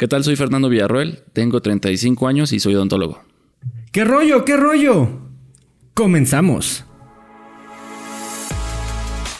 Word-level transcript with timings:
¿Qué 0.00 0.08
tal? 0.08 0.24
Soy 0.24 0.34
Fernando 0.34 0.70
Villarroel, 0.70 1.18
tengo 1.34 1.60
35 1.60 2.26
años 2.26 2.54
y 2.54 2.58
soy 2.58 2.74
odontólogo. 2.74 3.22
¿Qué 3.92 4.02
rollo? 4.02 4.46
¿Qué 4.46 4.56
rollo? 4.56 5.10
Comenzamos. 5.92 6.86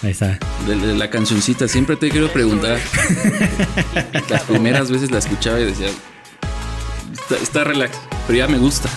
Ahí 0.02 0.10
está. 0.10 0.38
La 0.98 1.08
cancioncita, 1.08 1.66
siempre 1.66 1.96
te 1.96 2.10
quiero 2.10 2.30
preguntar. 2.30 2.78
Las 4.28 4.42
primeras 4.42 4.90
veces 4.90 5.10
la 5.10 5.20
escuchaba 5.20 5.58
y 5.60 5.64
decía, 5.64 5.88
está, 7.10 7.36
está 7.36 7.64
relax, 7.64 7.98
pero 8.26 8.36
ya 8.40 8.46
me 8.46 8.58
gusta. 8.58 8.90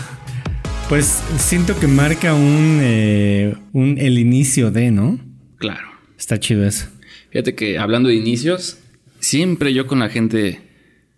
Pues 0.89 1.23
siento 1.37 1.79
que 1.79 1.87
marca 1.87 2.33
un, 2.33 2.79
eh, 2.81 3.55
un 3.71 3.97
el 3.99 4.19
inicio 4.19 4.69
de, 4.69 4.91
¿no? 4.91 5.17
Claro. 5.59 5.87
Está 6.17 6.37
chido 6.41 6.67
eso. 6.67 6.87
Fíjate 7.29 7.55
que 7.55 7.79
hablando 7.79 8.09
de 8.09 8.15
inicios, 8.15 8.79
siempre 9.21 9.73
yo 9.73 9.87
con 9.87 9.99
la 9.99 10.09
gente 10.09 10.62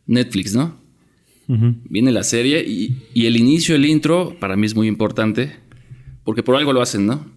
Netflix, 0.08 0.56
¿no? 0.56 0.80
Viene 1.48 2.12
la 2.12 2.24
serie 2.24 2.64
y, 2.68 3.04
y 3.14 3.28
el 3.28 3.38
inicio, 3.38 3.76
el 3.76 3.86
intro, 3.86 4.36
para 4.40 4.56
mí 4.56 4.66
es 4.66 4.76
muy 4.76 4.88
importante, 4.88 5.52
porque 6.24 6.42
por 6.42 6.56
algo 6.56 6.74
lo 6.74 6.82
hacen, 6.82 7.06
¿no? 7.06 7.28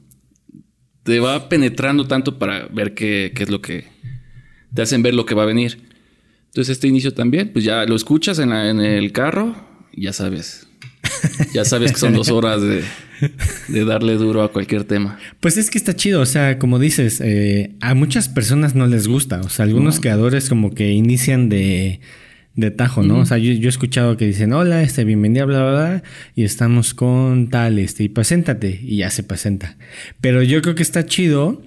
Te 1.02 1.20
va 1.20 1.48
penetrando 1.50 2.06
tanto 2.06 2.38
para 2.38 2.66
ver 2.68 2.94
qué, 2.94 3.32
qué 3.34 3.42
es 3.42 3.50
lo 3.50 3.60
que... 3.60 3.84
Te 4.74 4.82
hacen 4.82 5.02
ver 5.02 5.14
lo 5.14 5.24
que 5.26 5.34
va 5.34 5.42
a 5.42 5.46
venir. 5.46 5.78
Entonces 6.46 6.72
este 6.72 6.88
inicio 6.88 7.12
también, 7.12 7.50
pues 7.52 7.64
ya 7.64 7.84
lo 7.84 7.96
escuchas 7.96 8.38
en, 8.38 8.50
la- 8.50 8.70
en 8.70 8.80
el 8.80 9.12
carro 9.12 9.54
y 9.92 10.02
ya 10.04 10.12
sabes. 10.12 10.66
Ya 11.52 11.64
sabes 11.64 11.92
que 11.92 11.98
son 11.98 12.12
dos 12.14 12.28
horas 12.30 12.60
de, 12.62 12.82
de 13.68 13.84
darle 13.84 14.14
duro 14.14 14.42
a 14.42 14.52
cualquier 14.52 14.84
tema. 14.84 15.18
Pues 15.40 15.56
es 15.56 15.70
que 15.70 15.78
está 15.78 15.94
chido, 15.96 16.20
o 16.20 16.26
sea, 16.26 16.58
como 16.58 16.78
dices, 16.78 17.20
eh, 17.22 17.74
a 17.80 17.94
muchas 17.94 18.28
personas 18.28 18.74
no 18.74 18.86
les 18.86 19.06
gusta, 19.08 19.40
o 19.40 19.48
sea, 19.48 19.64
algunos 19.64 19.96
No. 19.96 20.00
creadores 20.00 20.48
como 20.48 20.74
que 20.74 20.92
inician 20.92 21.48
de, 21.48 22.00
de 22.58 22.70
tajo, 22.72 23.02
¿no? 23.04 23.18
O 23.20 23.24
sea, 23.24 23.38
yo, 23.38 23.52
he 23.52 23.68
escuchado 23.68 24.16
que 24.16 24.26
dicen, 24.26 24.52
hola, 24.52 24.82
este, 24.82 25.04
bienvenida, 25.04 25.44
bla, 25.44 25.60
bla, 25.60 25.70
bla, 25.70 26.02
y 26.34 26.42
estamos 26.42 26.92
con 26.92 27.48
tal, 27.50 27.78
este, 27.78 28.02
y 28.02 28.08
preséntate, 28.08 28.80
y 28.82 28.96
ya 28.98 29.10
se 29.10 29.22
presenta. 29.22 29.76
Pero 30.20 30.42
yo 30.42 30.60
creo 30.60 30.74
que 30.74 30.82
está 30.82 31.06
chido 31.06 31.62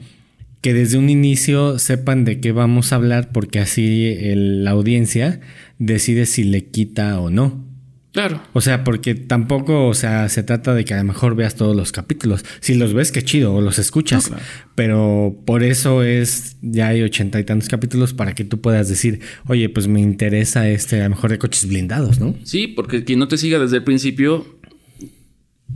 que 0.59 0.73
desde 0.73 0.97
un 0.97 1.09
inicio 1.09 1.79
sepan 1.79 2.25
de 2.25 2.41
qué 2.41 2.51
vamos 2.51 2.91
a 2.91 2.97
hablar, 2.97 3.29
porque 3.31 3.59
así 3.59 4.05
el- 4.19 4.63
la 4.65 4.71
audiencia 4.71 5.39
decide 5.79 6.25
si 6.25 6.43
le 6.43 6.65
quita 6.65 7.19
o 7.21 7.29
no. 7.29 7.65
Claro. 8.11 8.41
O 8.51 8.59
sea, 8.59 8.83
porque 8.83 9.15
tampoco, 9.15 9.87
o 9.87 9.93
sea, 9.93 10.27
se 10.27 10.43
trata 10.43 10.73
de 10.73 10.83
que 10.83 10.93
a 10.93 10.97
lo 10.97 11.05
mejor 11.05 11.35
veas 11.35 11.55
todos 11.55 11.75
los 11.75 11.93
capítulos. 11.93 12.43
Si 12.59 12.75
los 12.75 12.93
ves, 12.93 13.11
qué 13.11 13.23
chido, 13.23 13.53
o 13.53 13.61
los 13.61 13.79
escuchas. 13.79 14.29
No, 14.29 14.35
claro. 14.35 14.51
Pero 14.75 15.35
por 15.45 15.63
eso 15.63 16.03
es, 16.03 16.57
ya 16.61 16.89
hay 16.89 17.03
ochenta 17.03 17.39
y 17.39 17.45
tantos 17.45 17.69
capítulos 17.69 18.13
para 18.13 18.35
que 18.35 18.43
tú 18.43 18.59
puedas 18.59 18.89
decir, 18.89 19.21
oye, 19.47 19.69
pues 19.69 19.87
me 19.87 20.01
interesa 20.01 20.69
este, 20.69 20.99
a 20.99 21.05
lo 21.05 21.11
mejor 21.11 21.31
de 21.31 21.39
coches 21.39 21.67
blindados, 21.69 22.19
¿no? 22.19 22.35
Sí, 22.43 22.67
porque 22.67 23.05
quien 23.05 23.19
no 23.19 23.29
te 23.29 23.37
siga 23.37 23.59
desde 23.59 23.77
el 23.77 23.83
principio, 23.85 24.59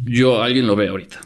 yo, 0.03 0.43
alguien 0.43 0.67
lo 0.67 0.75
ve 0.75 0.89
ahorita. 0.89 1.21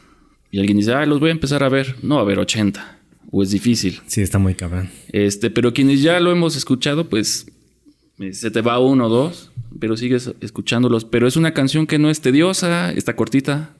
Y 0.51 0.59
alguien 0.59 0.77
dice, 0.77 0.93
ah, 0.93 1.05
los 1.07 1.19
voy 1.19 1.29
a 1.29 1.33
empezar 1.33 1.63
a 1.63 1.69
ver. 1.69 1.95
No, 2.03 2.19
a 2.19 2.23
ver, 2.23 2.37
80. 2.37 2.99
O 3.31 3.41
es 3.41 3.49
difícil. 3.51 3.99
Sí, 4.05 4.21
está 4.21 4.37
muy 4.37 4.53
cabrón. 4.55 4.89
Este, 5.11 5.49
pero 5.49 5.73
quienes 5.73 6.01
ya 6.01 6.19
lo 6.19 6.31
hemos 6.31 6.55
escuchado, 6.55 7.09
pues 7.09 7.47
se 8.31 8.51
te 8.51 8.61
va 8.61 8.79
uno 8.79 9.05
o 9.05 9.09
dos, 9.09 9.51
pero 9.79 9.97
sigues 9.97 10.33
escuchándolos. 10.41 11.05
Pero 11.05 11.27
es 11.27 11.35
una 11.35 11.53
canción 11.53 11.87
que 11.87 11.99
no 11.99 12.09
es 12.09 12.21
tediosa, 12.21 12.91
está 12.91 13.15
cortita. 13.15 13.75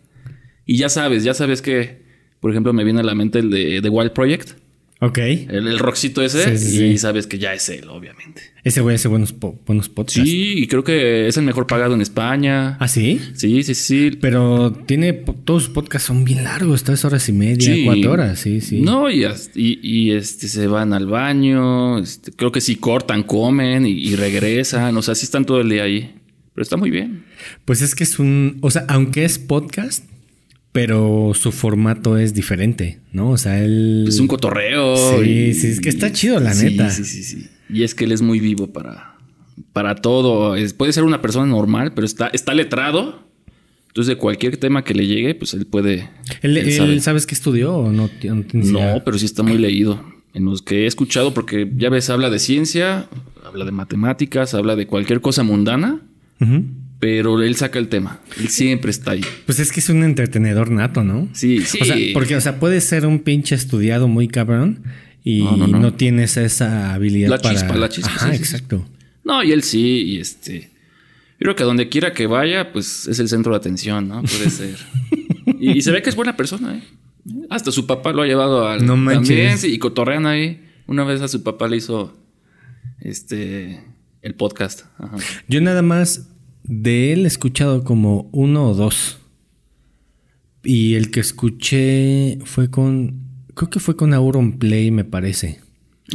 Y 0.66 0.78
ya 0.78 0.90
sabes, 0.90 1.23
ya 1.23 1.34
sabes 1.34 1.62
que, 1.62 2.04
por 2.40 2.52
ejemplo, 2.52 2.73
me 2.73 2.84
viene 2.84 3.02
a 3.02 3.04
la 3.04 3.16
mente 3.16 3.40
el 3.40 3.50
de 3.50 3.82
The 3.82 3.90
Wild 3.90 4.12
Project, 4.12 4.58
Ok. 5.02 5.17
el, 5.17 5.50
el 5.67 5.80
rockcito 5.80 6.22
ese, 6.22 6.58
Sí, 6.58 6.66
sí, 6.72 6.86
y 6.86 6.92
sí. 6.92 6.97
sabes 6.97 7.25
que 7.25 7.39
ya 7.39 7.53
es 7.53 7.69
él, 7.69 7.88
obviamente. 7.88 8.42
Ese 8.66 8.81
güey 8.81 8.95
hace 8.95 9.08
buenos, 9.08 9.31
po- 9.31 9.58
buenos 9.66 9.88
podcasts. 9.88 10.22
Sí, 10.30 10.55
y 10.58 10.67
creo 10.67 10.83
que 10.83 11.28
es 11.28 11.38
el 11.38 11.45
mejor 11.45 11.67
pagado 11.67 11.94
en 11.95 12.02
España. 12.02 12.75
¿Ah, 12.81 12.88
sí? 12.89 13.22
Sí, 13.33 13.64
sí, 13.64 13.75
sí. 13.75 14.11
Pero 14.20 14.73
tiene, 14.73 15.14
todos 15.14 15.64
sus 15.64 15.73
podcasts 15.73 16.08
son 16.08 16.25
bien 16.25 16.44
largos, 16.44 16.83
tres 16.83 17.05
horas 17.05 17.30
y 17.30 17.31
media, 17.33 17.73
Sí. 17.73 17.86
cuatro 17.86 18.11
horas, 18.11 18.39
sí, 18.39 18.60
sí. 18.60 18.82
No, 18.82 19.10
y, 19.10 19.23
y, 19.55 19.80
y, 19.82 20.11
este, 20.11 20.49
se 20.49 20.67
van 20.67 20.92
al 20.92 21.05
baño. 21.08 21.99
este, 21.99 22.33
creo 22.33 22.52
que 22.52 22.60
si 22.60 22.76
cortan, 22.76 23.23
comen 23.23 23.86
y, 23.86 23.92
y 23.92 24.16
regresan. 24.17 24.98
O 24.98 25.02
sea, 25.02 25.16
sí 25.16 25.23
están 25.23 25.45
todo 25.45 25.61
el 25.61 25.70
día 25.70 25.83
ahí. 25.83 26.14
Pero 26.54 26.64
está 26.64 26.76
muy 26.76 26.89
bien. 26.89 27.23
Pues 27.64 27.81
es 27.81 27.95
que 27.95 28.04
es 28.04 28.20
un, 28.20 28.58
o 28.60 28.70
sea, 28.70 28.83
aunque 28.89 29.23
es 29.23 29.39
podcast, 29.39 30.04
pero 30.71 31.31
su 31.33 31.52
formato 31.52 32.17
es 32.17 32.33
diferente, 32.33 32.99
¿no? 33.11 33.31
O 33.31 33.37
sea, 33.37 33.63
él... 33.63 34.05
Es 34.07 34.19
un 34.19 34.27
cotorreo. 34.27 34.95
Sí, 35.23 35.30
y- 35.30 35.53
sí, 35.53 35.67
es 35.67 35.80
que 35.80 35.89
está 35.89 36.11
chido, 36.11 36.39
la 36.39 36.53
sí, 36.53 36.65
neta. 36.65 36.89
Sí, 36.89 37.03
sí, 37.05 37.23
sí. 37.23 37.47
Y 37.69 37.83
es 37.83 37.95
que 37.95 38.05
él 38.05 38.11
es 38.11 38.21
muy 38.21 38.39
vivo 38.39 38.67
para, 38.67 39.15
para 39.73 39.95
todo. 39.95 40.55
Es- 40.55 40.73
puede 40.73 40.93
ser 40.93 41.03
una 41.03 41.21
persona 41.21 41.45
normal, 41.47 41.93
pero 41.95 42.05
está, 42.05 42.27
está 42.27 42.53
letrado. 42.53 43.27
Entonces, 43.87 44.15
de 44.15 44.17
cualquier 44.17 44.57
tema 44.57 44.83
que 44.83 44.93
le 44.93 45.07
llegue, 45.07 45.33
pues 45.33 45.53
él 45.55 45.65
puede. 45.65 46.09
¿Él, 46.41 46.55
él 46.55 46.67
él 46.67 46.71
sabe. 46.73 46.99
sabes 46.99 47.25
qué 47.25 47.33
estudió 47.33 47.75
o 47.75 47.91
no, 47.91 48.09
no? 48.23 48.45
No, 48.53 49.01
pero 49.03 49.17
sí 49.17 49.25
está 49.25 49.41
muy 49.41 49.57
leído. 49.57 50.03
En 50.36 50.45
los 50.45 50.61
que 50.61 50.83
he 50.83 50.86
escuchado, 50.86 51.33
porque 51.33 51.67
ya 51.75 51.89
ves, 51.89 52.11
habla 52.11 52.30
de 52.30 52.37
ciencia, 52.37 53.07
habla 53.43 53.65
de 53.65 53.71
matemáticas, 53.71 54.53
habla 54.53 54.75
de 54.75 54.86
cualquier 54.86 55.21
cosa 55.21 55.41
mundana, 55.41 56.01
Ujú. 56.39 56.65
Pero 56.99 57.42
él 57.42 57.55
saca 57.55 57.80
el 57.80 57.87
tema. 57.87 58.20
Él 58.39 58.49
siempre 58.49 58.92
está 58.92 59.11
ahí. 59.11 59.21
Pues 59.45 59.60
es 59.60 59.71
que 59.71 59.80
es 59.80 59.89
un 59.89 60.04
entretenedor 60.04 60.70
nato, 60.71 61.04
¿no? 61.04 61.30
Sí, 61.33 61.61
sí. 61.61 61.80
O 61.82 61.86
sea, 61.86 61.95
porque, 62.14 62.36
o 62.36 62.42
sea, 62.42 62.60
puede 62.60 62.82
ser 62.82 63.05
un 63.05 63.20
pinche 63.20 63.55
estudiado 63.55 64.08
muy 64.08 64.27
cabrón 64.27 64.83
y 65.23 65.43
No, 65.43 65.55
no, 65.58 65.67
no, 65.67 65.80
no. 65.80 65.93
tienes 65.93 66.36
esa 66.37 66.93
habilidad 66.93 67.30
La 67.30 67.37
para... 67.39 67.55
chispa, 67.60 67.76
la 67.77 67.89
chispa, 67.89 68.10
Ajá, 68.11 68.32
sí, 68.32 68.37
sí, 68.37 68.42
exacto. 68.43 68.86
No, 69.23 69.43
y 69.43 69.52
él 69.52 69.64
sí, 69.64 69.80
y 70.04 70.20
este. 70.20 70.61
Yo 71.39 71.45
creo 71.45 71.55
que 71.55 71.64
a 71.64 71.67
donde 71.67 71.87
quiera 71.87 72.11
que 72.14 72.27
vaya, 72.27 72.73
pues 72.73 73.08
es 73.08 73.20
el 73.20 73.30
centro 73.30 73.52
de 73.54 73.58
atención, 73.58 74.08
¿no? 74.10 74.21
Puede 74.23 74.49
ser. 74.49 74.76
y, 75.60 75.77
y 75.77 75.81
se 75.81 75.92
ve 75.92 76.02
que 76.02 76.10
es 76.10 76.16
buena 76.16 76.36
persona, 76.36 76.77
¿eh? 76.77 76.83
Hasta 77.49 77.71
su 77.71 77.86
papá 77.86 78.11
lo 78.11 78.23
ha 78.23 78.27
llevado 78.27 78.67
al. 78.67 78.86
No 78.86 78.98
manches. 78.98 79.27
También, 79.30 79.58
sí, 79.58 79.67
y 79.73 79.77
cotorrean 79.77 80.26
ahí. 80.26 80.66
Una 80.87 81.04
vez 81.04 81.21
a 81.21 81.27
su 81.27 81.43
papá 81.43 81.67
le 81.67 81.77
hizo. 81.77 82.17
Este. 82.99 83.80
El 84.21 84.36
podcast. 84.36 84.81
Ajá. 84.98 85.16
Yo 85.48 85.61
nada 85.61 85.81
más 85.81 86.27
de 86.69 87.11
él 87.13 87.25
he 87.25 87.27
escuchado 87.27 87.83
como 87.83 88.30
uno 88.31 88.69
o 88.69 88.73
dos. 88.75 89.17
Y 90.63 90.95
el 90.95 91.09
que 91.11 91.19
escuché 91.19 92.37
fue 92.45 92.69
con... 92.69 93.21
Creo 93.55 93.69
que 93.69 93.80
fue 93.80 93.95
con 93.95 94.13
Auron 94.13 94.57
Play, 94.59 94.91
me 94.91 95.03
parece. 95.03 95.59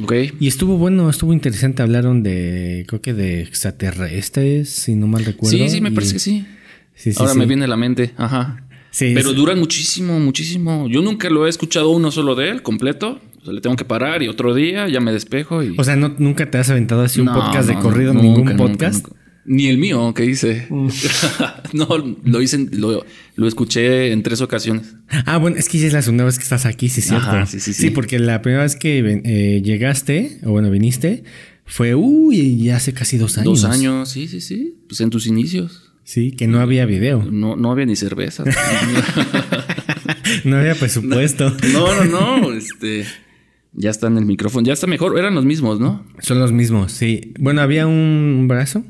Ok. 0.03 0.13
Y 0.41 0.47
estuvo 0.49 0.79
bueno, 0.79 1.11
estuvo 1.11 1.33
interesante. 1.33 1.83
Hablaron 1.83 2.23
de, 2.23 2.85
creo 2.87 3.01
que 3.03 3.15
de 3.15 3.43
extraterrestres, 3.43 4.69
si 4.71 4.95
no 4.95 5.07
mal 5.07 5.25
recuerdo. 5.25 5.57
Sí, 5.59 5.69
sí, 5.69 5.81
me 5.81 5.91
y- 5.91 5.93
parece 5.93 6.15
que 6.15 6.19
sí. 6.21 6.47
Sí, 6.95 7.13
sí, 7.13 7.19
Ahora 7.19 7.33
sí. 7.33 7.39
me 7.39 7.47
viene 7.47 7.65
a 7.65 7.69
la 7.69 7.77
mente. 7.77 8.13
Ajá. 8.17 8.65
Sí, 8.91 9.13
Pero 9.15 9.31
es- 9.31 9.37
duran 9.37 9.59
muchísimo, 9.59 10.21
muchísimo. 10.21 10.89
Yo 10.89 11.03
nunca 11.03 11.29
lo 11.29 11.47
he 11.47 11.51
escuchado 11.51 11.91
uno 11.91 12.11
solo 12.13 12.35
de 12.37 12.51
él, 12.51 12.63
completo. 12.63 13.21
O 13.41 13.45
sea, 13.45 13.53
le 13.53 13.61
tengo 13.61 13.77
que 13.77 13.85
parar 13.85 14.23
y 14.23 14.29
otro 14.29 14.55
día 14.55 14.89
ya 14.89 15.01
me 15.01 15.13
despejo 15.13 15.63
y. 15.63 15.75
O 15.77 15.85
sea, 15.85 15.97
¿no, 15.97 16.15
nunca 16.19 16.51
te 16.51 16.59
has 16.59 16.71
aventado 16.71 17.03
así 17.03 17.21
un 17.21 17.27
No, 17.27 17.35
podcast 17.35 17.69
de 17.69 17.75
no, 17.75 17.81
corrido, 17.81 18.15
no, 18.15 18.23
ningún 18.23 18.39
nunca, 18.45 18.53
nunca, 18.55 18.69
podcast. 18.69 19.07
nunca. 19.09 19.21
Ni 19.47 19.69
el 19.69 19.79
mío, 19.79 20.15
que 20.15 20.25
hice. 20.25 20.67
no, 21.73 21.89
lo 22.25 22.43
hice, 22.43 22.67
lo, 22.73 23.05
lo 23.37 23.49
escuché 23.49 24.13
en 24.13 24.23
tres 24.23 24.41
ocasiones. 24.41 24.95
Ah, 25.27 25.37
bueno, 25.39 25.57
es 25.57 25.69
que 25.69 25.79
ya 25.79 25.87
es 25.87 25.93
la 25.93 26.03
segunda 26.03 26.25
vez 26.25 26.39
que 26.39 26.45
estás 26.45 26.67
aquí, 26.67 26.89
sí, 26.89 27.03
cierto. 27.03 27.27
Ajá, 27.27 27.47
sí, 27.47 27.61
sí, 27.61 27.75
sí. 27.75 27.91
porque 27.91 28.19
la 28.19 28.43
primera 28.43 28.63
vez 28.63 28.77
que 28.77 29.21
eh, 29.25 29.63
llegaste, 29.63 30.39
o 30.45 30.51
bueno, 30.51 30.71
viniste, 30.71 31.25
fue, 31.67 31.95
uy, 31.95 32.63
ya 32.63 32.77
hace 32.77 32.93
casi 32.95 33.19
dos 33.19 33.37
años. 33.39 33.63
Dos 33.63 33.71
años, 33.71 34.09
sí, 34.11 34.29
sí, 34.29 34.41
sí. 34.41 34.77
Pues 34.89 35.01
en 35.01 35.11
tus 35.11 35.27
inicios. 35.27 35.93
Sí, 36.05 36.33
que 36.33 36.47
no 36.47 36.61
había 36.61 36.87
video. 36.87 37.23
No, 37.23 37.57
no 37.57 37.73
había 37.73 37.87
ni 37.87 37.97
cerveza. 37.97 38.45
No 40.45 40.57
había 40.57 40.75
presupuesto. 40.75 41.55
no, 41.73 42.05
no, 42.05 42.41
no. 42.41 42.53
Este. 42.53 43.05
Ya 43.73 43.91
está 43.91 44.07
en 44.07 44.19
el 44.19 44.25
micrófono. 44.25 44.67
Ya 44.67 44.73
está 44.73 44.87
mejor. 44.87 45.19
Eran 45.19 45.35
los 45.35 45.45
mismos, 45.45 45.81
¿no? 45.81 46.05
Son 46.21 46.39
los 46.39 46.53
mismos, 46.53 46.93
sí. 46.93 47.33
Bueno, 47.39 47.61
había 47.61 47.87
un 47.87 48.47
brazo, 48.49 48.85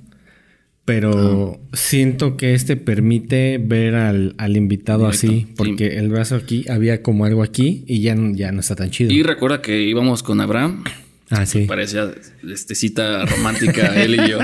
pero 0.85 1.59
Ah. 1.63 1.67
siento 1.77 2.37
que 2.37 2.55
este 2.55 2.77
permite 2.77 3.59
ver 3.59 3.95
al, 3.95 4.35
al 4.39 4.57
invitado 4.57 5.07
Directo, 5.11 5.27
así, 5.27 5.41
sí. 5.41 5.47
porque 5.57 5.97
el 5.99 6.09
brazo 6.11 6.37
aquí 6.37 6.65
había 6.69 7.03
como 7.03 7.25
algo 7.25 7.43
aquí 7.43 7.85
y 7.87 8.01
ya, 8.03 8.15
no- 8.15 8.35
ya 8.37 8.53
no 8.53 8.61
está 8.61 8.77
tan 8.77 8.91
chido. 8.91 9.11
Y 9.13 9.23
recuerda 9.23 9.63
que 9.63 9.83
íbamos 9.83 10.23
con 10.23 10.41
Abraham. 10.41 10.85
ah, 11.31 11.47
sí. 11.47 11.65
Parecía 11.67 12.11
este, 12.49 12.75
cita 12.75 13.25
romántica 13.25 13.95
él 14.03 14.15
y 14.17 14.31
yo. 14.31 14.39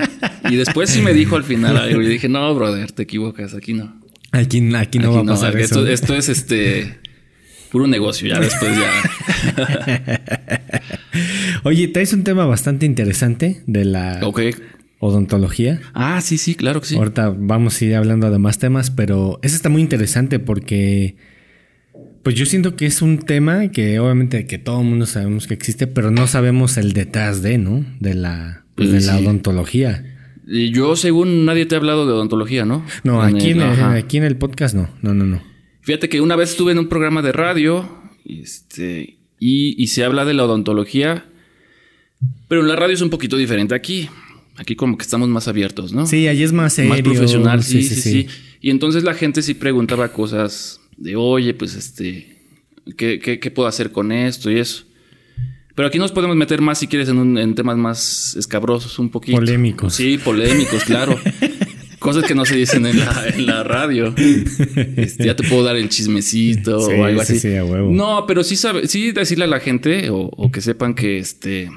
Y 0.50 0.56
después 0.56 0.88
sí 0.90 1.02
me 1.02 1.12
dijo 1.12 1.36
al 1.36 1.44
final 1.44 1.76
algo. 1.76 2.00
Y 2.02 2.06
dije, 2.08 2.28
no, 2.28 2.54
brother, 2.54 2.90
te 2.92 3.02
equivocas. 3.02 3.52
Aquí 3.54 3.74
no. 3.74 4.00
Aquí, 4.32 4.58
aquí 4.74 4.98
no 4.98 5.08
Aquí 5.08 5.16
va 5.16 5.20
a 5.20 5.24
pasar 5.26 5.56
eso. 5.58 5.86
Esto 5.86 6.14
es 6.14 6.28
este 6.28 6.98
puro 7.70 7.86
negocio. 7.86 8.28
Ya 8.28 8.40
después 8.40 8.72
ya. 8.78 10.20
Oye, 11.64 11.88
traes 11.88 12.12
un 12.12 12.24
tema 12.24 12.46
bastante 12.46 12.86
interesante 12.86 13.62
de 13.66 13.84
la 13.84 14.20
ok. 14.22 14.40
Odontología. 15.00 15.80
Ah, 15.94 16.20
sí, 16.20 16.38
sí, 16.38 16.54
claro 16.54 16.80
que 16.80 16.86
sí. 16.86 16.96
Ahorita 16.96 17.34
vamos 17.36 17.80
a 17.80 17.84
ir 17.84 17.94
hablando 17.96 18.30
de 18.30 18.38
más 18.38 18.58
temas, 18.58 18.90
pero 18.90 19.40
ese 19.42 19.56
está 19.56 19.68
muy 19.68 19.82
interesante 19.82 20.38
porque 20.38 21.16
pues 22.22 22.34
yo 22.36 22.44
siento 22.46 22.76
que 22.76 22.84
es 22.86 23.00
un 23.02 23.18
tema 23.18 23.68
que 23.68 23.98
obviamente 23.98 24.46
que 24.46 24.58
todo 24.58 24.80
el 24.82 24.86
mundo 24.86 25.06
sabemos 25.06 25.46
que 25.46 25.54
existe, 25.54 25.86
pero 25.86 26.10
no 26.10 26.26
sabemos 26.26 26.76
el 26.76 26.92
detrás 26.92 27.40
de, 27.42 27.56
¿no? 27.58 27.84
De 27.98 28.14
la, 28.14 28.64
pues, 28.74 28.92
de 28.92 29.00
Sí. 29.00 29.06
la 29.06 29.18
odontología. 29.18 30.04
Y 30.46 30.70
yo, 30.70 30.96
según 30.96 31.46
nadie 31.46 31.64
te 31.64 31.76
ha 31.76 31.78
hablado 31.78 32.06
de 32.06 32.12
odontología, 32.12 32.64
¿no? 32.66 32.84
No, 33.04 33.26
En 33.26 33.36
aquí, 33.36 33.50
el- 33.52 33.60
en 33.62 33.70
el, 33.70 33.82
aquí 33.84 34.18
en 34.18 34.24
el 34.24 34.36
podcast 34.36 34.74
no. 34.74 34.90
No, 35.00 35.14
no, 35.14 35.24
no. 35.24 35.42
Fíjate 35.80 36.08
que 36.10 36.20
una 36.20 36.36
vez 36.36 36.50
estuve 36.50 36.72
en 36.72 36.78
un 36.78 36.88
programa 36.88 37.22
de 37.22 37.32
radio 37.32 37.88
y, 38.24 38.42
este, 38.42 39.16
y, 39.38 39.82
y 39.82 39.86
se 39.86 40.04
habla 40.04 40.26
de 40.26 40.34
la 40.34 40.44
odontología, 40.44 41.24
pero 42.48 42.60
en 42.60 42.68
la 42.68 42.76
radio 42.76 42.94
es 42.94 43.00
un 43.00 43.08
poquito 43.10 43.36
diferente 43.38 43.74
aquí. 43.74 44.10
Aquí 44.60 44.76
como 44.76 44.98
que 44.98 45.02
estamos 45.04 45.28
más 45.30 45.48
abiertos, 45.48 45.94
¿no? 45.94 46.06
Sí, 46.06 46.28
allí 46.28 46.42
es 46.42 46.52
más 46.52 46.74
serio. 46.74 46.90
más 46.90 47.00
profesional, 47.00 47.62
sí 47.62 47.82
sí, 47.82 47.94
sí, 47.96 48.26
Y 48.60 48.68
entonces 48.68 49.04
la 49.04 49.14
gente 49.14 49.40
sí 49.40 49.54
preguntaba 49.54 50.12
cosas 50.12 50.80
de, 50.98 51.16
oye, 51.16 51.54
pues 51.54 51.74
este, 51.74 52.36
¿qué, 52.98 53.18
qué, 53.20 53.40
qué 53.40 53.50
puedo 53.50 53.66
hacer 53.66 53.90
con 53.90 54.12
esto 54.12 54.50
y 54.50 54.58
eso? 54.58 54.84
Pero 55.74 55.88
aquí 55.88 55.98
nos 55.98 56.12
podemos 56.12 56.36
meter 56.36 56.60
más, 56.60 56.78
si 56.78 56.88
quieres, 56.88 57.08
en, 57.08 57.16
un- 57.16 57.38
en 57.38 57.54
temas 57.54 57.78
más 57.78 58.36
escabrosos 58.36 58.98
un 58.98 59.08
poquito. 59.08 59.38
Polémicos. 59.38 59.94
Sí, 59.94 60.18
polémicos, 60.18 60.84
claro. 60.84 61.18
Cosas 61.98 62.24
que 62.24 62.34
no 62.34 62.44
se 62.44 62.56
dicen 62.56 62.84
en 62.84 62.98
la, 62.98 63.24
en 63.34 63.46
la 63.46 63.62
radio. 63.62 64.12
Este, 64.96 65.24
ya 65.24 65.36
te 65.36 65.42
puedo 65.48 65.62
dar 65.64 65.76
el 65.76 65.88
chismecito 65.88 66.80
Sí, 66.80 66.92
o 66.92 67.04
algo 67.04 67.24
sí, 67.24 67.32
así. 67.34 67.40
sí, 67.48 67.54
a 67.56 67.64
huevo. 67.64 67.90
No, 67.92 68.24
pero 68.26 68.42
sí, 68.44 68.56
sabe, 68.56 68.88
sí 68.88 69.12
decirle 69.12 69.44
a 69.44 69.48
la 69.48 69.60
gente 69.60 70.10
o, 70.10 70.18
o 70.36 70.50
que 70.52 70.60
sepan 70.60 70.94
que 70.94 71.18
este 71.18 71.70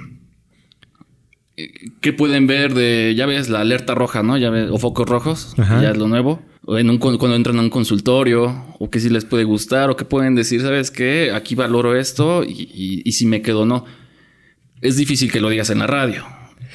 que 2.01 2.13
pueden 2.13 2.47
ver 2.47 2.73
de, 2.73 3.13
ya 3.15 3.25
ves, 3.25 3.49
la 3.49 3.61
alerta 3.61 3.93
roja, 3.95 4.23
¿no? 4.23 4.37
Ya 4.37 4.49
ves, 4.49 4.69
o 4.71 4.77
focos 4.79 5.07
rojos, 5.07 5.53
ya 5.57 5.91
es 5.91 5.97
lo 5.97 6.07
nuevo. 6.07 6.41
O 6.65 6.77
en 6.77 6.89
un, 6.89 6.97
cuando 6.97 7.35
entran 7.35 7.57
a 7.59 7.61
un 7.61 7.69
consultorio, 7.69 8.65
o 8.79 8.89
que 8.89 8.99
si 8.99 9.09
les 9.09 9.25
puede 9.25 9.43
gustar, 9.43 9.89
o 9.89 9.95
que 9.97 10.05
pueden 10.05 10.33
decir, 10.33 10.61
¿sabes 10.61 10.91
qué? 10.91 11.31
Aquí 11.33 11.55
valoro 11.55 11.95
esto 11.95 12.43
y, 12.43 12.51
y- 12.73 13.01
y 13.05 13.11
si 13.11 13.25
me 13.25 13.41
quedo 13.41 13.61
o 13.61 13.65
no. 13.65 13.85
Es 14.81 14.95
difícil 14.97 15.31
que 15.31 15.41
lo 15.41 15.49
digas 15.49 15.69
en 15.69 15.79
la 15.79 15.87
radio. 15.87 16.23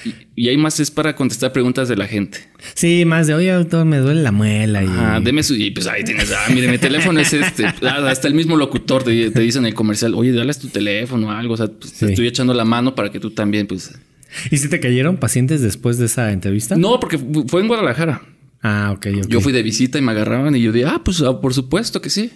Y, 0.05 0.15
y 0.45 0.49
ahí 0.49 0.57
más 0.57 0.79
es 0.79 0.91
para 0.93 1.17
contestar 1.17 1.53
preguntas 1.53 1.89
de 1.89 1.97
la 1.97 2.07
gente. 2.07 2.39
Sí, 2.75 3.05
más 3.05 3.27
de, 3.27 3.35
oye, 3.35 3.51
doctor, 3.51 3.85
me 3.85 3.97
duele 3.99 4.23
la 4.23 4.31
muela. 4.31 4.81
Ah, 4.87 5.21
deme 5.23 5.43
su. 5.43 5.55
Y 5.57 5.71
pues 5.73 5.87
ahí 5.89 6.05
tienes. 6.05 6.31
Ah, 6.33 6.47
mire, 6.55 6.69
mi 6.71 6.79
teléfono 6.79 7.19
es 7.19 7.33
este. 7.33 7.65
Ah, 7.83 8.09
Hasta 8.09 8.29
el 8.29 8.35
mismo 8.35 8.57
locutor 8.57 9.03
te, 9.03 9.31
te 9.33 9.41
dice 9.41 9.59
en 9.59 9.67
el 9.67 9.75
comercial, 9.75 10.15
oye, 10.15 10.31
dale 10.33 10.55
tu 10.55 10.69
teléfono 10.69 11.29
o 11.29 11.31
algo. 11.33 11.55
O 11.55 11.57
sea, 11.57 11.67
pues, 11.67 11.95
te 11.95 12.07
estoy 12.11 12.29
echando 12.29 12.55
la 12.55 12.65
mano 12.65 12.95
para 12.95 13.11
que 13.11 13.19
tú 13.19 13.31
también, 13.33 13.67
pues. 13.67 13.93
¿Y 14.51 14.57
si 14.59 14.69
te 14.69 14.81
cayeron 14.81 15.17
pacientes 15.17 15.61
después 15.63 15.99
de 15.99 16.07
esa 16.07 16.33
entrevista? 16.33 16.77
No, 16.77 17.01
porque 17.01 17.19
fu- 17.19 17.47
fue 17.49 17.61
en 17.63 17.69
Guadalajara. 17.69 18.23
Ah, 18.63 18.93
ok, 18.97 19.07
ok. 19.23 19.29
Yo 19.29 19.41
fui 19.41 19.53
de 19.53 19.63
visita 19.63 19.99
y 19.99 20.03
me 20.03 20.13
agarraban 20.13 20.55
y 20.57 20.61
yo 20.63 20.73
dije, 20.73 20.87
ah, 20.87 21.01
pues 21.05 21.21
ah, 21.23 21.41
por 21.41 21.55
supuesto 21.55 22.01
que 22.01 22.11
sí. 22.11 22.31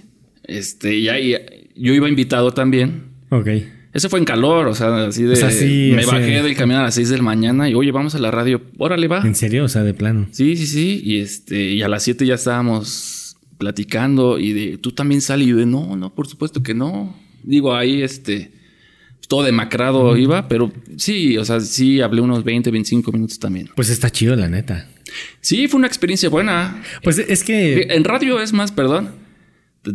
Este, 0.45 0.97
y 0.97 1.09
ahí 1.09 1.35
yo 1.77 1.93
iba 1.95 2.09
invitado 2.09 2.53
también. 2.53 3.05
Ok. 3.31 3.49
Ese 3.93 4.09
fue 4.09 4.19
en 4.21 4.25
calor, 4.25 4.69
o 4.69 4.75
sea, 4.75 5.07
así 5.09 5.23
de. 5.25 5.35
O 5.35 5.37
sea, 5.37 5.51
sí, 5.51 5.93
me 5.95 6.07
bajé 6.07 6.21
de- 6.31 6.43
del 6.43 6.57
camión 6.57 6.81
a 6.81 6.85
las 6.85 6.95
6 6.95 7.11
de 7.11 7.19
la 7.19 7.23
mañana 7.23 7.69
y, 7.69 7.75
oye, 7.75 7.93
vamos 7.93 8.15
a 8.15 8.19
la 8.19 8.31
radio. 8.31 8.63
Órale, 8.79 9.07
va. 9.07 9.21
¿En 9.27 9.35
serio? 9.35 9.65
O 9.65 9.69
sea, 9.69 9.83
de 9.83 9.93
plano. 9.93 10.29
Sí, 10.33 10.57
sí, 10.57 10.67
sí. 10.67 11.03
Y 11.05 11.19
este, 11.19 11.73
y 11.73 11.83
a 11.83 11.89
las 11.89 12.03
7 12.03 12.25
ya 12.25 12.35
estábamos 12.37 13.37
platicando 13.59 14.39
y 14.39 14.53
de 14.53 14.79
tú 14.79 14.93
también 14.93 15.21
sales. 15.21 15.47
Y 15.47 15.51
yo 15.51 15.57
de 15.59 15.67
no, 15.67 15.95
no, 15.97 16.15
por 16.15 16.27
supuesto 16.27 16.63
que 16.63 16.73
no. 16.75 17.15
Digo, 17.43 17.75
ahí 17.75 18.03
este, 18.03 18.51
todo 19.33 19.45
demacrado 19.45 20.15
iba, 20.19 20.47
pero 20.47 20.71
sí, 20.99 21.39
o 21.39 21.45
sea, 21.47 21.59
sí 21.61 22.03
hablé 22.03 22.21
unos 22.21 22.45
20, 22.45 22.71
25 22.71 23.13
minutos 23.13 23.39
también. 23.39 23.71
Pues 23.75 23.89
está 23.89 24.11
chido, 24.11 24.37
la 24.37 24.51
neta. 24.51 24.91
Sí, 25.41 25.69
fue 25.69 25.79
una 25.79 25.87
experiencia 25.87 26.29
buena. 26.29 26.83
Pues 27.03 27.17
es 27.17 27.43
que... 27.43 27.87
En 27.89 28.05
radio 28.05 28.43
es 28.43 28.53
más, 28.53 28.73
perdón, 28.73 29.09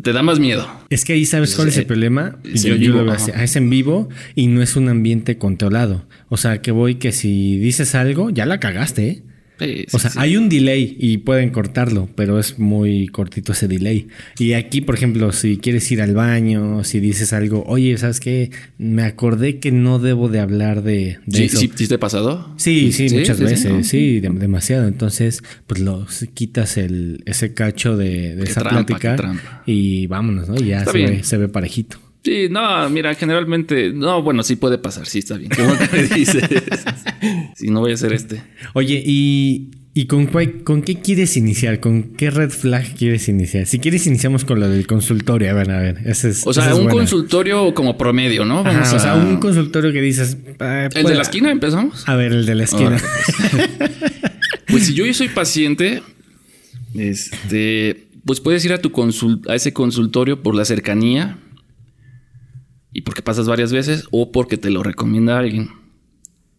te, 0.01 0.11
da 0.11 0.23
más 0.23 0.39
miedo. 0.39 0.67
Es 0.89 1.05
que 1.05 1.13
ahí 1.13 1.23
sabes 1.27 1.53
cuál 1.53 1.67
es 1.67 1.77
el 1.77 1.83
Eh, 1.83 1.85
problema. 1.85 2.39
es 2.43 2.63
Yo, 2.63 2.73
en 2.73 2.81
yo 2.81 3.03
lo 3.03 3.11
así. 3.11 3.29
Ah, 3.35 3.43
Es 3.43 3.55
en 3.55 3.69
vivo 3.69 4.09
y 4.33 4.47
no 4.47 4.63
es 4.63 4.75
un 4.75 4.89
ambiente 4.89 5.37
controlado. 5.37 6.07
O 6.29 6.37
sea, 6.37 6.59
que 6.63 6.71
voy 6.71 6.95
que 6.95 7.11
si 7.11 7.57
dices 7.59 7.93
algo, 7.93 8.31
ya 8.31 8.47
la 8.47 8.59
cagaste, 8.59 9.07
¿eh? 9.07 9.23
Sí, 9.59 9.85
O 9.91 9.99
sea, 9.99 10.11
sí. 10.11 10.17
hay 10.21 10.37
un 10.37 10.49
delay 10.49 10.95
y 10.99 11.17
pueden 11.19 11.49
cortarlo, 11.49 12.09
pero 12.15 12.39
es 12.39 12.59
muy 12.59 13.07
cortito 13.07 13.53
ese 13.53 13.67
delay. 13.67 14.07
Y 14.37 14.53
aquí, 14.53 14.81
por 14.81 14.95
ejemplo, 14.95 15.31
si 15.31 15.57
quieres 15.57 15.91
ir 15.91 16.01
al 16.01 16.13
baño, 16.13 16.83
si 16.83 16.99
dices 16.99 17.33
algo, 17.33 17.63
oye, 17.67 17.97
¿sabes 17.97 18.19
qué? 18.19 18.51
Me 18.77 19.03
acordé 19.03 19.57
que 19.59 19.71
no 19.71 19.99
debo 19.99 20.29
de 20.29 20.39
hablar 20.39 20.83
de, 20.83 21.17
de 21.25 21.37
¿Sí, 21.37 21.43
eso. 21.45 21.57
sí, 21.59 21.67
te 21.87 21.95
ha 21.95 21.99
pasado? 21.99 22.53
Sí, 22.57 22.91
sí, 22.91 23.07
muchas 23.13 23.39
veces, 23.39 23.65
¿no? 23.71 23.83
sí, 23.83 24.19
de- 24.19 24.29
demasiado. 24.29 24.87
Entonces, 24.87 25.41
pues 25.65 25.81
lo 25.81 26.05
quitas 26.33 26.77
el, 26.77 27.23
ese 27.25 27.53
cacho 27.53 27.97
de, 27.97 28.41
esa 28.43 28.61
trampa, 28.61 28.85
plática 28.85 29.35
y 29.65 30.07
vámonos, 30.07 30.49
¿no? 30.49 30.55
Y 30.61 30.67
ya 30.67 30.85
se 30.85 30.91
ve, 30.91 31.23
se 31.23 31.37
ve 31.37 31.47
parejito. 31.47 31.97
Sí, 32.27 32.47
no, 32.49 32.89
mira, 32.89 33.15
generalmente, 33.15 33.91
no, 33.93 34.21
bueno, 34.21 34.43
sí 34.43 34.57
puede 34.57 34.77
pasar, 34.77 35.05
sí 35.05 35.19
está 35.19 35.37
bien. 35.37 35.49
Que 35.49 35.61
me 35.63 36.03
dices. 36.15 36.43
Sí, 37.55 37.69
no 37.69 37.79
voy 37.79 37.91
a 37.91 37.93
hacer 37.93 38.11
este. 38.11 38.43
Oye, 38.73 39.01
¿y, 39.05 39.71
y 39.93 40.07
con, 40.07 40.25
cuál- 40.25 40.63
con 40.65 40.81
qué 40.81 40.95
quieres 40.99 41.37
iniciar? 41.37 41.79
¿Con 41.79 42.03
qué 42.17 42.29
red 42.29 42.49
flag 42.49 42.95
quieres 42.97 43.29
iniciar? 43.29 43.65
Si 43.65 43.79
quieres, 43.79 44.05
iniciamos 44.07 44.43
con 44.43 44.59
lo 44.59 44.67
del 44.69 44.85
consultorio. 44.87 45.49
A 45.51 45.53
ver, 45.53 45.71
a 45.71 45.79
ver. 45.79 45.99
Ese 46.05 46.31
es, 46.31 46.45
O 46.45 46.51
sea, 46.51 46.75
un 46.75 46.83
buena. 46.83 46.91
consultorio 46.99 47.73
como 47.73 47.97
promedio, 47.97 48.43
¿no? 48.43 48.59
Ajá, 48.59 48.71
Vamos 48.71 48.93
o 48.93 48.99
sea, 48.99 49.13
a- 49.13 49.15
un 49.15 49.37
consultorio 49.37 49.93
que 49.93 50.01
dices. 50.01 50.35
ah, 50.59 50.89
¿El 50.93 51.05
de 51.05 51.15
la 51.15 51.21
esquina 51.21 51.49
empezamos? 51.49 52.03
A 52.09 52.15
ver, 52.17 52.33
el 52.33 52.45
de 52.45 52.55
la 52.55 52.63
esquina. 52.65 52.97
Pues 54.69 54.85
si 54.87 54.93
yo 54.93 55.11
soy 55.13 55.29
paciente, 55.29 56.03
este, 56.93 58.07
pues 58.25 58.41
puedes 58.41 58.65
ir 58.65 58.73
a 58.73 58.79
tu 58.81 58.91
consul- 58.91 59.41
a 59.49 59.55
ese 59.55 59.71
consultorio 59.71 60.43
por 60.43 60.55
la 60.55 60.65
cercanía 60.65 61.37
y 62.97 63.01
porque 63.01 63.21
pasas 63.21 63.47
varias 63.47 63.71
veces 63.71 64.05
o 64.09 64.31
porque 64.31 64.57
te 64.57 64.71
lo 64.71 64.81
recomienda 64.81 65.37
alguien. 65.37 65.69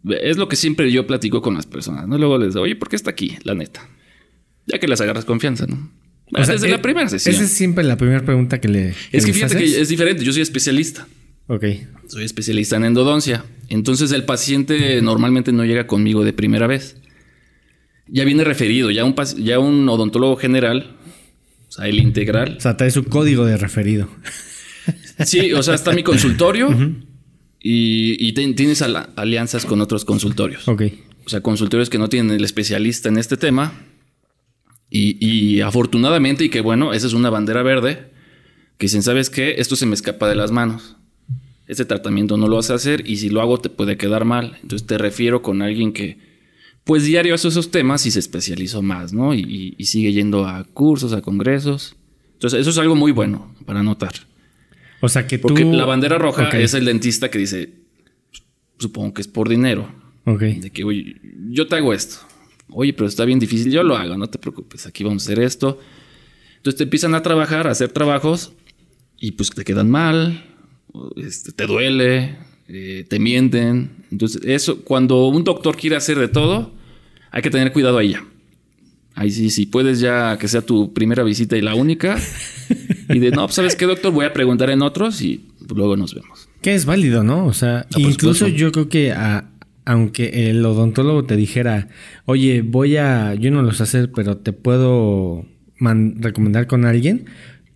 Es 0.09 0.37
lo 0.37 0.47
que 0.47 0.55
siempre 0.55 0.93
yo 0.93 1.05
platico 1.05 1.43
con 1.43 1.55
las 1.55 1.67
personas, 1.67 2.07
¿no? 2.07 2.17
Luego 2.17 2.39
les 2.39 2.55
digo, 2.55 2.63
oye, 2.63 2.77
¿por 2.77 2.89
qué 2.89 2.95
está 2.95 3.11
aquí? 3.11 3.37
La 3.43 3.55
neta. 3.57 3.89
Ya 4.65 4.79
que 4.79 4.87
les 4.87 5.01
agarras 5.01 5.25
confianza, 5.25 5.67
¿no? 5.67 5.91
O 6.33 6.45
sea, 6.45 6.55
Desde 6.55 6.69
eh, 6.69 6.71
la 6.71 6.81
primera 6.81 7.09
sesión. 7.09 7.35
Esa 7.35 7.43
es 7.43 7.51
siempre 7.51 7.83
la 7.83 7.97
primera 7.97 8.25
pregunta 8.25 8.61
que 8.61 8.69
le. 8.69 8.95
es 9.11 9.27
que 9.27 9.33
fíjate 9.33 9.57
haces. 9.57 9.75
que 9.75 9.81
es 9.81 9.89
diferente. 9.89 10.25
Yo 10.25 10.33
soy 10.33 10.43
especialista. 10.43 11.09
Ok. 11.49 11.65
Soy 12.07 12.23
especialista 12.23 12.77
en 12.77 12.85
endodoncia. 12.85 13.45
Entonces 13.69 14.13
el 14.13 14.25
paciente 14.25 15.03
normalmente 15.03 15.51
no 15.51 15.65
llega 15.65 15.89
conmigo 15.89 16.23
de 16.23 16.33
primera 16.33 16.69
vez. 16.69 16.99
Ya 18.07 18.23
viene 18.23 18.45
referido, 18.45 18.93
ya 18.93 19.05
un, 19.05 19.17
ya 19.39 19.59
un 19.59 19.89
odontólogo 19.89 20.37
general, 20.37 20.97
o 21.69 21.73
sea, 21.73 21.89
el 21.89 21.99
integral. 21.99 22.55
O 22.59 22.61
sea, 22.61 22.77
trae 22.77 22.93
su 22.93 23.03
código 23.03 23.45
de 23.45 23.57
referido. 23.57 24.09
Sí, 25.25 25.53
o 25.53 25.63
sea, 25.63 25.75
está 25.75 25.93
mi 25.93 26.03
consultorio 26.03 26.69
y, 27.61 28.17
y 28.29 28.33
ten- 28.33 28.55
tienes 28.55 28.83
ala- 28.83 29.11
alianzas 29.17 29.65
con 29.67 29.81
otros 29.81 30.05
consultorios. 30.05 30.69
Ok. 30.69 30.83
O 31.27 31.29
sea, 31.29 31.41
consultorios 31.41 31.91
que 31.91 31.99
no 31.99 32.09
tienen 32.09 32.35
el 32.37 32.45
especialista 32.45 33.09
en 33.09 33.19
este 33.19 33.37
tema. 33.37 33.73
Y, 34.91 35.19
y 35.25 35.61
afortunadamente, 35.61 36.45
y 36.45 36.49
que 36.49 36.61
bueno, 36.63 36.93
esa 36.95 37.07
es 37.07 37.13
una 37.13 37.29
bandera 37.31 37.63
verde, 37.63 38.11
que 38.79 38.87
dicen, 38.87 39.03
¿sabes 39.03 39.29
qué? 39.29 39.57
Esto 39.59 39.77
se 39.77 39.85
me 39.87 39.95
escapa 39.95 40.29
de 40.29 40.35
las 40.35 40.51
manos. 40.51 40.97
Este 41.67 41.85
tratamiento 41.85 42.39
no 42.39 42.49
lo 42.49 42.57
vas 42.57 42.71
a 42.71 42.75
hacer 42.75 43.03
y 43.07 43.17
si 43.19 43.29
lo 43.29 43.43
hago 43.43 43.59
te 43.59 43.69
puede 43.69 43.99
quedar 43.99 44.25
mal. 44.25 44.57
Entonces 44.63 44.87
te 44.87 44.97
refiero 44.97 45.43
con 45.43 45.61
alguien 45.61 45.93
que, 45.93 46.17
pues 46.85 47.05
diario 47.05 47.35
hace 47.35 47.49
esos 47.49 47.71
temas 47.71 48.07
y 48.07 48.11
se 48.11 48.21
especializó 48.21 48.81
más, 48.81 49.13
¿no? 49.13 49.35
Y, 49.35 49.41
y- 49.41 49.75
y 49.77 49.85
sigue 49.85 50.13
yendo 50.15 50.47
a 50.47 50.65
cursos, 50.65 51.13
a 51.13 51.21
congresos. 51.21 51.97
Entonces 52.35 52.61
eso 52.61 52.71
es 52.71 52.79
algo 52.79 52.95
muy 52.97 53.13
bueno 53.13 53.55
para 53.67 53.83
notar. 53.83 54.15
O 55.01 55.09
sea, 55.09 55.27
que 55.27 55.39
tú. 55.39 55.49
Porque 55.49 55.65
la 55.65 55.85
bandera 55.85 56.19
roja 56.19 56.49
Ok. 56.49 56.55
es 56.55 56.75
el 56.75 56.85
dentista 56.85 57.31
que 57.31 57.39
dice, 57.39 57.73
supongo 58.79 59.15
que 59.15 59.23
es 59.23 59.29
por 59.29 59.49
dinero. 59.49 59.93
Ok. 60.25 60.41
De 60.41 60.71
que, 60.71 60.85
oye, 60.85 61.17
yo 61.51 61.67
te 61.67 61.77
hago 61.77 61.93
esto. 61.95 62.17
Oye, 62.71 62.93
pero 62.93 63.07
está 63.07 63.25
bien 63.25 63.39
difícil, 63.39 63.73
yo 63.73 63.83
lo 63.83 63.97
hago, 63.97 64.17
no 64.19 64.29
te 64.29 64.39
preocupes, 64.39 64.87
aquí 64.87 65.03
vamos 65.05 65.23
a 65.23 65.33
hacer 65.33 65.43
esto. 65.43 65.79
Entonces 66.57 66.77
te 66.77 66.85
empiezan 66.85 67.15
a 67.15 67.23
trabajar, 67.23 67.67
a 67.67 67.71
hacer 67.71 67.91
trabajos 67.93 68.53
y 69.19 69.33
pues 69.33 69.51
te 69.51 69.65
quedan 69.65 69.89
mal, 69.91 70.45
este, 71.17 71.53
te 71.53 71.67
duele, 71.67 72.37
eh, 72.69 73.07
te 73.09 73.19
mienten. 73.19 74.05
Entonces 74.11 74.43
eso, 74.45 74.85
cuando 74.85 75.29
un 75.29 75.45
doctor 75.45 75.77
quiere 75.77 75.97
hacer 75.97 76.19
de 76.19 76.29
todo, 76.29 76.75
hay 77.31 77.41
que 77.41 77.51
tener 77.51 77.73
cuidado 77.73 77.97
ahí 77.97 78.11
ya. 78.11 78.25
Ahí 79.15 79.31
sí, 79.31 79.49
si 79.51 79.65
puedes 79.67 79.99
ya 80.01 80.37
que 80.39 80.47
sea 80.47 80.61
tu 80.61 80.93
primera 80.93 81.23
visita 81.23 81.57
y 81.57 81.63
la 81.63 81.75
única. 81.75 82.19
Y 83.09 83.19
de, 83.19 83.31
no, 83.31 83.45
pues, 83.47 83.55
¿sabes 83.55 83.77
qué, 83.77 83.87
doctor? 83.87 84.13
Voy 84.13 84.25
a 84.27 84.33
preguntar 84.33 84.71
en 84.71 84.83
otros 84.83 85.23
y 85.23 85.47
luego 85.75 85.97
nos 85.97 86.15
vemos. 86.15 86.49
Que 86.63 86.75
es 86.75 86.85
válido, 86.85 87.23
¿no? 87.25 87.47
O 87.47 87.53
sea, 87.53 87.87
por 87.91 88.01
incluso 88.03 88.47
supuesto. 88.47 88.59
yo 88.59 88.73
creo 88.73 88.89
que 88.89 89.13
a- 89.13 89.51
aunque 89.85 90.51
el 90.51 90.65
odontólogo 90.67 91.25
te 91.25 91.35
dijera, 91.37 91.89
oye, 92.27 92.61
voy 92.63 92.97
a, 92.99 93.35
yo 93.35 93.51
no 93.51 93.63
lo 93.63 93.73
sé 93.73 93.85
hacer, 93.85 94.13
pero 94.13 94.37
te 94.37 94.53
puedo 94.53 95.47
man- 95.79 96.17
recomendar 96.21 96.67
con 96.67 96.85
alguien, 96.85 97.25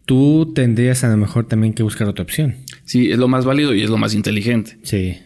tú 0.04 0.52
tendrías 0.54 1.04
a 1.04 1.08
lo 1.08 1.16
mejor 1.16 1.46
también 1.48 1.72
que 1.72 1.82
buscar 1.82 2.08
otra 2.08 2.22
opción. 2.22 2.56
Sí, 2.84 3.10
es 3.10 3.18
lo 3.18 3.28
más 3.28 3.44
válido 3.46 3.74
y 3.74 3.82
es 3.82 3.88
lo 3.88 3.96
más 3.96 4.12
inteligente. 4.14 4.78
Sí. 4.82 5.16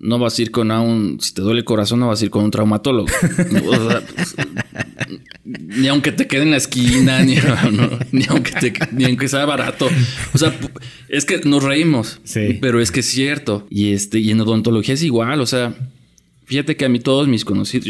No 0.00 0.18
vas 0.18 0.38
a 0.38 0.42
ir 0.42 0.50
con 0.50 0.70
a 0.70 0.80
un. 0.80 1.18
Si 1.20 1.34
te 1.34 1.42
duele 1.42 1.60
el 1.60 1.64
corazón, 1.64 2.00
no 2.00 2.08
vas 2.08 2.20
a 2.22 2.24
ir 2.24 2.30
con 2.30 2.42
un 2.44 2.50
traumatólogo. 2.50 3.06
O 3.66 3.88
sea, 3.90 4.02
pues, 4.14 4.34
ni 5.44 5.88
aunque 5.88 6.12
te 6.12 6.26
quede 6.26 6.42
en 6.42 6.50
la 6.52 6.56
esquina, 6.58 7.22
ni, 7.22 7.34
no, 7.36 7.90
ni 8.12 8.24
aunque 8.28 8.52
te- 8.52 8.72
ni 8.92 9.04
aunque 9.04 9.28
sea 9.28 9.44
barato. 9.46 9.88
O 10.32 10.38
sea, 10.38 10.56
es 11.08 11.24
que 11.24 11.40
nos 11.44 11.62
reímos. 11.62 12.20
Sí. 12.24 12.58
Pero 12.60 12.80
es 12.80 12.90
que 12.90 13.00
es 13.00 13.06
cierto. 13.06 13.66
Y 13.70 13.92
este, 13.92 14.18
y 14.18 14.30
en 14.30 14.40
odontología 14.40 14.94
es 14.94 15.02
igual. 15.02 15.40
O 15.40 15.46
sea, 15.46 15.74
fíjate 16.44 16.76
que 16.76 16.84
a 16.84 16.88
mí 16.88 17.00
todos 17.00 17.28
mis 17.28 17.44
conocidos. 17.44 17.88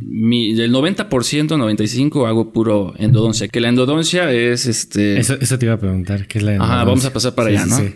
Mi, 0.00 0.54
del 0.54 0.72
90%, 0.72 1.06
95% 1.08 2.28
hago 2.28 2.52
puro 2.52 2.94
endodoncia. 2.98 3.48
Que 3.48 3.60
la 3.60 3.68
endodoncia 3.68 4.32
es 4.32 4.66
este. 4.66 5.18
Eso, 5.18 5.36
eso 5.40 5.58
te 5.58 5.66
iba 5.66 5.74
a 5.74 5.78
preguntar, 5.78 6.26
¿qué 6.26 6.38
es 6.38 6.44
la 6.44 6.52
endodoncia? 6.52 6.76
Ajá, 6.76 6.84
vamos 6.84 7.04
a 7.04 7.12
pasar 7.12 7.34
para 7.34 7.50
Sí, 7.50 7.56
allá, 7.56 7.66
¿no? 7.66 7.76
sí. 7.78 7.94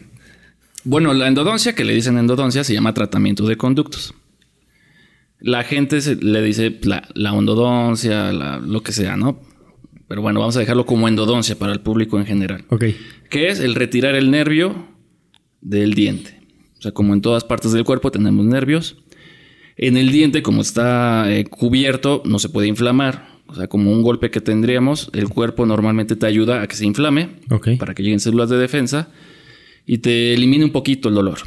Bueno, 0.84 1.12
la 1.14 1.28
endodoncia, 1.28 1.74
que 1.74 1.84
le 1.84 1.94
dicen 1.94 2.18
endodoncia, 2.18 2.62
se 2.64 2.74
llama 2.74 2.92
tratamiento 2.94 3.46
de 3.46 3.56
conductos. 3.56 4.14
La 5.40 5.62
gente 5.64 6.00
se- 6.00 6.16
le 6.16 6.42
dice 6.42 6.78
la, 6.82 7.06
la 7.14 7.30
endodoncia, 7.34 8.32
la- 8.32 8.58
lo 8.58 8.82
que 8.82 8.92
sea, 8.92 9.16
¿no? 9.16 9.40
Pero 10.08 10.22
bueno, 10.22 10.40
vamos 10.40 10.56
a 10.56 10.60
dejarlo 10.60 10.86
como 10.86 11.08
endodoncia 11.08 11.56
para 11.58 11.72
el 11.72 11.80
público 11.80 12.18
en 12.18 12.26
general. 12.26 12.64
Ok. 12.68 12.84
Que 13.30 13.48
es 13.48 13.60
el 13.60 13.74
retirar 13.74 14.14
el 14.14 14.30
nervio 14.30 14.86
del 15.60 15.94
diente. 15.94 16.40
O 16.78 16.82
sea, 16.82 16.92
como 16.92 17.14
en 17.14 17.20
todas 17.22 17.44
partes 17.44 17.72
del 17.72 17.84
cuerpo 17.84 18.10
tenemos 18.10 18.44
nervios. 18.44 18.96
En 19.76 19.96
el 19.96 20.12
diente, 20.12 20.42
como 20.42 20.60
está 20.62 21.32
eh, 21.34 21.44
cubierto, 21.44 22.22
no 22.26 22.38
se 22.38 22.48
puede 22.50 22.68
inflamar. 22.68 23.28
O 23.46 23.54
sea, 23.54 23.66
como 23.66 23.90
un 23.92 24.02
golpe 24.02 24.30
que 24.30 24.40
tendríamos, 24.40 25.10
el 25.14 25.28
cuerpo 25.28 25.66
normalmente 25.66 26.16
te 26.16 26.26
ayuda 26.26 26.62
a 26.62 26.66
que 26.66 26.76
se 26.76 26.86
inflame 26.86 27.30
para 27.78 27.94
que 27.94 28.02
lleguen 28.02 28.20
células 28.20 28.50
de 28.50 28.56
defensa 28.58 29.08
y 29.86 29.98
te 29.98 30.34
elimine 30.34 30.64
un 30.64 30.72
poquito 30.72 31.08
el 31.08 31.14
dolor. 31.14 31.38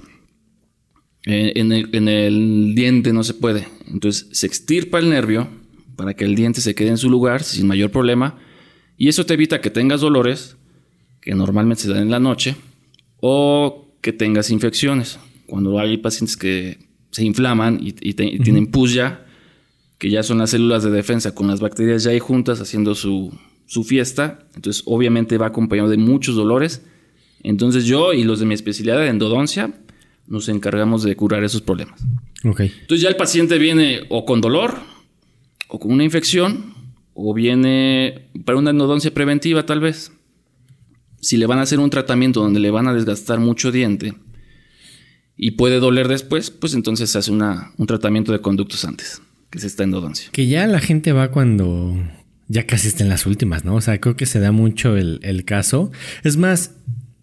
Eh, 1.25 1.53
en, 1.55 1.71
el, 1.71 1.89
en 1.93 2.07
el 2.07 2.73
diente 2.75 3.11
no 3.13 3.23
se 3.23 3.33
puede. 3.33 3.67
Entonces 3.87 4.27
se 4.31 4.47
extirpa 4.47 4.99
el 4.99 5.09
nervio 5.09 5.47
para 5.95 6.13
que 6.13 6.25
el 6.25 6.35
diente 6.35 6.61
se 6.61 6.75
quede 6.75 6.89
en 6.89 6.97
su 6.97 7.09
lugar 7.09 7.43
sin 7.43 7.67
mayor 7.67 7.91
problema 7.91 8.37
y 8.97 9.07
eso 9.09 9.25
te 9.25 9.33
evita 9.33 9.59
que 9.61 9.69
tengas 9.69 10.01
dolores 10.01 10.55
que 11.21 11.33
normalmente 11.35 11.83
se 11.83 11.89
dan 11.89 12.03
en 12.03 12.11
la 12.11 12.19
noche 12.19 12.55
o 13.19 13.91
que 14.01 14.13
tengas 14.13 14.49
infecciones. 14.51 15.19
Cuando 15.47 15.79
hay 15.79 15.97
pacientes 15.97 16.37
que 16.37 16.77
se 17.11 17.25
inflaman 17.25 17.79
y, 17.81 17.95
y 18.01 18.13
te- 18.13 18.25
y 18.25 18.39
tienen 18.39 18.67
pus 18.67 18.93
ya, 18.93 19.25
que 19.97 20.09
ya 20.09 20.21
son 20.23 20.37
las 20.37 20.51
células 20.51 20.83
de 20.83 20.91
defensa 20.91 21.33
con 21.33 21.47
las 21.47 21.59
bacterias 21.59 22.03
ya 22.03 22.11
ahí 22.11 22.19
juntas 22.19 22.61
haciendo 22.61 22.93
su, 22.95 23.33
su 23.65 23.83
fiesta. 23.83 24.47
Entonces, 24.55 24.83
obviamente 24.85 25.37
va 25.37 25.47
acompañado 25.47 25.89
de 25.89 25.97
muchos 25.97 26.35
dolores. 26.35 26.83
Entonces, 27.43 27.85
yo 27.85 28.13
y 28.13 28.23
los 28.23 28.39
de 28.39 28.45
mi 28.45 28.53
especialidad 28.53 28.97
de 28.99 29.07
endodoncia 29.07 29.73
nos 30.27 30.49
encargamos 30.49 31.03
de 31.03 31.15
curar 31.15 31.43
esos 31.43 31.61
problemas. 31.61 32.01
Ok. 32.43 32.61
Entonces, 32.61 33.01
ya 33.01 33.09
el 33.09 33.15
paciente 33.15 33.57
viene 33.57 34.01
o 34.09 34.25
con 34.25 34.41
dolor, 34.41 34.75
o 35.69 35.79
con 35.79 35.91
una 35.91 36.03
infección, 36.03 36.73
o 37.13 37.33
viene 37.33 38.29
para 38.45 38.57
una 38.57 38.71
endodoncia 38.71 39.13
preventiva, 39.13 39.65
tal 39.65 39.79
vez. 39.79 40.11
Si 41.19 41.37
le 41.37 41.45
van 41.47 41.59
a 41.59 41.63
hacer 41.63 41.79
un 41.79 41.89
tratamiento 41.89 42.41
donde 42.41 42.59
le 42.59 42.69
van 42.71 42.87
a 42.87 42.93
desgastar 42.93 43.39
mucho 43.39 43.71
diente 43.71 44.13
y 45.35 45.51
puede 45.51 45.79
doler 45.79 46.07
después, 46.07 46.51
pues 46.51 46.73
entonces 46.73 47.09
se 47.09 47.17
hace 47.17 47.31
una- 47.31 47.71
un 47.77 47.87
tratamiento 47.87 48.31
de 48.31 48.39
conductos 48.41 48.85
antes, 48.85 49.21
que 49.49 49.57
es 49.59 49.63
esta 49.63 49.83
endodoncia. 49.83 50.29
Que 50.31 50.47
ya 50.47 50.67
la 50.67 50.79
gente 50.79 51.11
va 51.13 51.31
cuando 51.31 51.95
ya 52.47 52.65
casi 52.65 52.87
está 52.87 53.03
en 53.03 53.09
las 53.09 53.25
últimas, 53.25 53.65
¿no? 53.65 53.75
O 53.75 53.81
sea, 53.81 53.99
creo 53.99 54.15
que 54.15 54.25
se 54.25 54.39
da 54.39 54.51
mucho 54.51 54.95
el, 54.95 55.19
el 55.23 55.43
caso. 55.43 55.91
Es 56.23 56.37
más, 56.37 56.75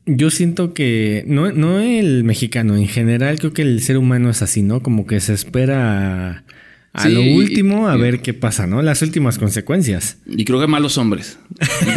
yo 0.07 0.31
siento 0.31 0.75
que 0.75 1.25
no, 1.27 1.51
no 1.53 1.81
el 1.81 2.25
mexicano, 2.25 2.77
en 2.77 2.89
general 2.89 3.39
creo 3.39 3.53
que 3.53 3.63
el 3.63 3.81
ser 3.81 3.97
humano 3.99 4.31
es 4.31 4.43
así, 4.43 4.63
¿no? 4.63 4.83
Como 4.83 5.07
que 5.07 5.21
se 5.21 5.33
espera 5.33 6.45
a, 6.93 7.03
Sí, 7.03 7.09
lo 7.11 7.23
último 7.23 7.89
a 7.89 7.97
y- 7.97 8.01
ver 8.01 8.21
qué 8.21 8.35
pasa, 8.35 8.67
¿no? 8.67 8.83
Las 8.83 9.03
últimas 9.03 9.39
consecuencias. 9.39 10.19
Y 10.27 10.45
creo 10.45 10.61
que 10.61 10.67
malos 10.67 10.99
hombres. 10.99 11.39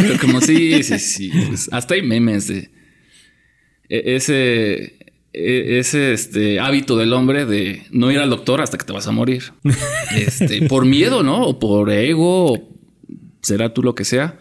Pero 0.00 0.18
como 0.20 0.40
sí, 0.40 0.82
sí, 0.82 0.98
sí. 0.98 1.30
pues, 1.48 1.68
hasta 1.72 1.94
hay 1.94 2.02
memes 2.02 2.48
de 2.48 2.70
e- 3.88 4.16
ese, 4.16 4.96
e- 5.32 5.78
ese 5.78 6.12
este, 6.14 6.58
hábito 6.60 6.96
del 6.96 7.12
hombre 7.12 7.44
de 7.46 7.82
no 7.90 8.10
ir 8.10 8.18
al 8.18 8.30
doctor 8.30 8.60
hasta 8.60 8.76
que 8.78 8.84
te 8.86 8.92
vas 8.92 9.06
a 9.06 9.12
morir. 9.12 9.44
Este, 10.16 10.62
por 10.66 10.84
miedo, 10.86 11.22
¿no? 11.22 11.42
O 11.42 11.58
por 11.58 11.90
ego, 11.90 12.52
o 12.54 12.68
será 13.42 13.72
tú 13.74 13.82
lo 13.82 13.94
que 13.94 14.04
sea. 14.04 14.38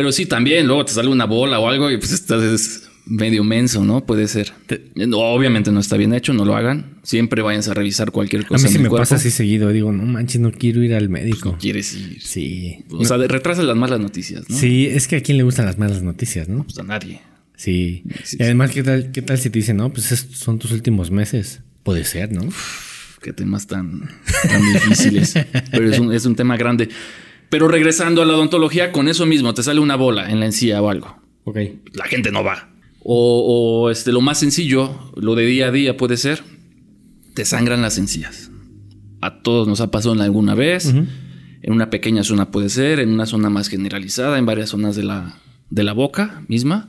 Pero 0.00 0.12
sí, 0.12 0.24
también 0.24 0.66
luego 0.66 0.82
te 0.86 0.94
sale 0.94 1.10
una 1.10 1.26
bola 1.26 1.58
o 1.60 1.68
algo 1.68 1.90
y 1.90 1.98
pues 1.98 2.10
estás 2.12 2.42
es 2.42 2.88
medio 3.04 3.44
menso, 3.44 3.84
¿no? 3.84 4.06
Puede 4.06 4.28
ser. 4.28 4.50
No, 4.94 5.18
obviamente 5.18 5.70
no 5.70 5.78
está 5.78 5.98
bien 5.98 6.14
hecho, 6.14 6.32
no 6.32 6.46
lo 6.46 6.56
hagan. 6.56 6.94
Siempre 7.02 7.42
váyanse 7.42 7.70
a 7.70 7.74
revisar 7.74 8.10
cualquier 8.10 8.44
A 8.44 8.48
cosa. 8.48 8.62
mí 8.62 8.68
en 8.68 8.72
sí 8.72 8.82
me 8.82 8.88
cuerpo. 8.88 9.02
pasa 9.02 9.16
así 9.16 9.30
seguido. 9.30 9.68
Digo, 9.68 9.92
no 9.92 10.04
manches, 10.04 10.40
no 10.40 10.52
quiero 10.52 10.82
ir 10.82 10.94
al 10.94 11.10
médico. 11.10 11.58
Quieres 11.60 11.92
ir. 11.92 12.22
Sí. 12.22 12.78
O 12.88 13.04
sea, 13.04 13.18
retrasa 13.18 13.62
las 13.62 13.76
malas 13.76 14.00
noticias, 14.00 14.48
¿no? 14.48 14.56
Sí, 14.56 14.86
es 14.86 15.06
que 15.06 15.16
a 15.16 15.20
quién 15.22 15.36
le 15.36 15.42
gustan 15.42 15.66
las 15.66 15.76
malas 15.76 16.02
noticias, 16.02 16.48
¿no? 16.48 16.64
Pues 16.64 16.78
a 16.78 16.82
nadie. 16.82 17.20
Sí. 17.56 18.04
Sí, 18.24 18.38
Y 18.40 18.42
además, 18.44 18.70
¿qué 18.70 18.82
tal, 18.82 19.10
¿qué 19.12 19.20
tal 19.20 19.36
si 19.36 19.50
te 19.50 19.58
dicen, 19.58 19.76
no? 19.76 19.92
Pues 19.92 20.12
estos 20.12 20.38
son 20.38 20.58
tus 20.58 20.72
últimos 20.72 21.10
meses. 21.10 21.60
Puede 21.82 22.04
ser, 22.04 22.32
¿no? 22.32 22.48
Qué 23.20 23.34
temas 23.34 23.66
tan, 23.66 24.08
tan 24.48 24.72
difíciles. 24.72 25.34
Pero 25.70 25.90
es 25.90 25.98
un, 25.98 26.14
es 26.14 26.24
un 26.24 26.36
tema 26.36 26.56
grande. 26.56 26.88
Pero 27.50 27.68
regresando 27.68 28.22
a 28.22 28.24
la 28.24 28.34
odontología, 28.34 28.92
con 28.92 29.08
eso 29.08 29.26
mismo, 29.26 29.52
te 29.54 29.62
sale 29.62 29.80
una 29.80 29.96
bola 29.96 30.30
en 30.30 30.40
la 30.40 30.46
encía 30.46 30.80
o 30.80 30.88
algo. 30.88 31.20
Ok. 31.44 31.58
La 31.92 32.04
gente 32.04 32.30
no 32.30 32.44
va. 32.44 32.70
O, 33.02 33.82
o, 33.84 33.90
este, 33.90 34.12
lo 34.12 34.20
más 34.20 34.38
sencillo, 34.38 35.12
lo 35.16 35.34
de 35.34 35.46
día 35.46 35.66
a 35.66 35.70
día 35.72 35.96
puede 35.96 36.16
ser, 36.16 36.42
te 37.34 37.44
sangran 37.44 37.82
las 37.82 37.98
encías. 37.98 38.50
A 39.20 39.42
todos 39.42 39.66
nos 39.66 39.80
ha 39.80 39.90
pasado 39.90 40.14
en 40.14 40.20
alguna 40.20 40.54
vez. 40.54 40.86
En 41.62 41.72
una 41.72 41.90
pequeña 41.90 42.24
zona 42.24 42.50
puede 42.50 42.68
ser, 42.68 43.00
en 43.00 43.10
una 43.10 43.26
zona 43.26 43.50
más 43.50 43.68
generalizada, 43.68 44.38
en 44.38 44.46
varias 44.46 44.70
zonas 44.70 44.96
de 44.96 45.02
la, 45.02 45.38
de 45.68 45.84
la 45.84 45.92
boca 45.92 46.42
misma. 46.48 46.88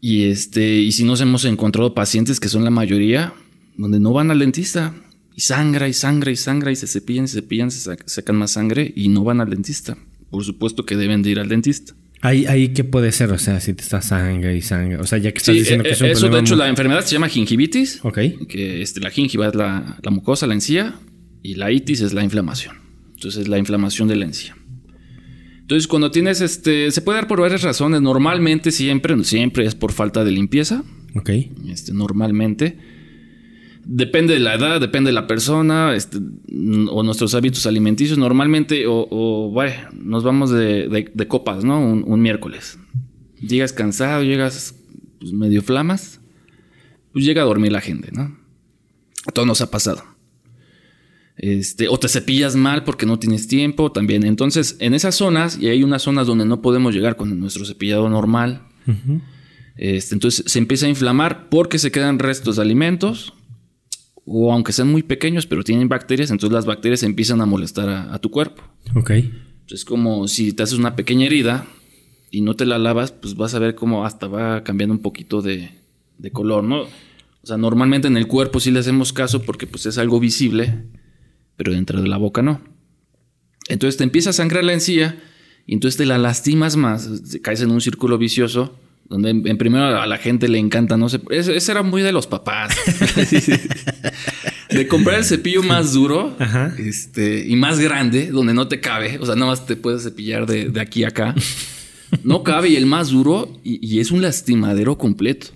Y, 0.00 0.24
este, 0.24 0.74
y 0.76 0.92
si 0.92 1.04
nos 1.04 1.20
hemos 1.20 1.44
encontrado 1.44 1.94
pacientes 1.94 2.38
que 2.38 2.48
son 2.48 2.64
la 2.64 2.70
mayoría, 2.70 3.32
donde 3.76 3.98
no 3.98 4.12
van 4.12 4.30
al 4.30 4.38
dentista. 4.38 4.94
Y 5.36 5.42
sangra 5.42 5.86
y 5.86 5.92
sangra 5.92 6.30
y 6.32 6.36
sangra 6.36 6.72
y 6.72 6.76
se 6.76 6.86
cepillan 6.86 7.26
y 7.26 7.28
se 7.28 7.40
cepillan, 7.42 7.70
se 7.70 7.90
sac- 7.90 8.02
sacan 8.06 8.36
más 8.36 8.52
sangre 8.52 8.90
y 8.96 9.08
no 9.08 9.22
van 9.22 9.40
al 9.40 9.50
dentista. 9.50 9.96
Por 10.30 10.42
supuesto 10.44 10.84
que 10.86 10.96
deben 10.96 11.22
de 11.22 11.30
ir 11.30 11.38
al 11.38 11.48
dentista. 11.48 11.94
Ahí, 12.22 12.46
ahí, 12.46 12.68
¿qué 12.68 12.82
puede 12.82 13.12
ser? 13.12 13.30
O 13.30 13.38
sea, 13.38 13.60
si 13.60 13.74
te 13.74 13.82
está 13.82 14.00
sangre 14.00 14.56
y 14.56 14.62
sangre. 14.62 14.96
O 14.96 15.06
sea, 15.06 15.18
ya 15.18 15.30
que 15.32 15.38
estás 15.38 15.52
Sí, 15.54 15.60
diciendo 15.60 15.84
eh, 15.84 15.88
que 15.88 15.92
es 15.94 16.00
un 16.00 16.06
eso 16.08 16.28
de 16.30 16.40
hecho 16.40 16.54
muy- 16.54 16.64
la 16.64 16.68
enfermedad 16.70 17.04
se 17.04 17.12
llama 17.12 17.28
gingivitis, 17.28 18.00
Ok. 18.02 18.18
que 18.48 18.80
este, 18.80 19.00
la 19.00 19.10
gingiva 19.10 19.46
es 19.48 19.54
la, 19.54 19.98
la 20.02 20.10
mucosa, 20.10 20.46
la 20.46 20.54
encía, 20.54 20.98
y 21.42 21.54
la 21.54 21.70
itis 21.70 22.00
es 22.00 22.14
la 22.14 22.24
inflamación. 22.24 22.74
Entonces 23.14 23.46
la 23.46 23.58
inflamación 23.58 24.08
de 24.08 24.16
la 24.16 24.24
encía. 24.24 24.56
Entonces 25.60 25.86
cuando 25.86 26.10
tienes 26.10 26.40
este, 26.40 26.90
se 26.90 27.00
puede 27.02 27.18
dar 27.18 27.28
por 27.28 27.40
varias 27.40 27.62
razones. 27.62 28.00
Normalmente 28.00 28.70
siempre, 28.70 29.22
siempre 29.24 29.66
es 29.66 29.74
por 29.74 29.92
falta 29.92 30.24
de 30.24 30.30
limpieza. 30.30 30.82
Ok. 31.14 31.30
Este, 31.68 31.92
normalmente. 31.92 32.78
Depende 33.88 34.34
de 34.34 34.40
la 34.40 34.54
edad, 34.54 34.80
depende 34.80 35.08
de 35.10 35.14
la 35.14 35.28
persona 35.28 35.94
este, 35.94 36.18
o 36.90 37.02
nuestros 37.04 37.34
hábitos 37.36 37.66
alimenticios. 37.66 38.18
Normalmente, 38.18 38.86
o, 38.88 39.06
o, 39.08 39.50
bueno, 39.50 39.74
nos 39.94 40.24
vamos 40.24 40.50
de, 40.50 40.88
de- 40.88 41.12
de 41.14 41.28
copas, 41.28 41.62
¿no? 41.64 41.78
Un, 41.80 42.02
un 42.04 42.20
miércoles. 42.20 42.80
Llegas 43.40 43.72
cansado, 43.72 44.24
llegas 44.24 44.74
pues, 45.20 45.32
medio 45.32 45.62
flamas, 45.62 46.20
pues 47.12 47.24
llega 47.24 47.42
a 47.42 47.44
dormir 47.44 47.70
la 47.70 47.80
gente, 47.80 48.10
¿no? 48.12 48.36
A 49.26 49.30
todos 49.32 49.46
nos 49.46 49.60
ha 49.60 49.70
pasado. 49.70 50.02
Este, 51.36 51.86
o 51.88 51.96
te 51.98 52.08
cepillas 52.08 52.56
mal 52.56 52.82
porque 52.82 53.06
no 53.06 53.18
tienes 53.20 53.46
tiempo 53.46 53.92
también. 53.92 54.24
Entonces, 54.24 54.76
en 54.80 54.94
esas 54.94 55.14
zonas, 55.14 55.58
y 55.60 55.68
hay 55.68 55.84
unas 55.84 56.02
zonas 56.02 56.26
donde 56.26 56.44
no 56.46 56.60
podemos 56.60 56.92
llegar 56.94 57.14
con 57.16 57.38
nuestro 57.38 57.64
cepillado 57.64 58.08
normal, 58.08 58.62
este, 59.76 60.14
entonces 60.14 60.44
se 60.50 60.58
empieza 60.58 60.86
a 60.86 60.88
inflamar 60.88 61.48
porque 61.50 61.78
se 61.78 61.92
quedan 61.92 62.18
restos 62.18 62.56
de 62.56 62.62
alimentos 62.62 63.34
o 64.26 64.52
aunque 64.52 64.72
sean 64.72 64.88
muy 64.88 65.02
pequeños 65.02 65.46
pero 65.46 65.64
tienen 65.64 65.88
bacterias, 65.88 66.30
entonces 66.30 66.52
las 66.52 66.66
bacterias 66.66 67.02
empiezan 67.02 67.40
a 67.40 67.46
molestar 67.46 67.88
a, 67.88 68.12
a 68.12 68.18
tu 68.18 68.30
cuerpo. 68.30 68.62
Ok. 68.94 69.12
Es 69.68 69.84
como 69.84 70.28
si 70.28 70.52
te 70.52 70.62
haces 70.62 70.78
una 70.78 70.96
pequeña 70.96 71.26
herida 71.26 71.66
y 72.30 72.40
no 72.40 72.54
te 72.54 72.66
la 72.66 72.78
lavas, 72.78 73.12
pues 73.12 73.34
vas 73.36 73.54
a 73.54 73.58
ver 73.58 73.74
cómo 73.74 74.04
hasta 74.04 74.26
va 74.26 74.62
cambiando 74.62 74.94
un 74.94 75.02
poquito 75.02 75.42
de, 75.42 75.70
de 76.18 76.30
color, 76.30 76.64
¿no? 76.64 76.82
O 76.82 77.46
sea, 77.46 77.56
normalmente 77.56 78.08
en 78.08 78.16
el 78.16 78.26
cuerpo 78.26 78.58
sí 78.60 78.70
le 78.70 78.80
hacemos 78.80 79.12
caso 79.12 79.42
porque 79.42 79.66
pues 79.66 79.86
es 79.86 79.98
algo 79.98 80.18
visible, 80.18 80.84
pero 81.56 81.72
dentro 81.72 82.02
de 82.02 82.08
la 82.08 82.16
boca 82.16 82.42
no. 82.42 82.60
Entonces 83.68 83.96
te 83.96 84.04
empieza 84.04 84.30
a 84.30 84.32
sangrar 84.32 84.64
la 84.64 84.72
encía 84.72 85.22
y 85.66 85.74
entonces 85.74 85.96
te 85.96 86.06
la 86.06 86.18
lastimas 86.18 86.76
más, 86.76 87.22
caes 87.42 87.60
en 87.62 87.70
un 87.70 87.80
círculo 87.80 88.18
vicioso 88.18 88.78
donde 89.08 89.30
en, 89.30 89.46
en 89.46 89.58
primero 89.58 89.84
a 90.00 90.06
la 90.06 90.18
gente 90.18 90.48
le 90.48 90.58
encanta, 90.58 90.96
no 90.96 91.08
sé, 91.08 91.20
ese, 91.30 91.56
ese 91.56 91.72
era 91.72 91.82
muy 91.82 92.02
de 92.02 92.12
los 92.12 92.26
papás. 92.26 92.74
de 94.70 94.88
comprar 94.88 95.18
el 95.18 95.24
cepillo 95.24 95.62
más 95.62 95.92
duro 95.92 96.34
Ajá. 96.38 96.74
este, 96.78 97.46
y 97.46 97.56
más 97.56 97.78
grande, 97.78 98.30
donde 98.30 98.54
no 98.54 98.68
te 98.68 98.80
cabe, 98.80 99.18
o 99.20 99.26
sea, 99.26 99.34
nada 99.34 99.46
más 99.52 99.66
te 99.66 99.76
puedes 99.76 100.02
cepillar 100.02 100.46
de, 100.46 100.68
de 100.68 100.80
aquí 100.80 101.04
a 101.04 101.08
acá. 101.08 101.34
No 102.22 102.44
cabe 102.44 102.68
y 102.68 102.76
el 102.76 102.86
más 102.86 103.08
duro 103.08 103.52
y, 103.64 103.84
y 103.84 103.98
es 103.98 104.12
un 104.12 104.22
lastimadero 104.22 104.96
completo. 104.96 105.48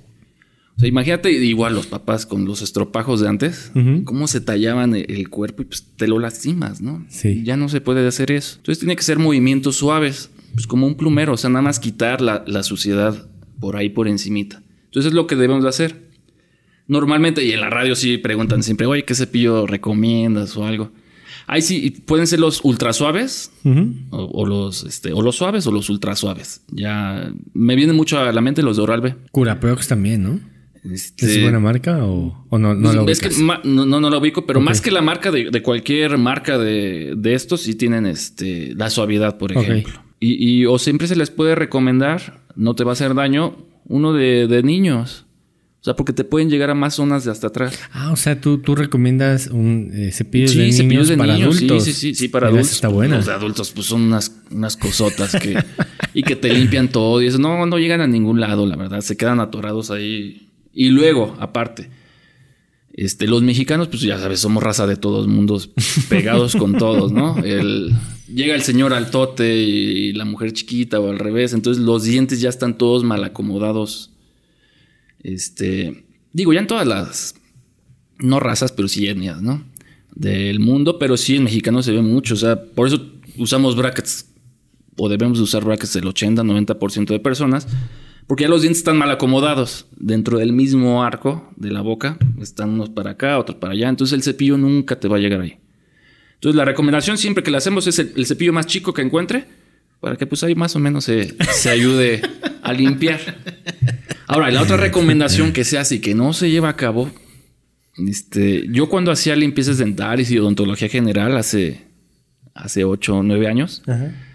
O 0.77 0.81
sea, 0.81 0.89
imagínate 0.89 1.31
igual 1.31 1.75
los 1.75 1.87
papás 1.87 2.27
con 2.27 2.45
los 2.45 2.61
estropajos 2.61 3.21
de 3.21 3.29
antes, 3.29 3.71
cómo 4.05 4.27
se 4.27 4.41
tallaban 4.41 4.97
el, 4.97 5.07
el 5.09 5.29
cuerpo 5.29 5.63
y 5.63 5.67
pues 5.67 5.87
te 5.97 6.09
lo 6.09 6.19
lastimas, 6.19 6.81
¿no? 6.81 7.07
Sí. 7.09 7.43
Ya 7.45 7.57
no 7.57 7.69
se 7.69 7.81
puede 7.81 8.07
hacer 8.07 8.33
eso. 8.33 8.57
Entonces 8.57 8.81
tiene 8.81 8.97
que 8.97 9.03
ser 9.05 9.21
movimientos 9.21 9.77
suaves, 9.77 10.31
pues 10.55 10.67
como 10.67 10.89
un 10.89 10.97
plumero, 10.97 11.35
o 11.35 11.37
sea, 11.37 11.51
nada 11.51 11.63
más 11.63 11.79
quitar 11.79 12.21
la, 12.21 12.43
la 12.49 12.65
suciedad 12.65 13.30
por 13.61 13.77
ahí 13.77 13.91
por 13.91 14.09
encimita. 14.09 14.63
Entonces 14.87 15.11
es 15.11 15.15
lo 15.15 15.27
que 15.27 15.37
debemos 15.37 15.63
de 15.63 15.69
hacer. 15.69 16.11
Normalmente, 16.89 17.45
y 17.45 17.53
en 17.53 17.61
la 17.61 17.71
radio 17.71 17.95
sí 17.95 18.19
preguntan 18.19 18.63
siempre, 18.63 18.87
oye, 18.87 19.05
¿qué 19.05 19.15
cepillo 19.15 19.67
recomiendas 19.67 20.57
o 20.57 20.67
algo? 20.67 20.91
Ahí 21.47 21.63
sí 21.63 21.91
pueden 22.05 22.27
ser 22.27 22.41
los 22.41 22.65
ultra 22.65 22.93
suaves 22.93 23.53
o, 24.11 24.25
o 24.25 24.47
los 24.47 24.85
este, 24.85 25.13
o 25.13 25.23
los 25.23 25.37
suaves 25.37 25.67
o 25.67 25.73
los 25.73 25.89
ultra 25.91 26.15
suaves. 26.17 26.63
Ya 26.71 27.33
me 27.55 27.77
vienen 27.77 27.97
mucho 27.97 28.19
a 28.19 28.33
la 28.33 28.41
mente 28.41 28.63
los 28.63 28.77
de 28.77 28.83
Oral 28.83 29.01
B. 29.01 29.15
Curaprox 29.33 29.89
también, 29.89 30.23
¿no? 30.23 30.41
Este, 30.83 31.27
¿Es 31.27 31.43
buena 31.43 31.61
marca 31.61 32.05
o, 32.07 32.47
o 32.49 32.59
no, 32.59 32.75
no 32.75 32.93
lo 32.93 33.09
es 33.09 33.21
que 33.21 33.29
ubicas? 33.29 33.43
ma- 33.43 33.61
no, 33.65 33.85
no, 33.85 34.01
no 34.01 34.11
lo 34.11 34.19
ubico, 34.19 34.47
pero 34.47 34.61
más 34.61 34.81
que 34.81 34.91
la 34.91 35.03
marca 35.03 35.31
de, 35.31 35.51
de 35.51 35.63
cualquier 35.63 36.17
marca 36.19 36.57
de, 36.59 37.15
de 37.17 37.35
estos, 37.35 37.63
sí 37.63 37.75
tienen 37.75 38.07
este, 38.07 38.75
la 38.75 38.89
suavidad, 38.89 39.37
por 39.37 39.53
ejemplo. 39.53 40.03
Y, 40.21 40.61
y- 40.63 40.67
o 40.67 40.79
siempre 40.79 41.07
se 41.07 41.17
les 41.17 41.31
puede 41.31 41.55
recomendar, 41.55 42.40
no 42.57 42.75
te 42.75 42.85
va 42.85 42.91
a 42.91 42.95
hacer 42.95 43.15
daño, 43.15 43.57
uno 43.87 44.13
de, 44.13 44.47
de 44.47 44.63
niños. 44.63 45.27
O 45.81 45.83
sea, 45.83 45.97
porque 45.97 46.13
te 46.13 46.25
pueden 46.25 46.51
llegar 46.51 46.69
a 46.69 46.75
más 46.75 46.95
zonas 46.95 47.25
de 47.25 47.31
hasta 47.31 47.47
atrás. 47.47 47.79
Ah, 47.93 48.13
o 48.13 48.17
sea, 48.17 48.39
tú, 48.39 48.59
tú 48.59 48.75
recomiendas 48.75 49.47
un 49.47 49.91
eh, 49.95 50.13
cepillo 50.13 50.47
Sí, 50.49 50.59
de 50.59 50.65
niños 50.65 50.77
cepillos 50.77 51.09
de 51.09 51.17
para 51.17 51.33
niños, 51.35 51.57
adultos. 51.57 51.85
Sí, 51.85 51.93
sí, 51.95 52.01
sí, 52.01 52.15
sí, 52.15 52.29
para 52.29 52.49
Mira, 52.49 52.59
adultos. 52.59 52.75
Está 52.75 52.89
buena. 52.89 53.17
Los 53.17 53.27
de 53.27 53.33
adultos, 53.33 53.71
pues 53.71 53.87
son 53.87 54.03
unas, 54.03 54.37
unas 54.51 54.77
cosotas 54.77 55.35
que, 55.37 55.57
y 56.13 56.23
que 56.23 56.37
te 56.37 56.53
limpian 56.53 56.89
todo. 56.89 57.23
Y 57.23 57.29
eso 57.29 57.39
no, 57.39 57.65
no 57.65 57.79
llegan 57.79 58.03
a 58.03 58.07
ningún 58.07 58.41
lado, 58.41 58.67
la 58.67 58.77
verdad. 58.77 59.01
Se 59.01 59.17
quedan 59.17 59.41
atorados 59.41 59.91
ahí. 59.91 60.51
Y 60.75 60.91
luego, 60.91 61.35
aparte, 61.41 61.89
este, 62.93 63.27
los 63.27 63.43
mexicanos, 63.43 63.89
pues 63.89 64.03
ya 64.03 64.19
sabes, 64.19 64.41
somos 64.41 64.63
raza 64.63 64.87
de 64.87 64.97
todos 64.97 65.29
mundos, 65.29 65.71
pegados 66.09 66.57
con 66.57 66.77
todos, 66.77 67.13
¿no? 67.13 67.39
El, 67.45 67.95
llega 68.33 68.55
el 68.55 68.63
señor 68.63 68.93
al 68.93 69.11
tote 69.11 69.57
y 69.57 70.13
la 70.13 70.25
mujer 70.25 70.53
chiquita 70.53 71.01
o 71.01 71.11
al 71.11 71.19
revés. 71.19 71.53
Entonces 71.53 71.83
los 71.83 72.05
dientes 72.05 72.41
ya 72.41 72.49
están 72.49 72.79
todos 72.79 73.05
mal 73.05 73.25
acomodados. 73.25 74.11
Este, 75.23 76.05
digo, 76.33 76.53
ya 76.53 76.61
en 76.61 76.67
todas 76.67 76.87
las 76.87 77.35
no 78.19 78.41
razas, 78.41 78.73
pero 78.73 78.89
sí 78.89 79.07
etnias, 79.07 79.41
¿no? 79.41 79.65
Del 80.15 80.61
mundo, 80.61 80.99
pero 80.99 81.17
sí 81.17 81.37
en 81.37 81.45
mexicano 81.45 81.83
se 81.83 81.93
ve 81.93 82.03
mucho. 82.03 82.35
O 82.35 82.37
sea, 82.37 82.63
por 82.63 82.87
eso 82.87 83.07
usamos 83.37 83.77
brackets, 83.77 84.27
o 84.97 85.09
debemos 85.09 85.39
de 85.39 85.45
usar 85.45 85.65
brackets 85.65 85.95
del 85.95 86.05
80-90% 86.05 87.07
de 87.07 87.21
personas, 87.21 87.67
porque 88.31 88.45
ya 88.45 88.49
los 88.49 88.63
dientes 88.63 88.79
están 88.79 88.97
mal 88.97 89.11
acomodados 89.11 89.87
dentro 89.97 90.39
del 90.39 90.53
mismo 90.53 91.03
arco 91.03 91.51
de 91.57 91.73
la 91.73 91.81
boca. 91.81 92.17
Están 92.41 92.69
unos 92.69 92.89
para 92.89 93.11
acá, 93.11 93.37
otros 93.37 93.59
para 93.59 93.73
allá. 93.73 93.89
Entonces 93.89 94.15
el 94.15 94.23
cepillo 94.23 94.57
nunca 94.57 95.01
te 95.01 95.09
va 95.09 95.17
a 95.17 95.19
llegar 95.19 95.41
ahí. 95.41 95.59
Entonces 96.35 96.57
la 96.57 96.65
recomendación 96.65 97.19
siempre 97.19 97.43
que 97.43 97.51
le 97.51 97.57
hacemos 97.57 97.89
es 97.89 97.99
el, 97.99 98.25
cepillo 98.27 98.53
más 98.53 98.67
chico 98.67 98.95
que 98.95 99.03
encuentre, 99.03 99.47
para 99.99 100.15
que 100.15 100.29
pues 100.29 100.45
ahí 100.45 100.55
más 100.55 100.77
o 100.77 100.79
menos 100.79 101.07
se, 101.07 101.35
se 101.53 101.71
ayude 101.71 102.23
a 102.63 102.73
limpiar. 102.73 103.19
Ahora, 104.29 104.49
la 104.53 104.63
otra 104.63 104.77
recomendación 104.77 105.53
que 105.53 105.65
se 105.65 105.77
hace 105.77 105.97
y 105.97 105.99
que 105.99 106.15
no 106.15 106.33
se 106.33 106.53
lleva 106.53 106.69
a 106.69 106.77
cabo, 106.77 107.11
este, 107.97 108.65
yo 108.71 108.89
cuando 108.89 109.11
hacía 109.11 109.35
limpiezas 109.35 109.79
dentales 109.79 110.31
y 110.31 110.39
odontología 110.39 110.89
general 110.89 111.37
hace, 111.37 111.81
hace 112.55 112.85
8 112.85 113.13
o 113.13 113.23
9 113.25 113.49
años. 113.49 113.83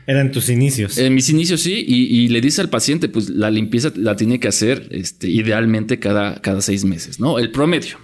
Eran 0.08 0.32
tus 0.32 0.50
inicios. 0.50 0.98
en 0.98 1.16
mis 1.16 1.30
inicios 1.30 1.62
sí, 1.62 1.84
y, 1.88 2.28
le 2.28 2.40
dice 2.42 2.62
al 2.62 2.70
paciente, 2.70 3.10
pues 3.10 3.30
la 3.30 3.50
limpieza 3.50 3.92
la 3.96 4.16
tiene 4.16 4.40
que 4.40 4.48
hacer 4.48 4.88
este, 4.92 5.30
idealmente 5.30 5.98
cada, 5.98 6.42
cada 6.42 6.62
seis 6.62 6.86
meses, 6.86 7.20
¿no? 7.20 7.40
El 7.40 7.52
promedio. 7.52 7.98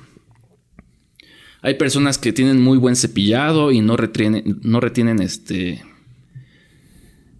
Hay 1.61 1.75
personas 1.75 2.17
que 2.17 2.33
tienen 2.33 2.59
muy 2.59 2.79
buen 2.79 2.95
cepillado 2.95 3.71
y 3.71 3.81
no 3.81 3.97
retienen, 3.97 4.59
no 4.63 4.79
retienen 4.79 5.21
este 5.21 5.83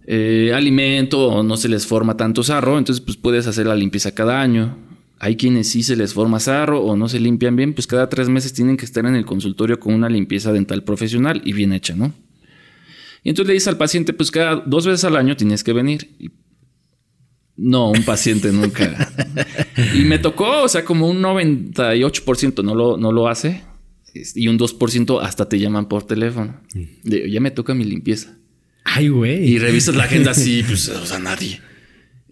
eh, 0.06 0.52
alimento 0.54 1.26
o 1.26 1.42
no 1.42 1.56
se 1.56 1.68
les 1.68 1.86
forma 1.86 2.16
tanto 2.16 2.44
sarro, 2.44 2.78
entonces 2.78 3.04
pues 3.04 3.16
puedes 3.16 3.48
hacer 3.48 3.66
la 3.66 3.74
limpieza 3.74 4.14
cada 4.14 4.40
año. 4.40 4.78
Hay 5.18 5.36
quienes 5.36 5.68
sí 5.68 5.82
se 5.82 5.96
les 5.96 6.14
forma 6.14 6.38
sarro 6.38 6.82
o 6.82 6.96
no 6.96 7.08
se 7.08 7.18
limpian 7.18 7.56
bien, 7.56 7.74
pues 7.74 7.88
cada 7.88 8.08
tres 8.08 8.28
meses 8.28 8.52
tienen 8.52 8.76
que 8.76 8.84
estar 8.84 9.04
en 9.06 9.16
el 9.16 9.24
consultorio 9.24 9.80
con 9.80 9.92
una 9.94 10.08
limpieza 10.08 10.52
dental 10.52 10.84
profesional 10.84 11.42
y 11.44 11.52
bien 11.52 11.72
hecha, 11.72 11.96
¿no? 11.96 12.12
Y 13.22 13.28
entonces 13.30 13.48
le 13.48 13.54
dice 13.54 13.70
al 13.70 13.76
paciente, 13.76 14.12
pues 14.12 14.30
cada 14.30 14.56
dos 14.56 14.86
veces 14.86 15.04
al 15.04 15.16
año 15.16 15.36
tienes 15.36 15.62
que 15.62 15.72
venir. 15.72 16.10
Y 16.18 16.30
no, 17.56 17.90
un 17.90 18.02
paciente 18.04 18.50
nunca. 18.52 19.12
y 19.94 20.00
me 20.04 20.18
tocó, 20.18 20.62
o 20.62 20.68
sea, 20.68 20.84
como 20.84 21.08
un 21.08 21.20
98% 21.22 22.64
no 22.64 22.74
lo, 22.74 22.96
no 22.96 23.12
lo 23.12 23.28
hace. 23.28 23.62
es- 24.14 24.36
Y 24.36 24.48
un 24.48 24.58
2% 24.58 25.20
hasta 25.22 25.48
te 25.48 25.58
llaman 25.58 25.86
por 25.88 26.04
teléfono. 26.06 26.60
De, 27.04 27.30
ya 27.30 27.40
me 27.40 27.50
toca 27.50 27.74
mi 27.74 27.84
limpieza. 27.84 28.36
Ay, 28.84 29.08
güey. 29.08 29.44
Y 29.48 29.58
revisas 29.58 29.94
la 29.94 30.04
agenda 30.04 30.32
así, 30.32 30.62
pues, 30.66 30.88
o 30.88 31.06
sea, 31.06 31.18
nadie. 31.18 31.60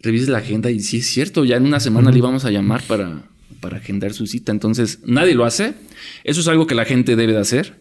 Revisas 0.03 0.29
la 0.31 0.39
agenda 0.39 0.71
y 0.71 0.81
sí 0.81 0.97
es 0.99 1.07
cierto, 1.07 1.45
ya 1.45 1.57
en 1.57 1.65
una 1.67 1.79
semana 1.79 2.11
le 2.11 2.19
íbamos 2.19 2.45
a 2.47 2.51
llamar 2.51 2.83
para, 2.89 3.23
para 3.61 3.77
agendar 3.77 4.13
su 4.15 4.27
cita. 4.27 4.51
Entonces, 4.51 5.01
nadie 5.05 5.35
lo 5.35 5.45
hace. 5.45 5.75
Eso 6.25 6.41
es 6.41 6.49
algo 6.49 6.67
que 6.67 6.75
la 6.75 6.87
gente 6.87 7.15
debe 7.17 7.35
de 7.35 7.39
hacer. 7.41 7.77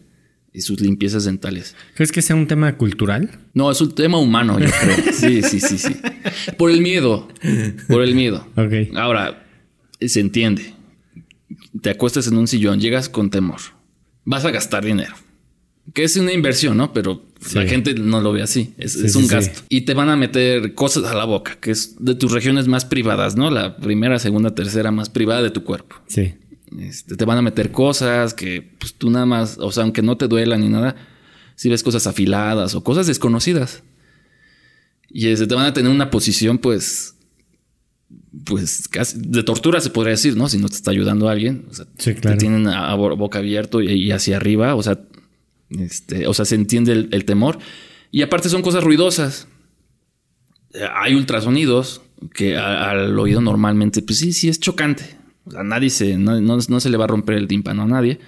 Y 0.52 0.62
sus 0.62 0.80
limpiezas 0.80 1.24
dentales. 1.24 1.76
¿Crees 1.94 2.10
que 2.10 2.22
sea 2.22 2.34
un 2.34 2.46
tema 2.48 2.76
cultural? 2.76 3.30
No, 3.54 3.70
es 3.70 3.80
un 3.80 3.94
tema 3.94 4.18
humano, 4.18 4.58
yo 4.58 4.66
creo. 4.68 4.96
Sí, 5.12 5.42
sí, 5.42 5.60
sí, 5.60 5.78
sí. 5.78 5.94
Por 6.58 6.70
el 6.72 6.80
miedo. 6.80 7.28
Por 7.88 8.02
el 8.02 8.14
miedo. 8.16 8.46
Ok. 8.56 8.96
Ahora, 8.96 9.46
se 10.00 10.18
entiende. 10.20 10.74
Te 11.80 11.90
acuestas 11.90 12.26
en 12.26 12.36
un 12.36 12.48
sillón, 12.48 12.80
llegas 12.80 13.08
con 13.08 13.30
temor. 13.30 13.60
Vas 14.24 14.44
a 14.44 14.50
gastar 14.50 14.84
dinero. 14.84 15.14
Que 15.94 16.02
es 16.04 16.16
una 16.16 16.32
inversión, 16.32 16.76
¿no? 16.76 16.92
Pero 16.92 17.24
la 17.54 17.64
gente 17.66 17.94
no 17.94 18.20
lo 18.20 18.32
ve 18.32 18.42
así. 18.42 18.74
Es, 18.76 18.94
Sí, 18.94 19.06
es 19.06 19.14
un 19.16 19.24
sí. 19.24 19.28
gasto. 19.28 19.60
Y 19.68 19.82
te 19.82 19.94
van 19.94 20.08
a 20.08 20.16
meter 20.16 20.74
cosas 20.74 21.04
a 21.04 21.14
la 21.14 21.24
boca, 21.24 21.58
que 21.60 21.70
es 21.70 21.94
de 22.00 22.14
tus 22.16 22.32
regiones 22.32 22.66
más 22.68 22.84
privadas, 22.84 23.36
¿no? 23.36 23.50
La 23.50 23.76
primera, 23.76 24.18
segunda, 24.18 24.54
tercera 24.54 24.90
más 24.90 25.10
privada 25.10 25.42
de 25.42 25.50
tu 25.50 25.62
cuerpo. 25.64 25.96
Sí. 26.08 26.34
Este, 26.78 27.16
te 27.16 27.24
van 27.24 27.38
a 27.38 27.42
meter 27.42 27.72
cosas 27.72 28.32
que 28.34 28.62
pues, 28.78 28.94
tú 28.94 29.10
nada 29.10 29.26
más, 29.26 29.58
o 29.58 29.72
sea, 29.72 29.82
aunque 29.82 30.02
no 30.02 30.16
te 30.16 30.28
duelan 30.28 30.60
ni 30.60 30.68
nada, 30.68 30.94
si 31.56 31.68
ves 31.68 31.82
cosas 31.82 32.06
afiladas 32.06 32.74
o 32.74 32.84
cosas 32.84 33.06
desconocidas. 33.06 33.82
Y 35.08 35.26
este, 35.28 35.46
te 35.48 35.54
van 35.56 35.66
a 35.66 35.72
tener 35.72 35.90
una 35.90 36.10
posición, 36.10 36.58
pues, 36.58 37.16
pues 38.44 38.86
casi 38.88 39.18
de 39.20 39.42
tortura 39.42 39.80
se 39.80 39.90
podría 39.90 40.12
decir, 40.12 40.36
¿no? 40.36 40.48
Si 40.48 40.58
no 40.58 40.68
te 40.68 40.76
está 40.76 40.92
ayudando 40.92 41.28
alguien. 41.28 41.66
O 41.70 41.74
sea, 41.74 41.86
Sí, 41.98 42.14
claro. 42.14 42.36
te 42.36 42.40
tienen 42.40 42.68
a, 42.68 42.90
a 42.90 42.94
bo- 42.94 43.16
boca 43.16 43.40
abierto 43.40 43.80
y, 43.82 43.90
y 43.92 44.12
hacia 44.12 44.36
arriba, 44.36 44.74
o 44.76 44.82
sea, 44.82 45.00
este, 45.70 46.26
o 46.28 46.34
sea, 46.34 46.44
se 46.44 46.54
entiende 46.54 46.92
el, 46.92 47.08
el 47.12 47.24
temor. 47.24 47.58
Y 48.12 48.22
aparte 48.22 48.48
son 48.48 48.62
cosas 48.62 48.84
ruidosas. 48.84 49.48
Hay 50.94 51.14
ultrasonidos 51.14 52.02
que 52.34 52.56
a- 52.56 52.90
al 52.90 53.18
oído 53.18 53.40
normalmente, 53.40 54.02
pues 54.02 54.18
sí, 54.20 54.32
sí 54.32 54.48
es 54.48 54.60
chocante. 54.60 55.16
O 55.46 55.50
sea, 55.50 55.62
nadie 55.62 55.90
se, 55.90 56.16
no, 56.16 56.40
no- 56.40 56.58
no 56.68 56.80
se 56.80 56.90
le 56.90 56.96
va 56.96 57.04
a 57.04 57.08
romper 57.08 57.36
el 57.36 57.48
tímpano 57.48 57.82
a 57.82 57.86
nadie. 57.86 58.18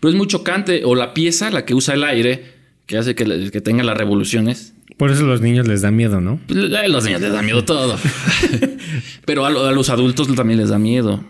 Pero 0.00 0.10
es 0.10 0.16
muy 0.16 0.26
chocante. 0.26 0.82
O 0.84 0.94
la 0.94 1.14
pieza, 1.14 1.50
la 1.50 1.64
que 1.64 1.74
usa 1.74 1.94
el 1.94 2.04
aire, 2.04 2.44
que 2.86 2.98
hace 2.98 3.14
que, 3.14 3.50
que 3.50 3.60
tenga 3.60 3.82
las 3.84 3.96
revoluciones. 3.96 4.74
Por 4.96 5.10
eso 5.10 5.22
a 5.24 5.26
los 5.28 5.40
niños 5.40 5.66
les 5.66 5.82
da 5.82 5.90
miedo, 5.90 6.20
¿no? 6.20 6.38
Pues, 6.46 6.72
a 6.74 6.86
los 6.88 7.04
niños 7.04 7.20
les 7.20 7.32
da 7.32 7.42
miedo 7.42 7.64
todo. 7.64 7.98
Pero 9.24 9.46
a, 9.46 9.50
lo- 9.50 9.66
a 9.66 9.72
los 9.72 9.88
adultos 9.90 10.32
también 10.34 10.58
les 10.60 10.68
da 10.70 10.78
miedo. 10.78 11.24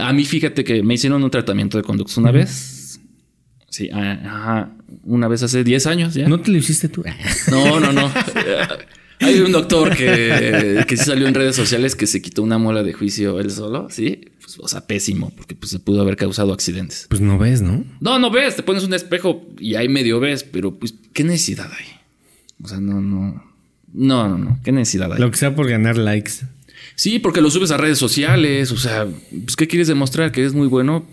A 0.00 0.12
mí, 0.12 0.24
fíjate 0.24 0.64
que 0.64 0.82
me 0.82 0.94
hicieron 0.94 1.22
un 1.22 1.30
tratamiento 1.30 1.78
de 1.78 1.84
conductos 1.84 2.16
una 2.18 2.32
vez. 2.32 3.00
Sí, 3.68 3.88
ajá, 3.90 4.72
una 5.04 5.28
vez 5.28 5.42
hace 5.42 5.62
10 5.62 5.86
años 5.86 6.14
ya. 6.14 6.28
¿No 6.28 6.40
te 6.40 6.50
lo 6.50 6.56
hiciste 6.58 6.88
tú? 6.88 7.04
No, 7.50 7.78
no, 7.78 7.92
no. 7.92 8.06
Eh, 8.08 8.66
Hay 9.20 9.40
un 9.40 9.52
doctor 9.52 9.94
que, 9.96 10.84
que 10.88 10.96
sí 10.96 11.04
salió 11.04 11.26
en 11.28 11.34
redes 11.34 11.56
sociales 11.56 11.94
que 11.94 12.06
se 12.06 12.20
quitó 12.20 12.42
una 12.42 12.58
muela 12.58 12.82
de 12.82 12.92
juicio 12.92 13.38
él 13.40 13.50
solo, 13.50 13.88
¿sí? 13.90 14.20
Pues, 14.46 14.60
o 14.60 14.68
sea, 14.68 14.86
pésimo, 14.86 15.32
porque 15.36 15.56
pues, 15.56 15.72
se 15.72 15.80
pudo 15.80 16.00
haber 16.00 16.14
causado 16.14 16.52
accidentes. 16.52 17.06
Pues 17.08 17.20
no 17.20 17.36
ves, 17.36 17.62
¿no? 17.62 17.84
No, 17.98 18.20
no 18.20 18.30
ves, 18.30 18.54
te 18.54 18.62
pones 18.62 18.84
un 18.84 18.94
espejo 18.94 19.44
y 19.58 19.74
ahí 19.74 19.88
medio 19.88 20.20
ves, 20.20 20.44
pero 20.44 20.78
pues, 20.78 20.94
¿qué 21.12 21.24
necesidad 21.24 21.68
hay? 21.76 21.86
O 22.62 22.68
sea, 22.68 22.78
no, 22.78 23.00
no. 23.00 23.42
No, 23.92 24.28
no, 24.28 24.38
no. 24.38 24.60
¿Qué 24.62 24.70
necesidad 24.70 25.12
hay? 25.12 25.18
Lo 25.18 25.32
que 25.32 25.36
sea 25.36 25.56
por 25.56 25.68
ganar 25.68 25.96
likes. 25.96 26.30
Sí, 26.94 27.18
porque 27.18 27.40
lo 27.40 27.50
subes 27.50 27.72
a 27.72 27.76
redes 27.76 27.98
sociales. 27.98 28.70
O 28.70 28.76
sea, 28.76 29.08
pues, 29.30 29.56
¿qué 29.56 29.66
quieres 29.66 29.88
demostrar? 29.88 30.30
Que 30.30 30.42
eres 30.42 30.54
muy 30.54 30.68
bueno. 30.68 31.04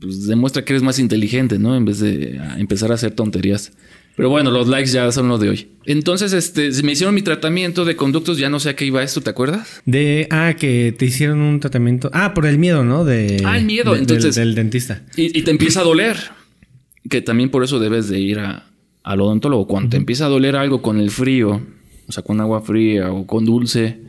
Pues 0.00 0.28
demuestra 0.28 0.64
que 0.64 0.72
eres 0.72 0.82
más 0.84 1.00
inteligente, 1.00 1.58
¿no? 1.58 1.76
En 1.76 1.84
vez 1.84 1.98
de 1.98 2.40
empezar 2.58 2.92
a 2.92 2.94
hacer 2.94 3.10
tonterías. 3.10 3.72
Pero 4.18 4.28
bueno, 4.30 4.50
los 4.50 4.66
likes 4.68 4.90
ya 4.90 5.10
son 5.12 5.28
lo 5.28 5.38
de 5.38 5.48
hoy. 5.48 5.68
Entonces, 5.86 6.32
este, 6.32 6.70
me 6.82 6.92
hicieron 6.92 7.14
mi 7.14 7.22
tratamiento 7.22 7.84
de 7.86 7.94
conductos. 7.96 8.36
Ya 8.36 8.50
no 8.50 8.58
sé 8.60 8.70
a 8.70 8.76
qué 8.76 8.84
iba 8.84 9.02
esto, 9.02 9.20
¿te 9.22 9.30
acuerdas? 9.30 9.80
De, 9.86 10.26
ah, 10.30 10.54
que 10.58 10.92
te 10.98 11.06
hicieron 11.06 11.40
un 11.40 11.60
tratamiento. 11.60 12.10
Ah, 12.12 12.34
por 12.34 12.44
el 12.44 12.58
miedo, 12.58 12.84
¿no? 12.84 13.04
De, 13.04 13.40
Ah, 13.46 13.56
el 13.56 13.64
miedo, 13.64 13.94
de- 13.94 14.00
entonces- 14.00 14.34
Del, 14.34 14.54
dentista. 14.56 15.02
Y, 15.16 15.38
y 15.38 15.42
te 15.42 15.52
empieza 15.52 15.80
a 15.80 15.84
doler. 15.84 16.16
Que 17.08 17.22
también 17.22 17.48
por 17.50 17.62
eso 17.64 17.78
debes 17.78 18.08
de 18.08 18.18
ir 18.18 18.40
a- 18.40 18.66
al 19.04 19.20
odontólogo. 19.20 19.66
Cuando 19.68 19.90
te 19.90 19.96
empieza 19.96 20.26
a 20.26 20.28
doler 20.28 20.56
algo 20.56 20.82
con 20.82 20.98
el 20.98 21.10
frío, 21.10 21.62
o 22.08 22.12
sea, 22.12 22.22
con 22.24 22.40
agua 22.40 22.60
fría 22.60 23.12
o 23.12 23.24
con 23.26 23.44
dulce, 23.46 24.00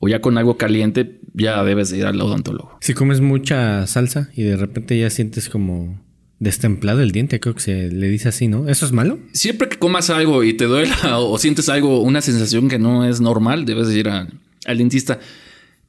o 0.00 0.06
ya 0.08 0.20
con 0.20 0.36
algo 0.36 0.58
caliente, 0.58 1.18
ya 1.32 1.64
debes 1.64 1.88
de 1.90 1.96
ir 1.98 2.04
al 2.06 2.20
odontólogo. 2.20 2.76
Si 2.82 2.92
comes 2.92 3.22
mucha 3.22 3.86
salsa 3.86 4.28
y 4.36 4.42
de 4.42 4.56
repente 4.58 4.98
ya 4.98 5.08
sientes 5.08 5.48
como 5.48 5.98
destemplado 6.38 7.00
el 7.00 7.12
diente, 7.12 7.40
creo 7.40 7.54
que 7.54 7.60
se 7.60 7.90
le 7.90 8.08
dice 8.08 8.28
así, 8.28 8.48
¿no? 8.48 8.68
¿Eso 8.68 8.84
es 8.86 8.92
malo? 8.92 9.18
Siempre 9.32 9.68
que 9.68 9.78
comas 9.78 10.10
algo 10.10 10.44
y 10.44 10.52
te 10.54 10.64
duela 10.66 11.18
o, 11.18 11.30
o 11.32 11.38
sientes 11.38 11.68
algo, 11.68 12.00
una 12.02 12.20
sensación 12.20 12.68
que 12.68 12.78
no 12.78 13.04
es 13.04 13.20
normal, 13.20 13.64
debes 13.64 13.88
de 13.88 13.98
ir 13.98 14.08
a- 14.08 14.28
al 14.66 14.78
dentista. 14.78 15.20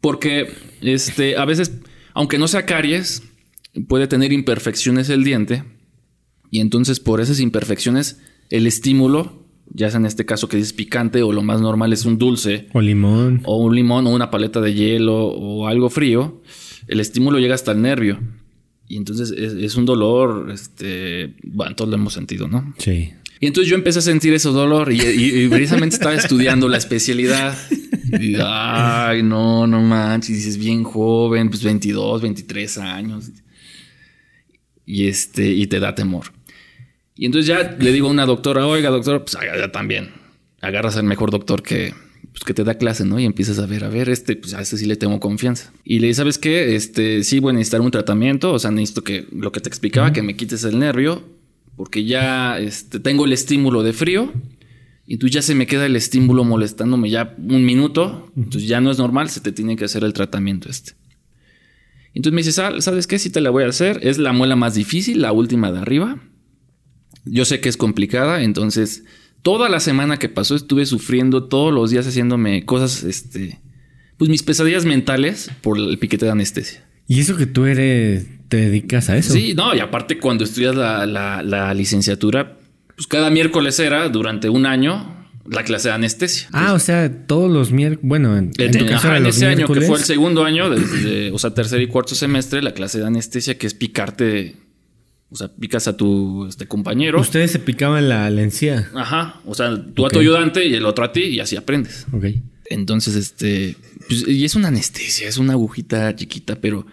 Porque 0.02 0.48
este, 0.82 1.38
a 1.38 1.46
veces, 1.46 1.72
aunque 2.14 2.38
no 2.38 2.48
sea 2.48 2.66
caries, 2.66 3.24
puede 3.88 4.08
tener 4.08 4.32
imperfecciones 4.32 5.10
el 5.10 5.24
diente 5.24 5.64
Y 6.52 6.60
entonces 6.60 7.00
por 7.00 7.20
esas 7.22 7.40
imperfecciones, 7.40 8.22
el 8.50 8.68
estímulo, 8.68 9.44
ya 9.74 9.90
sea 9.90 10.00
en 10.00 10.06
este 10.06 10.26
caso 10.26 10.48
que 10.48 10.58
dices 10.58 10.74
picante 10.74 11.24
o 11.24 11.34
lo 11.34 11.42
más 11.42 11.60
normal 11.60 11.92
es 11.92 12.06
un 12.06 12.18
dulce. 12.20 12.68
O 12.74 12.82
limón. 12.82 13.42
O 13.46 13.58
un 13.58 13.76
limón 13.76 14.06
o 14.08 14.12
una 14.12 14.30
paleta 14.30 14.62
de 14.62 14.74
hielo 14.76 15.26
o 15.26 15.68
algo 15.68 15.90
frío, 15.90 16.42
el 16.88 17.00
estímulo 17.00 17.40
llega 17.40 17.56
hasta 17.56 17.72
el 17.72 17.82
nervio. 17.82 18.20
Y 18.88 18.98
entonces 18.98 19.32
es, 19.32 19.76
un 19.76 19.86
dolor, 19.86 20.52
este, 20.52 21.34
bueno, 21.44 21.76
todos 21.76 21.90
lo 21.90 21.96
hemos 21.96 22.14
sentido, 22.14 22.48
¿no? 22.48 22.74
Sí. 22.78 23.12
Y 23.40 23.48
entonces 23.48 23.70
yo 23.70 23.76
empecé 23.76 24.00
a 24.00 24.02
sentir 24.04 24.34
ese 24.34 24.50
dolor 24.50 24.92
y, 24.92 25.48
precisamente 25.50 25.96
estaba 25.96 26.16
estudiando 26.16 26.70
la 26.70 26.78
especialidad. 26.78 27.58
Y, 28.20 28.36
ay, 28.40 29.24
no, 29.24 29.68
no 29.68 29.82
manches, 29.82 30.30
y 30.30 30.34
dices 30.34 30.58
bien 30.58 30.84
joven, 30.84 31.50
pues 31.50 31.64
22, 31.64 32.22
23 32.22 32.78
años. 32.78 33.32
Y 34.86 35.08
este, 35.08 35.52
y 35.52 35.68
te 35.68 35.80
da 35.80 35.96
temor. 35.96 36.28
Y 37.16 37.26
entonces 37.26 37.48
ya 37.48 37.76
le 37.78 37.92
digo 37.92 38.08
a 38.08 38.12
una 38.12 38.26
doctora, 38.26 38.68
oiga, 38.68 38.90
doctor, 38.90 39.26
pues 39.26 39.36
ya 39.44 39.72
también 39.72 40.12
agarras 40.62 40.98
al 40.98 41.06
mejor 41.06 41.32
doctor 41.32 41.64
que, 41.64 41.94
pues, 42.32 42.44
que 42.44 42.54
te 42.54 42.64
da 42.64 42.76
clase, 42.76 43.06
¿no? 43.06 43.20
Y 43.20 43.26
empiezas 43.26 43.60
a 43.60 43.66
ver, 43.66 43.84
a 43.84 43.90
ver, 43.90 44.10
este, 44.10 44.36
pues 44.36 44.54
a 44.54 44.62
este 44.62 44.78
sí 44.78 44.86
le 44.86 44.96
tengo 44.96 45.20
confianza. 45.20 45.72
Y 45.84 46.00
le 46.00 46.08
dices, 46.08 46.18
¿sabes 46.18 46.38
qué? 46.38 46.76
Este, 46.76 47.24
sí 47.24 47.40
voy 47.40 47.52
a 47.52 47.54
necesitar 47.54 47.82
un 47.82 47.92
tratamiento, 47.92 48.54
o 48.54 48.60
sea, 48.60 48.72
necesito 48.72 49.04
que 49.04 49.28
lo 49.32 49.52
que 49.52 49.60
te 49.60 49.70
explicaba, 49.70 50.14
que 50.14 50.22
me 50.22 50.36
quites 50.36 50.64
el 50.64 50.80
nervio, 50.80 51.24
porque 51.76 52.06
ya 52.06 52.60
este, 52.60 53.00
tengo 53.00 53.26
el 53.26 53.34
estímulo 53.34 53.84
de 53.84 53.94
frío. 53.94 54.32
Y 55.08 55.14
entonces 55.14 55.36
ya 55.36 55.42
se 55.42 55.56
me 55.56 55.68
queda 55.68 55.86
el 55.86 55.96
estímulo 55.96 56.44
molestándome 56.44 57.10
ya 57.10 57.36
un 57.38 57.64
minuto. 57.64 58.32
Entonces 58.36 58.68
ya 58.68 58.82
no 58.82 58.92
es 58.92 58.98
normal, 58.98 59.30
se 59.30 59.40
te 59.40 59.52
tiene 59.52 59.76
que 59.76 59.86
hacer 59.86 60.04
el 60.04 60.14
tratamiento 60.14 60.70
este. 60.70 60.94
Entonces 62.16 62.34
me 62.34 62.42
dice, 62.42 62.82
¿sabes 62.82 63.08
qué? 63.08 63.20
Sí 63.20 63.30
te 63.30 63.42
la 63.42 63.50
voy 63.50 63.66
a 63.66 63.68
hacer. 63.68 64.00
Es 64.02 64.18
la 64.18 64.32
muela 64.32 64.56
más 64.56 64.74
difícil, 64.74 65.22
la 65.22 65.32
última 65.32 65.72
de 65.72 65.80
arriba. 65.80 66.18
Yo 67.26 67.44
sé 67.44 67.60
que 67.60 67.70
es 67.70 67.78
complicada, 67.78 68.42
entonces 68.44 69.04
toda 69.46 69.70
la 69.70 69.80
semana 69.80 70.18
que 70.18 70.28
pasó 70.28 70.56
estuve 70.56 70.88
sufriendo 70.88 71.44
todos 71.44 71.72
los 71.72 71.92
días 71.92 72.08
haciéndome 72.08 72.66
cosas, 72.66 73.04
este, 73.04 73.60
pues 74.18 74.28
mis 74.28 74.42
pesadillas 74.42 74.86
mentales 74.86 75.52
por 75.62 75.78
el 75.78 76.00
piquete 76.00 76.26
de 76.26 76.32
anestesia. 76.32 76.84
Y 77.08 77.20
eso 77.20 77.38
que 77.38 77.46
tú 77.46 77.66
eres, 77.66 78.26
te 78.48 78.58
dedicas 78.58 79.08
a 79.12 79.18
eso. 79.18 79.34
Sí, 79.34 79.54
no, 79.54 79.76
y 79.76 79.82
aparte 79.82 80.18
cuando 80.18 80.46
estudias 80.46 80.76
la, 80.76 81.74
licenciatura, 81.76 82.58
pues 82.96 83.06
cada 83.06 83.30
miércoles 83.30 83.80
era 83.80 84.10
durante 84.10 84.50
un 84.50 84.66
año 84.66 85.28
la 85.48 85.64
clase 85.64 85.90
de 85.90 85.94
anestesia. 85.94 86.48
Ah, 86.52 86.74
o 86.74 86.80
sea, 86.80 87.28
todos 87.28 87.52
los 87.52 87.72
miércoles, 87.72 88.00
bueno, 88.02 88.36
en, 88.36 88.52
en, 88.58 89.28
ese 89.28 89.46
año 89.46 89.68
que 89.68 89.82
fue 89.82 90.00
el 90.00 90.06
segundo 90.06 90.44
año, 90.44 90.72
o 91.32 91.38
sea, 91.38 91.54
tercer 91.54 91.84
y 91.84 91.88
cuarto 91.88 92.16
semestre, 92.16 92.64
la 92.64 92.74
clase 92.74 92.98
de 92.98 93.06
anestesia 93.06 93.60
que 93.60 93.68
es 93.68 93.76
picarte 93.76 94.56
o 95.30 95.36
sea, 95.36 95.50
picas 95.50 95.88
a 95.88 95.98
tu 95.98 96.46
este, 96.48 96.68
compañero. 96.68 97.20
Ustedes 97.20 97.52
se 97.52 97.60
picaban 97.60 98.08
la, 98.08 98.30
la 98.30 98.42
encía. 98.42 98.90
Ajá. 98.94 99.42
O 99.46 99.56
sea, 99.56 99.76
tú 99.94 100.06
a 100.06 100.10
tu 100.10 100.20
ayudante 100.20 100.66
y 100.66 100.74
el 100.76 100.86
otro 100.86 101.04
a 101.04 101.12
ti 101.12 101.24
y 101.24 101.40
así 101.40 101.56
aprendes. 101.56 102.06
Ok. 102.12 102.26
Entonces, 102.66 103.16
este. 103.16 103.76
Pues, 104.08 104.28
y 104.28 104.46
es 104.46 104.56
una 104.56 104.70
anestesia, 104.70 105.28
es 105.28 105.38
una 105.38 105.54
agujita 105.54 106.16
chiquita, 106.16 106.56
pero. 106.56 106.86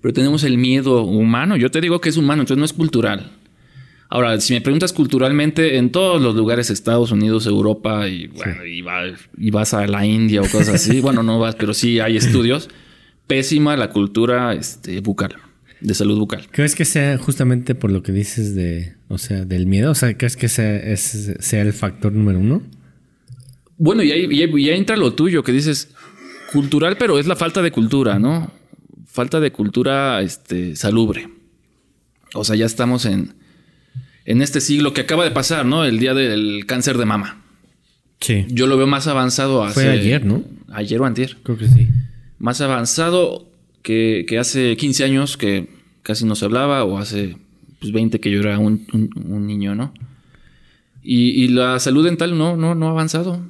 Pero 0.00 0.12
tenemos 0.12 0.44
el 0.44 0.58
miedo 0.58 1.02
humano. 1.02 1.56
Yo 1.56 1.70
te 1.70 1.80
digo 1.80 2.00
que 2.00 2.10
es 2.10 2.16
humano, 2.16 2.42
entonces 2.42 2.58
no 2.58 2.64
es 2.64 2.72
cultural. 2.72 3.32
Ahora, 4.08 4.40
si 4.40 4.54
me 4.54 4.60
preguntas 4.60 4.92
culturalmente, 4.92 5.78
en 5.78 5.90
todos 5.90 6.22
los 6.22 6.36
lugares, 6.36 6.70
Estados 6.70 7.10
Unidos, 7.10 7.46
Europa, 7.46 8.06
y 8.06 8.28
bueno, 8.28 8.64
y, 8.64 9.50
vas 9.50 9.74
a 9.74 9.86
la 9.88 10.06
India 10.06 10.42
o 10.42 10.44
cosas 10.44 10.68
así, 10.68 11.00
bueno, 11.02 11.24
no 11.24 11.40
vas, 11.40 11.56
pero 11.56 11.74
sí 11.74 11.98
hay 11.98 12.16
estudios, 12.16 12.68
pésima 13.26 13.76
la 13.76 13.90
cultura 13.90 14.54
este, 14.54 15.00
bucal 15.00 15.34
de 15.80 15.94
salud 15.94 16.18
bucal. 16.18 16.46
¿Crees 16.50 16.74
que 16.74 16.84
sea 16.84 17.18
justamente 17.18 17.74
por 17.74 17.90
lo 17.90 18.02
que 18.02 18.12
dices 18.12 18.54
de, 18.54 18.94
o 19.08 19.18
sea, 19.18 19.44
del 19.44 19.66
miedo? 19.66 19.90
O 19.90 19.94
sea, 19.94 20.16
¿crees 20.16 20.36
que 20.36 20.48
sea, 20.48 20.96
sea 20.96 21.62
el 21.62 21.72
factor 21.72 22.12
número 22.12 22.38
uno? 22.38 22.62
Bueno, 23.78 24.02
y 24.02 24.12
ahí, 24.12 24.70
entra 24.70 24.96
lo 24.96 25.12
tuyo, 25.14 25.42
que 25.42 25.52
dices 25.52 25.90
cultural, 26.52 26.96
pero 26.98 27.18
es 27.18 27.26
la 27.26 27.36
falta 27.36 27.60
de 27.60 27.70
cultura, 27.70 28.18
¿no? 28.18 28.50
Falta 29.06 29.40
de 29.40 29.52
cultura 29.52 30.22
este, 30.22 30.76
salubre. 30.76 31.28
O 32.34 32.44
sea, 32.44 32.56
ya 32.56 32.66
estamos 32.66 33.04
en, 33.04 33.34
en 34.24 34.42
este 34.42 34.60
siglo 34.60 34.94
que 34.94 35.02
acaba 35.02 35.24
de 35.24 35.30
pasar, 35.30 35.66
¿no? 35.66 35.84
El 35.84 35.98
día 35.98 36.14
del 36.14 36.64
cáncer 36.66 36.96
de 36.96 37.04
mama. 37.04 37.42
Sí. 38.20 38.46
Yo 38.48 38.66
lo 38.66 38.78
veo 38.78 38.86
más 38.86 39.06
avanzado 39.06 39.62
hace... 39.62 39.74
Fue 39.74 39.90
ayer, 39.90 40.24
¿no? 40.24 40.42
Ayer 40.72 41.00
o 41.00 41.04
antier. 41.04 41.36
Creo 41.42 41.58
que 41.58 41.68
sí. 41.68 41.88
Más 42.38 42.62
avanzado 42.62 43.50
que, 43.86 44.38
hace 44.38 44.76
15 44.76 45.04
años 45.04 45.36
que 45.36 45.68
casi 46.02 46.24
no 46.24 46.34
se 46.34 46.44
hablaba, 46.44 46.82
o 46.82 46.98
hace 46.98 47.36
pues, 47.78 47.92
20 47.92 48.18
que 48.20 48.30
yo 48.32 48.40
era 48.40 48.58
un, 48.58 48.86
niño, 49.46 49.76
¿no? 49.76 49.94
Y, 51.02 51.46
la 51.48 51.78
salud 51.78 52.04
dental 52.04 52.36
no, 52.36 52.56
no, 52.56 52.74
no 52.74 52.88
ha 52.88 52.90
avanzado. 52.90 53.40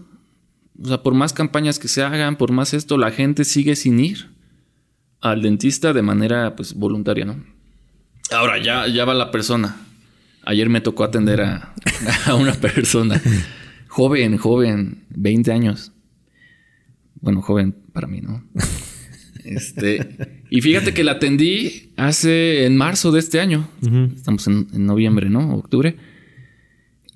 O 0.82 0.88
sea, 0.88 1.02
por 1.02 1.14
más 1.14 1.32
campañas 1.32 1.78
que 1.78 1.88
se 1.88 2.02
hagan, 2.02 2.36
por 2.36 2.52
más 2.52 2.74
esto, 2.74 2.98
la 2.98 3.10
gente 3.10 3.44
sigue 3.44 3.76
sin 3.76 3.98
ir 3.98 4.28
al 5.22 5.40
dentista 5.40 5.94
de 5.94 6.02
manera 6.02 6.54
pues 6.54 6.74
voluntaria, 6.74 7.24
¿no? 7.24 7.42
Ahora 8.30 8.62
ya, 8.62 8.86
ya 8.88 9.06
va 9.06 9.14
la 9.14 9.30
persona. 9.30 9.76
Ayer 10.44 10.68
me 10.68 10.82
tocó 10.82 11.04
atender 11.04 11.40
a, 11.40 11.74
a 12.26 12.34
una 12.34 12.52
persona 12.52 13.20
joven, 13.88 14.36
joven, 14.36 15.04
20 15.08 15.50
años. 15.50 15.92
Bueno, 17.22 17.40
joven 17.40 17.74
para 17.94 18.06
mí, 18.06 18.20
¿no? 18.20 18.44
Este, 19.46 20.00
y 20.50 20.60
fíjate 20.60 20.92
que 20.92 21.04
la 21.04 21.12
atendí 21.12 21.92
hace 21.96 22.66
en 22.66 22.76
marzo 22.76 23.12
de 23.12 23.20
este 23.20 23.40
año. 23.40 23.68
Estamos 24.14 24.46
en, 24.46 24.66
noviembre, 24.72 25.30
¿no? 25.30 25.54
Octubre. 25.54 25.96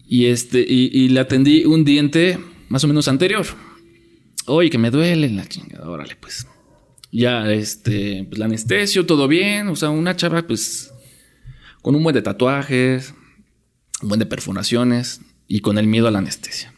Y 0.07 0.27
este, 0.27 0.65
y, 0.67 1.09
la 1.09 1.23
atendí 1.23 1.65
un 1.65 1.85
diente 1.85 2.39
más 2.69 2.85
o 2.85 2.89
menos 2.89 3.09
anterior. 3.09 3.47
Oye, 4.47 4.71
que 4.71 4.79
me 4.79 4.91
duele 4.91 5.29
la 5.31 5.47
chingada, 5.47 5.89
órale, 5.89 6.17
pues. 6.17 6.47
Ya, 7.13 7.51
este, 7.53 8.25
pues 8.29 8.39
la 8.39 8.45
anestesio, 8.45 9.07
todo 9.07 9.29
bien. 9.29 9.69
O 9.69 9.77
sea, 9.77 9.91
una 9.91 10.17
chava, 10.17 10.43
pues, 10.43 10.93
con 11.83 11.95
un 11.95 12.03
buen 12.03 12.15
de 12.15 12.23
tatuajes, 12.23 13.15
un 14.03 14.09
buen 14.09 14.21
de 14.21 14.27
perforaciones 14.27 15.21
y 15.49 15.61
con 15.61 15.79
el 15.79 15.87
miedo 15.87 16.09
a 16.09 16.11
la 16.11 16.19
anestesia. 16.19 16.73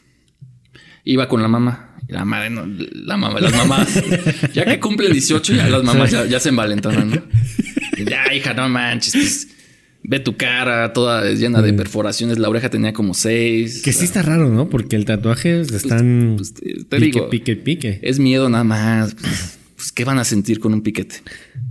Iba 1.05 1.29
con 1.29 1.43
la 1.43 1.49
mamá. 1.49 1.92
La 2.13 2.25
madre, 2.25 2.51
no, 2.51 2.67
la 2.67 3.17
mamá, 3.17 3.41
las 3.41 3.57
mamás, 3.57 3.89
ya 4.53 4.65
que 4.67 4.79
cumple 4.79 5.09
18, 5.09 5.55
ya 5.55 5.69
las 5.69 5.83
mamás 5.83 6.11
ya, 6.11 6.41
se 6.41 6.51
envalentonan, 6.51 7.11
¿no? 7.11 7.23
Ya, 8.05 8.35
hija, 8.35 8.53
no 8.53 8.69
manches, 8.69 9.15
pues, 9.15 9.49
ve 10.03 10.21
tu 10.21 10.37
cara 10.37 10.93
toda 10.93 11.31
llena 11.33 11.63
de 11.63 11.73
perforaciones. 11.73 12.39
La 12.39 12.49
oreja 12.49 12.69
tenía 12.69 12.93
como 12.93 13.15
seis. 13.15 13.83
Que 13.83 13.93
sí 13.93 14.05
está 14.05 14.23
raro, 14.23 14.49
¿no? 14.51 14.69
Porque 14.69 14.97
el 14.97 15.05
tatuaje 15.05 15.65
pues, 15.67 15.73
están. 15.73 16.35
Pues, 16.37 16.55
te, 16.55 16.61
pique, 16.61 16.99
digo, 16.99 17.31
pique, 17.31 17.57
pique. 17.57 18.01
Es 18.03 18.19
miedo 18.19 18.49
nada 18.49 18.65
más. 18.65 19.15
Pues, 19.15 19.59
pues, 19.77 19.93
¿qué 19.93 20.05
van 20.05 20.19
a 20.19 20.25
sentir 20.25 20.61
con 20.61 20.75
un 20.75 20.83
piquete? 20.83 21.23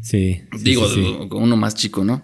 Sí. 0.02 0.42
Digo, 0.60 1.30
con 1.30 1.44
uno 1.44 1.56
más 1.56 1.76
chico, 1.76 2.04
¿no? 2.04 2.24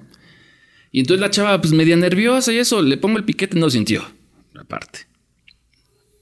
Y 0.91 1.01
entonces 1.01 1.21
la 1.21 1.29
chava, 1.29 1.61
pues 1.61 1.73
media 1.73 1.95
nerviosa 1.95 2.51
y 2.51 2.57
eso, 2.57 2.81
le 2.81 2.97
pongo 2.97 3.17
el 3.17 3.25
piquete, 3.25 3.59
no 3.59 3.69
sintió. 3.69 4.03
Aparte. 4.59 5.07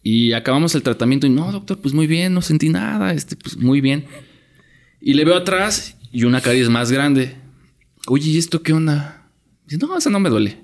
Y 0.08 0.34
acabamos 0.34 0.76
el 0.76 0.84
tratamiento 0.84 1.26
y 1.26 1.32
no, 1.32 1.52
doctor, 1.52 1.80
pues 1.80 1.96
muy 1.96 2.06
bien, 2.06 2.32
no 2.32 2.44
sentí 2.44 2.70
nada, 2.70 3.12
este, 3.12 3.36
pues 3.36 3.58
muy 3.58 3.82
bien. 3.82 4.06
Y 5.02 5.16
le 5.16 5.26
veo 5.26 5.36
atrás 5.36 5.98
y 6.12 6.26
una 6.26 6.42
caries 6.42 6.70
más 6.70 6.92
grande. 6.92 7.38
Oye, 8.06 8.30
¿y 8.30 8.38
esto 8.38 8.62
qué 8.62 8.72
onda? 8.72 9.32
Dice, 9.66 9.80
no, 9.84 9.98
esa 9.98 10.12
no 10.12 10.20
me 10.20 10.30
duele. 10.30 10.62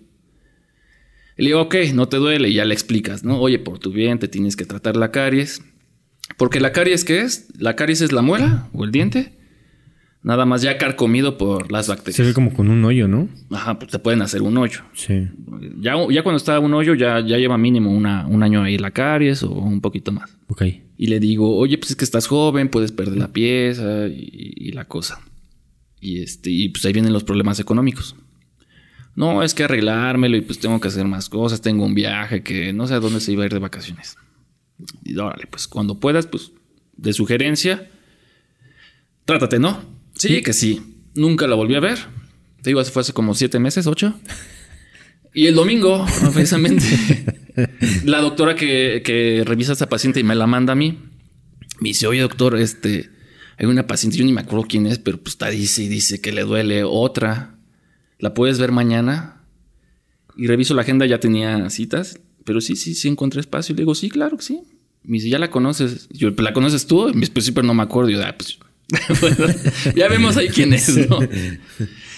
Le 1.37 1.47
digo, 1.47 1.61
ok, 1.61 1.75
no 1.91 2.07
te 2.07 2.17
duele, 2.17 2.49
y 2.49 2.53
ya 2.53 2.65
le 2.65 2.75
explicas, 2.75 3.23
¿no? 3.23 3.39
Oye, 3.39 3.57
por 3.57 3.79
tu 3.79 3.91
bien 3.91 4.19
te 4.19 4.27
tienes 4.27 4.55
que 4.55 4.65
tratar 4.65 4.95
la 4.95 5.09
caries. 5.09 5.63
Porque 6.37 6.59
la 6.59 6.71
caries, 6.71 7.03
¿qué 7.03 7.21
es? 7.21 7.47
La 7.57 7.75
caries 7.75 8.01
es 8.01 8.11
la 8.11 8.21
muela 8.21 8.69
o 8.73 8.83
el 8.83 8.91
diente 8.91 9.40
Nada 10.23 10.45
más 10.45 10.61
ya 10.61 10.77
carcomido 10.77 11.37
por 11.37 11.71
las 11.71 11.87
bacterias. 11.87 12.15
Se 12.15 12.23
ve 12.23 12.33
como 12.33 12.53
con 12.53 12.69
un 12.69 12.85
hoyo, 12.85 13.07
¿no? 13.07 13.27
Ajá, 13.49 13.79
pues 13.79 13.89
te 13.89 13.97
pueden 13.97 14.21
hacer 14.21 14.43
un 14.43 14.55
hoyo. 14.55 14.81
Sí. 14.93 15.27
Ya, 15.79 15.95
ya 16.11 16.21
cuando 16.21 16.37
está 16.37 16.59
un 16.59 16.73
hoyo, 16.75 16.93
ya, 16.93 17.19
ya 17.21 17.37
lleva 17.37 17.57
mínimo 17.57 17.91
una, 17.91 18.27
un 18.27 18.43
año 18.43 18.61
ahí 18.61 18.77
la 18.77 18.91
caries 18.91 19.41
o 19.41 19.51
un 19.51 19.81
poquito 19.81 20.11
más. 20.11 20.37
Ok. 20.47 20.63
Y 20.95 21.07
le 21.07 21.19
digo, 21.19 21.57
oye, 21.57 21.79
pues 21.79 21.91
es 21.91 21.95
que 21.95 22.05
estás 22.05 22.27
joven, 22.27 22.69
puedes 22.69 22.91
perder 22.91 23.17
la 23.17 23.29
pieza 23.29 24.07
y, 24.07 24.71
la 24.73 24.85
cosa. 24.85 25.19
Y, 25.99 26.21
este, 26.21 26.51
y 26.51 26.69
pues 26.69 26.85
ahí 26.85 26.93
vienen 26.93 27.13
los 27.13 27.23
problemas 27.23 27.59
económicos. 27.59 28.15
No, 29.15 29.41
es 29.41 29.55
que 29.55 29.63
arreglármelo 29.63 30.37
y 30.37 30.41
pues 30.41 30.59
tengo 30.59 30.79
que 30.79 30.87
hacer 30.87 31.05
más 31.05 31.29
cosas. 31.29 31.61
Tengo 31.61 31.83
un 31.83 31.95
viaje 31.95 32.43
que 32.43 32.73
no 32.73 32.85
sé 32.85 32.93
a 32.93 32.99
dónde 32.99 33.21
se 33.21 33.31
iba 33.31 33.41
a 33.41 33.47
ir 33.47 33.53
de 33.53 33.59
vacaciones. 33.59 34.17
Y 35.03 35.17
órale, 35.17 35.47
pues 35.49 35.67
cuando 35.67 35.99
puedas, 35.99 36.27
pues 36.27 36.51
de 36.95 37.11
sugerencia, 37.13 37.89
trátate, 39.25 39.57
¿no? 39.57 40.00
Sí, 40.21 40.41
que 40.43 40.53
sí. 40.53 40.81
Nunca 41.15 41.47
la 41.47 41.55
volví 41.55 41.75
a 41.75 41.79
ver. 41.79 41.97
Te 42.61 42.69
digo, 42.69 42.83
fue 42.85 43.01
hace 43.01 43.13
como 43.13 43.33
siete 43.33 43.59
meses, 43.59 43.87
ocho. 43.87 44.13
Y 45.33 45.47
el 45.47 45.55
domingo, 45.55 46.05
precisamente, 46.33 46.85
la 48.05 48.19
doctora 48.21 48.55
que, 48.55 49.43
revisa 49.45 49.71
a 49.71 49.73
esta 49.73 49.89
paciente 49.89 50.19
y 50.19 50.23
me 50.23 50.35
la 50.35 50.45
manda 50.45 50.73
a 50.73 50.75
mí, 50.75 50.99
me 51.79 51.89
dice, 51.89 52.05
oye 52.05 52.21
doctor, 52.21 52.57
este, 52.57 53.09
hay 53.57 53.65
una 53.65 53.87
paciente, 53.87 54.17
yo 54.17 54.25
ni 54.25 54.31
me 54.31 54.41
acuerdo 54.41 54.67
quién 54.69 54.85
es, 54.85 54.99
pero 54.99 55.17
pues 55.17 55.33
está 55.33 55.49
dice 55.49 55.83
y 55.83 55.87
dice 55.87 56.21
que 56.21 56.31
le 56.31 56.43
duele 56.43 56.83
otra. 56.83 57.55
¿La 58.19 58.35
puedes 58.35 58.59
ver 58.59 58.71
mañana? 58.71 59.41
Y 60.37 60.45
reviso 60.45 60.75
la 60.75 60.83
agenda, 60.83 61.07
ya 61.07 61.19
tenía 61.19 61.67
citas, 61.71 62.19
pero 62.45 62.61
sí, 62.61 62.75
sí, 62.75 62.93
sí 62.93 63.07
encontré 63.07 63.41
espacio. 63.41 63.73
Y 63.73 63.77
le 63.77 63.81
digo, 63.81 63.95
sí, 63.95 64.09
claro 64.09 64.37
que 64.37 64.43
sí. 64.43 64.61
Me 65.03 65.13
dice, 65.13 65.29
¿ya 65.29 65.39
la 65.39 65.49
conoces? 65.49 66.07
Yo, 66.09 66.29
¿la 66.29 66.53
conoces 66.53 66.85
tú? 66.85 67.09
Y 67.09 67.13
me 67.13 67.21
dice, 67.21 67.31
pues 67.31 67.45
sí, 67.45 67.51
pero 67.51 67.65
no 67.65 67.73
me 67.73 67.81
acuerdo. 67.81 68.11
Y 68.11 68.13
yo, 68.13 68.23
ah, 68.23 68.35
pues 68.37 68.59
ya 69.95 70.07
vemos 70.07 70.37
ahí 70.37 70.49
quién 70.49 70.73
es, 70.73 71.09
¿no? 71.09 71.19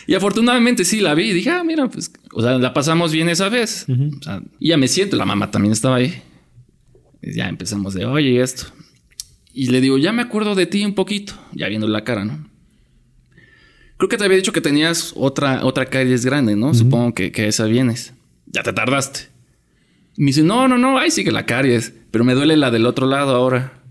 Y 0.06 0.16
afortunadamente 0.16 0.84
sí 0.84 1.00
la 1.00 1.16
vi 1.16 1.30
y 1.30 1.34
dije, 1.34 1.50
ah, 1.50 1.64
mira, 1.64 1.88
pues, 1.88 2.12
o 2.34 2.42
sea, 2.42 2.58
la 2.58 2.74
pasamos 2.74 3.14
bien 3.14 3.30
esa 3.30 3.48
vez. 3.48 3.86
o 3.88 4.22
sea, 4.22 4.42
y 4.60 4.70
ya 4.70 4.78
me 4.78 4.88
siento, 4.88 5.16
la 5.16 5.26
mamá 5.26 5.50
también 5.50 5.72
estaba 5.72 5.96
ahí. 5.96 6.22
Y 7.22 7.36
ya 7.36 7.48
empezamos 7.48 7.94
de, 7.94 8.06
oye, 8.06 8.42
esto. 8.42 8.66
Y 9.54 9.68
le 9.68 9.80
digo, 9.80 9.98
ya 9.98 10.12
me 10.12 10.22
acuerdo 10.22 10.56
de 10.56 10.66
ti 10.66 10.84
un 10.84 10.94
poquito, 10.94 11.34
ya 11.54 11.70
viendo 11.70 11.88
la 11.88 12.04
cara, 12.04 12.26
¿no? 12.26 12.50
Creo 13.98 14.10
que 14.10 14.18
te 14.18 14.26
había 14.26 14.36
dicho 14.36 14.52
que 14.52 14.60
tenías 14.60 15.14
otra, 15.16 15.64
otra 15.64 15.86
caries 15.86 16.26
grande, 16.26 16.56
¿no? 16.56 16.74
Supongo 16.74 17.14
que, 17.14 17.32
que 17.32 17.48
esa 17.48 17.66
vienes. 17.66 18.14
Ya 18.48 18.64
te 18.64 18.74
tardaste. 18.74 19.30
Y 20.18 20.22
me 20.22 20.28
dice, 20.28 20.44
no, 20.44 20.68
no, 20.68 20.78
no, 20.78 20.98
ahí 20.98 21.12
sigue 21.12 21.32
la 21.32 21.46
caries, 21.46 21.94
pero 22.12 22.26
me 22.26 22.34
duele 22.34 22.58
la 22.58 22.72
del 22.72 22.86
otro 22.86 23.08
lado 23.08 23.34
ahora. 23.36 23.83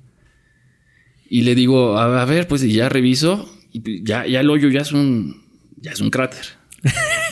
Y 1.33 1.45
le 1.45 1.55
digo, 1.55 1.97
a, 1.97 2.27
ver, 2.27 2.47
pues 2.47 2.61
ya 2.61 2.91
reviso, 2.91 3.49
y 3.73 4.05
ya, 4.05 4.27
ya 4.27 4.41
el 4.41 4.51
hoyo 4.51 4.69
ya 4.69 4.83
es 4.83 4.93
un, 4.93 5.43
ya 5.81 5.93
es 5.93 6.01
un 6.03 6.11
cráter. 6.11 6.45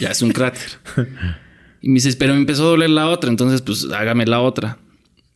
ya 0.01 0.09
es 0.09 0.23
un 0.23 0.33
cráter. 0.33 0.71
Y 1.83 1.91
me 1.91 1.97
dice, 1.97 2.15
pero 2.19 2.33
me 2.33 2.41
empezó 2.41 2.63
a 2.63 2.71
doler 2.71 2.89
la 2.89 3.11
otra, 3.11 3.29
entonces 3.29 3.61
pues 3.61 3.89
hágame 3.93 4.25
la 4.25 4.41
otra. 4.41 4.79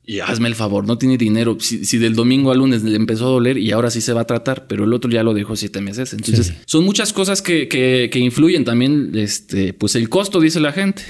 Y 0.06 0.20
hazme 0.20 0.48
el 0.48 0.54
favor, 0.54 0.86
no 0.86 0.96
tiene 0.96 1.18
dinero. 1.18 1.58
Si, 1.60 1.98
del 1.98 2.14
domingo 2.14 2.52
al 2.52 2.58
lunes 2.58 2.82
le 2.82 2.96
empezó 2.96 3.26
a 3.26 3.30
doler 3.32 3.58
y 3.58 3.70
ahora 3.70 3.90
sí 3.90 4.00
se 4.00 4.14
va 4.14 4.22
a 4.22 4.26
tratar, 4.26 4.66
pero 4.66 4.84
el 4.84 4.94
otro 4.94 5.10
ya 5.10 5.22
lo 5.22 5.34
dejó 5.34 5.56
siete 5.56 5.82
meses. 5.82 6.14
Entonces, 6.14 6.54
son 6.64 6.84
muchas 6.84 7.12
cosas 7.12 7.42
que, 7.42 7.68
que, 7.68 8.08
que, 8.10 8.18
influyen 8.18 8.64
también. 8.64 9.12
Este, 9.14 9.74
pues 9.74 9.94
el 9.94 10.08
costo, 10.08 10.40
dice 10.40 10.58
la 10.60 10.72
gente. 10.72 11.02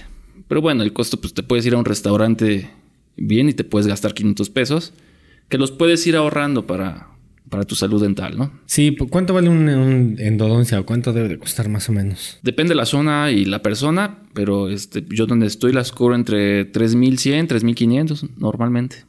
Pero 0.48 0.60
bueno, 0.60 0.82
el 0.82 0.92
costo, 0.92 1.20
pues 1.20 1.34
te 1.34 1.44
puedes 1.44 1.64
ir 1.66 1.74
a 1.74 1.78
un 1.78 1.84
restaurante 1.84 2.68
bien 3.16 3.48
y 3.48 3.54
te 3.54 3.62
puedes 3.62 3.86
gastar 3.86 4.12
500 4.12 4.50
pesos, 4.50 4.92
que 5.48 5.58
los 5.58 5.70
puedes 5.70 6.04
ir 6.08 6.16
ahorrando 6.16 6.66
para, 6.66 7.13
para 7.48 7.64
tu 7.64 7.74
salud 7.74 8.02
dental, 8.02 8.36
¿no? 8.36 8.52
Sí, 8.66 8.96
¿cuánto 9.10 9.34
vale 9.34 9.48
un, 9.48 10.16
endodoncia 10.18 10.80
o 10.80 10.86
cuánto 10.86 11.12
debe 11.12 11.28
de 11.28 11.38
costar 11.38 11.68
más 11.68 11.88
o 11.88 11.92
menos? 11.92 12.38
Depende 12.42 12.70
de 12.70 12.76
la 12.76 12.86
zona 12.86 13.30
y 13.30 13.44
la 13.44 13.62
persona, 13.62 14.22
pero 14.32 14.68
este, 14.68 15.04
yo 15.08 15.26
donde 15.26 15.46
estoy 15.46 15.72
las 15.72 15.92
cobro 15.92 16.14
entre 16.14 16.72
3.100, 16.72 17.48
3.500 17.48 18.30
normalmente. 18.36 19.04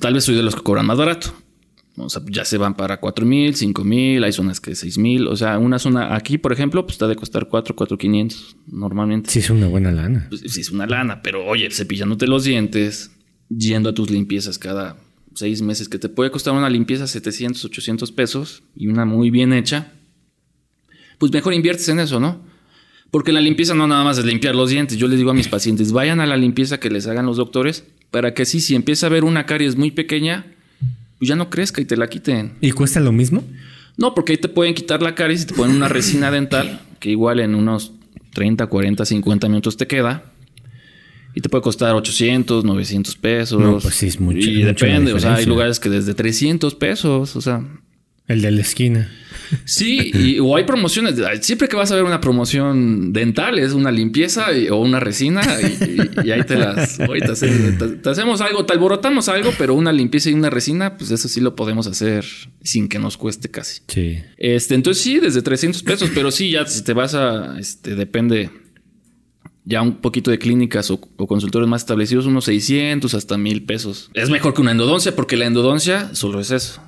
Tal 0.00 0.14
vez 0.14 0.24
soy 0.24 0.36
de 0.36 0.42
los 0.42 0.54
que 0.54 0.62
cobran 0.62 0.86
más 0.86 0.98
barato. 0.98 1.34
O 1.96 2.08
sea, 2.08 2.22
ya 2.28 2.44
se 2.44 2.58
van 2.58 2.74
para 2.74 3.00
4.000, 3.00 3.72
5.000, 3.72 4.24
hay 4.24 4.32
zonas 4.32 4.60
que 4.60 4.72
6.000. 4.72 5.28
O 5.28 5.36
sea, 5.36 5.58
una 5.58 5.78
zona 5.78 6.16
aquí, 6.16 6.38
por 6.38 6.52
ejemplo, 6.52 6.84
pues 6.84 6.94
está 6.94 7.06
de 7.06 7.14
costar 7.14 7.48
4, 7.48 7.76
4.500 7.76 8.56
normalmente. 8.66 9.30
Sí, 9.30 9.38
es 9.40 9.50
una 9.50 9.68
buena 9.68 9.92
lana. 9.92 10.26
Pues, 10.28 10.40
sí, 10.40 10.60
es 10.60 10.70
una 10.70 10.86
lana, 10.86 11.22
pero 11.22 11.46
oye, 11.46 11.70
cepillándote 11.70 12.26
los 12.26 12.44
dientes, 12.44 13.12
yendo 13.48 13.90
a 13.90 13.94
tus 13.94 14.10
limpiezas 14.10 14.58
cada 14.58 14.96
seis 15.34 15.62
meses, 15.62 15.88
que 15.88 15.98
te 15.98 16.08
puede 16.08 16.30
costar 16.30 16.54
una 16.54 16.70
limpieza 16.70 17.06
700, 17.06 17.64
800 17.64 18.12
pesos 18.12 18.62
y 18.74 18.86
una 18.86 19.04
muy 19.04 19.30
bien 19.30 19.52
hecha, 19.52 19.92
pues 21.18 21.32
mejor 21.32 21.54
inviertes 21.54 21.88
en 21.88 22.00
eso, 22.00 22.20
¿no? 22.20 22.40
Porque 23.10 23.32
la 23.32 23.40
limpieza 23.40 23.74
no 23.74 23.86
nada 23.86 24.02
más 24.02 24.18
es 24.18 24.24
limpiar 24.24 24.54
los 24.54 24.70
dientes. 24.70 24.98
Yo 24.98 25.06
les 25.06 25.18
digo 25.18 25.30
a 25.30 25.34
mis 25.34 25.48
pacientes, 25.48 25.92
vayan 25.92 26.20
a 26.20 26.26
la 26.26 26.36
limpieza 26.36 26.80
que 26.80 26.90
les 26.90 27.06
hagan 27.06 27.26
los 27.26 27.36
doctores 27.36 27.84
para 28.10 28.34
que 28.34 28.44
sí, 28.44 28.60
si 28.60 28.74
empieza 28.74 29.06
a 29.06 29.10
ver 29.10 29.24
una 29.24 29.46
caries 29.46 29.76
muy 29.76 29.90
pequeña, 29.90 30.46
pues 31.18 31.28
ya 31.28 31.36
no 31.36 31.50
crezca 31.50 31.80
y 31.80 31.84
te 31.84 31.96
la 31.96 32.08
quiten. 32.08 32.54
¿Y 32.60 32.72
cuesta 32.72 33.00
lo 33.00 33.12
mismo? 33.12 33.44
No, 33.96 34.14
porque 34.14 34.32
ahí 34.32 34.38
te 34.38 34.48
pueden 34.48 34.74
quitar 34.74 35.02
la 35.02 35.14
caries 35.14 35.42
y 35.42 35.46
te 35.46 35.54
ponen 35.54 35.76
una 35.76 35.88
resina 35.88 36.30
dental 36.30 36.80
que 36.98 37.10
igual 37.10 37.38
en 37.40 37.54
unos 37.54 37.92
30, 38.32 38.66
40, 38.66 39.04
50 39.04 39.48
minutos 39.48 39.76
te 39.76 39.86
queda 39.86 40.33
y 41.34 41.40
te 41.40 41.48
puede 41.48 41.62
costar 41.62 41.94
800, 41.94 42.64
900 42.64 43.16
pesos. 43.16 43.60
No, 43.60 43.78
pues 43.78 43.94
sí, 43.96 44.06
es 44.06 44.20
mucho. 44.20 44.38
Y 44.38 44.62
depende, 44.62 45.12
o 45.12 45.18
sea, 45.18 45.34
hay 45.34 45.46
lugares 45.46 45.80
que 45.80 45.88
desde 45.88 46.14
300 46.14 46.74
pesos, 46.76 47.34
o 47.36 47.40
sea. 47.40 47.64
El 48.26 48.40
de 48.40 48.50
la 48.52 48.62
esquina. 48.62 49.10
Sí, 49.64 50.10
y, 50.14 50.38
o 50.38 50.56
hay 50.56 50.64
promociones. 50.64 51.14
Siempre 51.42 51.68
que 51.68 51.76
vas 51.76 51.92
a 51.92 51.96
ver 51.96 52.04
una 52.04 52.20
promoción 52.20 53.12
dental, 53.12 53.58
es 53.58 53.72
una 53.72 53.92
limpieza 53.92 54.46
o 54.70 54.76
una 54.76 54.98
resina 55.00 55.42
y, 56.24 56.30
ahí 56.30 56.42
te 56.44 56.56
las. 56.56 56.96
te, 56.98 58.08
hacemos 58.10 58.40
algo, 58.40 58.64
te 58.64 58.72
alborotamos 58.72 59.28
algo, 59.28 59.52
pero 59.58 59.74
una 59.74 59.92
limpieza 59.92 60.30
y 60.30 60.32
una 60.32 60.48
resina, 60.48 60.96
pues 60.96 61.10
eso 61.10 61.28
sí 61.28 61.40
lo 61.40 61.54
podemos 61.54 61.86
hacer 61.86 62.24
sin 62.62 62.88
que 62.88 62.98
nos 62.98 63.18
cueste 63.18 63.50
casi. 63.50 63.82
Sí. 63.88 64.18
Este, 64.38 64.74
entonces 64.74 65.02
sí, 65.02 65.18
desde 65.18 65.42
300 65.42 65.82
pesos, 65.82 66.10
pero 66.14 66.30
sí, 66.30 66.50
ya 66.50 66.64
si 66.66 66.82
te 66.82 66.94
vas 66.94 67.14
a. 67.14 67.58
Este, 67.58 67.94
depende 67.94 68.50
ya 69.64 69.82
un 69.82 69.96
poquito 69.96 70.30
de 70.30 70.38
clínicas 70.38 70.90
o, 70.90 71.00
consultores 71.00 71.68
más 71.68 71.82
establecidos, 71.82 72.26
unos 72.26 72.44
600 72.44 73.14
hasta 73.14 73.38
1000 73.38 73.64
pesos. 73.64 74.10
Es 74.14 74.30
mejor 74.30 74.54
que 74.54 74.60
una 74.60 74.72
endodoncia 74.72 75.16
porque 75.16 75.36
la 75.36 75.46
endodoncia 75.46 76.14
solo 76.14 76.40
es 76.40 76.50
eso. 76.50 76.82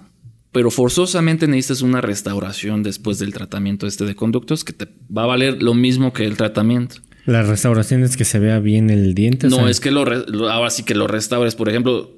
Pero 0.53 0.71
forzosamente 0.71 1.47
necesitas 1.47 1.83
una 1.83 2.01
restauración 2.01 2.83
después 2.83 3.19
del 3.19 3.33
tratamiento 3.33 3.87
este 3.87 4.05
de 4.05 4.15
conductos 4.15 4.65
que 4.65 4.73
te 4.73 4.89
va 5.15 5.25
a 5.25 5.27
valer 5.27 5.63
lo 5.63 5.75
mismo 5.75 6.13
que 6.13 6.25
el 6.25 6.37
tratamiento. 6.37 6.97
La 7.27 7.43
restauración 7.43 8.05
es 8.05 8.17
que 8.17 8.25
se 8.25 8.39
vea 8.39 8.61
bien 8.61 8.89
el 8.89 9.15
diente. 9.15 9.49
No, 9.49 9.69
es 9.69 9.81
que 9.81 9.91
lo, 9.91 10.05
ahora 10.49 10.71
sí 10.71 10.85
que 10.85 10.95
lo 10.95 11.09
restaures. 11.09 11.57
Por 11.57 11.69
ejemplo, 11.69 12.11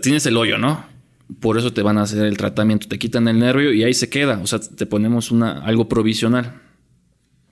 tienes 0.00 0.24
el 0.24 0.36
hoyo, 0.36 0.56
¿no? 0.56 0.86
Por 1.40 1.58
eso 1.58 1.72
te 1.72 1.82
van 1.82 1.98
a 1.98 2.02
hacer 2.02 2.24
el 2.24 2.36
tratamiento. 2.36 2.86
Te 2.88 2.98
quitan 2.98 3.28
el 3.28 3.38
nervio 3.38 3.72
y 3.72 3.82
ahí 3.82 3.92
se 3.92 4.08
queda. 4.08 4.40
O 4.42 4.46
sea, 4.46 4.60
te 4.60 4.86
ponemos 4.86 5.30
una, 5.30 5.60
algo 5.64 5.88
provisional. 5.88 6.60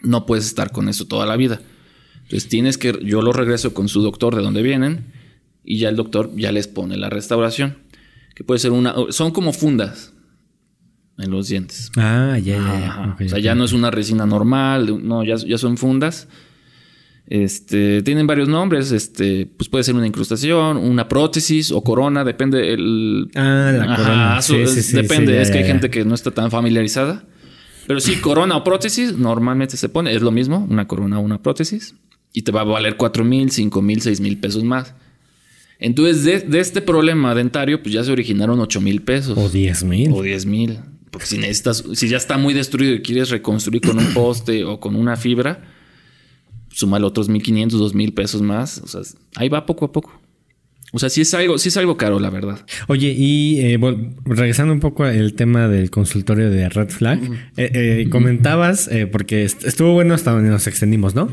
No 0.01 0.25
puedes 0.25 0.47
estar 0.47 0.71
con 0.71 0.89
eso 0.89 1.07
toda 1.07 1.27
la 1.27 1.37
vida. 1.37 1.61
Entonces 2.29 2.51
tienes 2.51 2.77
que, 2.77 2.93
yo 3.03 3.23
lo 3.23 3.33
regreso 3.33 3.73
con 3.73 3.89
su 3.89 4.03
doctor 4.03 4.37
de 4.37 4.43
donde 4.43 4.61
vienen 4.61 5.07
y 5.65 5.79
ya 5.79 5.89
el 5.89 5.97
doctor 5.97 6.31
ya 6.37 6.53
les 6.53 6.69
pone 6.69 6.99
la 6.99 7.09
restauración, 7.09 7.79
que 8.35 8.45
puede 8.45 8.61
ser 8.61 8.73
una, 8.73 8.95
son 9.09 9.31
como 9.31 9.55
fundas 9.55 10.13
en 11.17 11.31
los 11.31 11.49
dientes. 11.49 11.91
Ah, 11.97 12.37
ya, 12.37 12.59
ya. 12.59 13.17
o 13.19 13.29
sea, 13.31 13.39
ya 13.39 13.55
no 13.55 13.65
es 13.65 13.73
una 13.73 13.91
resina 13.91 14.27
normal, 14.27 15.09
no, 15.09 15.25
ya, 15.25 15.37
ya 15.37 15.57
son 15.57 15.79
fundas. 15.79 16.29
Este, 17.27 18.03
tienen 18.03 18.27
varios 18.27 18.47
nombres, 18.47 18.93
este, 18.93 19.47
pues 19.47 19.71
puede 19.71 19.85
ser 19.85 19.95
una 19.95 20.07
incrustación, 20.07 20.77
una 20.77 21.09
prótesis 21.09 21.73
o 21.73 21.83
corona, 21.83 22.25
depende 22.25 22.75
el 22.75 23.31
Ah, 23.35 23.73
la 23.75 23.97
corona. 23.97 24.43
Sí, 24.43 24.67
sí, 24.67 24.95
depende, 24.95 25.41
es 25.41 25.51
que 25.51 25.59
hay 25.59 25.65
gente 25.65 25.89
que 25.89 26.05
no 26.05 26.15
está 26.15 26.31
tan 26.31 26.51
familiarizada. 26.51 27.25
Pero 27.87 28.01
sí, 28.01 28.17
corona 28.17 28.55
o 28.55 28.65
prótesis 28.65 29.17
normalmente 29.17 29.79
se 29.79 29.89
pone, 29.89 30.15
es 30.15 30.21
lo 30.21 30.31
mismo, 30.31 30.67
una 30.69 30.87
corona 30.87 31.19
o 31.21 31.23
una 31.23 31.43
prótesis 31.43 31.95
y 32.33 32.43
te 32.43 32.53
va 32.53 32.63
a 32.63 32.65
valer 32.65 32.97
4 32.97 33.25
mil, 33.25 33.51
5 33.51 33.83
mil, 33.83 34.01
6 34.01 34.21
mil 34.21 34.39
pesos 34.39 34.65
más. 34.65 34.95
Entonces, 35.79 36.25
de, 36.51 36.59
este 36.59 36.83
problema 36.83 37.35
dentario, 37.35 37.83
pues 37.83 37.95
ya 37.95 38.03
se 38.03 38.11
originaron 38.11 38.59
8 38.61 38.81
mil 38.81 39.03
pesos. 39.03 39.39
O 39.39 39.49
10 39.49 39.85
mil. 39.85 40.13
O 40.13 40.23
10 40.23 40.47
mil. 40.47 40.79
Porque 41.11 41.27
si 41.27 41.39
necesitas, 41.39 41.85
si 41.95 42.09
ya 42.09 42.17
está 42.17 42.37
muy 42.37 42.53
destruido 42.53 42.95
y 42.95 43.03
quieres 43.03 43.31
reconstruir 43.31 43.83
con 43.83 43.99
un 43.99 44.13
poste 44.13 44.65
o 44.65 44.81
con 44.81 44.97
una 44.97 45.17
fibra, 45.17 45.65
súmale 46.71 47.07
otros 47.07 47.29
1500, 47.29 47.79
2000 47.79 48.13
pesos 48.13 48.43
más. 48.43 48.79
O 48.79 48.87
sea, 48.87 49.01
ahí 49.37 49.49
va 49.49 49.67
poco 49.67 49.85
a 49.85 49.93
poco. 49.93 50.18
O 50.93 50.99
sea, 50.99 51.11
sí 51.11 51.21
es 51.21 51.35
algo, 51.35 51.59
sí 51.59 51.69
es 51.69 51.77
algo 51.77 51.97
caro, 51.97 52.19
la 52.19 52.31
verdad. 52.31 52.65
Oye, 52.87 53.15
y 53.17 53.61
eh, 53.61 53.79
regresando 54.25 54.73
un 54.73 54.81
poco 54.81 55.05
al 55.05 55.35
tema 55.35 55.69
del 55.69 55.91
consultorio 55.91 56.51
de 56.51 56.69
Red 56.69 56.89
Flag, 56.89 57.21
eh, 57.57 57.71
eh, 57.75 58.09
comentabas, 58.11 58.89
porque 59.13 59.45
estuvo 59.45 59.93
bueno 59.93 60.15
hasta 60.15 60.31
donde 60.31 60.51
nos 60.51 60.67
extendimos, 60.67 61.15
¿no? 61.15 61.29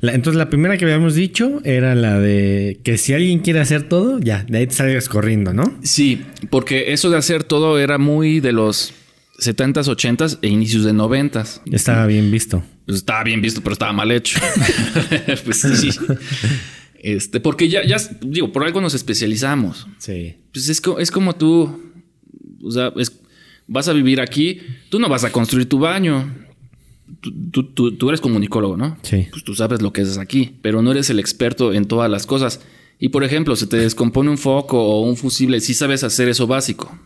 entonces, 0.00 0.36
la 0.36 0.48
primera 0.48 0.76
que 0.76 0.84
habíamos 0.84 1.16
dicho 1.16 1.60
era 1.64 1.96
la 1.96 2.20
de 2.20 2.78
que 2.84 2.98
si 2.98 3.14
alguien 3.14 3.40
quiere 3.40 3.58
hacer 3.58 3.88
todo, 3.88 4.20
ya, 4.20 4.44
de 4.48 4.58
ahí 4.58 4.66
te 4.68 4.74
salgas 4.74 5.08
corriendo, 5.08 5.52
¿no? 5.52 5.76
Sí, 5.82 6.22
porque 6.50 6.92
eso 6.92 7.10
de 7.10 7.16
hacer 7.16 7.42
todo 7.42 7.80
era 7.80 7.98
muy 7.98 8.38
de 8.38 8.52
los 8.52 8.92
70s, 9.40 9.86
80s 9.86 10.38
e 10.42 10.48
inicios 10.48 10.84
de 10.84 10.92
90s. 10.92 11.62
Estaba 11.72 12.06
bien 12.06 12.30
visto. 12.30 12.62
Pues 12.86 12.98
estaba 12.98 13.24
bien 13.24 13.42
visto, 13.42 13.60
pero 13.60 13.72
estaba 13.72 13.92
mal 13.92 14.12
hecho. 14.12 14.38
pues 15.44 15.60
sí. 15.60 15.90
Este, 16.98 17.40
porque 17.40 17.68
ya, 17.68 17.84
ya, 17.86 17.96
digo, 18.20 18.52
por 18.52 18.64
algo 18.64 18.80
nos 18.80 18.94
especializamos. 18.94 19.86
Sí. 19.98 20.34
Pues 20.52 20.68
es, 20.68 20.82
es 20.98 21.10
como 21.10 21.36
tú, 21.36 21.92
o 22.62 22.70
sea, 22.70 22.92
vas 23.66 23.88
a 23.88 23.92
vivir 23.92 24.20
aquí, 24.20 24.60
tú 24.88 24.98
no 24.98 25.08
vas 25.08 25.24
a 25.24 25.30
construir 25.30 25.68
tu 25.68 25.78
baño. 25.78 26.34
Tú, 27.20 27.64
tú, 27.72 27.96
tú, 27.96 28.08
eres 28.08 28.20
comunicólogo, 28.20 28.76
¿no? 28.76 28.98
Sí. 29.02 29.28
Pues 29.30 29.44
tú 29.44 29.54
sabes 29.54 29.80
lo 29.80 29.92
que 29.92 30.02
es 30.02 30.18
aquí, 30.18 30.56
pero 30.60 30.82
no 30.82 30.90
eres 30.90 31.08
el 31.10 31.18
experto 31.18 31.72
en 31.72 31.86
todas 31.86 32.10
las 32.10 32.26
cosas. 32.26 32.60
Y 32.98 33.10
por 33.10 33.24
ejemplo, 33.24 33.54
se 33.56 33.66
te 33.66 33.76
descompone 33.76 34.28
un 34.30 34.38
foco 34.38 34.82
o 34.82 35.02
un 35.02 35.16
fusible, 35.16 35.60
sí 35.60 35.74
sabes 35.74 36.02
hacer 36.02 36.28
eso 36.28 36.46
básico. 36.46 36.98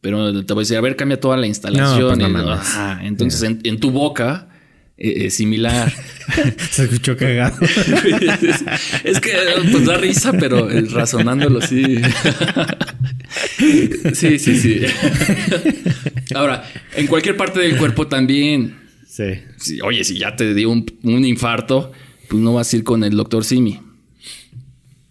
Pero 0.00 0.44
te 0.44 0.52
voy 0.54 0.62
a 0.62 0.64
decir, 0.64 0.76
a 0.76 0.80
ver, 0.80 0.96
cambia 0.96 1.20
toda 1.20 1.36
la 1.36 1.46
instalación. 1.46 2.18
Pues 2.18 2.74
entonces, 3.02 3.42
en, 3.42 3.80
tu 3.80 3.90
boca 3.90 4.49
eh, 5.02 5.24
eh, 5.24 5.30
similar. 5.30 5.90
Se 6.70 6.84
escuchó 6.84 7.16
cagado. 7.16 7.56
es 9.04 9.18
que 9.18 9.32
pues 9.72 9.86
da 9.86 9.96
risa, 9.96 10.32
pero 10.32 10.68
razonándolo 10.90 11.62
sí. 11.62 11.82
sí, 14.12 14.38
sí, 14.38 14.56
sí. 14.56 14.80
Ahora, 16.34 16.70
en 16.94 17.06
cualquier 17.06 17.38
parte 17.38 17.60
del 17.60 17.78
cuerpo 17.78 18.08
también. 18.08 18.78
Sí. 19.08 19.80
oye, 19.82 20.04
si 20.04 20.18
ya 20.18 20.36
te 20.36 20.54
dio 20.54 20.70
un, 20.70 20.84
infarto, 21.02 21.92
pues 22.28 22.42
no 22.42 22.52
vas 22.52 22.70
a 22.72 22.76
ir 22.76 22.84
con 22.84 23.02
el 23.02 23.16
doctor 23.16 23.42
Simi. 23.42 23.80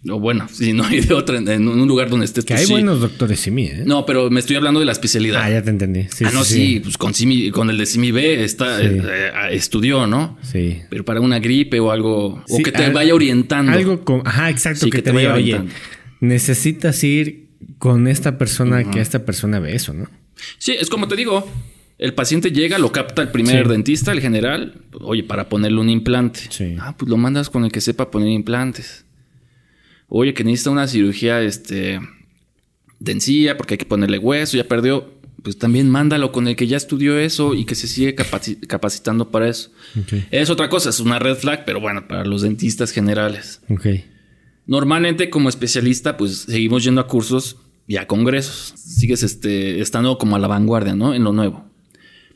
O 0.08 0.18
bueno, 0.18 0.48
si 0.52 0.72
no 0.72 0.84
hay 0.84 1.00
de 1.00 1.12
otra, 1.12 1.36
en 1.38 1.68
un 1.68 1.86
lugar 1.86 2.08
donde 2.08 2.24
estés. 2.24 2.44
Que 2.44 2.54
pues 2.54 2.60
hay 2.62 2.66
sí. 2.66 2.72
buenos 2.72 3.00
doctores 3.00 3.38
Simi, 3.40 3.64
¿eh? 3.66 3.82
No, 3.84 4.06
pero 4.06 4.30
me 4.30 4.40
estoy 4.40 4.56
hablando 4.56 4.80
de 4.80 4.86
la 4.86 4.92
especialidad. 4.92 5.42
Ah, 5.42 5.50
ya 5.50 5.62
te 5.62 5.70
entendí. 5.70 6.06
Sí, 6.14 6.24
ah, 6.26 6.30
no, 6.32 6.42
sí, 6.44 6.80
pues 6.82 6.96
con, 6.96 7.12
Simi, 7.12 7.50
con 7.50 7.68
el 7.68 7.76
de 7.76 7.84
Simi 7.86 8.10
B 8.10 8.42
está, 8.42 8.78
Sí. 8.80 8.86
eh, 8.86 9.02
eh, 9.04 9.30
estudió, 9.52 10.06
¿no? 10.06 10.38
Sí. 10.42 10.78
Pero 10.88 11.04
para 11.04 11.20
una 11.20 11.38
gripe 11.38 11.80
o 11.80 11.90
algo. 11.90 12.42
o 12.48 12.58
que 12.62 12.72
te 12.72 12.84
al- 12.84 12.92
vaya 12.92 13.14
orientando. 13.14 13.72
Algo 13.72 14.04
como, 14.04 14.22
ajá, 14.24 14.48
exacto, 14.48 14.86
que, 14.86 14.90
que 14.92 14.98
te 14.98 15.10
te 15.10 15.12
vaya, 15.12 15.30
vaya 15.32 15.42
oye, 15.44 15.54
orientando. 15.54 15.80
necesitas 16.20 17.02
ir 17.04 17.48
con 17.78 18.08
esta 18.08 18.38
persona 18.38 18.90
que 18.90 19.00
esta 19.00 19.24
persona 19.24 19.58
ve 19.60 19.74
eso, 19.74 19.92
¿no? 19.92 20.08
Sí, 20.58 20.72
es 20.78 20.88
como 20.88 21.08
te 21.08 21.16
digo. 21.16 21.46
El 21.98 22.14
paciente 22.14 22.50
llega, 22.50 22.78
lo 22.78 22.90
capta 22.92 23.20
el 23.20 23.28
primer 23.28 23.64
Sí. 23.66 23.70
dentista, 23.72 24.12
el 24.12 24.22
general. 24.22 24.80
Oye, 25.02 25.22
para 25.22 25.50
ponerle 25.50 25.78
un 25.80 25.90
implante. 25.90 26.40
Sí. 26.48 26.76
Ah, 26.80 26.96
pues 26.96 27.10
lo 27.10 27.18
mandas 27.18 27.50
con 27.50 27.66
el 27.66 27.70
que 27.70 27.82
sepa 27.82 28.10
poner 28.10 28.28
implantes. 28.30 29.04
Oye, 30.10 30.34
que 30.34 30.44
necesita 30.44 30.70
una 30.70 30.86
cirugía 30.88 31.40
este, 31.40 31.98
de 32.98 33.12
encía 33.12 33.56
porque 33.56 33.74
hay 33.74 33.78
que 33.78 33.86
ponerle 33.86 34.18
hueso, 34.18 34.56
ya 34.58 34.64
perdió. 34.68 35.18
Pues 35.42 35.56
también 35.56 35.88
mándalo 35.88 36.32
con 36.32 36.48
el 36.48 36.54
que 36.56 36.66
ya 36.66 36.76
estudió 36.76 37.18
eso 37.18 37.54
y 37.54 37.64
que 37.64 37.74
se 37.74 37.86
sigue 37.88 38.14
capaci- 38.14 38.60
capacitando 38.66 39.30
para 39.30 39.48
eso. 39.48 39.70
Es 40.30 40.50
otra 40.50 40.68
cosa, 40.68 40.90
es 40.90 41.00
una 41.00 41.18
red 41.18 41.34
flag, 41.36 41.64
pero 41.64 41.80
bueno, 41.80 42.06
para 42.06 42.26
los 42.26 42.42
dentistas 42.42 42.90
generales. 42.92 43.62
Ok. 43.70 43.86
Normalmente 44.66 45.30
como 45.30 45.48
especialista, 45.48 46.18
pues 46.18 46.40
seguimos 46.40 46.84
yendo 46.84 47.00
a 47.00 47.06
cursos 47.06 47.56
y 47.86 47.96
a 47.96 48.06
congresos. 48.06 48.74
Sigues 48.76 49.22
este, 49.22 49.80
estando 49.80 50.18
como 50.18 50.36
a 50.36 50.38
la 50.38 50.46
vanguardia, 50.48 50.94
¿no? 50.94 51.14
En 51.14 51.24
lo 51.24 51.32
nuevo. 51.32 51.64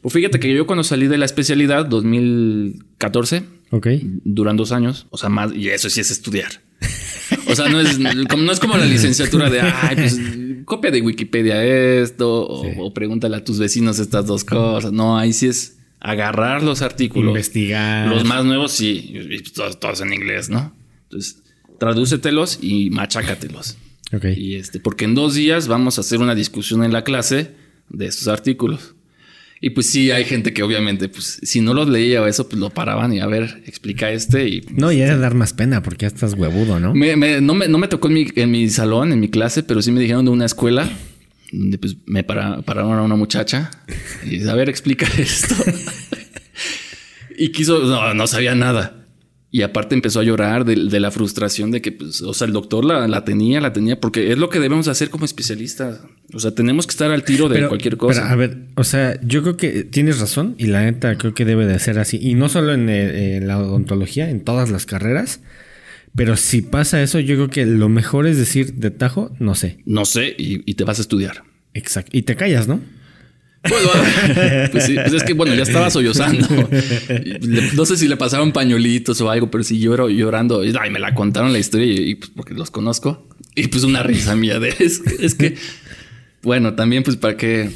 Pues 0.00 0.14
fíjate 0.14 0.40
que 0.40 0.54
yo 0.54 0.66
cuando 0.66 0.82
salí 0.82 1.06
de 1.06 1.18
la 1.18 1.26
especialidad, 1.26 1.84
2014, 1.86 3.42
Ok. 3.70 3.86
duran 4.24 4.56
dos 4.56 4.72
años, 4.72 5.06
o 5.10 5.18
sea, 5.18 5.28
más, 5.28 5.52
y 5.54 5.68
eso 5.68 5.90
sí 5.90 6.00
es 6.00 6.10
estudiar. 6.10 6.62
O 7.46 7.54
sea, 7.54 7.68
no 7.68 7.80
es 7.80 7.98
como, 8.28 8.42
no 8.42 8.52
es 8.52 8.60
como 8.60 8.76
la 8.76 8.84
licenciatura 8.86 9.50
de, 9.50 9.60
ay, 9.60 9.96
pues 9.96 10.18
copia 10.64 10.90
de 10.90 11.00
Wikipedia 11.02 11.62
esto, 11.64 12.46
o, 12.48 12.62
Sí. 12.64 12.70
o 12.78 12.92
pregúntale 12.94 13.36
a 13.36 13.44
tus 13.44 13.58
vecinos 13.58 13.98
estas 13.98 14.26
dos 14.26 14.44
cosas. 14.44 14.92
No, 14.92 15.18
ahí 15.18 15.32
sí 15.32 15.46
es 15.48 15.78
agarrar 16.00 16.62
los 16.62 16.82
artículos. 16.82 17.28
Investigar. 17.30 18.08
Los 18.08 18.24
más 18.24 18.44
nuevos 18.44 18.72
sí, 18.72 19.12
y 19.30 19.42
todos, 19.52 19.78
todos 19.80 20.00
en 20.00 20.12
inglés, 20.12 20.48
¿no? 20.48 20.74
Entonces, 21.04 21.42
tradúcetelos 21.78 22.58
y 22.62 22.90
machácatelos. 22.90 23.76
Ok. 24.12 24.26
Y 24.36 24.54
este, 24.56 24.80
porque 24.80 25.04
en 25.04 25.14
dos 25.14 25.34
días 25.34 25.68
vamos 25.68 25.98
a 25.98 26.02
hacer 26.02 26.20
una 26.20 26.34
discusión 26.34 26.84
en 26.84 26.92
la 26.92 27.04
clase 27.04 27.52
de 27.88 28.06
estos 28.06 28.28
artículos. 28.28 28.94
Y 29.66 29.70
pues 29.70 29.88
sí, 29.88 30.10
hay 30.10 30.24
gente 30.26 30.52
que 30.52 30.62
obviamente, 30.62 31.08
pues 31.08 31.38
si 31.42 31.62
no 31.62 31.72
los 31.72 31.88
leía 31.88 32.20
o 32.20 32.26
eso, 32.26 32.46
pues 32.46 32.60
lo 32.60 32.68
paraban 32.68 33.14
y 33.14 33.20
a 33.20 33.26
ver, 33.26 33.62
explica 33.66 34.10
este. 34.10 34.46
Y 34.46 34.62
No, 34.70 34.92
y 34.92 35.00
era 35.00 35.16
dar 35.16 35.32
más 35.34 35.54
pena 35.54 35.82
porque 35.82 36.02
ya 36.02 36.08
estás 36.08 36.34
huevudo, 36.34 36.78
¿no? 36.80 36.92
me- 36.92 37.16
me- 37.16 37.40
no, 37.40 37.54
me, 37.54 37.66
no 37.66 37.78
me 37.78 37.88
tocó 37.88 38.08
en 38.08 38.12
mi, 38.14 38.26
en 38.36 38.50
mi 38.50 38.68
salón, 38.68 39.10
en 39.12 39.20
mi 39.20 39.30
clase, 39.30 39.62
pero 39.62 39.80
sí 39.80 39.90
me 39.90 40.00
dijeron 40.00 40.26
de 40.26 40.32
una 40.32 40.44
escuela 40.44 40.90
donde 41.50 41.78
pues 41.78 41.96
me 42.04 42.22
para- 42.24 42.60
pararon 42.60 42.98
a 42.98 43.02
una 43.04 43.16
muchacha 43.16 43.70
y 44.30 44.46
a 44.46 44.54
ver, 44.54 44.68
explica 44.68 45.06
esto. 45.18 45.54
y 47.38 47.48
quiso, 47.50 47.78
no, 47.84 48.12
no 48.12 48.26
sabía 48.26 48.54
nada. 48.54 49.03
Y 49.54 49.62
aparte 49.62 49.94
empezó 49.94 50.18
a 50.18 50.24
llorar 50.24 50.64
de, 50.64 50.74
de 50.74 50.98
la 50.98 51.12
frustración 51.12 51.70
de 51.70 51.80
que, 51.80 51.92
pues, 51.92 52.22
o 52.22 52.34
sea, 52.34 52.48
el 52.48 52.52
doctor 52.52 52.84
la, 52.84 53.06
la 53.06 53.24
tenía, 53.24 53.60
la 53.60 53.72
tenía, 53.72 54.00
porque 54.00 54.32
es 54.32 54.36
lo 54.36 54.48
que 54.48 54.58
debemos 54.58 54.88
hacer 54.88 55.10
como 55.10 55.24
especialistas. 55.24 56.00
O 56.32 56.40
sea, 56.40 56.56
tenemos 56.56 56.88
que 56.88 56.90
estar 56.90 57.12
al 57.12 57.22
tiro 57.22 57.48
de 57.48 57.68
cualquier 57.68 57.96
cosa. 57.96 58.22
pero, 58.22 58.32
a 58.32 58.34
ver, 58.34 58.66
o 58.74 58.82
sea, 58.82 59.16
yo 59.22 59.42
creo 59.42 59.56
que 59.56 59.84
tienes 59.84 60.18
razón 60.18 60.56
y 60.58 60.66
la 60.66 60.82
neta 60.82 61.16
creo 61.18 61.34
que 61.34 61.44
debe 61.44 61.66
de 61.66 61.78
ser 61.78 62.00
así. 62.00 62.18
Y 62.20 62.34
no 62.34 62.48
solo 62.48 62.72
en, 62.74 62.88
eh, 62.88 63.36
en 63.36 63.46
la 63.46 63.60
odontología, 63.60 64.28
en 64.28 64.40
todas 64.40 64.70
las 64.72 64.86
carreras. 64.86 65.38
Pero 66.16 66.36
si 66.36 66.60
pasa 66.60 67.00
eso, 67.00 67.20
yo 67.20 67.36
creo 67.36 67.50
que 67.50 67.64
lo 67.64 67.88
mejor 67.88 68.26
es 68.26 68.36
decir 68.36 68.74
de 68.74 68.90
tajo, 68.90 69.36
no 69.38 69.54
sé. 69.54 69.78
No 69.84 70.04
sé, 70.04 70.34
y, 70.36 70.68
y 70.68 70.74
te 70.74 70.82
vas 70.82 70.98
a 70.98 71.02
estudiar. 71.02 71.44
Exacto. 71.74 72.10
Y 72.12 72.22
te 72.22 72.34
callas, 72.34 72.66
¿no? 72.66 72.80
Bueno, 73.68 73.88
pues 74.72 74.84
sí, 74.84 74.94
pues 74.94 75.12
es 75.12 75.22
que 75.22 75.32
bueno, 75.32 75.54
ya 75.54 75.62
estaba 75.62 75.90
sollozando. 75.90 76.46
No 77.74 77.86
sé 77.86 77.96
si 77.96 78.08
le 78.08 78.16
pasaron 78.16 78.52
pañuelitos 78.52 79.20
o 79.20 79.30
algo, 79.30 79.50
pero 79.50 79.64
sí 79.64 79.78
lloro 79.78 80.08
llorando. 80.08 80.62
Ay, 80.80 80.90
me 80.90 80.98
la 80.98 81.14
contaron 81.14 81.52
la 81.52 81.58
historia 81.58 81.86
y, 81.86 82.10
y, 82.10 82.14
pues 82.16 82.30
porque 82.34 82.54
los 82.54 82.70
conozco. 82.70 83.28
Y 83.54 83.68
pues 83.68 83.84
una 83.84 84.02
risa 84.02 84.34
mía 84.36 84.58
de 84.58 84.74
es, 84.78 85.00
es 85.20 85.34
que, 85.34 85.56
bueno, 86.42 86.74
también 86.74 87.02
pues 87.02 87.16
para 87.16 87.36
que 87.36 87.70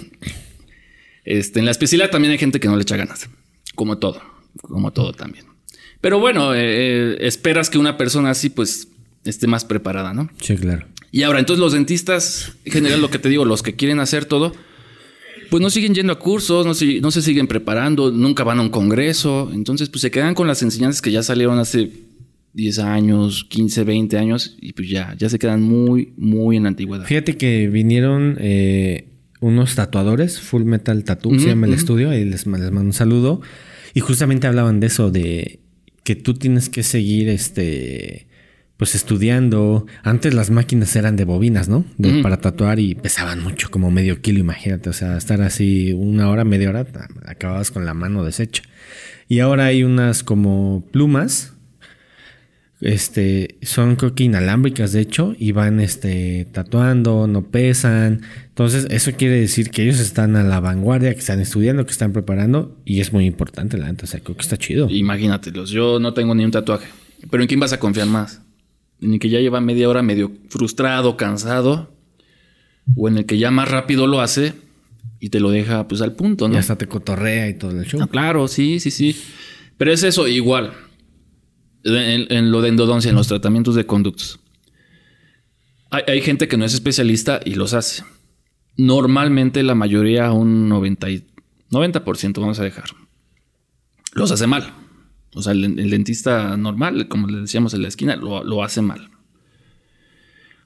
este, 1.29 1.59
en 1.59 1.66
la 1.66 1.72
especialidad 1.72 2.11
también 2.11 2.33
hay 2.33 2.38
gente 2.38 2.59
que 2.59 2.68
no 2.68 2.77
le 2.77 2.83
echa 2.83 2.96
ganas, 2.96 3.29
como 3.74 3.98
todo, 3.98 4.22
como 4.62 4.94
todo 4.94 5.12
también. 5.12 5.44
Pero 6.01 6.18
bueno, 6.20 6.55
eh, 6.55 6.61
eh, 6.62 7.16
esperas 7.20 7.68
que 7.68 7.77
una 7.77 7.98
persona 7.98 8.31
así 8.31 8.48
pues 8.48 8.88
esté 9.24 9.46
más 9.46 9.66
preparada, 9.66 10.14
¿no? 10.14 10.31
Sí, 10.40 10.57
claro. 10.57 10.87
Y 11.11 11.24
ahora, 11.24 11.38
entonces 11.38 11.61
los 11.61 11.74
dentistas, 11.74 12.53
en 12.64 12.72
general 12.72 13.03
lo 13.03 13.11
que 13.11 13.18
te 13.18 13.29
digo, 13.29 13.44
los 13.44 13.62
que 13.62 13.77
quieren 13.77 14.01
hacer 14.01 14.24
todo, 14.24 14.55
pues 15.51 15.61
no 15.63 15.71
siguen 15.71 15.95
yendo 15.95 16.13
a 16.13 16.19
cursos, 16.19 16.67
no 16.67 16.75
se, 16.75 17.01
no 17.01 17.11
se 17.11 17.23
siguen 17.23 17.47
preparando, 17.47 18.11
nunca 18.11 18.45
van 18.45 18.59
a 18.59 18.63
un 18.63 18.71
congreso, 18.71 19.51
entonces 19.53 19.89
pues 19.89 20.03
se 20.03 20.11
quedan 20.11 20.35
con 20.35 20.47
las 20.47 20.63
enseñanzas 20.63 21.03
que 21.03 21.11
ya 21.11 21.23
salieron 21.23 21.59
hace 21.59 21.91
10 22.55 22.79
años, 22.81 23.45
15, 23.49 23.85
20 23.85 24.19
años 24.19 24.57
y 24.61 24.73
pues 24.73 24.89
ya, 24.89 25.15
ya 25.19 25.29
se 25.29 25.39
quedan 25.39 25.63
muy, 25.63 26.13
muy 26.17 26.57
en 26.57 26.65
la 26.65 26.71
antigüedad. 26.71 27.05
Fíjate 27.05 27.37
que 27.37 27.69
vinieron 27.69 28.37
eh, 28.41 29.09
unos 29.41 29.75
tatuadores, 29.75 30.41
Full 30.41 30.65
Metal 30.65 31.03
Tattoo, 31.05 31.33
se 31.33 31.37
Ujú, 31.39 31.49
llama 31.49 31.67
el 31.67 31.75
estudio, 31.75 32.13
y 32.13 32.25
les, 32.25 32.47
les 32.47 32.47
mando 32.47 32.81
un 32.81 32.93
saludo. 32.93 33.41
Y 33.95 34.01
justamente 34.01 34.47
hablaban 34.47 34.81
de 34.81 34.87
eso, 34.89 35.11
de 35.11 35.61
que 36.05 36.17
tú 36.17 36.35
tienes 36.35 36.69
que 36.69 36.83
seguir 36.83 37.29
este 37.29 38.28
pues 38.79 38.95
estudiando. 38.95 39.85
Antes 40.03 40.33
las 40.33 40.49
máquinas 40.49 40.97
eran 40.97 41.17
de 41.17 41.27
bobinas, 41.27 41.69
¿no? 41.69 41.85
De-. 41.99 42.23
Para 42.23 42.38
tatuar 42.38 42.79
y 42.79 42.95
pesaban 42.95 43.43
mucho, 43.43 43.71
como 43.71 43.91
medio 43.91 44.23
kilo, 44.23 44.38
imagínate. 44.38 44.88
O 44.88 44.95
sea, 44.95 45.19
estar 45.19 45.43
así 45.43 45.93
una 45.93 46.31
hora, 46.31 46.45
media 46.45 46.71
hora, 46.71 46.87
acababas 47.27 47.71
con 47.71 47.85
la 47.85 47.93
mano 47.93 48.25
deshecha. 48.25 48.62
Y 49.29 49.41
ahora 49.41 49.67
hay 49.67 49.85
unas 49.85 50.23
como 50.23 50.83
plumas 50.91 51.53
este, 52.81 53.59
son 53.62 53.97
creo 53.97 54.14
que 54.14 54.25
inalámbricas, 54.25 54.93
de 54.93 55.01
hecho, 55.01 55.35
y 55.37 55.51
van 55.53 55.81
este, 55.81 56.47
tatuando, 56.53 57.27
no 57.27 57.51
pesan. 57.51 58.23
Entonces, 58.49 58.87
eso 58.91 59.12
quiere 59.12 59.41
decir 59.41 59.71
que 59.71 59.83
ellos 59.83 59.99
están 59.99 60.37
a 60.37 60.45
la 60.45 60.61
vanguardia, 60.61 61.12
que 61.12 61.19
están 61.19 61.41
estudiando, 61.41 61.85
que 61.85 61.93
están 61.93 62.12
preparando, 62.12 62.77
y 62.85 63.01
es 63.01 63.12
muy 63.12 63.27
importante, 63.27 63.79
la 63.79 63.87
neta. 63.88 64.05
O 64.05 64.07
sea, 64.07 64.21
creo 64.21 64.37
que 64.37 64.43
está 64.43 64.57
chido. 64.57 64.88
Imagínatelos, 64.91 65.71
yo 65.71 65.99
no 65.99 66.14
tengo 66.14 66.35
ni 66.35 66.45
un 66.45 66.53
tatuaje, 66.53 66.87
pero 67.31 67.43
¿en 67.43 67.49
quién 67.49 67.59
vas 67.59 67.73
a 67.73 67.81
confiar 67.81 68.07
más? 68.07 68.43
¿En 69.01 69.13
el 69.15 69.19
que 69.21 69.29
ya 69.29 69.39
lleva 69.41 69.61
media 69.61 69.89
hora 69.89 70.03
medio 70.03 70.33
frustrado, 70.49 71.17
cansado? 71.17 71.95
¿O 72.97 73.09
en 73.09 73.19
el 73.19 73.27
que 73.27 73.39
ya 73.39 73.51
más 73.51 73.69
rápido 73.71 74.07
lo 74.07 74.21
hace 74.21 74.55
y 75.21 75.29
te 75.31 75.41
lo 75.41 75.51
deja 75.51 75.87
pues 75.89 76.01
al 76.01 76.15
punto, 76.15 76.47
Y 76.47 76.51
¿no? 76.53 76.59
hasta 76.59 76.77
te 76.77 76.87
cotorrea 76.87 77.49
y 77.49 77.55
todo 77.55 77.73
el 77.79 77.87
show. 77.87 78.01
Ah, 78.03 78.07
claro, 78.09 78.49
sí, 78.49 78.81
sí, 78.81 78.91
sí. 78.91 79.17
Pero 79.77 79.93
es 79.93 80.03
eso, 80.03 80.27
igual. 80.27 80.73
En, 81.85 82.27
en 82.33 82.51
lo 82.51 82.61
de 82.61 82.69
endodoncia, 82.71 83.09
en 83.11 83.15
los 83.17 83.29
tratamientos 83.29 83.75
de 83.75 83.87
conductos. 83.87 84.41
Hay, 85.91 86.03
hay 86.09 86.21
gente 86.21 86.49
que 86.49 86.57
no 86.57 86.65
es 86.65 86.75
especialista 86.75 87.41
y 87.45 87.55
los 87.55 87.75
hace. 87.75 88.05
Normalmente 88.77 89.63
la 89.63 89.75
mayoría, 89.75 90.31
un 90.33 90.69
90, 90.69 91.11
y- 91.11 91.27
90% 91.71 92.41
vamos 92.41 92.59
a 92.61 92.65
dejar, 92.65 92.85
los 94.13 94.31
hace 94.31 94.47
mal. 94.47 94.73
O 95.35 95.43
sea, 95.43 95.53
el, 95.53 95.79
el 95.79 95.91
dentista 95.91 96.57
normal, 96.57 97.09
como 97.09 97.27
le 97.29 97.41
decíamos 97.41 97.75
en 97.75 97.83
la 97.83 97.88
esquina, 97.88 98.17
lo, 98.17 98.43
lo 98.45 98.62
hace 98.64 98.81
mal. 98.83 99.11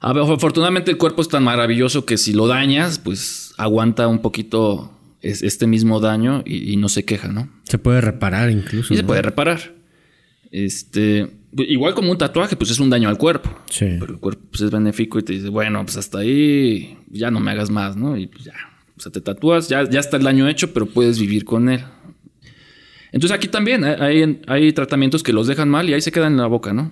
A 0.00 0.12
ver, 0.12 0.22
afortunadamente 0.24 0.90
el 0.90 0.96
cuerpo 0.98 1.22
es 1.22 1.28
tan 1.28 1.44
maravilloso 1.44 2.04
que 2.04 2.16
si 2.18 2.32
lo 2.32 2.46
dañas, 2.48 2.98
pues 2.98 3.54
aguanta 3.58 4.08
un 4.08 4.20
poquito 4.20 4.96
es- 5.20 5.42
este 5.42 5.66
mismo 5.66 6.00
daño 6.00 6.42
y, 6.44 6.72
y 6.72 6.76
no 6.76 6.88
se 6.88 7.04
queja, 7.04 7.28
¿no? 7.28 7.48
Se 7.64 7.78
puede 7.78 8.00
reparar 8.00 8.50
incluso. 8.50 8.92
Y 8.92 8.96
se 8.96 9.02
¿no? 9.02 9.06
puede 9.06 9.22
reparar. 9.22 9.74
Este, 10.50 11.30
igual 11.56 11.94
como 11.94 12.10
un 12.10 12.18
tatuaje, 12.18 12.56
pues 12.56 12.70
es 12.70 12.80
un 12.80 12.90
daño 12.90 13.08
al 13.08 13.16
cuerpo. 13.18 13.50
Sí. 13.70 13.86
Pero 14.00 14.14
el 14.14 14.18
cuerpo 14.18 14.42
pues, 14.50 14.60
es 14.62 14.70
benéfico 14.70 15.18
y 15.18 15.22
te 15.22 15.34
dice, 15.34 15.48
bueno, 15.48 15.84
pues 15.84 15.96
hasta 15.96 16.18
ahí 16.18 16.98
ya 17.08 17.30
no 17.30 17.38
me 17.40 17.50
hagas 17.52 17.70
más, 17.70 17.96
¿no? 17.96 18.16
Y 18.16 18.26
pues 18.26 18.44
ya. 18.44 18.54
O 18.96 19.00
sea, 19.00 19.10
te 19.12 19.20
tatúas, 19.20 19.68
ya, 19.68 19.88
ya 19.88 20.00
está 20.00 20.16
el 20.16 20.22
daño 20.24 20.48
hecho, 20.48 20.72
pero 20.74 20.86
puedes 20.86 21.18
vivir 21.18 21.44
con 21.44 21.68
él. 21.68 21.80
Entonces 23.12 23.36
aquí 23.36 23.48
también 23.48 23.84
hay, 23.84 24.40
hay- 24.46 24.72
tratamientos 24.72 25.22
que 25.22 25.32
los 25.32 25.46
dejan 25.46 25.68
mal 25.68 25.88
y 25.88 25.94
ahí 25.94 26.00
se 26.00 26.10
quedan 26.12 26.32
en 26.32 26.38
la 26.38 26.46
boca, 26.46 26.72
¿no? 26.72 26.90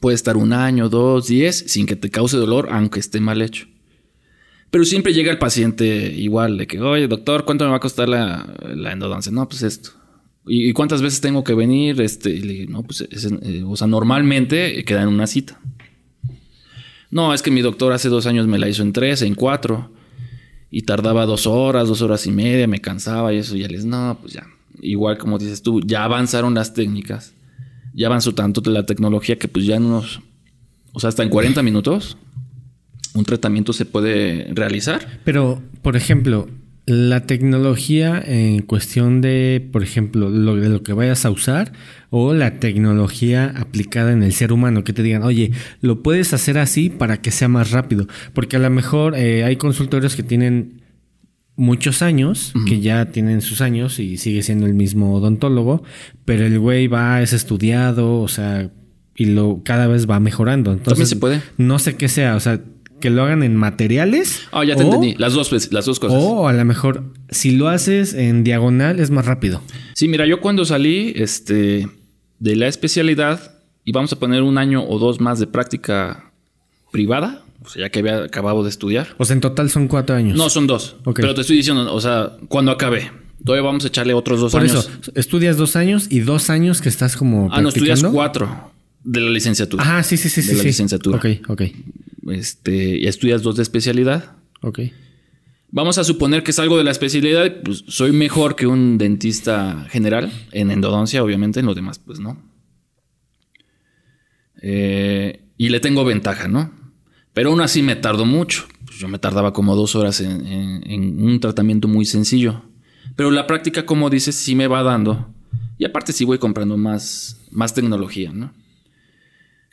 Puede 0.00 0.14
estar 0.14 0.36
un 0.36 0.52
año, 0.52 0.88
dos, 0.88 1.28
diez, 1.28 1.56
sin 1.68 1.86
que 1.86 1.94
te 1.96 2.10
cause 2.10 2.36
dolor, 2.36 2.68
aunque 2.70 3.00
esté 3.00 3.20
mal 3.20 3.40
hecho. 3.42 3.66
Pero 4.70 4.84
siempre 4.84 5.14
llega 5.14 5.30
el 5.30 5.38
paciente 5.38 6.12
igual, 6.16 6.58
de 6.58 6.66
que, 6.66 6.80
oye, 6.80 7.06
doctor, 7.06 7.44
¿cuánto 7.44 7.64
me 7.64 7.70
va 7.70 7.76
a 7.76 7.80
costar 7.80 8.08
la, 8.08 8.46
la 8.74 8.92
endodoncia? 8.92 9.30
No, 9.30 9.48
pues 9.48 9.62
esto. 9.62 9.90
¿Y 10.46 10.72
cuántas 10.74 11.02
veces 11.02 11.20
tengo 11.20 11.44
que 11.44 11.54
venir? 11.54 12.00
Este, 12.00 12.30
y 12.30 12.40
le 12.42 12.66
no, 12.66 12.82
pues, 12.82 13.00
eh, 13.02 13.62
o 13.66 13.76
sea, 13.76 13.86
normalmente 13.86 14.84
queda 14.84 15.02
en 15.02 15.08
una 15.08 15.26
cita. 15.26 15.60
No, 17.10 17.32
es 17.34 17.42
que 17.42 17.50
mi 17.50 17.62
doctor 17.62 17.92
hace 17.92 18.08
dos 18.08 18.26
años 18.26 18.46
me 18.46 18.58
la 18.58 18.68
hizo 18.68 18.82
en 18.82 18.92
tres, 18.92 19.22
en 19.22 19.34
cuatro. 19.34 19.92
Y 20.70 20.82
tardaba 20.82 21.24
dos 21.26 21.46
horas, 21.46 21.88
dos 21.88 22.02
horas 22.02 22.26
y 22.26 22.32
media, 22.32 22.66
me 22.66 22.80
cansaba 22.80 23.32
y 23.32 23.38
eso. 23.38 23.56
Y 23.56 23.60
ya 23.60 23.68
les, 23.68 23.84
no, 23.84 24.18
pues 24.20 24.34
ya. 24.34 24.46
Igual 24.80 25.18
como 25.18 25.38
dices 25.38 25.62
tú, 25.62 25.80
ya 25.80 26.04
avanzaron 26.04 26.54
las 26.54 26.74
técnicas. 26.74 27.34
ya 27.94 28.08
avanzó 28.08 28.34
tanto 28.34 28.60
la 28.70 28.84
tecnología 28.84 29.38
que 29.38 29.48
pues 29.48 29.64
ya 29.64 29.76
en 29.76 29.84
unos, 29.86 30.20
o 30.92 31.00
sea, 31.00 31.08
hasta 31.08 31.22
en 31.22 31.30
40 31.30 31.62
minutos 31.62 32.18
un 33.14 33.24
tratamiento 33.24 33.72
se 33.72 33.86
puede 33.86 34.48
realizar. 34.52 35.20
Pero, 35.24 35.62
por 35.82 35.96
ejemplo, 35.96 36.48
la 36.86 37.26
tecnología 37.26 38.22
en 38.24 38.62
cuestión 38.62 39.20
de, 39.20 39.66
por 39.72 39.82
ejemplo, 39.82 40.30
lo, 40.30 40.56
de 40.56 40.68
lo 40.68 40.82
que 40.82 40.92
vayas 40.92 41.24
a 41.24 41.30
usar 41.30 41.72
o 42.10 42.32
la 42.32 42.60
tecnología 42.60 43.52
aplicada 43.56 44.12
en 44.12 44.22
el 44.22 44.32
ser 44.32 44.52
humano, 44.52 44.84
que 44.84 44.92
te 44.92 45.02
digan, 45.02 45.24
oye, 45.24 45.50
lo 45.80 46.02
puedes 46.02 46.32
hacer 46.32 46.58
así 46.58 46.88
para 46.88 47.20
que 47.20 47.32
sea 47.32 47.48
más 47.48 47.72
rápido. 47.72 48.06
Porque 48.34 48.56
a 48.56 48.60
lo 48.60 48.70
mejor 48.70 49.16
eh, 49.16 49.42
hay 49.44 49.56
consultorios 49.56 50.14
que 50.14 50.22
tienen 50.22 50.82
muchos 51.56 52.02
años, 52.02 52.52
que 52.68 52.80
ya 52.80 53.06
tienen 53.06 53.40
sus 53.40 53.60
años 53.60 53.98
y 53.98 54.18
sigue 54.18 54.42
siendo 54.42 54.66
el 54.66 54.74
mismo 54.74 55.14
odontólogo, 55.14 55.82
pero 56.24 56.44
el 56.46 56.58
güey 56.58 56.86
va, 56.86 57.22
es 57.22 57.32
estudiado, 57.32 58.20
o 58.20 58.28
sea, 58.28 58.70
y 59.16 59.24
lo 59.26 59.62
cada 59.64 59.86
vez 59.86 60.08
va 60.08 60.20
mejorando. 60.20 60.70
Entonces, 60.72 60.92
También 60.92 61.06
se 61.06 61.16
puede. 61.16 61.42
No 61.56 61.78
sé 61.78 61.96
qué 61.96 62.08
sea, 62.08 62.36
o 62.36 62.40
sea, 62.40 62.60
que 63.00 63.08
lo 63.10 63.22
hagan 63.22 63.42
en 63.42 63.56
materiales. 63.56 64.42
Ah, 64.52 64.64
ya 64.64 64.76
te 64.76 64.82
o- 64.82 64.86
entendí. 64.86 65.14
Las 65.18 65.32
dos, 65.32 65.48
pues, 65.48 65.72
las 65.72 65.86
dos 65.86 65.98
cosas. 66.00 66.18
O 66.22 66.48
a 66.48 66.52
lo 66.52 66.64
mejor, 66.64 67.04
si 67.30 67.52
lo 67.52 67.68
haces 67.68 68.12
en 68.14 68.44
diagonal, 68.44 69.00
es 69.00 69.10
más 69.10 69.24
rápido. 69.24 69.62
Sí, 69.94 70.08
mira, 70.08 70.26
yo 70.26 70.40
cuando 70.40 70.64
salí 70.66 71.12
este, 71.16 71.88
de 72.38 72.56
la 72.56 72.68
especialidad 72.68 73.52
y 73.84 73.92
vamos 73.92 74.12
a 74.12 74.18
poner 74.18 74.42
un 74.42 74.58
año 74.58 74.84
o 74.86 74.98
dos 74.98 75.20
más 75.20 75.38
de 75.38 75.46
práctica 75.46 76.32
privada, 76.92 77.42
o 77.64 77.68
sea, 77.68 77.82
ya 77.82 77.90
que 77.90 77.98
había 78.00 78.24
acabado 78.24 78.62
de 78.62 78.68
estudiar. 78.70 79.08
O 79.18 79.24
sea, 79.24 79.34
en 79.34 79.40
total 79.40 79.70
son 79.70 79.88
cuatro 79.88 80.14
años. 80.16 80.36
No, 80.36 80.48
son 80.50 80.66
dos. 80.66 80.96
Pero 81.14 81.34
te 81.34 81.40
estoy 81.42 81.56
diciendo, 81.56 81.92
o 81.92 82.00
sea, 82.00 82.32
cuando 82.48 82.70
acabé, 82.72 83.10
todavía 83.44 83.64
vamos 83.66 83.84
a 83.84 83.88
echarle 83.88 84.14
otros 84.14 84.40
dos 84.40 84.52
Por 84.52 84.62
años. 84.62 84.90
eso, 85.00 85.12
estudias 85.14 85.56
dos 85.56 85.76
años 85.76 86.06
y 86.10 86.20
dos 86.20 86.50
años 86.50 86.80
que 86.80 86.88
estás 86.88 87.16
como. 87.16 87.48
ah, 87.52 87.60
no, 87.60 87.68
estudias 87.70 88.02
cuatro 88.04 88.72
de 89.04 89.20
la 89.20 89.30
licenciatura. 89.30 89.82
Ajá, 89.82 90.02
sí, 90.02 90.16
sí, 90.16 90.28
sí, 90.28 90.40
De 90.40 90.46
sí. 90.48 90.52
la 90.54 90.60
sí. 90.62 90.66
licenciatura. 90.68 91.16
Ok, 91.18 91.26
ok, 91.48 91.62
Este, 92.30 92.98
y 92.98 93.06
estudias 93.06 93.42
dos 93.42 93.56
de 93.56 93.62
especialidad. 93.62 94.32
ok. 94.62 94.80
Vamos 95.68 95.98
a 95.98 96.04
suponer 96.04 96.42
que 96.44 96.52
salgo 96.52 96.78
de 96.78 96.84
la 96.84 96.92
especialidad, 96.92 97.60
pues 97.64 97.84
soy 97.88 98.12
mejor 98.12 98.54
que 98.54 98.66
un 98.68 98.98
dentista 98.98 99.84
general 99.90 100.32
en 100.52 100.70
endodoncia, 100.70 101.22
obviamente, 101.24 101.58
en 101.60 101.66
lo 101.66 101.74
demás, 101.74 101.98
pues 101.98 102.20
no. 102.20 102.40
Eh, 104.62 105.40
y 105.58 105.68
le 105.68 105.80
tengo 105.80 106.04
ventaja, 106.04 106.48
¿no? 106.48 106.70
Pero 107.36 107.50
aún 107.50 107.60
así 107.60 107.82
me 107.82 107.96
tardo 107.96 108.24
mucho. 108.24 108.64
Pues 108.86 108.96
yo 108.96 109.08
me 109.08 109.18
tardaba 109.18 109.52
como 109.52 109.76
dos 109.76 109.94
horas 109.94 110.22
en, 110.22 111.22
un 111.22 111.38
tratamiento 111.38 111.86
muy 111.86 112.06
sencillo. 112.06 112.62
Pero 113.14 113.30
la 113.30 113.46
práctica, 113.46 113.84
como 113.84 114.08
dices, 114.08 114.34
sí 114.34 114.54
me 114.54 114.68
va 114.68 114.82
dando. 114.82 115.34
Y 115.76 115.84
aparte 115.84 116.14
sí 116.14 116.24
voy 116.24 116.38
comprando 116.38 116.78
más, 116.78 117.46
más 117.50 117.74
tecnología, 117.74 118.32
¿no? 118.32 118.54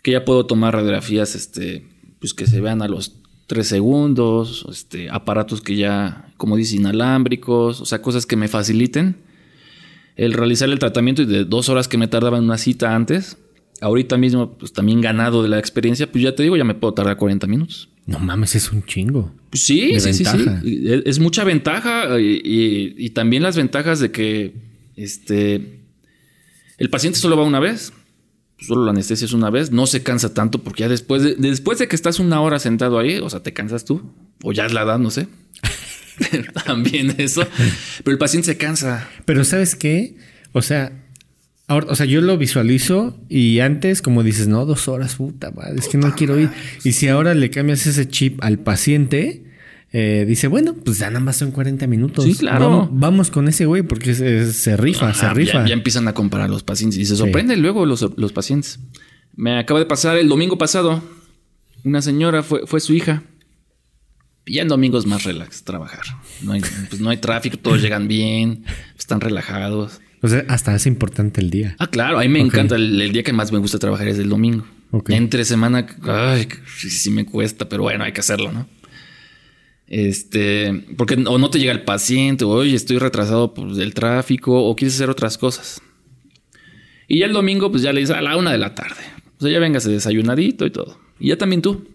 Que 0.04 0.12
ya 0.12 0.26
puedo 0.26 0.46
tomar 0.46 0.74
radiografías, 0.74 1.36
este, 1.36 1.88
pues 2.20 2.34
que 2.34 2.48
se 2.48 2.60
vean 2.60 2.82
a 2.82 2.90
los 2.90 3.16
tres 3.48 3.68
segundos, 3.68 4.66
este, 4.70 5.10
aparatos 5.10 5.62
que 5.62 5.78
ya, 5.78 6.34
como 6.36 6.58
dice, 6.58 6.76
inalámbricos, 6.76 7.80
o 7.80 7.86
sea, 7.86 8.02
cosas 8.02 8.26
que 8.26 8.36
me 8.36 8.50
faciliten 8.50 9.24
el 10.18 10.34
realizar 10.34 10.70
el 10.70 10.80
tratamiento 10.80 11.22
y 11.22 11.28
de 11.28 11.46
dos 11.46 11.70
horas 11.70 11.88
que 11.88 11.98
me 11.98 12.10
tardaba 12.10 12.40
en 12.40 12.44
una 12.44 12.58
cita 12.58 12.94
antes, 12.94 13.38
ahorita 13.84 14.18
mismo, 14.18 14.58
pues 14.58 14.74
también 14.74 15.02
ganado 15.02 15.44
de 15.44 15.50
la 15.50 15.60
experiencia, 15.60 16.12
pues 16.12 16.24
ya 16.24 16.34
te 16.36 16.44
digo, 16.44 16.58
ya 16.58 16.64
me 16.64 16.74
puedo 16.76 16.94
tardar 16.94 17.18
40 17.18 17.46
minutos. 17.48 17.90
No 18.06 18.20
mames, 18.20 18.56
es 18.56 18.72
un 18.72 18.84
chingo. 18.86 19.32
Pues 19.50 19.66
sí, 19.66 20.00
sí, 20.00 20.14
sí, 20.14 20.26
sí. 20.26 20.46
Es, 20.88 21.04
es 21.06 21.20
mucha 21.20 21.44
ventaja 21.44 22.20
y, 22.20 22.42
y- 22.44 22.96
y 22.98 23.10
también 23.12 23.44
las 23.44 23.56
ventajas 23.56 24.00
de 24.00 24.12
que 24.12 24.54
este, 24.96 25.82
el 26.78 26.90
paciente 26.90 27.20
solo 27.20 27.38
va 27.38 27.44
una 27.44 27.60
vez, 27.60 27.94
solo 28.60 28.84
la 28.86 28.92
anestesia 28.92 29.26
es 29.26 29.34
una 29.34 29.50
vez, 29.50 29.72
no 29.72 29.86
se 29.88 30.04
cansa 30.04 30.34
tanto 30.34 30.60
porque 30.64 30.82
ya 30.82 30.90
después 30.90 31.22
de, 31.24 31.36
después 31.36 31.80
de 31.80 31.88
que 31.88 31.96
estás 31.96 32.20
una 32.20 32.42
hora 32.42 32.60
sentado 32.60 33.00
ahí, 33.00 33.18
o 33.20 33.30
sea, 33.30 33.42
te 33.42 33.54
cansas 33.54 33.86
tú, 33.86 34.02
o 34.44 34.52
ya 34.52 34.66
es 34.66 34.74
la 34.74 34.82
edad, 34.84 35.00
no 35.00 35.10
sé. 35.12 35.28
también 36.66 37.16
eso. 37.18 37.44
Pero 38.04 38.12
el 38.14 38.18
paciente 38.20 38.46
se 38.48 38.58
cansa. 38.58 39.10
Pero 39.26 39.44
¿sabes 39.44 39.76
qué? 39.76 40.16
O 40.52 40.62
sea, 40.62 41.03
ahora, 41.68 41.88
o 41.90 41.96
sea, 41.96 42.06
yo 42.06 42.22
lo 42.22 42.38
visualizo 42.38 43.18
y 43.30 43.60
antes, 43.60 44.02
como 44.02 44.24
dices, 44.24 44.48
no, 44.48 44.66
dos 44.66 44.88
horas, 44.88 45.16
puta 45.16 45.52
madre, 45.52 45.76
es 45.78 45.88
que 45.88 45.98
no 45.98 46.14
quiero 46.16 46.40
ir. 46.40 46.50
Y 46.84 46.94
si 46.94 47.08
ahora 47.08 47.34
le 47.34 47.50
cambias 47.50 47.86
ese 47.88 48.08
chip 48.08 48.44
al 48.44 48.60
paciente, 48.60 49.44
eh, 49.92 50.26
dice, 50.28 50.48
bueno, 50.48 50.76
pues 50.84 50.98
ya 50.98 51.10
nada 51.10 51.20
más 51.20 51.38
son 51.38 51.52
40 51.52 51.86
minutos. 51.86 52.26
Sí, 52.26 52.36
claro. 52.36 52.70
Vamos, 52.70 52.90
vamos 52.92 53.32
con 53.32 53.48
ese 53.48 53.66
güey 53.66 53.84
porque 53.84 54.16
se, 54.16 54.52
se 54.52 54.76
rifa, 54.76 55.14
se 55.14 55.30
rifa. 55.34 55.62
Ya, 55.62 55.68
ya 55.68 55.74
empiezan 55.74 56.08
a 56.08 56.14
comparar 56.14 56.50
los 56.50 56.64
pacientes 56.64 57.00
y 57.00 57.06
se 57.06 57.16
sorprenden 57.16 57.62
luego 57.62 57.86
los, 57.86 58.02
los 58.18 58.34
pacientes. 58.34 58.80
Me 59.36 59.60
acaba 59.60 59.80
de 59.80 59.86
pasar 59.86 60.18
el 60.18 60.28
domingo 60.28 60.58
pasado. 60.58 61.04
Una 61.84 62.02
señora 62.02 62.44
fue, 62.44 62.66
fue 62.66 62.80
su 62.80 62.94
hija. 62.94 63.24
Y 64.46 64.56
ya 64.56 64.64
en 64.64 64.68
domingos 64.68 65.06
más 65.06 65.24
relax 65.24 65.64
trabajar. 65.64 66.02
No 66.42 66.54
hay, 66.54 66.62
pues 66.90 67.00
no 67.00 67.10
hay 67.10 67.18
tráfico, 67.18 67.58
todos 67.58 67.82
llegan 67.82 68.08
bien, 68.08 68.66
están 68.98 69.22
relajados. 69.22 70.02
O 70.24 70.28
sea, 70.30 70.46
hasta 70.48 70.74
es 70.74 70.86
importante 70.86 71.42
el 71.42 71.50
día. 71.50 71.76
Ah, 71.80 71.88
claro, 71.88 72.18
a 72.18 72.22
mí 72.22 72.30
me 72.30 72.40
encanta. 72.40 72.76
El, 72.76 73.00
el 73.00 73.12
día 73.12 73.24
que 73.24 73.34
más 73.34 73.52
me 73.52 73.60
gusta 73.60 73.78
trabajar 73.78 74.08
es 74.08 74.18
el 74.18 74.30
domingo. 74.30 74.66
Entre 75.10 75.44
semana, 75.44 75.86
ay, 76.04 76.48
sí, 76.78 77.10
me 77.10 77.26
cuesta, 77.26 77.68
pero 77.68 77.84
bueno, 77.84 78.06
hay 78.06 78.14
que 78.14 78.22
hacerlo, 78.22 78.52
¿no? 78.54 78.68
Este, 79.88 80.86
porque 80.98 81.16
o 81.16 81.38
no 81.38 81.50
te 81.50 81.60
llega 81.60 81.74
el 81.74 81.84
paciente, 81.84 82.46
o 82.46 82.50
oye, 82.50 82.74
estoy 82.74 83.00
retrasado 83.00 83.54
por 83.54 83.68
el 83.70 83.94
tráfico, 83.94 84.64
o 84.64 84.76
quieres 84.78 84.96
hacer 84.96 85.10
otras 85.10 85.38
cosas. 85.38 85.82
Y 87.08 87.20
ya 87.20 87.26
el 87.26 87.34
domingo, 87.34 87.70
pues 87.70 87.84
ya 87.84 87.92
le 87.92 88.00
dices 88.00 88.16
a 88.16 88.22
la 88.22 88.38
una 88.38 88.52
de 88.52 88.60
la 88.60 88.76
tarde. 88.76 89.02
O 89.40 89.44
sea, 89.44 89.52
ya 89.52 89.60
véngase 89.60 89.90
desayunadito 89.90 90.66
y 90.66 90.72
todo. 90.72 90.98
Y 91.20 91.30
ya 91.30 91.38
también 91.38 91.62
tú. 91.62 91.90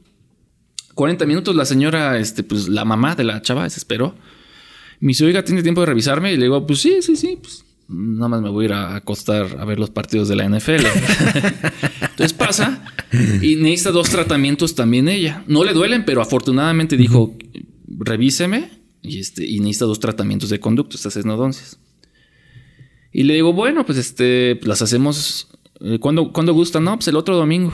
40 0.95 1.24
minutos, 1.24 1.57
la 1.57 1.64
señora, 1.64 2.18
este, 2.18 2.43
pues 2.43 2.68
la 2.68 2.85
mamá 2.85 3.14
de 3.14 3.24
la 3.24 3.41
chava 3.41 3.70
se 3.70 3.79
esperó. 3.79 4.16
Me 5.01 5.09
dice, 5.09 5.24
oiga, 5.24 5.45
¿tiene 5.45 5.62
tiempo 5.62 5.81
de 5.81 5.87
revisarme? 5.87 6.33
Y 6.33 6.37
le 6.37 6.43
digo, 6.43 6.66
pues 6.66 6.81
sí, 6.81 7.01
sí, 7.01 7.16
sí, 7.16 7.39
pues 7.41 7.64
nada 7.89 8.28
más 8.28 8.43
me 8.43 8.51
voy 8.51 8.64
a 8.64 8.68
ir 8.68 8.72
a 8.74 8.97
acostar 8.97 9.57
a 9.59 9.64
ver 9.64 9.78
los 9.78 9.91
partidos 9.91 10.28
de 10.28 10.36
la 10.36 10.49
NFL. 10.49 10.86
Entonces 12.03 12.34
pasa 12.34 12.84
y 13.43 13.57
necesita 13.57 13.91
dos 13.91 14.11
tratamientos 14.11 14.74
también 14.74 15.09
ella. 15.09 15.43
No 15.47 15.64
le 15.64 15.72
duelen, 15.72 16.05
pero 16.05 16.20
afortunadamente 16.20 16.97
dijo, 16.97 17.36
revíseme 17.86 18.70
y, 19.03 19.20
este, 19.20 19.47
y 19.47 19.61
necesita 19.61 19.86
dos 19.86 20.01
tratamientos 20.01 20.51
de 20.51 20.61
conducto, 20.61 20.97
estas 20.97 21.16
esnodoncias. 21.16 21.78
Y 23.12 23.22
le 23.22 23.34
digo, 23.34 23.53
bueno, 23.53 23.86
pues 23.86 23.99
este, 23.99 24.61
las 24.62 24.82
hacemos 24.82 25.49
eh, 25.80 25.99
cuando, 25.99 26.32
cuando 26.32 26.53
gusta, 26.53 26.80
no, 26.80 26.97
pues 26.97 27.09
el 27.09 27.16
otro 27.16 27.36
domingo. 27.36 27.72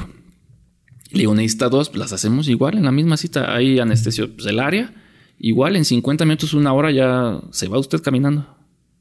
Le 1.10 1.20
digo, 1.20 1.34
necesita 1.34 1.68
dos, 1.68 1.88
pues 1.88 1.98
las 1.98 2.12
hacemos 2.12 2.48
igual 2.48 2.76
en 2.76 2.84
la 2.84 2.92
misma 2.92 3.16
cita. 3.16 3.54
Hay 3.54 3.78
anestesio 3.78 4.32
pues, 4.32 4.44
del 4.44 4.60
área. 4.60 4.94
Igual 5.38 5.76
en 5.76 5.84
50 5.84 6.24
minutos, 6.24 6.54
una 6.54 6.72
hora 6.72 6.90
ya 6.90 7.40
se 7.50 7.68
va 7.68 7.78
usted 7.78 8.00
caminando. 8.00 8.46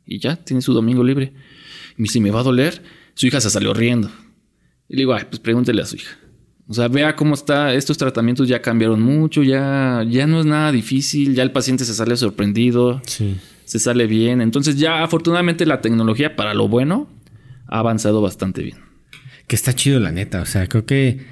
Y 0.06 0.20
ya 0.20 0.36
tiene 0.36 0.62
su 0.62 0.74
domingo 0.74 1.04
libre. 1.04 1.34
Y 1.97 2.01
me 2.01 2.04
dice, 2.04 2.20
¿me 2.20 2.32
va 2.32 2.41
a 2.41 2.43
doler? 2.43 2.82
Su 3.14 3.28
hija 3.28 3.39
se 3.41 3.49
salió 3.49 3.74
riendo. 3.74 4.10
Y 4.89 4.95
le 4.95 5.01
digo, 5.01 5.14
ay, 5.14 5.24
pues 5.30 5.39
pregúntele 5.39 5.82
a 5.82 5.86
su 5.86 5.95
hija. 5.95 6.18
O 6.68 6.74
sea, 6.74 6.88
vea 6.88 7.16
cómo 7.16 7.34
está. 7.36 7.74
Estos 7.74 7.97
tratamientos 7.97 8.47
ya 8.47 8.62
cambiaron 8.62 9.01
mucho, 9.01 9.43
ya, 9.43 10.04
ya 10.10 10.28
no 10.28 10.39
es 10.39 10.45
nada 10.45 10.72
difícil, 10.72 11.36
ya 11.36 11.43
el 11.43 11.51
paciente 11.51 11.84
se 11.86 11.93
sale 11.93 12.16
sorprendido, 12.16 13.01
Sí. 13.06 13.36
se 13.66 13.80
sale 13.80 14.08
bien. 14.08 14.41
Entonces 14.41 14.78
ya 14.78 15.04
afortunadamente 15.04 15.66
la 15.66 15.82
tecnología 15.82 16.36
para 16.36 16.54
lo 16.54 16.68
bueno 16.68 17.10
ha 17.68 17.80
avanzado 17.80 18.22
bastante 18.22 18.62
bien. 18.64 18.78
Que 19.47 19.56
está 19.56 19.74
chido, 19.74 19.99
la 19.99 20.12
neta. 20.12 20.41
O 20.41 20.45
sea, 20.45 20.68
creo 20.68 20.86
que 20.86 21.26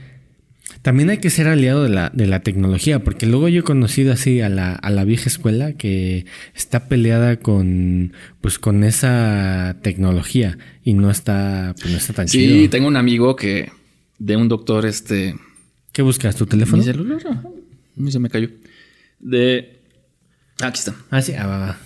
también 0.82 1.10
hay 1.10 1.18
que 1.20 1.30
ser 1.30 1.48
aliado 1.48 1.84
de 1.84 1.90
la, 1.90 2.10
de 2.14 2.26
la 2.28 2.40
tecnología, 2.42 3.04
porque 3.04 3.26
luego 3.26 3.48
yo 3.50 3.60
he 3.60 3.64
conocido 3.64 4.12
así 4.14 4.42
a 4.42 4.50
la, 4.50 4.74
a 4.74 4.90
la 4.90 5.04
vieja 5.04 5.30
escuela 5.30 5.74
que 5.74 6.26
está 6.56 6.88
peleada 6.88 7.38
con, 7.38 8.14
pues, 8.42 8.58
con 8.60 8.84
esa 8.84 9.78
tecnología 9.84 10.58
y 10.84 10.94
no 10.94 11.12
está, 11.12 11.76
pues, 11.80 11.92
no 11.92 11.98
está 11.98 12.14
tan 12.14 12.28
Sí, 12.28 12.40
chido. 12.40 12.70
tengo 12.70 12.88
un 12.88 12.98
amigo 12.98 13.36
que 13.36 13.72
de 14.18 14.36
un 14.38 14.48
doctor, 14.48 14.86
este, 14.86 15.36
¿Qué 15.92 16.02
buscas? 16.02 16.36
¿Tu 16.36 16.46
teléfono? 16.46 16.78
mi 16.78 16.86
celular, 16.86 17.20
ajá, 17.30 17.42
a 17.44 18.00
mí 18.02 18.12
se 18.12 18.20
me 18.20 18.30
cayó. 18.30 18.50
De, 19.20 19.82
aquí 20.62 20.80
está. 20.80 20.96
Ah, 21.10 21.22
sí, 21.22 21.34
ah, 21.38 21.46
va, 21.48 21.58
va. 21.60 21.78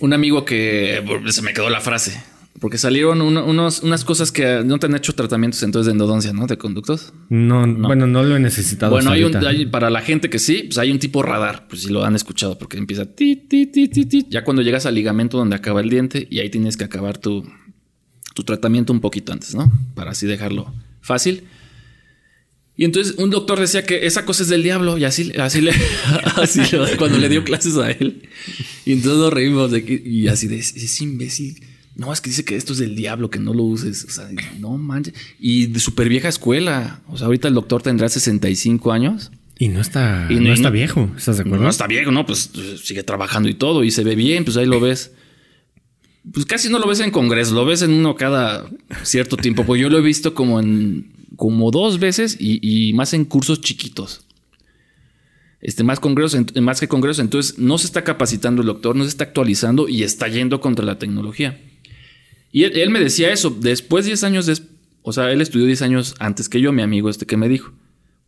Un 0.00 0.12
amigo 0.12 0.44
que 0.44 1.02
se 1.28 1.42
me 1.42 1.52
quedó 1.52 1.68
la 1.70 1.80
frase. 1.80 2.20
Porque 2.60 2.78
salieron 2.78 3.20
uno- 3.20 3.44
unos, 3.44 3.82
unas 3.82 4.04
cosas 4.04 4.30
que 4.30 4.62
no 4.64 4.78
te 4.78 4.86
han 4.86 4.94
hecho 4.94 5.12
tratamientos 5.14 5.62
entonces 5.64 5.86
de 5.86 5.92
endodoncia, 5.92 6.32
¿no? 6.32 6.46
De 6.46 6.56
conductos. 6.56 7.12
No, 7.28 7.66
bueno, 7.88 8.06
no 8.06 8.22
lo 8.22 8.36
he 8.36 8.40
necesitado. 8.40 8.92
Bueno, 8.92 9.10
hay 9.10 9.24
un, 9.24 9.32
hay- 9.44 9.66
para 9.66 9.90
la 9.90 10.00
gente 10.02 10.30
que 10.30 10.38
sí, 10.38 10.62
pues 10.66 10.78
hay 10.78 10.92
un 10.92 11.00
tipo 11.00 11.22
radar, 11.22 11.66
pues 11.68 11.82
si 11.82 11.88
lo 11.90 12.04
han 12.04 12.14
escuchado, 12.14 12.56
porque 12.56 12.76
empieza 12.78 13.06
ti, 13.06 13.34
ti, 13.36 13.66
ti, 13.66 13.88
ti, 13.88 14.06
ti. 14.06 14.26
Ya 14.30 14.44
cuando 14.44 14.62
llegas 14.62 14.86
al 14.86 14.94
ligamento 14.94 15.36
donde 15.36 15.56
acaba 15.56 15.80
el 15.80 15.90
diente 15.90 16.28
y 16.30 16.38
ahí 16.38 16.48
tienes 16.48 16.76
que 16.76 16.84
acabar 16.84 17.18
tu, 17.18 17.44
tu 18.34 18.44
tratamiento 18.44 18.92
un 18.92 19.00
poquito 19.00 19.32
antes, 19.32 19.54
¿no? 19.54 19.70
Para 19.96 20.12
así 20.12 20.26
dejarlo 20.26 20.72
fácil. 21.00 21.42
Y 22.76 22.84
entonces 22.84 23.16
un 23.18 23.30
doctor 23.30 23.58
decía 23.60 23.84
que 23.84 24.06
esa 24.06 24.24
cosa 24.24 24.42
es 24.44 24.48
del 24.48 24.62
diablo 24.62 24.96
y 24.96 25.04
así, 25.04 25.32
así 25.38 25.60
le, 25.60 25.72
así 26.36 26.60
cuando 26.98 27.18
le 27.18 27.28
dio 27.28 27.42
clases 27.44 27.76
a 27.78 27.90
él. 27.90 28.22
Y 28.84 28.92
entonces 28.92 29.18
nos 29.20 29.32
reímos 29.32 29.70
de 29.72 29.84
que, 29.84 30.00
y 30.04 30.28
así 30.28 30.46
de, 30.46 30.58
es 30.58 31.00
imbécil. 31.00 31.60
No, 31.96 32.12
es 32.12 32.20
que 32.20 32.30
dice 32.30 32.44
que 32.44 32.56
esto 32.56 32.72
es 32.72 32.80
del 32.80 32.96
diablo, 32.96 33.30
que 33.30 33.38
no 33.38 33.54
lo 33.54 33.62
uses. 33.62 34.04
O 34.04 34.10
sea, 34.10 34.28
no 34.58 34.76
manches. 34.78 35.14
Y 35.38 35.66
de 35.66 35.78
súper 35.78 36.08
vieja 36.08 36.28
escuela. 36.28 37.00
O 37.08 37.16
sea, 37.16 37.26
ahorita 37.26 37.48
el 37.48 37.54
doctor 37.54 37.82
tendrá 37.82 38.08
65 38.08 38.92
años. 38.92 39.30
Y 39.56 39.68
no 39.68 39.80
está, 39.80 40.26
y 40.30 40.34
no, 40.36 40.52
está 40.52 40.70
viejo, 40.70 41.08
¿estás 41.16 41.36
de 41.36 41.42
acuerdo? 41.42 41.62
No 41.62 41.70
está 41.70 41.86
viejo, 41.86 42.10
no, 42.10 42.26
pues 42.26 42.50
sigue 42.82 43.04
trabajando 43.04 43.48
y 43.48 43.54
todo, 43.54 43.84
y 43.84 43.92
se 43.92 44.02
ve 44.02 44.16
bien, 44.16 44.44
pues 44.44 44.56
ahí 44.56 44.66
lo 44.66 44.80
ves. 44.80 45.12
Pues 46.32 46.44
casi 46.44 46.68
no 46.68 46.80
lo 46.80 46.88
ves 46.88 46.98
en 46.98 47.12
congreso, 47.12 47.54
lo 47.54 47.64
ves 47.64 47.82
en 47.82 47.92
uno 47.92 48.16
cada 48.16 48.68
cierto 49.04 49.36
tiempo. 49.36 49.64
Pues 49.64 49.80
yo 49.80 49.88
lo 49.88 49.98
he 49.98 50.02
visto 50.02 50.34
como 50.34 50.58
en 50.58 51.12
como 51.36 51.70
dos 51.70 51.98
veces 51.98 52.36
y, 52.38 52.92
más 52.94 53.12
en 53.14 53.24
cursos 53.24 53.60
chiquitos. 53.60 54.24
Este, 55.60 55.82
más 55.82 56.00
congresos, 56.00 56.44
más 56.60 56.80
que 56.80 56.88
congresos. 56.88 57.20
Entonces, 57.20 57.58
no 57.58 57.78
se 57.78 57.86
está 57.86 58.04
capacitando 58.04 58.62
el 58.62 58.66
doctor, 58.66 58.96
no 58.96 59.04
se 59.04 59.10
está 59.10 59.24
actualizando 59.24 59.88
y 59.88 60.02
está 60.02 60.28
yendo 60.28 60.60
contra 60.60 60.84
la 60.84 60.98
tecnología. 60.98 61.60
Y 62.54 62.62
él, 62.62 62.90
me 62.90 63.00
decía 63.00 63.32
eso, 63.32 63.50
después 63.50 64.06
10 64.06 64.22
años, 64.22 64.46
de, 64.46 64.56
o 65.02 65.12
sea, 65.12 65.32
él 65.32 65.40
estudió 65.40 65.66
10 65.66 65.82
años 65.82 66.14
antes 66.20 66.48
que 66.48 66.60
yo, 66.60 66.70
mi 66.70 66.82
amigo 66.82 67.10
este 67.10 67.26
que 67.26 67.36
me 67.36 67.48
dijo. 67.48 67.72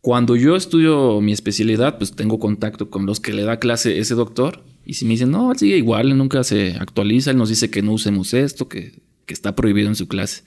Cuando 0.01 0.35
yo 0.35 0.57
estudio 0.57 1.21
mi 1.21 1.31
especialidad, 1.31 1.97
pues 1.97 2.11
tengo 2.11 2.37
contacto 2.37 2.89
con 2.89 3.05
los 3.05 3.21
que 3.21 3.31
le 3.31 3.43
da 3.43 3.57
clase 3.57 3.99
ese 3.99 4.15
doctor. 4.15 4.65
Y 4.85 4.95
si 4.95 5.05
me 5.05 5.11
dicen, 5.11 5.31
no, 5.31 5.53
él 5.53 5.57
sigue 5.57 5.77
igual, 5.77 6.11
él 6.11 6.17
nunca 6.17 6.43
se 6.43 6.75
actualiza, 6.77 7.31
él 7.31 7.37
nos 7.37 7.47
dice 7.47 7.69
que 7.69 7.81
no 7.81 7.93
usemos 7.93 8.33
esto, 8.33 8.67
que, 8.67 8.99
que 9.25 9.33
está 9.33 9.55
prohibido 9.55 9.87
en 9.87 9.95
su 9.95 10.09
clase. 10.09 10.43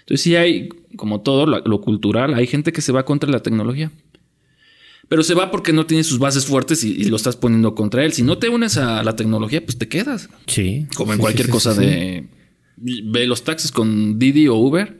Entonces 0.00 0.22
sí 0.22 0.34
hay, 0.34 0.70
como 0.96 1.20
todo, 1.20 1.44
lo, 1.44 1.80
cultural, 1.82 2.32
hay 2.32 2.46
gente 2.46 2.72
que 2.72 2.80
se 2.80 2.92
va 2.92 3.04
contra 3.04 3.30
la 3.30 3.40
tecnología. 3.40 3.92
Pero 5.06 5.22
se 5.22 5.34
va 5.34 5.50
porque 5.50 5.74
no 5.74 5.84
tiene 5.84 6.02
sus 6.02 6.18
bases 6.18 6.46
fuertes 6.46 6.82
y, 6.82 7.04
lo 7.04 7.16
estás 7.16 7.36
poniendo 7.36 7.74
contra 7.74 8.06
él. 8.06 8.14
Si 8.14 8.22
no 8.22 8.38
te 8.38 8.48
unes 8.48 8.78
a 8.78 9.02
la 9.02 9.16
tecnología, 9.16 9.62
pues 9.62 9.76
te 9.76 9.86
quedas. 9.86 10.30
Sí. 10.46 10.86
Como 10.96 11.12
en 11.12 11.18
cualquier 11.18 11.50
cosa 11.50 11.74
de... 11.74 12.26
Ve 12.80 13.26
los 13.26 13.44
taxis 13.44 13.72
con 13.72 14.18
Didi 14.18 14.48
o 14.48 14.54
Uber. 14.56 14.98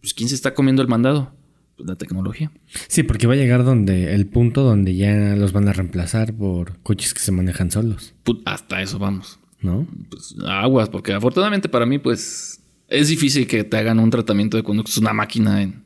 Pues 0.00 0.14
¿quién 0.14 0.28
se 0.28 0.34
está 0.34 0.54
comiendo 0.54 0.82
el 0.82 0.88
mandado? 0.88 1.32
Pues 1.76 1.88
la 1.88 1.96
tecnología. 1.96 2.50
Sí, 2.88 3.02
porque 3.02 3.26
va 3.26 3.34
a 3.34 3.36
llegar 3.36 3.64
donde 3.64 4.14
el 4.14 4.26
punto 4.26 4.62
donde 4.62 4.94
ya 4.94 5.36
los 5.36 5.52
van 5.52 5.68
a 5.68 5.72
reemplazar 5.72 6.34
por 6.34 6.78
coches 6.82 7.14
que 7.14 7.20
se 7.20 7.32
manejan 7.32 7.70
solos. 7.70 8.14
hasta 8.44 8.82
eso 8.82 8.98
vamos. 8.98 9.38
¿No? 9.60 9.86
Pues 10.10 10.34
aguas, 10.46 10.88
porque 10.88 11.12
afortunadamente 11.12 11.68
para 11.68 11.86
mí, 11.86 11.98
pues 11.98 12.60
es 12.88 13.08
difícil 13.08 13.46
que 13.46 13.64
te 13.64 13.76
hagan 13.76 13.98
un 14.00 14.10
tratamiento 14.10 14.56
de 14.56 14.62
conducta. 14.62 14.90
Es 14.90 14.98
una 14.98 15.12
máquina 15.12 15.62
en, 15.62 15.82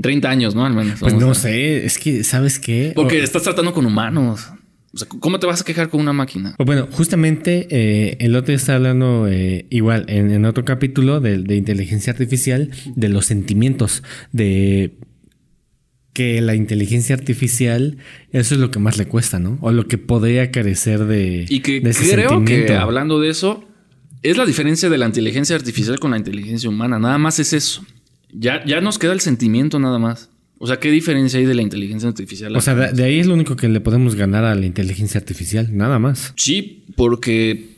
30 0.00 0.28
años, 0.28 0.54
¿no? 0.54 0.64
Al 0.64 0.74
menos. 0.74 1.00
Pues 1.00 1.14
no 1.14 1.34
sé, 1.34 1.84
es 1.84 1.98
que, 1.98 2.22
¿sabes 2.24 2.58
qué? 2.58 2.92
Porque 2.94 3.22
estás 3.22 3.42
tratando 3.42 3.72
con 3.72 3.86
humanos. 3.86 4.48
O 4.92 4.98
sea, 4.98 5.08
¿cómo 5.08 5.38
te 5.38 5.46
vas 5.46 5.60
a 5.60 5.64
quejar 5.64 5.88
con 5.88 6.00
una 6.00 6.12
máquina? 6.12 6.56
Bueno, 6.58 6.88
justamente 6.90 7.68
eh, 7.70 8.16
el 8.20 8.34
otro 8.34 8.54
está 8.54 8.74
hablando 8.74 9.28
eh, 9.28 9.66
igual 9.70 10.04
en, 10.08 10.44
otro 10.44 10.64
capítulo 10.64 11.20
de, 11.20 11.38
de, 11.38 11.56
inteligencia 11.56 12.12
artificial 12.12 12.70
de 12.96 13.08
los 13.08 13.26
sentimientos, 13.26 14.02
de 14.32 14.98
que 16.12 16.40
la 16.40 16.54
inteligencia 16.54 17.14
artificial 17.14 17.98
eso 18.32 18.54
es 18.54 18.60
lo 18.60 18.70
que 18.70 18.78
más 18.78 18.98
le 18.98 19.06
cuesta, 19.06 19.38
¿no? 19.38 19.58
O 19.60 19.70
lo 19.70 19.86
que 19.86 19.98
podría 19.98 20.50
carecer 20.50 21.04
de 21.04 21.46
y 21.48 21.60
que 21.60 21.80
creo 21.80 22.44
que 22.44 22.74
hablando 22.74 23.20
de 23.20 23.30
eso 23.30 23.64
es 24.22 24.36
la 24.36 24.44
diferencia 24.44 24.90
de 24.90 24.98
la 24.98 25.06
inteligencia 25.06 25.56
artificial 25.56 25.98
con 25.98 26.10
la 26.10 26.18
inteligencia 26.18 26.68
humana. 26.68 26.98
Nada 26.98 27.18
más 27.18 27.38
es 27.38 27.52
eso. 27.52 27.84
Ya, 28.32 28.64
ya 28.64 28.80
nos 28.80 28.98
queda 28.98 29.12
el 29.12 29.20
sentimiento 29.20 29.78
nada 29.78 29.98
más. 29.98 30.29
O 30.62 30.66
sea, 30.66 30.78
¿qué 30.78 30.90
diferencia 30.90 31.40
hay 31.40 31.46
de 31.46 31.54
la 31.54 31.62
inteligencia 31.62 32.06
artificial? 32.06 32.54
O 32.54 32.60
sea, 32.60 32.74
de, 32.74 33.02
ahí 33.02 33.18
es 33.18 33.26
lo 33.26 33.32
único 33.32 33.56
que 33.56 33.66
le 33.66 33.80
podemos 33.80 34.14
ganar 34.14 34.44
a 34.44 34.54
la 34.54 34.66
inteligencia 34.66 35.18
artificial, 35.18 35.74
nada 35.74 35.98
más. 35.98 36.34
Sí, 36.36 36.84
porque 36.96 37.70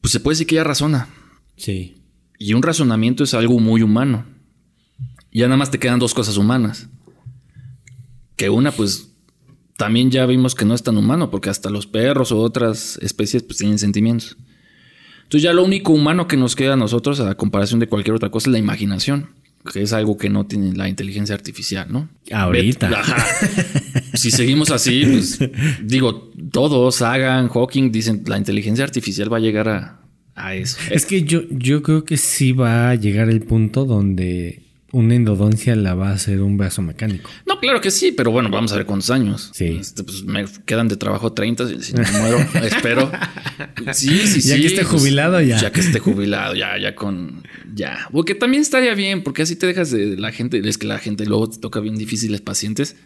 pues 0.00 0.12
se 0.12 0.20
puede 0.20 0.36
decir 0.36 0.46
que 0.46 0.54
ella 0.54 0.64
razona. 0.64 1.10
Sí. 1.56 1.96
Y 2.38 2.54
un 2.54 2.62
razonamiento 2.62 3.24
es 3.24 3.34
algo 3.34 3.60
muy 3.60 3.82
humano. 3.82 4.24
Ya 5.30 5.48
nada 5.48 5.58
más 5.58 5.70
te 5.70 5.78
quedan 5.78 5.98
dos 5.98 6.14
cosas 6.14 6.38
humanas. 6.38 6.88
Que 8.36 8.48
una, 8.48 8.72
pues, 8.72 9.12
también 9.76 10.10
ya 10.10 10.24
vimos 10.24 10.54
que 10.54 10.64
no 10.64 10.74
es 10.74 10.82
tan 10.82 10.96
humano, 10.96 11.30
porque 11.30 11.50
hasta 11.50 11.68
los 11.68 11.86
perros 11.86 12.32
o 12.32 12.38
otras 12.38 12.98
especies 13.02 13.42
pues 13.42 13.58
tienen 13.58 13.78
sentimientos. 13.78 14.38
Entonces 15.24 15.42
ya 15.42 15.52
lo 15.52 15.62
único 15.62 15.92
humano 15.92 16.26
que 16.26 16.38
nos 16.38 16.56
queda 16.56 16.72
a 16.72 16.76
nosotros, 16.76 17.20
a 17.20 17.34
comparación 17.34 17.80
de 17.80 17.86
cualquier 17.86 18.16
otra 18.16 18.30
cosa, 18.30 18.48
es 18.48 18.52
la 18.52 18.58
imaginación, 18.58 19.28
que 19.72 19.82
es 19.82 19.92
algo 19.92 20.16
que 20.16 20.30
no 20.30 20.46
tiene 20.46 20.72
la 20.74 20.88
inteligencia 20.88 21.34
artificial, 21.34 21.86
¿no? 21.90 22.08
Ahorita. 22.32 22.90
si 24.14 24.30
seguimos 24.30 24.70
así, 24.70 25.04
pues 25.04 25.38
digo, 25.82 26.30
todos, 26.52 27.02
Hagan, 27.02 27.48
Hawking, 27.48 27.92
dicen, 27.92 28.22
la 28.26 28.38
inteligencia 28.38 28.84
artificial 28.84 29.32
va 29.32 29.36
a 29.36 29.40
llegar 29.40 29.68
a, 29.68 30.00
a 30.34 30.54
eso. 30.54 30.78
Es 30.90 31.04
que 31.04 31.22
yo, 31.24 31.42
yo 31.50 31.82
creo 31.82 32.04
que 32.04 32.16
sí 32.16 32.52
va 32.52 32.90
a 32.90 32.94
llegar 32.94 33.28
el 33.28 33.42
punto 33.42 33.84
donde 33.84 34.69
una 34.92 35.14
endodoncia 35.14 35.76
la 35.76 35.94
va 35.94 36.10
a 36.10 36.14
hacer 36.14 36.40
un 36.40 36.56
brazo 36.56 36.82
mecánico. 36.82 37.30
No, 37.46 37.60
claro 37.60 37.80
que 37.80 37.90
sí, 37.90 38.12
pero 38.12 38.30
bueno, 38.30 38.50
vamos 38.50 38.72
a 38.72 38.76
ver 38.76 38.86
cuántos 38.86 39.10
años. 39.10 39.50
Sí. 39.54 39.78
Este, 39.80 40.02
pues 40.02 40.24
me 40.24 40.44
quedan 40.64 40.88
de 40.88 40.96
trabajo 40.96 41.32
30, 41.32 41.68
si 41.80 41.94
me 41.94 42.10
muero, 42.12 42.38
espero. 42.64 43.10
Sí, 43.92 44.26
sí, 44.26 44.40
sí. 44.40 44.48
Ya 44.48 44.56
que 44.56 44.66
esté 44.66 44.82
pues, 44.82 45.00
jubilado 45.00 45.40
ya. 45.40 45.58
Ya 45.58 45.70
que 45.72 45.80
esté 45.80 45.98
jubilado, 45.98 46.54
ya, 46.54 46.78
ya 46.78 46.94
con... 46.94 47.42
Ya. 47.74 48.08
Porque 48.10 48.34
también 48.34 48.62
estaría 48.62 48.94
bien, 48.94 49.22
porque 49.22 49.42
así 49.42 49.56
te 49.56 49.66
dejas 49.66 49.90
de 49.90 50.16
la 50.16 50.32
gente, 50.32 50.60
es 50.64 50.78
que 50.78 50.86
la 50.86 50.98
gente 50.98 51.24
luego 51.26 51.48
te 51.48 51.58
toca 51.58 51.80
bien 51.80 51.96
difíciles 51.96 52.40
pacientes 52.40 52.96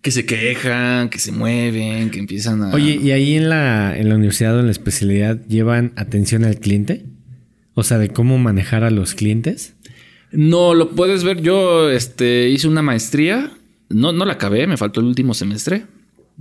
que 0.00 0.10
se 0.10 0.24
quejan, 0.24 1.08
que 1.10 1.18
se 1.18 1.32
mueven, 1.32 2.10
que 2.10 2.18
empiezan 2.18 2.62
a... 2.62 2.70
Oye, 2.70 2.98
¿y 3.02 3.10
ahí 3.10 3.34
en 3.34 3.48
la, 3.48 3.98
en 3.98 4.08
la 4.08 4.14
universidad 4.14 4.56
o 4.56 4.60
en 4.60 4.66
la 4.66 4.72
especialidad 4.72 5.44
llevan 5.46 5.92
atención 5.96 6.44
al 6.44 6.60
cliente? 6.60 7.04
O 7.74 7.82
sea, 7.82 7.98
de 7.98 8.08
cómo 8.08 8.38
manejar 8.38 8.84
a 8.84 8.90
los 8.90 9.14
clientes. 9.14 9.74
No, 10.32 10.74
lo 10.74 10.90
puedes 10.90 11.24
ver. 11.24 11.40
Yo 11.40 11.90
este, 11.90 12.48
hice 12.48 12.68
una 12.68 12.82
maestría. 12.82 13.52
No, 13.88 14.12
no 14.12 14.24
la 14.24 14.34
acabé, 14.34 14.66
me 14.66 14.76
faltó 14.76 15.00
el 15.00 15.06
último 15.06 15.34
semestre. 15.34 15.86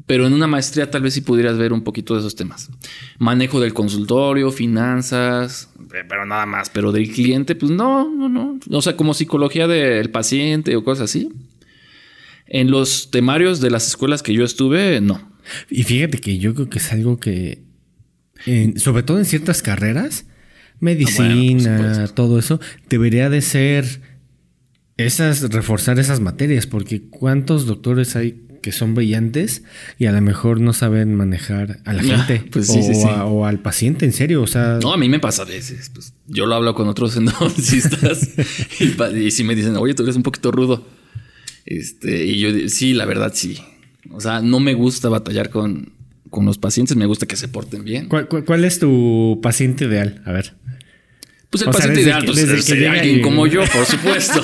Pero 0.06 0.28
en 0.28 0.34
una 0.34 0.46
maestría 0.46 0.92
tal 0.92 1.02
vez 1.02 1.16
sí 1.16 1.22
pudieras 1.22 1.58
ver 1.58 1.74
un 1.74 1.84
poquito 1.84 2.14
de 2.14 2.20
esos 2.20 2.36
temas. 2.36 2.70
Manejo 3.18 3.60
del 3.60 3.74
consultorio, 3.74 4.52
finanzas, 4.52 5.70
eh, 5.80 6.04
pero 6.08 6.26
nada 6.26 6.46
más. 6.46 6.70
Pero 6.70 6.92
del 6.92 7.12
cliente, 7.12 7.56
pues 7.56 7.72
no, 7.72 8.08
no, 8.08 8.30
no. 8.30 8.60
O 8.70 8.82
sea, 8.82 8.96
como 8.96 9.16
psicología 9.16 9.68
del 9.68 10.12
paciente 10.12 10.76
o 10.76 10.84
cosas 10.84 11.06
así. 11.06 11.30
En 12.46 12.70
los 12.70 13.10
temarios 13.10 13.60
de 13.60 13.72
las 13.72 13.88
escuelas 13.88 14.22
que 14.22 14.34
yo 14.34 14.46
estuve, 14.46 15.02
no. 15.02 15.32
Y 15.70 15.84
fíjate 15.84 16.20
que 16.20 16.38
yo 16.38 16.54
creo 16.54 16.70
que 16.70 16.78
es 16.78 16.92
algo 16.94 17.20
que, 17.20 17.64
sobre 18.76 19.02
todo 19.02 19.18
en 19.18 19.26
ciertas 19.26 19.64
carreras, 19.64 20.27
medicina, 20.80 22.08
todo 22.14 22.40
eso, 22.40 22.60
debería 22.90 23.30
de 23.30 23.42
ser 23.42 24.02
esas, 24.98 25.52
reforzar 25.52 26.00
esas 26.00 26.20
materias, 26.20 26.68
porque 26.68 27.04
cuántos 27.10 27.66
doctores 27.66 28.16
hay 28.16 28.44
que 28.62 28.72
son 28.72 28.96
brillantes 28.96 29.64
y 29.98 30.08
a 30.08 30.12
lo 30.12 30.20
mejor 30.20 30.60
no 30.60 30.74
saben 30.74 31.16
manejar 31.16 31.80
a 31.86 31.94
la 31.94 32.02
ah, 32.02 32.26
gente 32.26 32.50
pues 32.52 32.70
o, 32.70 33.46
al 33.46 33.60
paciente, 33.60 34.04
en 34.06 34.12
serio, 34.12 34.42
o 34.42 34.48
sea... 34.48 34.80
No, 34.82 34.92
a 34.92 34.98
mí 34.98 35.08
me 35.08 35.20
pasa 35.20 35.44
a 35.44 35.46
veces, 35.46 35.90
pues, 35.94 36.14
yo 36.28 36.46
lo 36.48 36.56
hablo 36.56 36.76
con 36.76 36.88
otros 36.90 37.16
endodoncistas 37.18 38.30
y, 39.16 39.32
si 39.32 39.44
me 39.46 39.56
dicen, 39.56 39.78
oye, 39.78 39.94
tú 39.94 40.04
eres 40.04 40.16
un 40.16 40.24
poquito 40.24 40.52
rudo. 40.52 40.86
Este, 41.66 42.26
y 42.26 42.40
yo, 42.40 42.70
sí, 42.70 42.94
la 42.94 43.06
verdad, 43.06 43.32
sí. 43.34 43.58
O 44.12 44.20
sea, 44.20 44.42
no 44.42 44.60
me 44.60 44.74
gusta 44.74 45.10
batallar 45.10 45.50
con, 45.50 45.94
con 46.30 46.46
los 46.46 46.58
pacientes, 46.58 46.96
me 46.96 47.06
gusta 47.06 47.26
que 47.26 47.36
se 47.36 47.48
porten 47.48 47.84
bien. 47.84 48.08
¿Cuál, 48.08 48.66
es 48.66 48.80
tu 48.80 49.40
paciente 49.42 49.86
ideal? 49.86 50.22
A 50.26 50.32
ver. 50.32 50.56
Pues 51.50 51.64
el 51.64 51.70
paciente 51.72 52.02
ideal 52.02 52.26
pues, 52.26 52.66
sería 52.66 52.92
alguien 52.92 53.22
como 53.22 53.48
yo, 53.48 53.62
por 53.74 53.86
supuesto. 53.86 54.44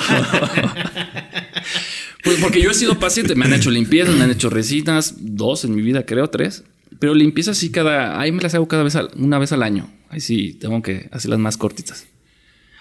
pues 2.24 2.38
porque 2.40 2.62
yo 2.62 2.70
he 2.70 2.74
sido 2.74 2.98
paciente, 2.98 3.34
me 3.34 3.44
han 3.44 3.52
hecho 3.52 3.70
limpiezas, 3.70 4.14
me 4.14 4.24
han 4.24 4.30
hecho 4.30 4.48
resinas, 4.50 5.16
dos 5.18 5.64
en 5.64 5.74
mi 5.74 5.82
vida, 5.82 6.06
creo, 6.06 6.28
tres. 6.28 6.64
Pero 6.98 7.14
limpiezas 7.14 7.58
sí 7.58 7.70
cada, 7.70 8.20
ahí 8.20 8.32
me 8.32 8.42
las 8.42 8.54
hago 8.54 8.66
cada 8.68 8.82
vez, 8.82 8.96
una 9.16 9.38
vez 9.38 9.52
al 9.52 9.62
año. 9.62 9.90
Ahí 10.08 10.20
sí 10.20 10.54
tengo 10.54 10.80
que 10.80 11.08
hacerlas 11.12 11.40
más 11.40 11.56
cortitas. 11.56 12.06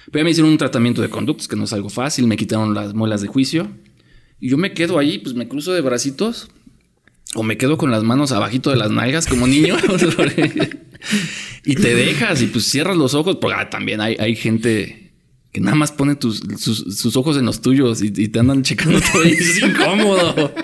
Pero 0.06 0.20
ya 0.20 0.24
me 0.24 0.32
hicieron 0.32 0.52
un 0.52 0.58
tratamiento 0.58 1.02
de 1.02 1.10
conductos, 1.10 1.48
que 1.48 1.56
no 1.56 1.64
es 1.64 1.74
algo 1.74 1.90
fácil, 1.90 2.28
me 2.28 2.38
quitaron 2.38 2.74
las 2.74 2.94
muelas 2.94 3.22
de 3.22 3.28
juicio. 3.28 3.72
Y 4.40 4.50
yo 4.50 4.58
me 4.58 4.74
quedo 4.74 5.00
ahí, 5.00 5.20
pues 5.20 5.36
me 5.36 5.48
cruzo 5.48 5.74
de 5.74 5.82
bracitos 5.82 6.50
o 7.36 7.44
me 7.44 7.58
quedo 7.58 7.78
con 7.78 7.92
las 7.92 8.04
manos 8.04 8.32
abajito 8.32 8.70
de 8.70 8.78
las 8.78 8.92
nalgas 8.92 9.28
como 9.28 9.48
niño. 9.48 9.76
y 11.66 11.76
te 11.76 11.96
dejas 11.96 12.42
y 12.42 12.48
pues 12.48 12.66
cierras 12.66 12.98
los 12.98 13.14
ojos. 13.14 13.38
Porque 13.42 13.58
ah, 13.60 13.70
también 13.70 14.02
hay, 14.02 14.16
hay 14.20 14.36
gente 14.36 15.14
que 15.52 15.62
nada 15.62 15.76
más 15.76 15.92
pone 15.92 16.16
tus, 16.16 16.42
sus, 16.58 17.16
ojos 17.16 17.38
en 17.38 17.46
los 17.46 17.62
tuyos 17.62 18.02
y, 18.02 18.12
te 18.12 18.40
andan 18.40 18.64
checando 18.64 19.00
todo 19.12 19.24
y 19.26 19.32
es 19.32 19.62
incómodo. 19.62 20.54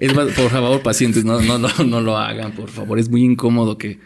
Es 0.00 0.14
por 0.14 0.48
favor, 0.48 0.80
pacientes, 0.80 1.26
no, 1.26 1.42
no, 1.42 1.58
no, 1.58 1.68
no 1.84 2.00
lo 2.00 2.16
hagan, 2.16 2.52
por 2.52 2.70
favor. 2.70 2.98
Es 2.98 3.10
muy 3.10 3.22
incómodo 3.22 3.76
que 3.76 3.98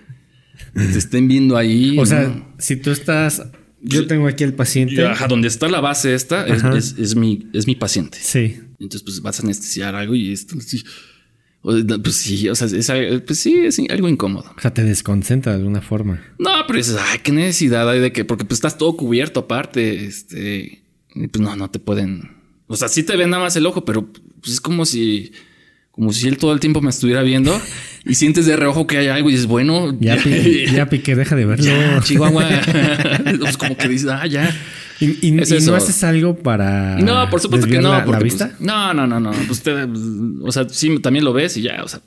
te 0.75 0.99
estén 0.99 1.29
viendo 1.29 1.57
ahí. 1.57 1.97
O 2.01 2.05
sea, 2.05 2.35
si 2.59 2.75
tú 2.75 2.91
estás 2.91 3.45
yo 3.81 4.07
tengo 4.07 4.27
aquí 4.27 4.43
el 4.45 4.55
paciente. 4.55 5.07
Ajá, 5.07 5.29
donde 5.29 5.47
está 5.47 5.69
la 5.69 5.81
base 5.81 6.15
esta 6.15 6.47
es, 6.47 6.97
es, 6.99 7.15
mi, 7.15 7.49
es 7.53 7.67
mi 7.67 7.75
paciente. 7.75 8.19
Sí. 8.21 8.57
Entonces, 8.81 9.03
pues 9.03 9.21
vas 9.21 9.39
a 9.39 9.43
anestesiar 9.43 9.95
algo 9.95 10.15
y 10.15 10.33
esto. 10.33 10.57
Pues 11.65 12.17
sí, 12.17 12.47
o 12.51 12.55
sea, 12.55 12.67
es, 12.67 13.23
pues 13.23 13.39
sí, 13.39 13.57
es 13.65 13.81
algo 13.89 14.07
incómodo. 14.11 14.53
O 14.55 14.61
sea, 14.61 14.75
te 14.75 14.85
desconcentra 14.85 15.53
de 15.53 15.59
alguna 15.59 15.81
forma. 15.81 16.23
No, 16.39 16.51
pero 16.67 16.77
dices, 16.77 16.99
ay, 17.01 17.21
qué 17.23 17.33
necesidad 17.33 17.89
hay 17.89 18.01
de 18.01 18.13
que, 18.13 18.27
porque 18.27 18.45
pues 18.45 18.59
estás 18.59 18.77
todo 18.77 18.95
cubierto 18.99 19.41
aparte, 19.41 20.05
este, 20.05 20.83
pues 21.15 21.41
no, 21.41 21.57
no 21.57 21.71
te 21.71 21.79
pueden, 21.79 22.33
o 22.67 22.77
sea, 22.77 22.89
sí 22.89 23.03
te 23.03 23.17
ven 23.17 23.31
nada 23.31 23.45
más 23.45 23.57
el 23.57 23.65
ojo, 23.65 23.83
pero 23.83 24.07
pues 24.43 24.53
es 24.53 24.61
como 24.61 24.85
si, 24.85 25.33
como 25.91 26.13
si 26.13 26.29
él 26.29 26.37
todo 26.37 26.53
el 26.53 26.61
tiempo 26.61 26.83
me 26.83 26.91
estuviera 26.91 27.23
viendo 27.23 27.59
y 28.05 28.15
sientes 28.15 28.45
de 28.45 28.57
reojo 28.57 28.87
que 28.87 28.99
hay 28.99 29.09
algo 29.09 29.31
y 29.31 29.33
dices, 29.33 29.47
bueno, 29.47 29.97
ya, 29.99 30.19
ya, 30.71 30.87
piqué, 30.91 31.15
deja 31.17 31.35
de 31.35 31.47
verlo. 31.47 32.03
Chihuahua. 32.03 32.47
pues 33.41 33.57
como 33.57 33.75
que 33.75 33.89
dices, 33.89 34.11
ah, 34.11 34.27
ya. 34.27 34.55
¿Y, 35.23 35.31
no 35.33 35.75
haces 35.77 36.05
algo 36.05 36.37
para. 36.37 36.97
No, 36.99 37.29
por 37.31 37.41
supuesto 37.41 37.67
que 37.67 37.81
no. 37.81 37.93
La, 37.93 38.05
pues, 38.05 38.23
vista? 38.23 38.53
no, 38.59 38.95
no, 38.95 39.07
no, 39.07 39.21
no. 39.21 39.33
Usted, 39.51 39.89
o 40.43 40.53
sea, 40.53 40.69
sí, 40.69 40.99
también 41.01 41.25
lo 41.25 41.33
ves 41.33 41.57
y 41.57 41.63
ya, 41.63 41.83
o 41.83 41.89
sea. 41.89 42.01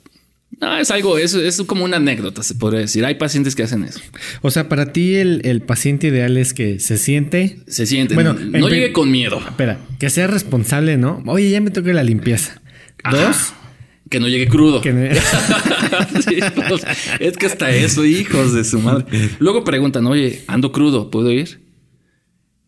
No, 0.60 0.76
es 0.76 0.90
algo, 0.90 1.18
es, 1.18 1.34
es 1.34 1.62
como 1.62 1.84
una 1.84 1.98
anécdota, 1.98 2.42
se 2.42 2.54
podría 2.54 2.80
decir. 2.80 3.04
Hay 3.04 3.14
pacientes 3.14 3.54
que 3.54 3.62
hacen 3.62 3.84
eso. 3.84 4.00
O 4.42 4.50
sea, 4.50 4.68
para 4.68 4.92
ti 4.92 5.14
el, 5.14 5.62
paciente 5.62 6.08
ideal 6.08 6.36
es 6.36 6.52
que 6.52 6.80
se 6.80 6.98
siente. 6.98 7.60
Se 7.68 7.86
siente. 7.86 8.14
Bueno, 8.14 8.34
no 8.34 8.68
llegue 8.68 8.92
con 8.92 9.10
miedo. 9.10 9.40
Espera, 9.46 9.78
que 10.00 10.10
sea 10.10 10.26
responsable, 10.26 10.96
¿no? 10.96 11.22
Oye, 11.26 11.50
ya 11.50 11.60
me 11.60 11.70
toca 11.70 11.92
la 11.92 12.02
limpieza. 12.02 12.60
Dos. 13.08 13.52
Que 14.10 14.20
no 14.20 14.28
llegue 14.28 14.48
crudo. 14.48 14.80
Pues, 16.68 16.84
es 17.20 17.36
que 17.36 17.46
hasta 17.46 17.70
eso, 17.70 18.04
hijos 18.04 18.52
de 18.52 18.64
su 18.64 18.78
madre. 18.78 19.06
Luego 19.38 19.64
preguntan, 19.64 20.06
oye, 20.06 20.42
ando 20.46 20.72
crudo, 20.72 21.10
¿puedo 21.10 21.30
ir? 21.30 21.60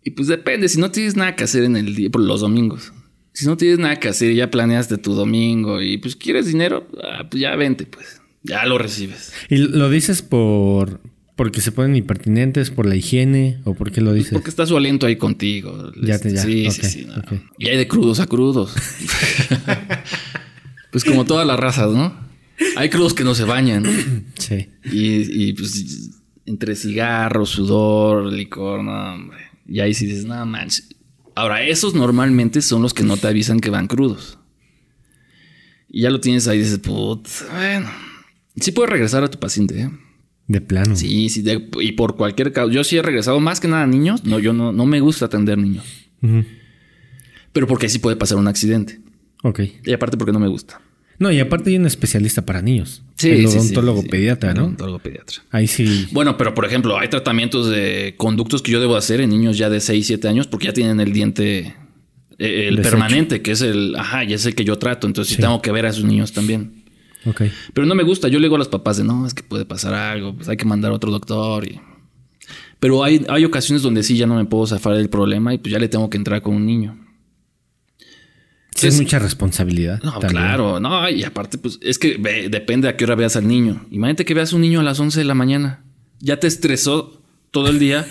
Y 0.05 0.11
pues 0.11 0.28
depende, 0.28 0.68
si 0.68 0.78
no 0.78 0.90
tienes 0.90 1.16
nada 1.16 1.36
que 1.36 1.44
hacer 1.44 1.64
en 1.64 1.76
el 1.76 1.94
día, 1.94 2.11
por 2.11 2.22
los 2.22 2.40
domingos. 2.40 2.92
Si 3.32 3.46
no 3.46 3.57
tienes 3.57 3.78
nada 3.78 3.96
que 3.96 4.09
hacer, 4.09 4.34
ya 4.34 4.51
planeaste 4.51 4.98
tu 4.98 5.14
domingo 5.14 5.80
y 5.80 5.98
pues 5.98 6.16
quieres 6.16 6.46
dinero, 6.46 6.86
ah, 7.03 7.28
pues 7.30 7.40
ya 7.40 7.55
vente, 7.57 7.86
pues. 7.86 8.20
Ya 8.42 8.64
lo 8.64 8.78
recibes. 8.78 9.32
¿Y 9.48 9.57
lo 9.59 9.90
dices 9.90 10.22
por 10.22 11.01
porque 11.36 11.62
se 11.62 11.72
ponen 11.72 11.96
impertinentes, 11.96 12.70
por 12.70 12.84
la 12.84 12.96
higiene 12.96 13.61
o 13.64 13.74
por 13.74 13.92
qué 13.92 14.01
lo 14.01 14.12
dices? 14.12 14.32
Porque 14.32 14.51
está 14.51 14.66
su 14.66 14.76
aliento 14.76 15.07
ahí 15.07 15.16
contigo. 15.16 15.90
Ya 16.03 16.18
te 16.18 16.34
ya. 16.34 16.42
Sí, 16.42 16.70
sí, 16.70 16.82
sí. 16.82 17.07
Y 17.59 17.68
hay 17.68 17.78
de 17.78 17.88
crudos 17.88 18.20
a 18.20 18.26
crudos. 18.26 18.74
pues 20.90 21.05
como 21.05 21.24
todas 21.24 21.46
las 21.46 21.59
razas, 21.59 21.92
¿no? 21.92 22.14
Hay 22.76 22.90
crudos 22.90 23.14
que 23.14 23.24
no 23.24 23.34
se 23.34 23.44
bañan. 23.44 23.84
Sí. 24.38 24.68
Y, 24.84 25.48
y 25.48 25.53
pues 25.55 26.11
entre 26.44 26.76
cigarros, 26.76 27.51
sudor, 27.51 28.30
licor, 28.32 28.84
no, 28.84 29.14
hombre. 29.14 29.49
Y 29.70 29.78
ahí 29.78 29.94
sí 29.94 30.04
dices, 30.04 30.24
nada 30.24 30.44
manches. 30.44 30.88
Ahora, 31.36 31.62
esos 31.62 31.94
normalmente 31.94 32.60
son 32.60 32.82
los 32.82 32.92
que 32.92 33.04
no 33.04 33.16
te 33.16 33.28
avisan 33.28 33.60
que 33.60 33.70
van 33.70 33.86
crudos. 33.86 34.36
Y 35.88 36.02
ya 36.02 36.10
lo 36.10 36.20
tienes 36.20 36.48
ahí 36.48 36.58
y 36.58 36.62
dices, 36.62 36.80
put, 36.80 37.28
bueno. 37.54 37.88
Sí 38.56 38.72
puedes 38.72 38.90
regresar 38.90 39.22
a 39.22 39.30
tu 39.30 39.38
paciente, 39.38 39.80
¿eh? 39.80 39.90
De 40.48 40.60
plano. 40.60 40.96
Sí, 40.96 41.28
sí, 41.28 41.44
y 41.80 41.92
por 41.92 42.16
cualquier 42.16 42.52
caso. 42.52 42.68
Yo 42.68 42.82
sí 42.82 42.96
he 42.96 43.02
regresado 43.02 43.38
más 43.38 43.60
que 43.60 43.68
nada 43.68 43.84
a 43.84 43.86
niños. 43.86 44.24
No, 44.24 44.40
yo 44.40 44.52
no, 44.52 44.72
no 44.72 44.86
me 44.86 44.98
gusta 44.98 45.26
atender 45.26 45.56
niños. 45.56 45.84
Pero 47.52 47.68
porque 47.68 47.88
sí 47.88 48.00
puede 48.00 48.16
pasar 48.16 48.38
un 48.38 48.48
accidente. 48.48 49.00
Ok. 49.44 49.60
Y 49.84 49.92
aparte 49.92 50.16
porque 50.16 50.32
no 50.32 50.40
me 50.40 50.48
gusta. 50.48 50.80
No, 51.20 51.30
y 51.30 51.38
aparte 51.38 51.68
hay 51.68 51.76
un 51.76 51.84
especialista 51.84 52.46
para 52.46 52.62
niños. 52.62 53.02
Sí, 53.16 53.28
el 53.28 53.44
odontólogo 53.44 54.02
pediatra, 54.04 54.54
¿no? 54.54 54.62
Odontólogo 54.64 55.00
pediatra. 55.00 55.42
Ahí 55.50 55.66
sí. 55.66 56.08
Bueno, 56.12 56.38
pero 56.38 56.54
por 56.54 56.64
ejemplo, 56.64 56.98
hay 56.98 57.08
tratamientos 57.08 57.68
de 57.68 58.14
conductos 58.16 58.62
que 58.62 58.72
yo 58.72 58.80
debo 58.80 58.96
hacer 58.96 59.20
en 59.20 59.28
niños 59.28 59.58
ya 59.58 59.68
de 59.68 59.80
6, 59.80 60.06
7 60.06 60.28
años 60.28 60.46
porque 60.46 60.68
ya 60.68 60.72
tienen 60.72 60.98
el 60.98 61.12
diente 61.12 61.76
eh, 62.38 62.74
permanente, 62.82 63.42
que 63.42 63.50
es 63.50 63.60
el, 63.60 63.96
ajá, 63.96 64.24
ya 64.24 64.34
es 64.34 64.46
el 64.46 64.54
que 64.54 64.64
yo 64.64 64.78
trato, 64.78 65.06
entonces 65.06 65.36
sí. 65.36 65.42
tengo 65.42 65.60
que 65.60 65.70
ver 65.70 65.84
a 65.84 65.90
esos 65.90 66.04
niños 66.04 66.32
también. 66.32 66.84
Ok. 67.26 67.42
Pero 67.74 67.86
no 67.86 67.94
me 67.94 68.02
gusta, 68.02 68.28
yo 68.28 68.38
le 68.38 68.46
digo 68.46 68.54
a 68.54 68.58
los 68.58 68.68
papás 68.68 68.96
de, 68.96 69.04
no, 69.04 69.26
es 69.26 69.34
que 69.34 69.42
puede 69.42 69.66
pasar 69.66 69.92
algo, 69.92 70.34
pues 70.34 70.48
hay 70.48 70.56
que 70.56 70.64
mandar 70.64 70.90
a 70.90 70.94
otro 70.94 71.10
doctor 71.10 71.68
y... 71.68 71.78
Pero 72.78 73.04
hay, 73.04 73.26
hay 73.28 73.44
ocasiones 73.44 73.82
donde 73.82 74.02
sí 74.02 74.16
ya 74.16 74.26
no 74.26 74.36
me 74.36 74.46
puedo 74.46 74.66
zafar 74.66 74.96
del 74.96 75.10
problema 75.10 75.52
y 75.52 75.58
pues 75.58 75.70
ya 75.70 75.78
le 75.78 75.88
tengo 75.88 76.08
que 76.08 76.16
entrar 76.16 76.40
con 76.40 76.54
un 76.54 76.64
niño 76.64 77.09
es 78.88 79.00
mucha 79.00 79.18
responsabilidad. 79.18 80.00
No, 80.02 80.18
claro, 80.20 80.80
no, 80.80 81.08
y 81.08 81.24
aparte, 81.24 81.58
pues 81.58 81.78
es 81.82 81.98
que 81.98 82.18
depende 82.50 82.88
a 82.88 82.96
qué 82.96 83.04
hora 83.04 83.14
veas 83.14 83.36
al 83.36 83.46
niño. 83.46 83.86
Imagínate 83.90 84.24
que 84.24 84.34
veas 84.34 84.52
un 84.52 84.60
niño 84.60 84.80
a 84.80 84.82
las 84.82 84.98
11 85.00 85.18
de 85.18 85.24
la 85.24 85.34
mañana, 85.34 85.84
ya 86.20 86.38
te 86.38 86.46
estresó 86.46 87.22
todo 87.50 87.68
el 87.68 87.78
día 87.78 88.06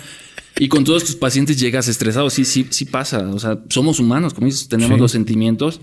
y 0.58 0.68
con 0.68 0.84
todos 0.84 1.04
tus 1.04 1.16
pacientes 1.16 1.58
llegas 1.58 1.88
estresado. 1.88 2.28
Sí, 2.30 2.44
sí, 2.44 2.66
sí 2.70 2.84
pasa. 2.84 3.28
O 3.30 3.38
sea, 3.38 3.60
somos 3.68 3.98
humanos, 4.00 4.34
como 4.34 4.46
dices, 4.46 4.68
tenemos 4.68 4.98
los 4.98 5.12
sentimientos. 5.12 5.80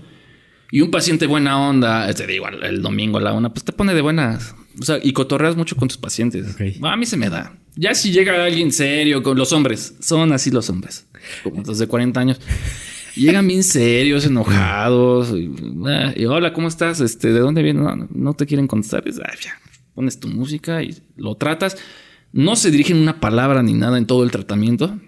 Y 0.70 0.82
un 0.82 0.90
paciente 0.90 1.26
buena 1.26 1.58
onda, 1.58 2.12
te 2.12 2.26
digo, 2.26 2.46
el 2.48 2.82
domingo 2.82 3.18
a 3.18 3.22
la 3.22 3.32
una, 3.32 3.52
pues 3.52 3.64
te 3.64 3.72
pone 3.72 3.94
de 3.94 4.02
buenas. 4.02 4.54
O 4.80 4.84
sea, 4.84 4.98
y 5.02 5.12
cotorreas 5.12 5.56
mucho 5.56 5.76
con 5.76 5.88
tus 5.88 5.96
pacientes. 5.96 6.56
A 6.82 6.96
mí 6.96 7.06
se 7.06 7.16
me 7.16 7.30
da. 7.30 7.56
Ya 7.74 7.94
si 7.94 8.12
llega 8.12 8.44
alguien 8.44 8.70
serio 8.70 9.22
con 9.22 9.38
los 9.38 9.52
hombres, 9.52 9.94
son 10.00 10.32
así 10.32 10.50
los 10.50 10.68
hombres, 10.68 11.06
como 11.42 11.62
los 11.62 11.78
de 11.78 11.86
40 11.86 12.20
años. 12.20 12.40
Llegan 13.14 13.46
bien 13.46 13.62
serios, 13.62 14.26
enojados. 14.26 15.34
Ah, 15.86 16.12
y, 16.16 16.24
hola, 16.26 16.52
¿cómo 16.52 16.68
estás? 16.68 17.00
Este, 17.00 17.32
¿De 17.32 17.40
dónde 17.40 17.62
vienes? 17.62 17.84
No, 18.10 18.34
te 18.34 18.46
quieren 18.46 18.66
contestar. 18.66 19.04
Ah, 19.24 19.32
pones 19.94 20.20
tu 20.20 20.28
música 20.28 20.82
y 20.82 20.96
lo 21.16 21.34
tratas. 21.36 21.76
No 22.32 22.56
se 22.56 22.70
dirigen 22.70 22.98
una 22.98 23.20
palabra 23.20 23.62
ni 23.62 23.72
nada 23.72 23.98
en 23.98 24.06
todo 24.06 24.22
el 24.24 24.30
tratamiento. 24.30 24.98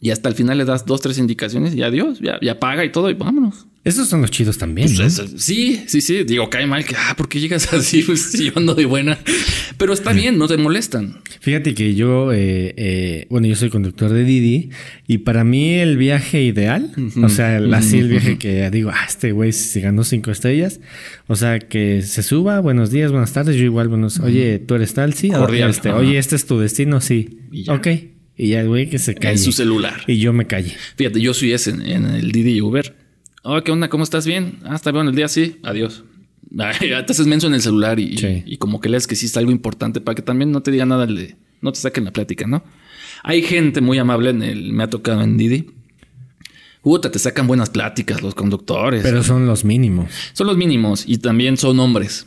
Y 0.00 0.10
hasta 0.10 0.28
el 0.28 0.34
final 0.34 0.58
le 0.58 0.64
das 0.64 0.86
dos, 0.86 1.00
tres 1.00 1.18
indicaciones 1.18 1.74
y 1.74 1.82
adiós, 1.82 2.20
ya, 2.20 2.38
ya 2.40 2.58
paga 2.58 2.84
y 2.84 2.92
todo 2.92 3.10
y 3.10 3.14
vámonos. 3.14 3.66
Esos 3.82 4.08
son 4.08 4.20
los 4.20 4.30
chidos 4.30 4.58
también. 4.58 4.94
Pues 4.94 5.22
sí, 5.38 5.84
sí, 5.86 6.02
sí. 6.02 6.24
Digo, 6.24 6.50
cae 6.50 6.66
mal 6.66 6.84
que, 6.84 6.94
ah, 6.96 7.14
¿por 7.16 7.30
qué 7.30 7.40
llegas 7.40 7.72
así? 7.72 8.02
Pues 8.10 8.32
yo 8.38 8.52
ando 8.56 8.74
de 8.74 8.84
buena. 8.84 9.18
Pero 9.78 9.94
está 9.94 10.12
bien, 10.12 10.36
no 10.36 10.48
te 10.48 10.58
molestan. 10.58 11.20
Fíjate 11.40 11.74
que 11.74 11.94
yo, 11.94 12.32
eh, 12.32 12.74
eh, 12.76 13.26
bueno, 13.30 13.46
yo 13.46 13.54
soy 13.56 13.70
conductor 13.70 14.12
de 14.12 14.24
Didi 14.24 14.70
y 15.06 15.18
para 15.18 15.44
mí 15.44 15.74
el 15.74 15.96
viaje 15.96 16.42
ideal, 16.42 16.92
o 17.22 17.28
sea, 17.28 17.58
así 17.72 17.98
el 17.98 18.08
viaje 18.08 18.36
que 18.36 18.68
digo, 18.70 18.90
ah, 18.92 19.06
este 19.08 19.32
güey 19.32 19.52
se 19.52 19.80
ganó 19.80 20.04
cinco 20.04 20.30
estrellas. 20.30 20.80
O 21.28 21.36
sea, 21.36 21.58
que 21.58 22.02
se 22.02 22.22
suba, 22.22 22.60
buenos 22.60 22.90
días, 22.90 23.12
buenas 23.12 23.32
tardes, 23.32 23.56
yo 23.56 23.64
igual, 23.64 23.88
buenos, 23.88 24.20
oye, 24.20 24.58
tú 24.58 24.74
eres 24.74 24.92
tal, 24.92 25.14
sí. 25.14 25.30
Este, 25.68 25.90
oye, 25.90 26.18
este 26.18 26.36
es 26.36 26.44
tu 26.44 26.58
destino, 26.58 27.00
sí. 27.00 27.38
Ok. 27.68 27.86
Y 28.36 28.48
ya, 28.48 28.62
güey, 28.64 28.90
que 28.90 28.98
se 28.98 29.14
cae. 29.14 29.32
En 29.32 29.38
su 29.38 29.52
celular. 29.52 30.02
Y 30.06 30.18
yo 30.18 30.32
me 30.32 30.46
calle. 30.46 30.74
Fíjate, 30.96 31.20
yo 31.20 31.32
soy 31.32 31.52
ese 31.52 31.70
en 31.70 32.06
el 32.06 32.32
Didi 32.32 32.60
Uber 32.60 32.99
Oh, 33.42 33.62
¿qué 33.62 33.72
onda? 33.72 33.88
¿Cómo 33.88 34.04
estás? 34.04 34.26
Bien. 34.26 34.58
Ah, 34.64 34.74
está 34.74 34.92
bien 34.92 35.06
el 35.06 35.14
día, 35.14 35.28
sí. 35.28 35.58
Adiós. 35.62 36.04
te 36.56 36.94
haces 36.96 37.26
menso 37.26 37.46
en 37.46 37.54
el 37.54 37.62
celular 37.62 37.98
y, 38.00 38.56
como 38.58 38.80
que 38.80 38.88
lees 38.88 39.06
que 39.06 39.16
sí 39.16 39.26
está 39.26 39.40
algo 39.40 39.52
importante 39.52 40.00
para 40.00 40.14
que 40.14 40.22
también 40.22 40.50
no 40.50 40.62
te 40.62 40.70
diga 40.70 40.84
nada, 40.84 41.06
no 41.60 41.72
te 41.72 41.78
saquen 41.78 42.04
la 42.04 42.12
plática, 42.12 42.46
¿no? 42.46 42.64
Hay 43.22 43.42
gente 43.42 43.80
muy 43.80 43.98
amable 43.98 44.30
en 44.30 44.42
el, 44.42 44.72
me 44.72 44.82
ha 44.82 44.90
tocado 44.90 45.22
en 45.22 45.36
Didi. 45.36 45.70
Puta, 46.82 47.10
te 47.10 47.18
sacan 47.18 47.46
buenas 47.46 47.70
pláticas 47.70 48.22
los 48.22 48.34
conductores. 48.34 49.02
Pero 49.02 49.22
son 49.22 49.46
los 49.46 49.64
mínimos. 49.64 50.10
Son 50.32 50.46
los 50.46 50.56
mínimos 50.56 51.04
y 51.06 51.18
también 51.18 51.56
son 51.56 51.78
hombres. 51.78 52.26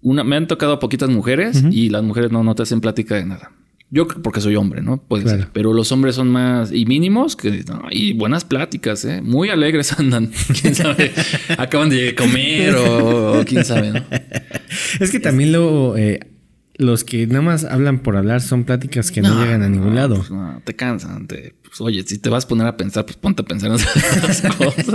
Una, 0.00 0.22
me 0.22 0.36
han 0.36 0.46
tocado 0.46 0.78
poquitas 0.78 1.10
mujeres 1.10 1.64
y 1.70 1.88
las 1.88 2.04
mujeres 2.04 2.30
no, 2.30 2.44
no 2.44 2.54
te 2.54 2.62
hacen 2.62 2.80
plática 2.80 3.16
de 3.16 3.26
nada. 3.26 3.50
Yo 3.90 4.06
porque 4.06 4.42
soy 4.42 4.54
hombre, 4.56 4.82
¿no? 4.82 4.98
Puede 4.98 5.46
Pero 5.52 5.72
los 5.72 5.90
hombres 5.92 6.14
son 6.14 6.28
más 6.28 6.72
y 6.72 6.84
mínimos 6.84 7.36
que 7.36 7.64
y 7.90 8.12
buenas 8.12 8.44
pláticas, 8.44 9.04
¿eh? 9.06 9.22
Muy 9.22 9.48
alegres 9.48 9.92
andan. 9.98 10.30
Quién 10.60 10.74
sabe, 10.74 11.12
acaban 11.56 11.88
de 11.88 12.14
comer 12.14 12.74
o, 12.76 13.44
quién 13.46 13.64
sabe, 13.64 13.92
¿no? 13.92 14.04
Es 15.00 15.10
que 15.10 15.20
también 15.20 15.52
lo 15.52 15.96
eh, 15.96 16.20
los 16.74 17.02
que 17.02 17.26
nada 17.26 17.40
más 17.40 17.64
hablan 17.64 18.00
por 18.00 18.16
hablar 18.16 18.42
son 18.42 18.64
pláticas 18.64 19.10
que 19.10 19.22
no, 19.22 19.42
llegan 19.42 19.62
a 19.62 19.68
ningún 19.68 19.94
lado. 19.94 20.16
Pues 20.16 20.30
no, 20.30 20.60
te 20.64 20.76
cansan. 20.76 21.26
Te, 21.26 21.54
pues, 21.62 21.80
oye, 21.80 22.04
si 22.06 22.18
te 22.18 22.28
vas 22.28 22.44
a 22.44 22.48
poner 22.48 22.66
a 22.66 22.76
pensar, 22.76 23.06
pues 23.06 23.16
ponte 23.16 23.42
a 23.42 23.44
pensar 23.46 23.70
en 23.70 23.76
esas 23.76 24.54
cosas. 24.54 24.86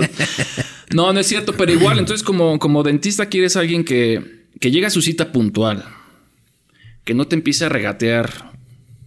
No, 0.94 1.12
no 1.12 1.20
es 1.20 1.28
cierto, 1.28 1.54
pero 1.58 1.74
igual, 1.74 1.98
entonces 1.98 2.24
como, 2.24 2.60
como 2.60 2.84
dentista 2.84 3.26
quieres 3.26 3.58
alguien 3.58 3.84
que, 3.84 4.46
que 4.60 4.70
llegue 4.70 4.86
a 4.86 4.92
su 4.92 5.02
cita 5.02 5.32
puntual, 5.32 5.84
que 7.04 7.16
no 7.16 7.26
te 7.26 7.36
empiece 7.36 7.66
a 7.66 7.70
regatear 7.70 8.53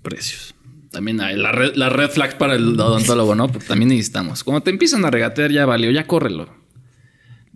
precios. 0.06 0.54
También 0.92 1.20
hay 1.20 1.36
la 1.36 1.50
red, 1.50 1.74
la 1.74 1.88
red 1.88 2.08
flag 2.10 2.38
para 2.38 2.54
el 2.54 2.78
odontólogo, 2.78 3.34
¿no? 3.34 3.48
Porque 3.48 3.66
también 3.66 3.88
necesitamos. 3.88 4.44
Cuando 4.44 4.62
te 4.62 4.70
empiezan 4.70 5.04
a 5.04 5.10
regatear, 5.10 5.50
ya 5.50 5.66
valió, 5.66 5.90
ya 5.90 6.06
córrelo. 6.06 6.48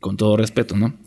Con 0.00 0.16
todo 0.16 0.36
respeto, 0.36 0.76
¿no? 0.76 0.98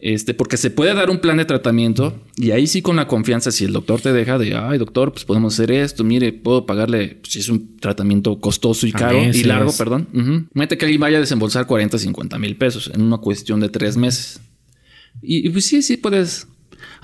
Este, 0.00 0.34
porque 0.34 0.58
se 0.58 0.70
puede 0.70 0.92
dar 0.92 1.08
un 1.08 1.18
plan 1.18 1.38
de 1.38 1.46
tratamiento 1.46 2.20
y 2.36 2.50
ahí 2.50 2.66
sí 2.66 2.82
con 2.82 2.96
la 2.96 3.08
confianza, 3.08 3.50
si 3.50 3.64
el 3.64 3.72
doctor 3.72 4.02
te 4.02 4.12
deja 4.12 4.36
de, 4.36 4.54
ay 4.54 4.76
doctor, 4.76 5.12
pues 5.12 5.24
podemos 5.24 5.54
hacer 5.54 5.70
esto, 5.70 6.04
mire, 6.04 6.30
puedo 6.34 6.66
pagarle, 6.66 7.20
pues, 7.22 7.32
si 7.32 7.38
es 7.38 7.48
un 7.48 7.78
tratamiento 7.78 8.38
costoso 8.38 8.86
y 8.86 8.92
caro 8.92 9.18
y 9.24 9.44
largo, 9.44 9.72
perdón. 9.72 10.50
Mete 10.52 10.76
que 10.76 10.84
alguien 10.84 11.00
vaya 11.00 11.16
a 11.16 11.20
desembolsar 11.20 11.66
40, 11.66 11.96
50 11.96 12.38
mil 12.38 12.54
pesos 12.56 12.90
en 12.92 13.00
una 13.00 13.16
cuestión 13.16 13.60
de 13.60 13.70
tres 13.70 13.96
meses. 13.96 14.42
Y, 15.22 15.46
y, 15.46 15.48
pues 15.48 15.64
sí, 15.64 15.80
sí 15.80 15.96
puedes 15.96 16.48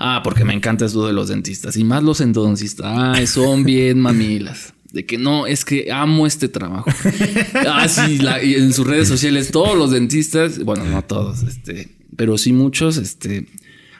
Ah, 0.03 0.21
porque 0.23 0.43
me 0.43 0.53
encanta 0.53 0.85
eso 0.85 1.05
de 1.05 1.13
los 1.13 1.27
dentistas 1.27 1.77
y 1.77 1.83
más 1.83 2.01
los 2.01 2.21
endodoncistas. 2.21 2.87
Ah, 2.87 3.25
son 3.27 3.63
bien 3.65 3.99
mamilas. 3.99 4.73
De 4.91 5.05
que 5.05 5.19
no, 5.19 5.45
es 5.45 5.63
que 5.63 5.91
amo 5.91 6.25
este 6.25 6.49
trabajo. 6.49 6.89
Ah, 7.67 7.87
sí, 7.87 8.19
y 8.43 8.55
en 8.55 8.73
sus 8.73 8.87
redes 8.87 9.07
sociales, 9.07 9.51
todos 9.51 9.77
los 9.77 9.91
dentistas, 9.91 10.63
bueno, 10.63 10.83
no 10.85 11.03
todos, 11.03 11.43
este, 11.43 11.95
pero 12.15 12.37
sí 12.37 12.51
muchos, 12.51 12.97
este, 12.97 13.45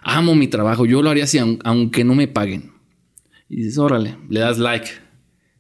amo 0.02 0.34
mi 0.34 0.48
trabajo, 0.48 0.86
yo 0.86 1.02
lo 1.02 1.12
haría 1.12 1.26
así, 1.26 1.38
aunque 1.38 2.04
no 2.04 2.16
me 2.16 2.28
paguen. 2.28 2.72
Y 3.48 3.58
dices, 3.58 3.78
órale, 3.78 4.18
le 4.30 4.40
das 4.40 4.58
like. 4.58 4.90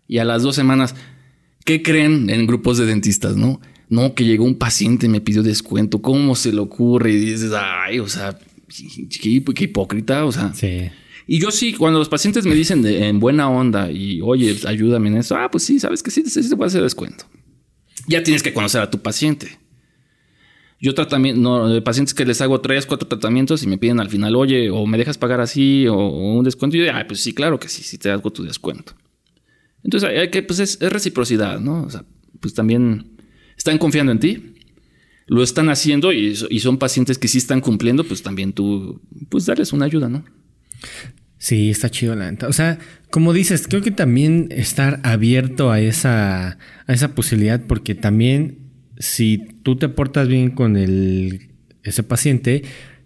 Y 0.07 0.17
a 0.17 0.25
las 0.25 0.41
dos 0.41 0.55
semanas, 0.55 0.95
¿qué 1.65 1.83
creen 1.83 2.29
en 2.29 2.47
grupos 2.47 2.79
de 2.79 2.87
dentistas, 2.87 3.35
no? 3.35 3.61
No, 3.89 4.15
que 4.15 4.25
llegó 4.25 4.45
un 4.45 4.57
paciente 4.57 5.05
y 5.05 5.09
me 5.09 5.21
pidió 5.21 5.43
descuento. 5.43 6.01
¿Cómo 6.01 6.35
se 6.35 6.51
le 6.51 6.61
ocurre? 6.61 7.11
Y 7.11 7.17
dices, 7.17 7.51
ay, 7.53 7.99
o 7.99 8.07
sea, 8.07 8.39
qué, 8.71 9.43
qué 9.53 9.63
hipócrita, 9.63 10.25
o 10.25 10.31
sea. 10.31 10.53
Sí. 10.53 10.89
Y 11.27 11.39
yo 11.39 11.51
sí, 11.51 11.73
cuando 11.73 11.99
los 11.99 12.09
pacientes 12.09 12.45
me 12.45 12.55
dicen 12.55 12.81
de, 12.81 13.07
en 13.07 13.19
buena 13.19 13.49
onda 13.49 13.91
y 13.91 14.21
oye, 14.21 14.55
ayúdame 14.67 15.09
en 15.09 15.17
eso, 15.17 15.35
ah, 15.35 15.49
pues 15.51 15.63
sí, 15.63 15.79
sabes 15.79 16.03
que 16.03 16.11
sí, 16.11 16.23
sí 16.25 16.43
se 16.43 16.55
puede 16.55 16.67
hacer 16.67 16.81
descuento. 16.81 17.25
Ya 18.07 18.23
tienes 18.23 18.43
que 18.43 18.53
conocer 18.53 18.81
a 18.81 18.89
tu 18.89 18.99
paciente. 18.99 19.59
Yo 20.79 20.95
tratamiento, 20.95 21.39
no, 21.39 21.69
de 21.69 21.81
pacientes 21.81 22.15
que 22.15 22.25
les 22.25 22.41
hago 22.41 22.59
tres, 22.59 22.87
cuatro 22.87 23.07
tratamientos 23.07 23.61
y 23.61 23.67
me 23.67 23.77
piden 23.77 23.99
al 23.99 24.09
final, 24.09 24.35
oye, 24.35 24.71
o 24.71 24.87
me 24.87 24.97
dejas 24.97 25.19
pagar 25.19 25.39
así 25.39 25.85
o, 25.87 25.95
un 25.95 26.43
descuento. 26.43 26.75
Y 26.75 26.79
yo 26.79 26.85
digo, 26.85 26.97
ah, 26.97 27.05
pues 27.07 27.21
sí, 27.21 27.33
claro 27.33 27.59
que 27.59 27.69
sí, 27.69 27.83
sí 27.83 27.99
te 27.99 28.09
hago 28.09 28.31
tu 28.31 28.43
descuento. 28.43 28.93
Entonces, 29.83 30.09
hay 30.09 30.29
que, 30.31 30.41
pues 30.41 30.59
es, 30.59 30.79
reciprocidad, 30.79 31.59
¿no? 31.59 31.83
O 31.83 31.89
sea, 31.89 32.03
pues 32.39 32.55
también 32.55 33.15
están 33.55 33.77
confiando 33.77 34.11
en 34.11 34.19
ti, 34.19 34.53
lo 35.31 35.43
están 35.43 35.69
haciendo 35.69 36.11
y, 36.11 36.37
y, 36.49 36.59
son 36.59 36.77
pacientes 36.77 37.17
que 37.17 37.29
sí 37.29 37.37
están 37.37 37.61
cumpliendo, 37.61 38.03
pues 38.03 38.21
también 38.21 38.51
tú, 38.51 38.99
pues 39.29 39.45
darles 39.45 39.71
una 39.71 39.85
ayuda, 39.85 40.09
¿no? 40.09 40.25
Sí, 41.37 41.69
está 41.69 41.89
chido 41.89 42.17
la 42.17 42.29
neta. 42.29 42.49
O 42.49 42.53
sea, 42.53 42.79
como 43.11 43.31
dices, 43.31 43.65
creo 43.69 43.81
que 43.81 43.91
también 43.91 44.49
estar 44.51 44.99
abierto 45.03 45.71
a 45.71 45.79
esa, 45.79 46.57
a 46.85 46.93
esa 46.93 47.15
posibilidad, 47.15 47.65
porque 47.65 47.95
también 47.95 48.57
si 48.99 49.37
tú 49.63 49.77
te 49.77 49.87
portas 49.87 50.27
bien 50.27 50.51
con 50.51 50.75
el, 50.75 51.53
ese 51.83 52.03
paciente, 52.03 52.63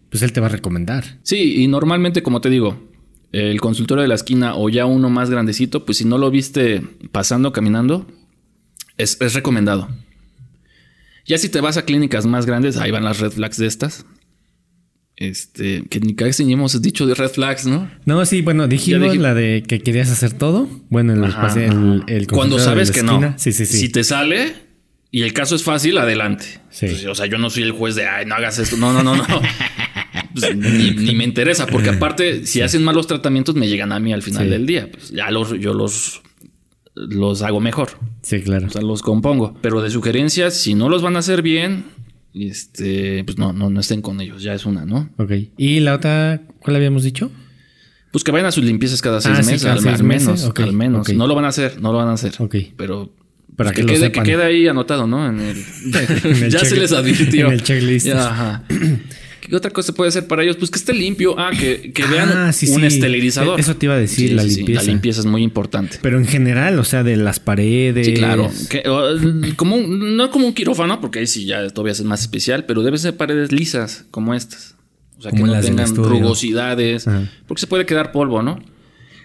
pues 0.09 0.23
él 0.23 0.33
te 0.33 0.41
va 0.41 0.47
a 0.47 0.49
recomendar. 0.49 1.19
Sí, 1.21 1.61
y 1.61 1.67
normalmente, 1.67 2.23
como 2.23 2.41
te 2.41 2.49
digo, 2.49 2.89
el 3.33 3.61
consultorio 3.61 4.01
de 4.01 4.07
la 4.07 4.15
esquina 4.15 4.55
o 4.55 4.67
ya 4.69 4.87
uno 4.87 5.11
más 5.11 5.29
grandecito, 5.29 5.85
pues 5.85 5.99
si 5.99 6.05
no 6.05 6.17
lo 6.17 6.31
viste 6.31 6.81
pasando, 7.11 7.53
caminando, 7.53 8.07
es, 8.97 9.21
es 9.21 9.35
recomendado. 9.35 9.89
Ya 11.25 11.37
si 11.37 11.49
te 11.49 11.61
vas 11.61 11.77
a 11.77 11.85
clínicas 11.85 12.25
más 12.25 12.45
grandes, 12.45 12.77
ahí 12.77 12.91
van 12.91 13.03
las 13.03 13.19
red 13.19 13.31
flags 13.31 13.57
de 13.57 13.67
estas. 13.67 14.05
Este, 15.17 15.83
que 15.89 16.01
ni 16.01 16.13
casi 16.13 16.43
ni 16.43 16.53
hemos 16.53 16.79
dicho 16.81 17.07
de 17.07 17.15
red 17.15 17.29
flags, 17.29 17.65
¿no? 17.65 17.89
No, 18.05 18.25
sí, 18.25 18.41
bueno, 18.41 18.67
dijimos 18.67 19.15
la 19.17 19.33
de 19.33 19.63
que 19.65 19.79
querías 19.79 20.11
hacer 20.11 20.33
todo. 20.33 20.67
Bueno, 20.89 21.13
en 21.13 21.23
el, 21.23 22.03
el, 22.07 22.27
Cuando 22.27 22.59
sabes 22.59 22.91
que 22.91 23.01
no. 23.01 23.33
Sí, 23.37 23.53
sí, 23.53 23.65
sí. 23.65 23.77
Si 23.77 23.89
te 23.89 24.03
sale 24.03 24.53
y 25.11 25.21
el 25.21 25.31
caso 25.31 25.55
es 25.55 25.63
fácil, 25.63 25.97
adelante. 25.97 26.45
Sí. 26.69 26.87
o 27.05 27.15
sea, 27.15 27.25
yo 27.25 27.37
no 27.37 27.49
soy 27.49 27.63
el 27.63 27.71
juez 27.71 27.95
de, 27.95 28.05
ay, 28.05 28.25
no 28.25 28.35
hagas 28.35 28.59
esto. 28.59 28.75
No, 28.75 28.91
no, 28.91 29.03
no, 29.03 29.15
no. 29.15 29.25
Pues, 30.33 30.53
ni, 30.53 31.15
me 31.15 31.23
interesa, 31.23 31.65
porque 31.65 31.91
aparte, 31.91 32.45
si 32.45 32.59
hacen 32.59 32.83
malos 32.83 33.07
tratamientos, 33.07 33.55
me 33.55 33.69
llegan 33.69 33.93
a 33.93 34.01
mí 34.01 34.11
al 34.11 34.21
final 34.21 34.49
del 34.49 34.65
día. 34.65 34.89
Pues 34.91 35.11
ya 35.11 35.31
los, 35.31 35.57
yo 35.57 35.73
los, 35.73 36.21
los 36.95 37.41
hago 37.41 37.59
mejor. 37.59 37.89
Sí, 38.21 38.41
claro. 38.41 38.67
O 38.67 38.69
sea, 38.69 38.81
los 38.81 39.01
compongo. 39.01 39.55
Pero 39.61 39.81
de 39.81 39.89
sugerencias, 39.89 40.55
si 40.55 40.73
no 40.73 40.89
los 40.89 41.01
van 41.01 41.15
a 41.15 41.19
hacer 41.19 41.41
bien, 41.41 41.85
este, 42.33 43.23
pues 43.23 43.37
no, 43.37 43.53
no, 43.53 43.69
no 43.69 43.79
estén 43.79 44.01
con 44.01 44.19
ellos. 44.21 44.41
Ya 44.41 44.53
es 44.53 44.65
una, 44.65 44.85
¿no? 44.85 45.09
Ok. 45.17 45.31
¿Y 45.57 45.79
la 45.81 45.95
otra, 45.95 46.41
cuál 46.59 46.75
habíamos 46.75 47.03
dicho? 47.03 47.31
Pues 48.11 48.23
que 48.23 48.31
vayan 48.31 48.47
a 48.47 48.51
sus 48.51 48.63
limpiezas 48.63 49.01
cada 49.01 49.19
seis 49.19 49.35
ah, 49.35 49.43
meses, 49.43 49.65
al, 49.65 49.81
menos, 49.81 50.51
al 50.55 50.73
menos. 50.73 51.13
No 51.13 51.27
lo 51.27 51.35
van 51.35 51.45
a 51.45 51.49
hacer, 51.49 51.81
no 51.81 51.91
lo 51.91 51.97
van 51.97 52.07
a 52.07 52.13
hacer. 52.13 52.33
Ok. 52.39 52.55
Pero 52.77 53.13
para 53.57 53.71
pues, 53.71 53.85
que, 53.85 53.93
quede, 53.93 54.11
que 54.11 54.23
quede 54.23 54.43
ahí 54.43 54.67
anotado, 54.67 55.05
¿no? 55.05 55.27
En 55.27 55.41
el, 55.41 55.55
ya 56.49 56.63
se 56.63 56.77
les 56.77 56.93
advirtió. 56.93 57.47
En 57.47 57.53
el 57.53 57.63
checklist. 57.63 58.07
ajá. 58.07 58.63
¿Qué 59.47 59.55
otra 59.55 59.69
cosa 59.71 59.93
puede 59.93 60.11
ser 60.11 60.27
para 60.27 60.43
ellos? 60.43 60.57
Pues 60.57 60.71
que 60.71 60.79
esté 60.79 60.93
limpio. 60.93 61.35
Ah, 61.37 61.51
que, 61.51 61.91
que 61.93 62.05
vean 62.07 62.29
ah, 62.33 62.51
un 62.69 62.83
esterilizador. 62.83 63.59
Eso 63.59 63.75
te 63.75 63.85
iba 63.85 63.93
a 63.93 63.97
decir, 63.97 64.33
la 64.33 64.43
limpieza. 64.43 64.81
la 64.81 64.87
limpieza 64.87 65.19
es 65.19 65.25
muy 65.27 65.43
importante. 65.43 65.99
Pero 66.01 66.17
en 66.17 66.25
general, 66.25 66.79
o 66.79 66.83
sea, 66.83 67.03
de 67.03 67.15
las 67.15 67.39
paredes. 67.39 68.07
Sí, 68.07 68.13
claro. 68.15 68.49
como 69.55 69.77
no 69.77 70.31
como 70.31 70.47
un 70.47 70.53
quirófano, 70.53 70.99
porque 70.99 71.19
ahí 71.19 71.27
sí 71.27 71.45
ya 71.45 71.69
todavía 71.69 71.91
es 71.91 72.03
más 72.03 72.21
especial, 72.21 72.65
pero 72.65 72.81
deben 72.81 72.99
ser 72.99 73.17
paredes 73.17 73.51
lisas 73.51 74.05
como 74.09 74.33
estas. 74.33 74.75
O 75.17 75.21
sea, 75.21 75.31
que 75.31 75.43
no 75.43 75.59
tengan 75.59 75.95
rugosidades. 75.95 77.05
Porque 77.47 77.61
se 77.61 77.67
puede 77.67 77.85
quedar 77.85 78.11
polvo, 78.11 78.41
¿no? 78.41 78.59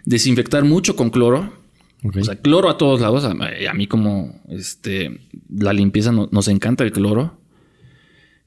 Desinfectar 0.04 0.64
mucho 0.64 0.96
con 0.96 1.10
cloro. 1.10 1.58
O 2.02 2.24
sea, 2.24 2.36
cloro 2.36 2.68
a 2.68 2.76
todos 2.76 3.00
lados. 3.00 3.24
A, 3.24 3.74
mí 3.74 3.86
como 3.86 4.42
este 4.48 5.20
la 5.48 5.72
limpieza 5.72 6.12
nos 6.12 6.48
encanta 6.48 6.84
el 6.84 6.92
cloro 6.92 7.39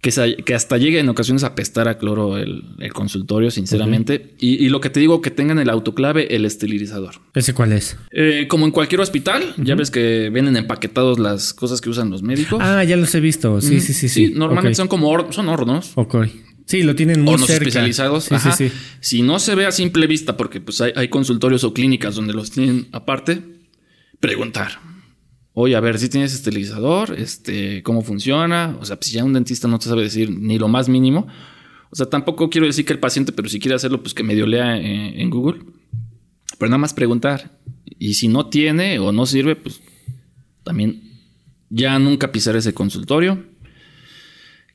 que, 0.03 0.53
hasta 0.53 0.77
llegue 0.77 0.99
en 0.99 1.07
ocasiones 1.07 1.45
a 1.45 1.55
pestar 1.55 1.87
a 1.87 1.97
cloro 1.97 2.37
el, 2.37 2.91
consultorio, 2.91 3.49
sinceramente. 3.49 4.35
Y, 4.37 4.67
lo 4.67 4.81
que 4.81 4.89
te 4.89 4.99
digo, 4.99 5.21
que 5.21 5.31
tengan 5.31 5.59
el 5.59 5.69
autoclave, 5.69 6.35
el 6.35 6.45
esterilizador. 6.45 7.15
¿Ese 7.33 7.53
cuál 7.53 7.71
es? 7.71 7.97
Eh, 8.11 8.47
como 8.49 8.65
en 8.65 8.71
cualquier 8.71 8.99
hospital, 8.99 9.53
ya 9.57 9.75
ves 9.75 9.91
que 9.91 10.29
vienen 10.29 10.57
empaquetados 10.57 11.19
las 11.19 11.53
cosas 11.53 11.79
que 11.79 11.89
usan 11.89 12.09
los 12.09 12.21
médicos. 12.21 12.59
Ah, 12.61 12.83
ya 12.83 12.97
los 12.97 13.15
he 13.15 13.21
visto. 13.21 13.61
Sí, 13.61 13.79
sí, 13.79 13.93
sí, 13.93 14.09
sí. 14.09 14.33
normalmente 14.35 14.75
son 14.75 14.89
como 14.89 15.31
son 15.31 15.47
hornos. 15.47 15.93
Ok. 15.95 16.27
Sí, 16.65 16.83
lo 16.83 16.95
tienen 16.95 17.21
muy 17.21 17.35
hornos 17.35 17.49
especializados. 17.49 18.25
Sí, 18.25 18.35
sí, 18.39 18.49
sí. 18.57 18.71
Si 18.99 19.21
no 19.21 19.39
se 19.39 19.55
ve 19.55 19.65
a 19.65 19.71
simple 19.71 20.05
vista, 20.07 20.35
porque 20.35 20.59
pues 20.59 20.81
hay, 20.81 20.91
hay 20.95 21.07
consultorios 21.07 21.63
o 21.63 21.73
clínicas 21.73 22.15
donde 22.15 22.33
los 22.33 22.51
tienen 22.51 22.87
aparte, 22.91 23.41
preguntar 24.19 24.92
oye, 25.53 25.75
a 25.75 25.79
ver, 25.79 25.99
si 25.99 26.09
tienes 26.09 26.33
esterilizador, 26.33 27.15
este, 27.17 27.83
cómo 27.83 28.01
funciona. 28.01 28.77
O 28.79 28.85
sea, 28.85 28.97
pues, 28.97 29.09
si 29.09 29.15
ya 29.15 29.23
un 29.23 29.33
dentista 29.33 29.67
no 29.67 29.79
te 29.79 29.85
sabe 29.85 30.03
decir 30.03 30.29
ni 30.29 30.57
lo 30.57 30.67
más 30.67 30.89
mínimo. 30.89 31.27
O 31.89 31.95
sea, 31.95 32.07
tampoco 32.07 32.49
quiero 32.49 32.67
decir 32.67 32.85
que 32.85 32.93
el 32.93 32.99
paciente, 32.99 33.31
pero 33.31 33.49
si 33.49 33.59
quiere 33.59 33.75
hacerlo, 33.75 34.01
pues 34.01 34.13
que 34.13 34.23
medio 34.23 34.47
lea 34.47 34.77
en, 34.77 35.19
en 35.19 35.29
Google. 35.29 35.61
Pero 36.57 36.69
nada 36.69 36.79
más 36.79 36.93
preguntar. 36.93 37.59
Y 37.99 38.15
si 38.15 38.27
no 38.27 38.47
tiene 38.47 38.99
o 38.99 39.11
no 39.11 39.25
sirve, 39.25 39.55
pues 39.55 39.81
también 40.63 41.03
ya 41.69 41.97
nunca 41.99 42.31
pisar 42.31 42.55
ese 42.55 42.73
consultorio. 42.73 43.43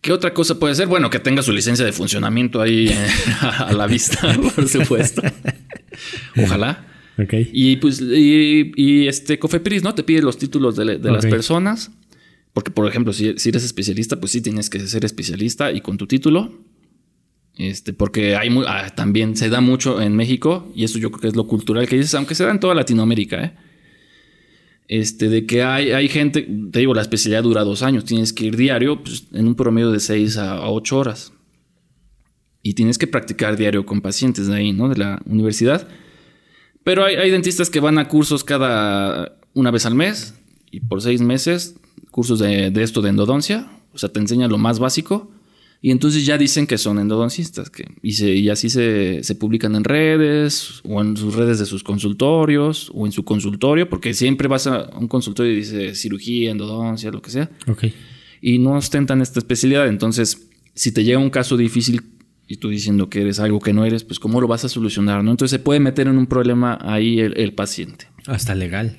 ¿Qué 0.00 0.12
otra 0.12 0.32
cosa 0.32 0.58
puede 0.58 0.74
ser? 0.74 0.86
Bueno, 0.86 1.10
que 1.10 1.18
tenga 1.18 1.42
su 1.42 1.52
licencia 1.52 1.84
de 1.84 1.92
funcionamiento 1.92 2.60
ahí 2.60 2.88
eh, 2.88 3.08
a 3.40 3.72
la 3.72 3.86
vista, 3.86 4.36
por 4.54 4.68
supuesto. 4.68 5.22
Ojalá. 6.42 6.86
Y 7.52 7.76
pues, 7.76 8.00
y, 8.00 9.06
este 9.06 9.38
Cofepris, 9.38 9.82
¿no? 9.82 9.94
Te 9.94 10.02
pide 10.02 10.22
los 10.22 10.38
títulos 10.38 10.76
de, 10.76 10.98
las 10.98 11.26
personas. 11.26 11.90
Porque, 12.52 12.70
por 12.70 12.88
ejemplo, 12.88 13.12
si, 13.12 13.28
eres 13.28 13.64
especialista, 13.64 14.18
pues 14.18 14.32
sí 14.32 14.40
tienes 14.40 14.70
que 14.70 14.80
ser 14.80 15.04
especialista 15.04 15.72
y 15.72 15.80
con 15.80 15.96
tu 15.96 16.06
título. 16.06 16.52
Este, 17.56 17.92
porque 17.92 18.36
hay 18.36 18.48
ah, 18.66 18.90
también 18.94 19.36
se 19.36 19.48
da 19.48 19.60
mucho 19.60 20.00
en 20.00 20.14
México, 20.14 20.70
y 20.76 20.84
eso 20.84 20.98
yo 20.98 21.10
creo 21.10 21.20
que 21.20 21.28
es 21.28 21.36
lo 21.36 21.48
cultural 21.48 21.88
que 21.88 21.96
dices, 21.96 22.14
aunque 22.14 22.36
se 22.36 22.44
da 22.44 22.52
en 22.52 22.60
toda 22.60 22.72
Latinoamérica, 22.74 23.44
¿eh? 23.44 23.52
Este, 24.88 25.28
de 25.28 25.44
que 25.44 25.62
hay, 25.62 25.90
hay 25.90 26.08
gente, 26.08 26.48
te 26.72 26.78
digo, 26.78 26.94
la 26.94 27.02
especialidad 27.02 27.42
dura 27.42 27.62
dos 27.62 27.82
años, 27.82 28.06
tienes 28.06 28.32
que 28.32 28.46
ir 28.46 28.56
diario 28.56 29.02
pues, 29.02 29.26
en 29.32 29.46
un 29.46 29.54
promedio 29.54 29.90
de 29.90 30.00
seis 30.00 30.38
a, 30.38 30.66
ocho 30.70 30.98
horas. 30.98 31.32
Y 32.62 32.72
tienes 32.72 32.96
que 32.96 33.06
practicar 33.06 33.56
diario 33.56 33.84
con 33.84 34.00
pacientes 34.00 34.46
de 34.46 34.56
ahí, 34.56 34.72
¿no? 34.72 34.88
De 34.88 34.96
la 34.96 35.20
universidad. 35.26 35.88
Pero 36.88 37.04
hay, 37.04 37.30
dentistas 37.30 37.68
que 37.68 37.80
van 37.80 37.98
a 37.98 38.08
cursos 38.08 38.44
cada 38.44 39.38
una 39.52 39.70
vez 39.70 39.84
al 39.84 39.94
mes 39.94 40.32
y 40.70 40.80
por 40.80 41.02
seis 41.02 41.20
meses, 41.20 41.76
cursos 42.10 42.38
de, 42.38 42.72
esto 42.76 43.02
de 43.02 43.10
endodoncia. 43.10 43.70
O 43.92 43.98
sea, 43.98 44.08
te 44.08 44.20
enseñan 44.20 44.50
lo 44.50 44.56
más 44.56 44.78
básico. 44.78 45.30
Y 45.82 45.90
entonces 45.90 46.24
ya 46.24 46.38
dicen 46.38 46.66
que 46.66 46.78
son 46.78 46.98
endodoncistas. 46.98 47.68
Que, 47.68 47.84
y, 48.00 48.48
así 48.48 48.70
se, 48.70 49.22
publican 49.38 49.74
en 49.74 49.84
redes 49.84 50.80
o 50.82 51.02
en 51.02 51.14
sus 51.18 51.34
redes 51.34 51.58
de 51.58 51.66
sus 51.66 51.84
consultorios 51.84 52.90
o 52.94 53.04
en 53.04 53.12
su 53.12 53.22
consultorio, 53.22 53.90
porque 53.90 54.14
siempre 54.14 54.48
vas 54.48 54.66
a 54.66 54.88
un 54.98 55.08
consultorio 55.08 55.52
y 55.52 55.56
dice 55.56 55.94
cirugía, 55.94 56.50
endodoncia, 56.50 57.10
lo 57.10 57.20
que 57.20 57.28
sea. 57.28 57.50
Y 58.40 58.60
no 58.60 58.76
ostentan 58.76 59.20
esta 59.20 59.40
especialidad. 59.40 59.88
Entonces, 59.88 60.48
si 60.72 60.90
te 60.92 61.04
llega 61.04 61.18
un 61.18 61.28
caso 61.28 61.58
difícil 61.58 62.00
y 62.48 62.56
tú 62.56 62.70
diciendo 62.70 63.10
que 63.10 63.20
eres 63.20 63.40
algo 63.40 63.60
que 63.60 63.74
no 63.74 63.84
eres, 63.84 64.04
pues 64.04 64.18
cómo 64.18 64.40
lo 64.40 64.48
vas 64.48 64.64
a 64.64 64.70
solucionar, 64.70 65.22
¿no? 65.22 65.30
Entonces 65.30 65.50
se 65.50 65.62
puede 65.62 65.80
meter 65.80 66.08
en 66.08 66.16
un 66.16 66.26
problema 66.26 66.78
ahí 66.80 67.20
el, 67.20 67.52
paciente. 67.52 68.08
Hasta 68.26 68.54
legal. 68.54 68.96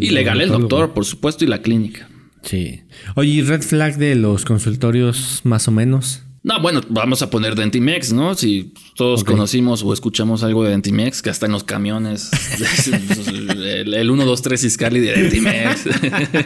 y 0.00 0.10
legal 0.10 0.40
el 0.40 0.48
doctor, 0.48 0.94
por 0.94 1.04
supuesto, 1.04 1.44
y 1.44 1.48
la 1.48 1.60
clínica. 1.60 2.08
Sí. 2.42 2.82
Oye, 3.14 3.42
red 3.42 3.60
flag 3.60 3.98
de 3.98 4.14
los 4.14 4.46
consultorios 4.46 5.42
más 5.44 5.68
o 5.68 5.70
menos? 5.70 6.22
No, 6.42 6.60
bueno, 6.62 6.80
vamos 6.88 7.22
a 7.22 7.28
poner 7.28 7.56
Dentimex, 7.56 8.12
¿no? 8.12 8.36
Si 8.36 8.72
todos 8.94 9.24
conocimos 9.24 9.82
o 9.82 9.92
escuchamos 9.92 10.44
algo 10.44 10.62
de 10.62 10.70
Dentimex, 10.70 11.20
que 11.20 11.28
hasta 11.28 11.46
en 11.46 11.52
los 11.52 11.64
camiones, 11.64 12.30
el, 13.26 13.92
el 13.92 14.10
1, 14.10 14.24
2, 14.24 14.42
3 14.42 14.64
Iscali 14.64 15.00
de 15.00 15.12
Dentimex. 15.12 15.88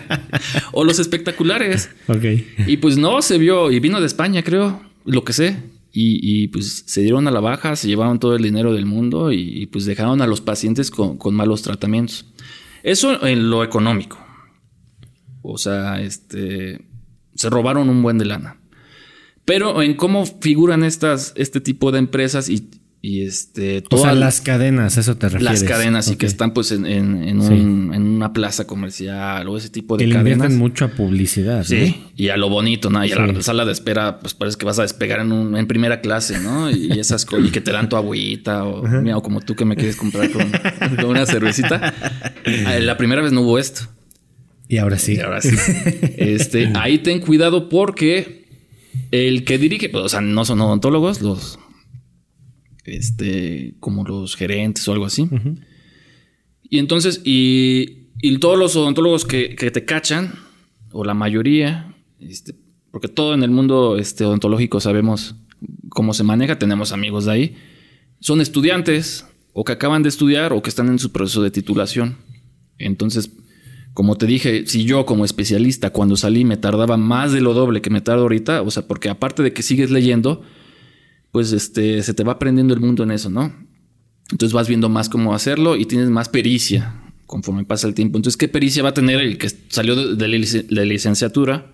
o 0.73 0.85
los 0.85 0.99
espectaculares. 0.99 1.91
Ok. 2.09 2.25
Y 2.67 2.79
pues 2.79 2.97
no, 2.97 3.21
se 3.21 3.37
vio, 3.37 3.71
y 3.71 3.79
vino 3.79 4.01
de 4.01 4.07
España, 4.07 4.43
creo, 4.43 4.81
lo 5.05 5.23
que 5.23 5.35
sé. 5.35 5.59
Y, 5.93 6.49
pues 6.49 6.84
se 6.86 7.03
dieron 7.03 7.26
a 7.26 7.32
la 7.32 7.41
baja, 7.41 7.74
se 7.74 7.88
llevaron 7.88 8.20
todo 8.20 8.36
el 8.36 8.43
dinero 8.43 8.72
del 8.72 8.86
mundo 8.86 9.32
y, 9.32 9.66
pues 9.66 9.84
dejaron 9.84 10.22
a 10.22 10.26
los 10.26 10.41
pacientes 10.41 10.91
con, 10.91 11.18
malos 11.34 11.62
tratamientos. 11.62 12.26
Eso 12.82 13.26
en 13.26 13.51
lo 13.51 13.64
económico. 13.64 14.18
O 15.43 15.59
sea, 15.59 16.01
este, 16.01 16.86
se 17.34 17.51
robaron 17.51 17.88
un 17.88 18.03
buen 18.03 18.18
de 18.18 18.26
lana. 18.26 18.61
Pero 19.45 19.82
en 19.82 19.95
cómo 19.95 20.26
figuran 20.26 20.84
estas, 20.84 21.32
este 21.36 21.61
tipo 21.61 21.91
de 21.91 21.99
empresas 21.99 22.49
y, 22.49 22.70
y 23.03 23.22
este... 23.24 23.82
O 23.90 23.96
sea, 23.96 24.12
las 24.14 24.42
cadenas, 24.42 24.98
eso 24.98 25.16
te 25.16 25.28
refieres. 25.30 25.62
Las 25.62 25.68
cadenas 25.70 26.11
y 26.11 26.16
que 26.16 26.26
están 26.26 26.53
pues 26.53 26.70
en, 26.70 26.84
en, 26.84 27.22
en, 27.26 27.40
un- 27.40 27.94
en 27.94 28.03
una 28.03 28.34
plaza 28.34 28.66
comercial 28.66 29.48
o 29.48 29.57
ese 29.57 29.70
tipo 29.70 29.96
de 29.96 30.05
Que 30.05 30.09
le 30.09 30.14
cadenas. 30.16 30.32
invierten 30.34 30.59
mucho 30.59 30.84
a 30.84 30.88
publicidad. 30.88 31.64
Sí, 31.64 31.96
y 32.14 32.28
a 32.28 32.36
lo 32.36 32.51
bonito, 32.51 32.90
¿no? 32.90 33.03
Y 33.05 33.12
a 33.12 33.16
la 33.26 33.42
sala 33.42 33.64
de 33.64 33.72
espera, 33.72 34.18
pues 34.20 34.34
parece 34.34 34.59
que 34.59 34.66
vas 34.66 34.78
a 34.78 34.82
despegar 34.82 35.20
en, 35.20 35.32
un- 35.32 35.57
en 35.57 35.66
primera 35.66 36.03
clase, 36.03 36.38
¿no? 36.40 36.70
Y 36.70 36.98
esas 36.98 37.24
cosas, 37.24 37.46
y 37.46 37.51
que 37.51 37.62
te 37.62 37.72
dan 37.72 37.88
tu 37.88 37.96
agüita, 37.96 38.64
o, 38.64 38.82
mira, 38.86 39.16
o 39.16 39.22
como 39.22 39.40
tú 39.40 39.55
que 39.57 39.64
me 39.64 39.76
quieres 39.76 39.96
comprar 39.96 40.30
con, 40.30 40.51
con 40.96 41.05
una 41.07 41.24
cervecita. 41.24 41.94
Ah, 42.66 42.78
La 42.80 42.96
primera 42.98 43.22
vez 43.22 43.32
no 43.32 43.40
hubo 43.40 43.59
esto. 43.59 43.82
Y 44.68 44.76
ahora 44.76 44.98
sí. 44.98 45.14
Y 45.14 45.20
ahora 45.20 45.40
sí. 45.40 45.57
Este, 46.18 46.70
ahí 46.74 46.98
ten 46.98 47.20
cuidado 47.20 47.68
porque 47.70 48.44
el 49.11 49.44
que 49.44 49.57
dirige, 49.59 49.88
pues, 49.88 50.05
o 50.05 50.09
sea, 50.11 50.20
no 50.20 50.44
son 50.44 50.61
odontólogos, 50.61 51.22
los 51.22 51.59
este, 52.85 53.74
como 53.81 54.05
los 54.05 54.37
gerentes 54.37 54.87
o 54.89 54.93
algo 54.93 55.07
así. 55.07 55.28
Y 56.62 56.78
entonces, 56.78 57.20
y, 57.24 58.09
y 58.22 58.39
todos 58.39 58.59
los 58.59 58.76
odontólogos 58.76 59.24
que, 59.24 59.55
que 59.57 59.70
te 59.70 59.85
cachan, 59.85 60.35
o 60.93 61.05
la 61.05 61.14
mayoría, 61.14 61.95
este, 62.18 62.55
porque 62.91 63.09
todo 63.09 63.35
en 63.35 63.43
el 63.43 63.51
mundo 63.51 63.97
este, 63.97 64.24
odontológico 64.24 64.81
sabemos 64.81 65.37
cómo 65.89 66.14
se 66.14 66.24
maneja, 66.24 66.59
tenemos 66.59 66.93
amigos 66.93 67.26
de 67.26 67.33
ahí, 67.33 67.57
son 68.20 68.41
estudiantes 68.41 69.26
o 69.53 69.64
que 69.64 69.72
acaban 69.72 70.03
de 70.03 70.09
estudiar 70.09 70.53
o 70.53 70.62
que 70.62 70.70
están 70.70 70.89
en 70.89 70.99
su 70.99 71.12
proceso 71.12 71.43
de 71.43 71.51
titulación. 71.51 72.16
Entonces, 72.78 73.31
como 73.93 74.16
te 74.16 74.26
dije, 74.26 74.66
si 74.66 74.85
yo 74.85 75.05
como 75.07 75.24
especialista 75.24 75.91
cuando 75.91 76.16
salí 76.16 76.45
me 76.45 76.57
tardaba 76.57 76.97
más 76.97 77.33
de 77.33 77.41
lo 77.41 77.55
doble 77.55 77.83
que 77.83 77.91
me 77.91 78.01
tardo 78.01 78.22
ahorita, 78.22 78.62
o 78.62 78.70
sea, 78.70 78.87
porque 78.87 79.09
aparte 79.09 79.43
de 79.43 79.53
que 79.53 79.62
sigues 79.62 79.91
leyendo, 79.91 80.43
pues 81.33 81.53
este, 81.53 82.03
se 82.03 82.14
te 82.14 82.24
va 82.24 82.33
aprendiendo 82.33 82.74
el 82.74 82.81
mundo 82.81 83.03
en 83.05 83.11
eso, 83.11 83.31
¿no? 83.31 83.53
Entonces 84.31 84.53
vas 84.53 84.68
viendo 84.68 84.89
más 84.89 85.09
cómo 85.09 85.35
hacerlo 85.35 85.76
y 85.76 85.85
tienes 85.87 86.09
más 86.11 86.28
pericia 86.28 86.95
conforme 87.26 87.64
pasa 87.64 87.87
el 87.87 87.95
tiempo. 87.95 88.18
Entonces, 88.18 88.37
¿qué 88.37 88.49
pericia 88.49 88.83
va 88.83 88.91
a 88.91 88.95
tener 88.95 89.20
el 89.20 89.39
que 89.39 89.49
salió 89.68 89.95
de, 89.97 90.16
de 90.16 90.28
la 90.28 90.37
lic- 90.37 90.66
de 90.68 90.87
licenciatura? 90.87 91.72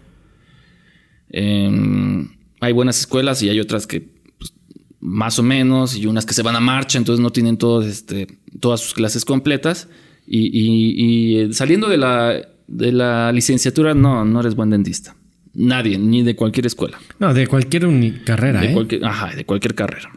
Em, 1.28 2.28
hay 2.60 2.72
buenas 2.72 2.98
escuelas 3.00 3.42
y 3.42 3.48
hay 3.48 3.60
otras 3.60 3.86
que 3.86 4.00
pues, 4.38 4.52
más 5.00 5.38
o 5.38 5.42
menos 5.42 5.96
y 5.96 6.06
unas 6.06 6.24
que 6.26 6.34
se 6.34 6.42
van 6.42 6.56
a 6.56 6.60
marcha, 6.60 6.98
entonces 6.98 7.22
no 7.22 7.30
tienen 7.30 7.58
este, 7.84 8.26
todas 8.60 8.80
sus 8.80 8.94
clases 8.94 9.24
completas. 9.24 9.88
Y, 10.26 10.46
y- 10.46 10.94
y, 10.96 11.38
eh, 11.38 11.52
saliendo 11.52 11.88
de 11.88 11.96
la, 11.98 12.48
de 12.66 12.92
la 12.92 13.32
licenciatura, 13.32 13.94
no, 13.94 14.24
no 14.24 14.40
eres 14.40 14.54
buen 14.56 14.70
dentista. 14.70 15.16
Nadie, 15.56 15.98
ni 15.98 16.22
de 16.22 16.36
cualquier 16.36 16.66
escuela. 16.66 16.98
No, 17.18 17.32
de 17.32 17.46
cualquier 17.46 17.88
carrera, 18.24 18.60
De 18.60 18.70
¿eh? 18.70 18.72
cualquier, 18.74 19.04
ajá, 19.04 19.34
de 19.34 19.46
cualquier 19.46 19.74
carrera. 19.74 20.10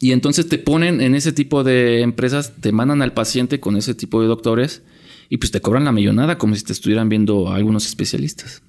Y 0.00 0.12
entonces 0.12 0.48
te 0.48 0.58
ponen 0.58 1.00
en 1.00 1.14
ese 1.14 1.32
tipo 1.32 1.62
de 1.62 2.00
empresas, 2.00 2.54
te 2.60 2.72
mandan 2.72 3.02
al 3.02 3.12
paciente 3.12 3.60
con 3.60 3.76
ese 3.76 3.94
tipo 3.94 4.20
de 4.20 4.26
doctores 4.26 4.82
y 5.28 5.36
pues 5.36 5.50
te 5.52 5.60
cobran 5.60 5.84
la 5.84 5.92
millonada 5.92 6.38
como 6.38 6.54
si 6.56 6.64
te 6.64 6.72
estuvieran 6.72 7.08
viendo 7.08 7.48
a 7.48 7.56
algunos 7.56 7.86
especialistas. 7.86 8.62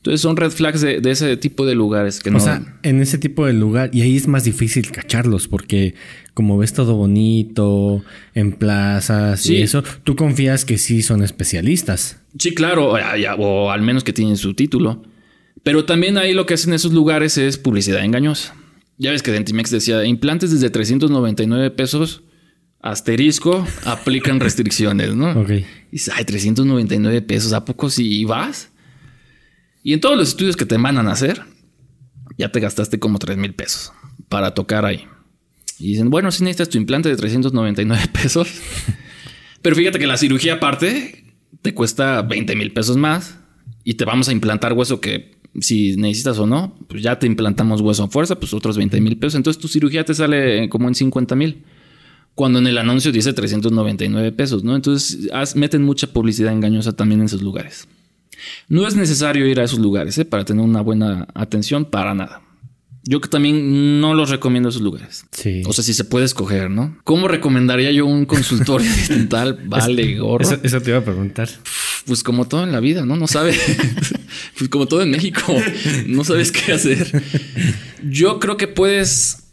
Entonces 0.00 0.22
son 0.22 0.36
red 0.38 0.50
flags 0.50 0.80
de, 0.80 1.00
de 1.02 1.10
ese 1.10 1.36
tipo 1.36 1.66
de 1.66 1.74
lugares 1.74 2.20
que 2.20 2.30
O 2.30 2.32
no... 2.32 2.40
sea, 2.40 2.62
en 2.82 3.00
ese 3.02 3.18
tipo 3.18 3.44
de 3.44 3.52
lugar, 3.52 3.90
y 3.92 4.00
ahí 4.00 4.16
es 4.16 4.26
más 4.28 4.44
difícil 4.44 4.90
cacharlos, 4.90 5.46
porque 5.46 5.94
como 6.32 6.56
ves 6.56 6.72
todo 6.72 6.94
bonito, 6.96 8.02
en 8.34 8.52
plazas 8.52 9.40
Sí. 9.42 9.56
y 9.56 9.62
eso, 9.62 9.82
tú 10.04 10.16
confías 10.16 10.64
que 10.64 10.78
sí 10.78 11.02
son 11.02 11.22
especialistas. 11.22 12.18
Sí, 12.38 12.54
claro, 12.54 12.92
o, 12.92 12.98
ya- 13.18 13.34
o 13.34 13.70
al 13.70 13.82
menos 13.82 14.02
que 14.02 14.14
tienen 14.14 14.38
su 14.38 14.54
título. 14.54 15.02
Pero 15.62 15.84
también 15.84 16.16
ahí 16.16 16.32
lo 16.32 16.46
que 16.46 16.54
hacen 16.54 16.72
esos 16.72 16.94
lugares 16.94 17.36
es 17.36 17.58
publicidad 17.58 18.02
engañosa. 18.02 18.54
Ya 18.96 19.10
ves 19.10 19.22
que 19.22 19.32
Dentimex 19.32 19.70
decía, 19.70 20.02
implantes 20.06 20.50
desde 20.50 20.70
399 20.70 21.70
pesos, 21.72 22.22
asterisco, 22.80 23.66
aplican 23.84 24.40
restricciones, 24.40 25.14
¿no? 25.14 25.32
Ok. 25.42 25.50
Y 25.50 25.64
dices, 25.92 26.14
ay, 26.16 26.24
399 26.24 27.20
pesos, 27.22 27.52
¿a 27.52 27.64
poco 27.64 27.90
si 27.90 28.24
vas? 28.24 28.69
Y 29.82 29.92
en 29.94 30.00
todos 30.00 30.16
los 30.16 30.28
estudios 30.28 30.56
que 30.56 30.66
te 30.66 30.78
mandan 30.78 31.08
a 31.08 31.12
hacer, 31.12 31.42
ya 32.36 32.52
te 32.52 32.60
gastaste 32.60 32.98
como 32.98 33.18
3 33.18 33.36
mil 33.36 33.54
pesos 33.54 33.92
para 34.28 34.54
tocar 34.54 34.84
ahí. 34.84 35.06
Y 35.78 35.88
dicen, 35.88 36.10
bueno, 36.10 36.30
si 36.30 36.44
necesitas 36.44 36.68
tu 36.68 36.78
implante 36.78 37.08
de 37.08 37.16
399 37.16 38.08
pesos. 38.12 38.48
Pero 39.62 39.76
fíjate 39.76 39.98
que 39.98 40.06
la 40.06 40.16
cirugía 40.16 40.54
aparte 40.54 41.24
te 41.62 41.74
cuesta 41.74 42.22
20 42.22 42.56
mil 42.56 42.72
pesos 42.72 42.96
más 42.96 43.38
y 43.84 43.94
te 43.94 44.04
vamos 44.04 44.28
a 44.28 44.32
implantar 44.32 44.72
hueso 44.72 45.00
que 45.00 45.40
si 45.58 45.96
necesitas 45.96 46.38
o 46.38 46.46
no, 46.46 46.78
pues 46.88 47.02
ya 47.02 47.18
te 47.18 47.26
implantamos 47.26 47.80
hueso 47.80 48.04
a 48.04 48.08
fuerza, 48.08 48.38
pues 48.38 48.54
otros 48.54 48.76
20 48.76 49.00
mil 49.00 49.18
pesos. 49.18 49.34
Entonces 49.36 49.60
tu 49.60 49.68
cirugía 49.68 50.04
te 50.04 50.14
sale 50.14 50.68
como 50.68 50.88
en 50.88 50.94
50 50.94 51.34
mil. 51.34 51.64
Cuando 52.34 52.58
en 52.58 52.66
el 52.68 52.78
anuncio 52.78 53.10
dice 53.10 53.32
399 53.32 54.32
pesos, 54.32 54.62
¿no? 54.62 54.76
Entonces 54.76 55.28
meten 55.56 55.82
mucha 55.82 56.06
publicidad 56.06 56.52
engañosa 56.52 56.94
también 56.94 57.20
en 57.20 57.26
esos 57.26 57.42
lugares. 57.42 57.88
No 58.68 58.86
es 58.86 58.96
necesario 58.96 59.46
ir 59.46 59.60
a 59.60 59.64
esos 59.64 59.78
lugares 59.78 60.16
¿eh? 60.18 60.24
para 60.24 60.44
tener 60.44 60.64
una 60.64 60.80
buena 60.80 61.28
atención, 61.34 61.84
para 61.84 62.14
nada. 62.14 62.42
Yo 63.02 63.20
que 63.20 63.28
también 63.28 64.00
no 64.00 64.14
los 64.14 64.28
recomiendo 64.28 64.68
esos 64.68 64.82
lugares. 64.82 65.24
Sí. 65.32 65.62
O 65.66 65.72
sea, 65.72 65.82
si 65.82 65.94
se 65.94 66.04
puede 66.04 66.26
escoger, 66.26 66.70
¿no? 66.70 66.98
¿Cómo 67.04 67.28
recomendaría 67.28 67.90
yo 67.92 68.04
un 68.04 68.26
consultorio 68.26 68.90
dental? 69.08 69.58
Vale, 69.64 70.18
gorro. 70.18 70.44
Eso, 70.44 70.58
eso 70.62 70.80
te 70.80 70.90
iba 70.90 70.98
a 70.98 71.04
preguntar. 71.04 71.48
Pues 72.06 72.22
como 72.22 72.46
todo 72.46 72.62
en 72.62 72.72
la 72.72 72.80
vida, 72.80 73.06
¿no? 73.06 73.16
No 73.16 73.26
sabes. 73.26 73.58
pues 74.58 74.68
como 74.68 74.86
todo 74.86 75.02
en 75.02 75.10
México. 75.10 75.42
No 76.06 76.24
sabes 76.24 76.52
qué 76.52 76.72
hacer. 76.72 77.22
Yo 78.02 78.38
creo 78.38 78.56
que 78.56 78.68
puedes. 78.68 79.49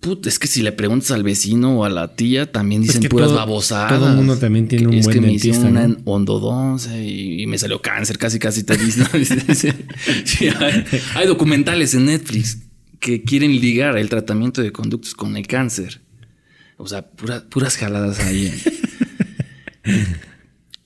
Put, 0.00 0.26
es 0.26 0.38
que 0.38 0.46
si 0.48 0.62
le 0.62 0.72
preguntas 0.72 1.10
al 1.10 1.22
vecino 1.22 1.78
o 1.78 1.84
a 1.84 1.90
la 1.90 2.14
tía, 2.16 2.50
también 2.50 2.80
dicen 2.80 3.02
que 3.02 3.10
puras 3.10 3.28
todo- 3.28 3.36
babosadas. 3.36 3.98
todo 3.98 4.08
mundo 4.14 4.38
también 4.38 4.66
tiene 4.66 4.86
un 4.88 4.94
es 4.94 5.04
buen 5.04 5.14
que 5.14 5.20
me 5.20 5.26
dentista, 5.28 5.48
hicieron 5.58 5.72
una 5.76 5.88
¿no? 5.88 6.16
endodoncia 6.16 7.02
y, 7.02 7.42
y 7.42 7.46
me 7.46 7.58
salió 7.58 7.82
cáncer, 7.82 8.16
casi 8.16 8.38
casi 8.38 8.62
te 8.62 8.78
dicen. 8.78 9.06
¿no? 9.12 9.54
Sí, 10.24 10.48
hay, 10.58 10.84
hay 11.14 11.26
documentales 11.26 11.92
en 11.94 12.06
Netflix 12.06 12.58
que 12.98 13.22
quieren 13.22 13.60
ligar 13.60 13.98
el 13.98 14.08
tratamiento 14.08 14.62
de 14.62 14.72
conductos 14.72 15.14
con 15.14 15.36
el 15.36 15.46
cáncer. 15.46 16.00
O 16.78 16.86
sea, 16.88 17.06
pura- 17.10 17.44
puras 17.48 17.76
jaladas 17.76 18.20
ahí. 18.20 18.50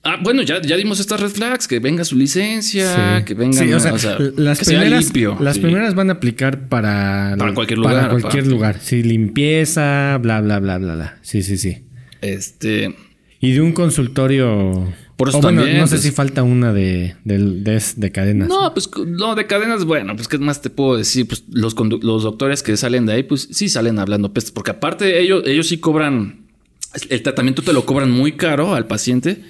Ah, 0.07 0.17
bueno, 0.21 0.43
ya, 0.43 0.61
ya 0.61 0.77
dimos 0.77 0.99
estas 0.99 1.19
red 1.19 1.29
flags, 1.31 1.67
que 1.67 1.79
venga 1.79 2.03
su 2.05 2.15
licencia, 2.15 3.17
Sí. 3.19 3.25
que 3.25 3.33
venga, 3.33 3.59
Sí, 3.59 3.73
o 3.73 3.79
sea, 3.79 3.91
las, 4.37 4.59
que 4.59 4.65
primeras, 4.65 5.03
limpio. 5.05 5.35
las 5.41 5.55
sí. 5.55 5.61
primeras 5.61 5.95
van 5.95 6.09
a 6.11 6.13
aplicar 6.13 6.69
para, 6.69 7.33
Para 7.39 7.53
cualquier 7.55 7.79
Para 7.81 7.95
lugar, 8.03 8.09
cualquier 8.21 8.43
para- 8.43 8.53
lugar. 8.55 8.79
Sí, 8.81 9.01
limpieza, 9.01 10.17
bla, 10.21 10.41
bla, 10.41 10.59
bla, 10.59 10.77
bla, 10.77 10.95
bla. 10.95 11.17
Sí, 11.23 11.41
sí, 11.41 11.57
sí. 11.57 11.77
Este, 12.21 12.95
Y 13.41 13.51
de 13.53 13.61
un 13.61 13.73
consultorio. 13.73 14.93
Por 15.17 15.29
eso 15.29 15.37
o 15.37 15.41
bueno, 15.41 15.61
también, 15.61 15.79
no 15.79 15.87
sé 15.87 15.95
pues- 15.95 16.01
si 16.03 16.11
falta 16.11 16.43
una 16.43 16.73
de, 16.73 17.15
de, 17.23 17.37
de, 17.39 17.81
de 17.95 18.11
cadenas. 18.11 18.47
no, 18.49 18.73
pues 18.73 18.89
no, 19.07 19.33
de 19.35 19.47
cadenas, 19.47 19.85
bueno, 19.85 20.15
pues 20.15 20.27
qué 20.27 20.37
más 20.37 20.61
te 20.61 20.69
puedo 20.69 20.97
decir, 20.97 21.25
pues 21.27 21.45
los, 21.51 21.73
los 22.03 22.23
doctores 22.23 22.61
que 22.63 22.75
salen 22.77 23.05
de 23.05 23.13
ahí, 23.13 23.23
pues 23.23 23.47
sí 23.51 23.69
salen 23.69 23.97
hablando 23.97 24.33
pestes, 24.33 24.51
porque 24.51 24.71
aparte 24.71 25.19
ellos, 25.21 25.43
ellos 25.47 25.67
sí 25.69 25.77
cobran, 25.77 26.41
el 27.09 27.21
tratamiento 27.23 27.61
te 27.61 27.71
lo 27.73 27.85
cobran 27.85 28.11
muy 28.11 28.33
caro 28.33 28.75
al 28.75 28.87
paciente 28.87 29.41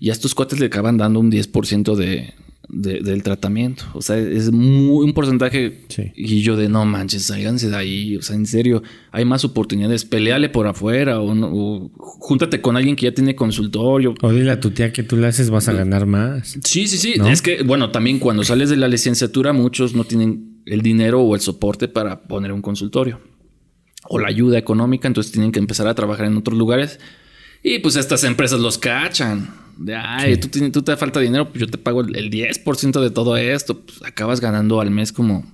y 0.00 0.08
a 0.10 0.12
estos 0.12 0.34
cuates 0.34 0.58
le 0.58 0.66
acaban 0.66 0.96
dando 0.96 1.20
un 1.20 1.30
10% 1.30 1.94
de, 1.94 2.32
de- 2.68 3.00
del 3.00 3.22
tratamiento. 3.22 3.84
O 3.94 4.00
sea, 4.02 4.16
es 4.18 4.50
muy 4.50 5.04
un 5.04 5.12
porcentaje. 5.12 5.84
Sí. 5.88 6.10
Y 6.16 6.40
yo 6.40 6.56
de 6.56 6.68
no 6.68 6.84
manches, 6.86 7.24
sálganse 7.26 7.68
de 7.68 7.76
ahí. 7.76 8.16
O 8.16 8.22
sea, 8.22 8.34
en 8.34 8.46
serio, 8.46 8.82
hay 9.12 9.24
más 9.24 9.44
oportunidades. 9.44 10.04
Peleale 10.06 10.48
por 10.48 10.66
afuera 10.66 11.20
o, 11.20 11.34
no- 11.34 11.50
o 11.52 11.90
júntate 11.96 12.60
con 12.62 12.76
alguien 12.76 12.96
que 12.96 13.06
ya 13.06 13.12
tiene 13.14 13.34
consultorio. 13.36 14.14
O 14.22 14.32
dile 14.32 14.50
a 14.52 14.58
tu 14.60 14.70
tía 14.70 14.92
que 14.92 15.02
tú 15.02 15.16
le 15.16 15.26
haces, 15.26 15.50
vas 15.50 15.68
a 15.68 15.72
ganar 15.74 16.06
más. 16.06 16.56
Sí, 16.64 16.86
sí, 16.88 16.96
sí. 16.98 17.14
¿No? 17.18 17.28
Es 17.28 17.42
que, 17.42 17.62
bueno, 17.62 17.90
también 17.90 18.18
cuando 18.18 18.42
sales 18.42 18.70
de 18.70 18.76
la 18.78 18.88
licenciatura, 18.88 19.52
muchos 19.52 19.94
no 19.94 20.04
tienen 20.04 20.62
el 20.66 20.80
dinero 20.82 21.20
o 21.20 21.34
el 21.34 21.40
soporte 21.40 21.88
para 21.88 22.22
poner 22.22 22.52
un 22.52 22.62
consultorio 22.62 23.20
o 24.08 24.18
la 24.18 24.28
ayuda 24.28 24.58
económica, 24.58 25.06
entonces 25.08 25.30
tienen 25.30 25.52
que 25.52 25.58
empezar 25.58 25.86
a 25.86 25.94
trabajar 25.94 26.26
en 26.26 26.36
otros 26.36 26.56
lugares. 26.56 26.98
Y 27.62 27.80
pues 27.80 27.96
estas 27.96 28.24
empresas 28.24 28.58
los 28.60 28.78
cachan. 28.78 29.50
De, 29.80 29.96
ay, 29.96 30.36
tú, 30.36 30.48
tienes- 30.48 30.72
tú 30.72 30.82
te 30.82 30.96
falta 30.96 31.20
dinero, 31.20 31.48
pues 31.48 31.60
yo 31.60 31.66
te 31.66 31.78
pago 31.78 32.02
el, 32.02 32.14
el 32.16 32.30
10% 32.30 33.00
de 33.00 33.10
todo 33.10 33.36
esto. 33.36 33.80
Pues 33.80 34.02
acabas 34.04 34.40
ganando 34.40 34.80
al 34.80 34.90
mes 34.90 35.10
como, 35.12 35.44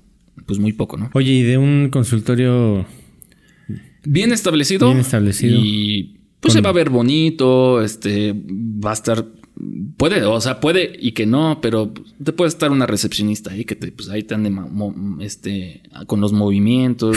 pues 0.46 0.58
muy 0.58 0.72
poco, 0.72 0.96
¿no? 0.96 1.10
Oye, 1.14 1.32
y 1.32 1.42
de 1.42 1.58
un 1.58 1.88
consultorio. 1.90 2.84
Bien 4.04 4.32
establecido. 4.32 4.86
Bien 4.88 5.00
establecido. 5.00 5.58
Y 5.62 6.18
pues 6.40 6.52
Con- 6.54 6.58
se 6.58 6.60
va 6.60 6.70
a 6.70 6.72
ver 6.74 6.90
bonito, 6.90 7.82
este, 7.82 8.32
va 8.34 8.90
a 8.90 8.94
estar, 8.94 9.24
puede, 9.96 10.22
o 10.24 10.40
sea, 10.40 10.60
puede 10.60 10.92
y 11.00 11.12
que 11.12 11.26
no, 11.26 11.60
pero 11.60 11.92
te 12.22 12.32
puede 12.32 12.48
estar 12.48 12.70
una 12.70 12.86
recepcionista 12.86 13.50
ahí 13.52 13.64
que 13.64 13.74
te, 13.74 13.90
pues 13.90 14.08
ahí 14.10 14.22
te 14.22 14.34
ande, 14.34 14.52
este, 15.20 15.82
con 16.06 16.20
los 16.20 16.32
movimientos, 16.32 17.16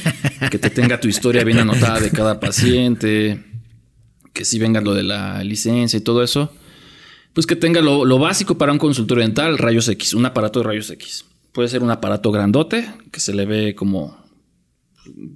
que 0.50 0.58
te 0.58 0.68
tenga 0.70 1.00
tu 1.00 1.08
historia 1.08 1.44
bien 1.44 1.58
anotada 1.58 2.00
de 2.00 2.10
cada 2.10 2.38
paciente, 2.40 3.42
que 4.36 4.44
sí 4.44 4.58
venga 4.58 4.82
lo 4.82 4.92
de 4.92 5.02
la 5.02 5.42
licencia 5.42 5.96
y 5.96 6.02
todo 6.02 6.22
eso. 6.22 6.52
Pues 7.32 7.46
que 7.46 7.56
tenga 7.56 7.80
lo, 7.80 8.04
lo 8.04 8.18
básico 8.18 8.58
para 8.58 8.70
un 8.70 8.78
consultorio 8.78 9.24
dental, 9.24 9.56
rayos 9.56 9.88
X, 9.88 10.12
un 10.12 10.26
aparato 10.26 10.60
de 10.60 10.66
rayos 10.66 10.90
X. 10.90 11.24
Puede 11.52 11.68
ser 11.68 11.82
un 11.82 11.90
aparato 11.90 12.30
grandote 12.30 12.86
que 13.10 13.18
se 13.18 13.34
le 13.34 13.46
ve 13.46 13.74
como, 13.74 14.14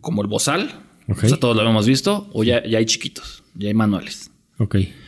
como 0.03 0.21
el 0.21 0.29
bozal. 0.29 0.83
O 1.09 1.15
sea, 1.15 1.39
todos 1.39 1.57
lo 1.57 1.69
hemos 1.69 1.87
visto. 1.87 2.29
O 2.35 2.45
ya, 2.45 2.63
ya 2.65 2.77
hay 2.77 2.85
chiquitos, 2.85 3.43
ya 3.55 3.69
hay 3.69 3.75
manuales. 3.75 4.31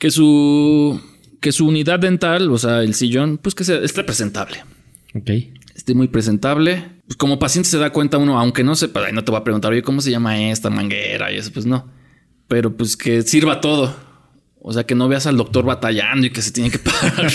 Que 0.00 0.10
su, 0.10 0.98
que 1.40 1.52
su 1.52 1.66
unidad 1.66 2.00
dental, 2.00 2.50
o 2.50 2.56
sea, 2.56 2.82
el 2.82 2.94
sillón, 2.94 3.38
pues 3.38 3.54
que 3.54 3.64
sea, 3.64 3.76
esté 3.76 4.02
presentable. 4.04 4.64
Ok. 5.14 5.30
Esté 5.74 5.94
muy 5.94 6.08
presentable. 6.08 6.82
Pues 7.06 7.18
como 7.18 7.38
paciente 7.38 7.68
se 7.68 7.76
da 7.76 7.90
cuenta 7.90 8.16
uno, 8.16 8.40
aunque 8.40 8.64
no 8.64 8.74
sepa, 8.74 9.12
no 9.12 9.22
te 9.22 9.32
va 9.32 9.38
a 9.38 9.44
preguntar, 9.44 9.72
oye, 9.72 9.82
¿cómo 9.82 10.00
se 10.00 10.10
llama 10.10 10.50
esta 10.50 10.70
manguera? 10.70 11.30
Y 11.30 11.36
eso, 11.36 11.52
pues 11.52 11.66
no. 11.66 12.01
Pero 12.52 12.76
pues 12.76 12.98
que 12.98 13.22
sirva 13.22 13.62
todo. 13.62 13.96
O 14.60 14.74
sea, 14.74 14.84
que 14.84 14.94
no 14.94 15.08
veas 15.08 15.26
al 15.26 15.38
doctor 15.38 15.64
batallando 15.64 16.26
y 16.26 16.30
que 16.30 16.42
se 16.42 16.50
tiene 16.50 16.70
que 16.70 16.78
parar, 16.78 17.32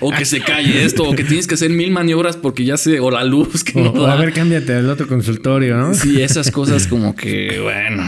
o 0.00 0.10
que 0.10 0.26
se 0.26 0.40
calle 0.42 0.84
esto, 0.84 1.04
o 1.04 1.14
que 1.14 1.24
tienes 1.24 1.46
que 1.46 1.54
hacer 1.54 1.70
mil 1.70 1.90
maniobras 1.90 2.36
porque 2.36 2.66
ya 2.66 2.76
se, 2.76 3.00
o 3.00 3.10
la 3.10 3.24
luz 3.24 3.64
que 3.64 3.80
no 3.80 4.06
A 4.06 4.16
ver, 4.16 4.34
cámbiate 4.34 4.74
al 4.74 4.90
otro 4.90 5.08
consultorio, 5.08 5.78
¿no? 5.78 5.94
Sí, 5.94 6.20
esas 6.20 6.50
cosas 6.52 6.86
como 6.86 7.16
que, 7.16 7.58
bueno. 7.58 8.02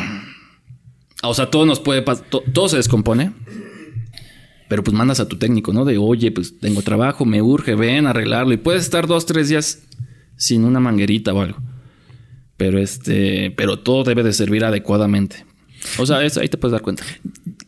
O 1.22 1.32
sea, 1.32 1.46
todo 1.46 1.64
nos 1.64 1.80
puede 1.80 2.02
pasar, 2.02 2.26
todo 2.28 2.68
se 2.68 2.76
descompone. 2.76 3.32
Pero 4.68 4.84
pues 4.84 4.94
mandas 4.94 5.20
a 5.20 5.26
tu 5.26 5.38
técnico, 5.38 5.72
¿no? 5.72 5.86
De, 5.86 5.96
oye, 5.96 6.32
pues 6.32 6.60
tengo 6.60 6.82
trabajo, 6.82 7.24
me 7.24 7.40
urge, 7.40 7.76
ven 7.76 8.06
a 8.06 8.10
arreglarlo. 8.10 8.52
Y 8.52 8.58
puedes 8.58 8.82
estar 8.82 9.06
dos, 9.06 9.24
tres 9.24 9.48
días 9.48 9.84
sin 10.36 10.66
una 10.66 10.80
manguerita 10.80 11.32
o 11.32 11.40
algo. 11.40 11.62
Pero 12.58 12.78
este, 12.78 13.52
pero 13.52 13.78
todo 13.78 14.04
debe 14.04 14.22
de 14.22 14.34
servir 14.34 14.66
adecuadamente. 14.66 15.48
O 15.98 16.06
sea, 16.06 16.18
ahí 16.18 16.48
te 16.48 16.56
puedes 16.56 16.72
dar 16.72 16.82
cuenta. 16.82 17.04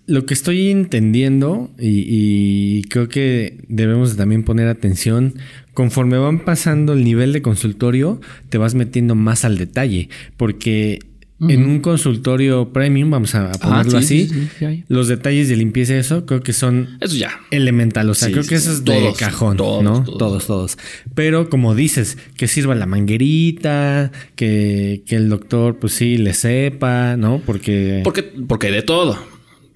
Lo 0.06 0.26
que 0.26 0.34
estoy 0.34 0.70
entendiendo 0.70 1.70
y, 1.78 2.82
creo 2.84 3.08
que 3.08 3.64
debemos 3.68 4.16
también 4.16 4.42
poner 4.42 4.68
atención, 4.68 5.34
conforme 5.74 6.18
van 6.18 6.44
pasando 6.44 6.92
el 6.92 7.04
nivel 7.04 7.32
de 7.32 7.42
consultorio, 7.42 8.20
te 8.48 8.58
vas 8.58 8.74
metiendo 8.74 9.14
más 9.14 9.44
al 9.44 9.58
detalle, 9.58 10.08
porque 10.36 11.00
en 11.48 11.64
un 11.64 11.80
consultorio 11.80 12.72
premium, 12.72 13.10
vamos 13.10 13.34
a, 13.34 13.50
ponerlo 13.52 13.98
así, 13.98 14.30
los 14.88 15.08
detalles 15.08 15.48
de 15.48 15.56
limpieza 15.56 15.94
y 15.94 15.96
eso 15.96 16.26
creo 16.26 16.42
que 16.42 16.52
son 16.52 16.98
eso 17.00 17.16
ya. 17.16 17.40
elemental. 17.50 18.08
O 18.10 18.14
sea, 18.14 18.30
creo 18.30 18.44
que 18.44 18.54
eso 18.54 18.72
es 18.72 18.84
de 18.84 19.12
cajón, 19.18 19.56
¿no? 19.56 20.04
Todos, 20.04 20.46
todos, 20.46 20.78
Pero 21.14 21.50
como 21.50 21.74
dices, 21.74 22.18
que 22.36 22.48
sirva 22.48 22.74
la 22.74 22.86
manguerita, 22.86 24.12
que, 24.36 25.02
el 25.08 25.28
doctor, 25.28 25.78
pues 25.78 25.92
sí, 25.92 26.16
le 26.16 26.34
sepa, 26.34 27.16
¿no? 27.16 27.42
Porque. 27.44 28.00
Porque, 28.04 28.22
porque 28.22 28.70
de 28.70 28.82
todo. 28.82 29.18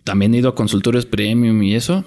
También 0.04 0.34
he 0.34 0.38
ido 0.38 0.48
a 0.48 0.54
consultorios 0.54 1.04
premium 1.04 1.62
y 1.62 1.74
eso. 1.74 2.04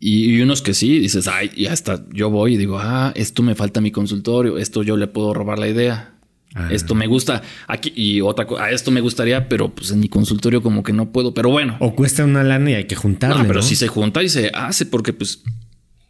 Y, 0.00 0.36
y, 0.36 0.42
unos 0.42 0.62
que 0.62 0.74
sí, 0.74 0.98
dices, 1.00 1.26
ay, 1.26 1.50
y 1.56 1.66
hasta 1.66 2.04
yo 2.12 2.30
voy 2.30 2.54
y 2.54 2.56
digo, 2.56 2.78
ah, 2.78 3.12
esto 3.16 3.42
me 3.42 3.54
falta 3.56 3.80
mi 3.80 3.90
consultorio, 3.90 4.58
esto 4.58 4.84
yo 4.84 4.96
le 4.96 5.08
puedo 5.08 5.34
robar 5.34 5.58
la 5.58 5.68
idea. 5.68 6.17
Ah. 6.54 6.68
Esto 6.72 6.94
me 6.94 7.06
gusta 7.06 7.42
aquí 7.66 7.92
y 7.94 8.20
otra 8.20 8.46
cosa, 8.46 8.64
a 8.64 8.70
esto 8.70 8.90
me 8.90 9.00
gustaría, 9.00 9.48
pero 9.48 9.74
pues 9.74 9.90
en 9.90 10.00
mi 10.00 10.08
consultorio 10.08 10.62
como 10.62 10.82
que 10.82 10.92
no 10.92 11.12
puedo, 11.12 11.34
pero 11.34 11.50
bueno. 11.50 11.76
O 11.80 11.94
cuesta 11.94 12.24
una 12.24 12.42
lana 12.42 12.70
y 12.70 12.74
hay 12.74 12.84
que 12.84 12.96
juntarle. 12.96 13.42
No, 13.42 13.46
pero 13.46 13.62
si 13.62 13.76
se 13.76 13.88
junta 13.88 14.22
y 14.22 14.28
se 14.28 14.50
hace 14.54 14.86
porque 14.86 15.12
pues, 15.12 15.42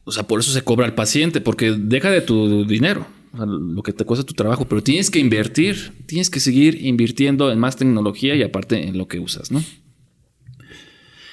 o 0.05 0.12
sea, 0.12 0.22
por 0.24 0.41
eso 0.41 0.53
se 0.53 0.62
cobra 0.62 0.86
al 0.86 0.95
paciente, 0.95 1.41
porque 1.41 1.72
deja 1.72 2.11
de 2.11 2.20
tu 2.20 2.64
dinero, 2.64 3.07
lo 3.36 3.82
que 3.82 3.93
te 3.93 4.05
cuesta 4.05 4.24
tu 4.24 4.34
trabajo, 4.34 4.66
pero 4.66 4.82
tienes 4.82 5.11
que 5.11 5.18
invertir, 5.18 5.93
tienes 6.07 6.30
que 6.30 6.41
seguir 6.41 6.84
invirtiendo 6.86 7.51
en 7.53 7.59
más 7.59 7.76
tecnología 7.76 8.34
y 8.34 8.43
aparte 8.43 8.89
en 8.89 8.97
lo 8.97 9.09
que 9.09 9.18
usas, 9.18 9.51
¿no? 9.51 9.62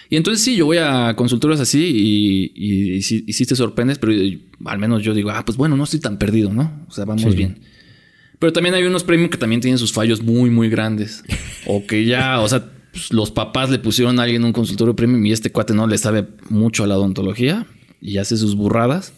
Y 0.10 0.18
entonces 0.18 0.44
sí, 0.44 0.56
yo 0.56 0.66
voy 0.66 0.78
a 0.78 1.16
consultorios 1.16 1.60
así 1.60 2.52
y, 2.54 2.98
y, 2.98 3.02
sí, 3.02 3.46
te 3.46 3.56
sorprendes, 3.56 3.98
pero 3.98 4.14
al 4.66 4.78
menos 4.78 5.04
yo 5.04 5.14
digo, 5.14 5.32
ah, 5.32 5.44
pues 5.46 5.58
bueno, 5.58 5.76
no 5.76 5.84
estoy 5.84 6.00
tan 6.00 6.18
perdido, 6.18 6.54
¿no? 6.54 6.86
O 6.88 6.92
sea, 6.92 7.06
vamos 7.06 7.36
bien. 7.36 7.60
Pero 8.40 8.54
también 8.54 8.76
hay 8.76 8.84
unos 8.84 9.04
premios 9.04 9.30
que 9.30 9.38
también 9.38 9.62
tienen 9.62 9.78
sus 9.78 9.94
fallos 9.94 10.22
muy, 10.22 10.50
muy 10.50 10.70
grandes. 10.70 11.24
o 11.66 11.86
que 11.86 12.06
ya, 12.06 12.42
o 12.42 12.48
sea, 12.48 12.66
pues, 12.92 13.12
los 13.12 13.32
papás 13.32 13.70
le 13.70 13.80
pusieron 13.80 14.20
a 14.20 14.24
alguien 14.24 14.44
un 14.44 14.54
consultorio 14.54 14.96
premium 14.96 15.26
y 15.26 15.32
este 15.32 15.52
cuate 15.52 15.74
no 15.74 15.88
le 15.88 15.98
sabe 15.98 16.26
mucho 16.50 16.84
a 16.84 16.88
la 16.88 16.98
odontología 16.98 17.66
y 18.02 18.18
hace 18.18 18.38
sus 18.38 18.56
burradas. 18.56 19.14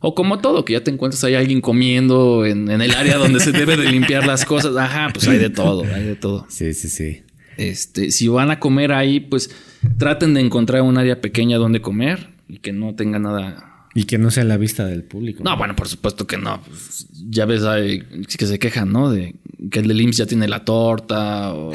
O 0.00 0.14
como 0.14 0.38
todo, 0.38 0.64
que 0.64 0.74
ya 0.74 0.84
te 0.84 0.90
encuentras 0.90 1.24
ahí 1.24 1.34
alguien 1.34 1.62
comiendo 1.62 2.44
en, 2.44 2.70
el 2.70 2.90
área 2.90 3.16
donde 3.16 3.40
se 3.40 3.52
debe 3.52 3.76
de 3.76 3.90
limpiar 3.90 4.26
las 4.26 4.44
cosas. 4.44 4.76
Ajá, 4.76 5.08
pues 5.12 5.26
hay 5.28 5.38
de 5.38 5.48
todo, 5.48 5.82
hay 5.84 6.04
de 6.04 6.14
todo. 6.14 6.46
Sí, 6.50 6.74
sí, 6.74 6.88
sí. 6.88 7.22
Este, 7.56 8.10
si 8.10 8.28
van 8.28 8.50
a 8.50 8.60
comer 8.60 8.92
ahí, 8.92 9.20
pues 9.20 9.50
traten 9.98 10.34
de 10.34 10.40
encontrar 10.40 10.82
un 10.82 10.98
área 10.98 11.20
pequeña 11.20 11.56
donde 11.56 11.80
comer 11.80 12.30
y 12.48 12.58
que 12.58 12.72
no 12.72 12.94
tenga 12.94 13.18
nada 13.18 13.73
y 13.94 14.04
que 14.04 14.18
no 14.18 14.30
sea 14.30 14.44
la 14.44 14.56
vista 14.56 14.84
del 14.86 15.04
público. 15.04 15.44
No, 15.44 15.56
bueno, 15.56 15.76
por 15.76 15.88
supuesto 15.88 16.26
que 16.26 16.36
no. 16.36 16.60
Pues, 16.62 17.06
ya 17.28 17.46
ves 17.46 17.62
hay, 17.62 18.00
que 18.00 18.46
se 18.46 18.58
quejan, 18.58 18.92
¿no? 18.92 19.10
De 19.10 19.36
que 19.70 19.78
el 19.78 19.88
de 19.88 20.02
IMSS 20.02 20.16
ya 20.16 20.26
tiene 20.26 20.48
la 20.48 20.64
torta 20.64 21.54
o, 21.54 21.72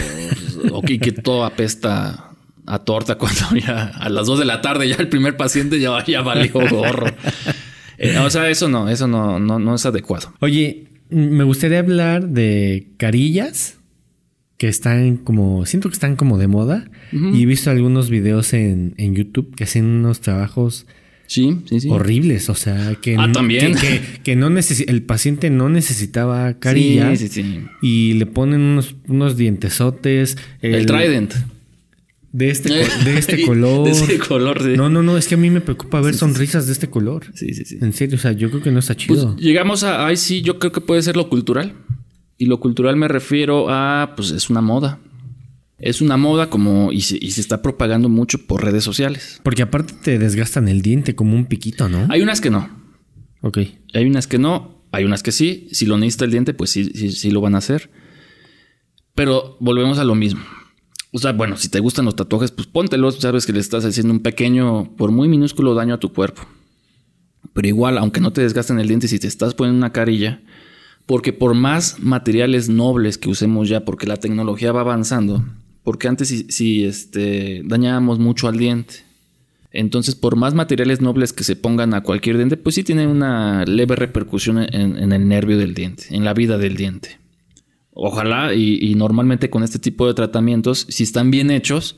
que, 0.86 0.98
todo 1.14 1.46
apesta 1.46 2.32
a 2.66 2.80
torta 2.80 3.16
cuando 3.16 3.56
ya 3.66 3.88
a 3.88 4.10
las 4.10 4.28
2 4.28 4.40
de 4.40 4.46
la 4.46 4.62
tarde 4.62 4.88
ya 4.90 4.96
el 4.96 5.08
primer 5.08 5.38
paciente 5.38 5.80
ya, 5.80 6.04
ya 6.06 6.22
valió 6.22 6.52
gorro. 6.70 7.08
Eh, 8.02 8.18
o 8.18 8.30
sea, 8.30 8.50
eso 8.50 8.70
no, 8.70 8.88
eso 8.88 9.10
no, 9.10 9.42
no, 9.42 9.60
no 9.60 9.76
es 9.76 9.86
adecuado. 9.86 10.34
Oye, 10.40 10.88
me 11.10 11.44
gustaría 11.44 11.80
hablar 11.80 12.30
de 12.30 12.88
carillas 12.96 13.78
que 14.58 14.70
están 14.70 15.18
como, 15.18 15.66
siento 15.66 15.90
que 15.90 15.96
están 15.96 16.16
como 16.16 16.38
de 16.38 16.48
moda. 16.48 16.90
Y 17.12 17.44
he 17.44 17.46
visto 17.46 17.70
algunos 17.70 18.10
videos 18.10 18.54
en, 18.54 18.94
en 18.96 19.16
YouTube 19.16 19.54
que 19.54 19.66
hacen 19.66 19.84
unos 19.84 20.22
trabajos 20.22 20.88
Sí, 21.30 21.62
sí, 21.66 21.80
sí. 21.80 21.90
Horribles, 21.92 22.50
o 22.50 22.56
sea, 22.56 22.96
que, 23.00 23.16
ah, 23.16 23.32
¿también? 23.32 23.76
que, 24.24 24.36
no 24.36 24.48
el 24.48 25.04
paciente 25.04 25.52
no 25.52 25.70
necesitaba 25.70 26.56
carillas 26.56 27.20
sí, 27.20 27.28
sí, 27.28 27.44
sí. 27.44 27.60
y 27.84 28.14
le 28.14 28.26
ponen 28.26 28.62
unos, 28.62 28.96
unos 29.08 29.38
dientesotes. 29.38 30.38
El, 30.60 30.88
Trident. 30.88 31.36
De 32.32 32.50
este, 32.50 32.70
de 33.06 33.18
este 33.20 33.46
color. 33.46 33.86
De 33.86 33.92
este 33.92 34.18
color, 34.18 34.60
sí. 34.60 34.74
No, 34.76 34.90
no, 34.90 35.04
no, 35.04 35.20
es 35.20 35.28
que 35.28 35.36
a 35.36 35.38
mí 35.38 35.52
me 35.52 35.62
preocupa 35.62 36.02
ver 36.02 36.16
sonrisas 36.16 36.66
de 36.66 36.74
este 36.74 36.90
color. 36.90 37.28
Sí, 37.36 37.54
sí, 37.54 37.64
sí. 37.64 37.78
En 37.80 37.94
serio, 37.94 38.16
o 38.16 38.20
sea, 38.20 38.32
yo 38.32 38.50
creo 38.50 38.64
que 38.64 38.72
no 38.72 38.80
está 38.80 38.96
pues 38.96 39.06
chido. 39.06 39.36
llegamos 39.38 39.84
a, 39.84 40.08
ahí 40.08 40.18
sí, 40.18 40.42
yo 40.42 40.58
creo 40.58 40.72
que 40.72 40.82
puede 40.82 41.04
ser 41.04 41.16
lo 41.16 41.30
cultural. 41.30 41.76
Y 42.40 42.48
lo 42.48 42.60
cultural 42.60 42.96
me 42.96 43.08
refiero 43.08 43.68
a, 43.70 44.14
pues 44.16 44.32
es 44.32 44.50
una 44.50 44.62
moda. 44.62 44.98
Es 45.80 46.02
una 46.02 46.18
moda 46.18 46.50
como 46.50 46.92
y 46.92 47.02
se, 47.02 47.18
está 47.18 47.62
propagando 47.62 48.10
mucho 48.10 48.46
por 48.46 48.64
redes 48.64 48.84
sociales. 48.84 49.40
Porque 49.44 49.62
aparte 49.62 49.94
te 49.94 50.20
desgastan 50.20 50.68
el 50.68 50.82
diente 50.82 51.16
como 51.16 51.36
un 51.36 51.46
piquito, 51.46 51.88
¿no? 51.88 52.08
Hay 52.10 52.22
unas 52.22 52.42
que 52.42 52.50
no. 52.50 52.70
Ok. 53.42 53.60
Hay 53.94 54.06
unas 54.06 54.28
que 54.28 54.38
no, 54.38 54.84
hay 54.92 55.06
unas 55.06 55.24
que 55.24 55.32
sí. 55.32 55.68
Si 55.72 55.86
lo 55.86 55.98
necesita 55.98 56.26
el 56.26 56.32
diente, 56.32 56.54
pues 56.54 56.70
sí, 56.70 56.92
sí, 56.94 57.12
sí 57.12 57.32
lo 57.32 57.42
van 57.42 57.56
a 57.56 57.60
hacer. 57.60 57.90
Pero 59.16 59.58
volvemos 59.60 60.00
a 60.00 60.04
lo 60.04 60.16
mismo. 60.16 60.42
O 61.12 61.18
sea, 61.18 61.32
bueno, 61.32 61.58
si 61.58 61.70
te 61.70 61.80
gustan 61.80 62.06
los 62.06 62.16
tatuajes, 62.16 62.52
pues 62.52 62.68
póntelos. 62.68 63.20
Sabes 63.20 63.46
que 63.46 63.54
le 63.54 63.60
estás 63.60 63.86
haciendo 63.86 64.14
un 64.14 64.20
pequeño, 64.20 64.96
por 64.96 65.12
muy 65.12 65.28
minúsculo 65.28 65.74
daño 65.74 65.96
a 65.96 66.00
tu 66.00 66.14
cuerpo. 66.14 66.44
Pero 67.54 67.68
igual, 67.68 67.98
aunque 67.98 68.22
no 68.22 68.32
te 68.32 68.42
desgasten 68.42 68.80
el 68.80 68.88
diente, 68.88 69.08
si 69.08 69.18
te 69.18 69.28
estás 69.28 69.54
poniendo 69.56 69.78
una 69.78 69.92
carilla, 69.92 70.42
porque 71.06 71.34
por 71.34 71.56
más 71.56 72.00
materiales 72.00 72.70
nobles 72.70 73.18
que 73.18 73.30
usemos 73.30 73.70
ya, 73.70 73.86
porque 73.86 74.06
la 74.06 74.18
tecnología 74.18 74.72
va 74.72 74.82
avanzando, 74.82 75.44
porque 75.90 76.08
antes 76.08 76.46
si, 76.50 76.86
este, 76.86 77.64
dañábamos 77.66 78.20
mucho 78.20 78.48
al 78.48 78.58
diente. 78.58 78.98
Entonces, 79.72 80.14
por 80.14 80.36
más 80.36 80.54
materiales 80.54 81.02
nobles 81.02 81.34
que 81.34 81.44
se 81.44 81.56
pongan 81.56 81.96
a 81.96 82.04
cualquier 82.04 82.38
diente, 82.38 82.58
pues 82.58 82.76
sí 82.76 82.84
tiene 82.84 83.08
una 83.08 83.66
leve 83.66 83.96
repercusión 83.96 84.60
en, 84.60 85.12
el 85.12 85.28
nervio 85.28 85.58
del 85.58 85.74
diente, 85.74 86.04
en 86.12 86.24
la 86.24 86.36
vida 86.36 86.60
del 86.60 86.78
diente. 86.78 87.18
Ojalá 87.92 88.54
y, 88.54 88.94
normalmente 88.94 89.50
con 89.50 89.64
este 89.64 89.80
tipo 89.80 90.06
de 90.06 90.14
tratamientos, 90.14 90.86
si 90.90 91.02
están 91.02 91.32
bien 91.32 91.50
hechos, 91.50 91.98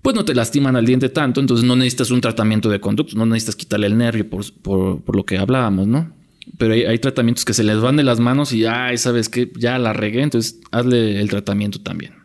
pues 0.00 0.14
no 0.14 0.24
te 0.24 0.36
lastiman 0.36 0.76
al 0.76 0.86
diente 0.86 1.08
tanto, 1.08 1.40
entonces 1.40 1.66
no 1.66 1.74
necesitas 1.74 2.12
un 2.12 2.20
tratamiento 2.20 2.68
de 2.68 2.78
conducto, 2.78 3.16
no 3.16 3.26
necesitas 3.26 3.56
quitarle 3.56 3.88
el 3.88 3.98
nervio 3.98 4.30
por, 4.30 5.16
lo 5.16 5.24
que 5.24 5.38
hablábamos, 5.38 5.88
¿no? 5.88 6.14
Pero 6.56 6.74
hay, 6.74 6.98
tratamientos 7.00 7.44
que 7.44 7.52
se 7.52 7.64
les 7.64 7.80
van 7.80 7.96
de 7.96 8.04
las 8.04 8.20
manos 8.20 8.52
y, 8.52 8.64
ay, 8.64 8.96
¿sabes 8.96 9.28
qué? 9.28 9.50
Ya 9.58 9.76
la 9.80 9.92
regué, 9.92 10.22
entonces 10.22 10.60
hazle 10.70 11.20
el 11.20 11.28
tratamiento 11.28 11.80
también. 11.80 12.21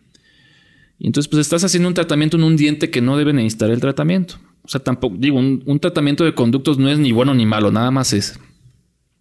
Y 0.99 1.07
entonces, 1.07 1.29
pues 1.29 1.41
estás 1.41 1.63
haciendo 1.63 1.87
un 1.87 1.93
tratamiento 1.93 2.37
en 2.37 2.43
un 2.43 2.57
diente 2.57 2.89
que 2.89 3.01
no 3.01 3.17
debe 3.17 3.33
necesitar 3.33 3.69
el 3.69 3.79
tratamiento. 3.79 4.35
O 4.63 4.69
sea, 4.69 4.83
tampoco, 4.83 5.15
digo, 5.17 5.37
un, 5.37 5.79
tratamiento 5.79 6.25
de 6.25 6.33
conductos 6.33 6.77
no 6.77 6.89
es 6.89 6.99
ni 6.99 7.11
bueno 7.11 7.33
ni 7.33 7.45
malo, 7.45 7.71
nada 7.71 7.89
más 7.89 8.11
es, 8.11 8.37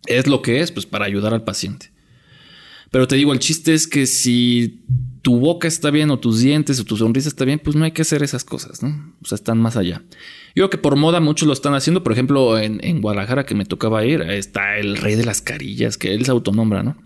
es 0.07 0.27
lo 0.27 0.43
que 0.43 0.61
es, 0.61 0.73
pues 0.73 0.87
para 0.87 1.05
ayudar 1.05 1.35
al 1.35 1.45
paciente. 1.45 1.93
Pero 2.91 3.07
te 3.07 3.17
digo, 3.17 3.33
el 3.33 3.39
chiste 3.39 3.75
es 3.75 3.87
que 3.87 4.07
si 4.07 4.85
tu 5.23 5.39
boca 5.39 5.69
está 5.69 5.91
bien 5.91 6.11
o 6.11 6.19
tus 6.19 6.41
dientes 6.41 6.81
o 6.81 6.85
tu 6.85 6.97
sonrisa 6.97 7.29
está 7.29 7.45
bien, 7.45 7.61
pues 7.61 7.77
no 7.77 7.85
hay 7.85 7.93
que 7.93 8.03
hacer 8.03 8.23
esas 8.23 8.45
cosas, 8.45 8.83
¿no? 8.83 9.15
O 9.23 9.27
sea, 9.27 9.37
están 9.37 9.59
más 9.59 9.77
allá. 9.77 10.03
Yo 10.55 10.63
creo 10.63 10.71
que 10.71 10.79
por 10.79 10.97
moda 10.97 11.21
muchos 11.21 11.47
lo 11.47 11.53
están 11.53 11.75
haciendo. 11.75 12.03
Por 12.03 12.13
ejemplo, 12.13 12.59
en, 12.59 12.81
en 12.83 13.01
Guadalajara 13.01 13.45
que 13.45 13.55
me 13.55 13.65
tocaba 13.65 14.05
ir, 14.05 14.23
está 14.23 14.79
el 14.79 14.97
rey 14.97 15.15
de 15.15 15.25
las 15.25 15.43
carillas, 15.43 15.99
que 15.99 16.15
él 16.15 16.25
se 16.25 16.31
autonombra, 16.31 16.83
¿no? 16.83 16.97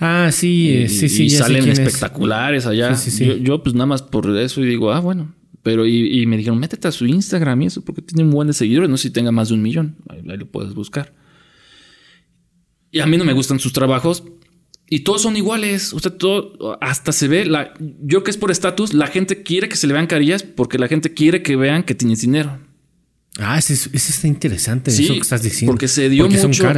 Ah, 0.00 0.30
sí, 0.32 0.88
sí, 0.88 1.08
sí. 1.08 1.24
Y 1.24 1.30
salen 1.30 1.68
espectaculares 1.68 2.66
allá. 2.66 2.94
yo, 3.40 3.62
pues 3.62 3.74
nada 3.74 3.86
más 3.86 4.02
por 4.02 4.36
eso 4.36 4.60
y 4.62 4.66
digo, 4.66 4.92
ah, 4.92 5.00
bueno. 5.00 5.34
Pero 5.62 5.84
y, 5.84 6.24
me 6.26 6.36
dijeron, 6.36 6.60
métete 6.60 6.86
a 6.86 6.92
su 6.92 7.06
Instagram 7.06 7.62
y 7.62 7.66
eso, 7.66 7.82
porque 7.82 8.00
tiene 8.00 8.22
un 8.22 8.30
buen 8.30 8.46
de 8.46 8.54
seguidores. 8.54 8.88
No 8.88 8.96
sé 8.96 9.04
si 9.04 9.10
tenga 9.10 9.32
más 9.32 9.48
de 9.48 9.54
un 9.54 9.62
millón. 9.62 9.96
Ahí, 10.08 10.22
lo 10.22 10.46
puedes 10.46 10.74
buscar. 10.74 11.12
Y 12.92 13.00
a 13.00 13.06
mí 13.06 13.16
no 13.16 13.24
me 13.24 13.32
gustan 13.32 13.58
sus 13.58 13.72
trabajos. 13.72 14.22
Y 14.88 15.00
todos 15.00 15.22
son 15.22 15.36
iguales. 15.36 15.92
Usted 15.92 16.12
todo, 16.12 16.78
hasta 16.80 17.10
se 17.10 17.26
ve. 17.26 17.46
La, 17.46 17.74
yo 17.80 18.22
que 18.22 18.30
es 18.30 18.36
por 18.36 18.52
estatus. 18.52 18.94
La 18.94 19.08
gente 19.08 19.42
quiere 19.42 19.68
que 19.68 19.74
se 19.74 19.88
le 19.88 19.92
vean 19.92 20.06
carillas 20.06 20.44
porque 20.44 20.78
la 20.78 20.86
gente 20.86 21.12
quiere 21.14 21.42
que 21.42 21.56
vean 21.56 21.82
que 21.82 21.96
tienes 21.96 22.20
dinero. 22.20 22.60
Ah, 23.38 23.58
ese, 23.58 23.72
ese 23.74 23.90
está 23.92 24.28
interesante. 24.28 24.92
eso 24.92 25.14
que 25.14 25.18
estás 25.18 25.42
diciendo. 25.42 25.72
Porque 25.72 25.88
se 25.88 26.08
dio 26.08 26.28
mucho. 26.28 26.68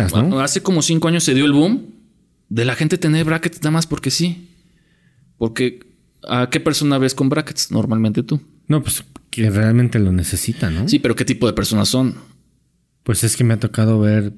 Hace 0.40 0.62
como 0.62 0.80
cinco 0.80 1.08
años 1.08 1.24
se 1.24 1.34
dio 1.34 1.44
el 1.44 1.52
boom 1.52 1.97
de 2.48 2.64
la 2.64 2.74
gente 2.74 2.98
tener 2.98 3.24
brackets 3.24 3.58
nada 3.58 3.72
más 3.72 3.86
porque 3.86 4.10
sí. 4.10 4.54
Porque 5.36 5.80
¿a 6.28 6.50
qué 6.50 6.60
persona 6.60 6.98
ves 6.98 7.14
con 7.14 7.28
brackets 7.28 7.70
normalmente 7.70 8.22
tú? 8.22 8.40
No, 8.66 8.82
pues 8.82 9.04
que 9.30 9.50
realmente 9.50 9.98
lo 9.98 10.12
necesita, 10.12 10.70
¿no? 10.70 10.88
Sí, 10.88 10.98
pero 10.98 11.14
¿qué 11.16 11.24
tipo 11.24 11.46
de 11.46 11.52
personas 11.52 11.88
son? 11.88 12.16
Pues 13.02 13.24
es 13.24 13.36
que 13.36 13.44
me 13.44 13.54
ha 13.54 13.60
tocado 13.60 14.00
ver 14.00 14.34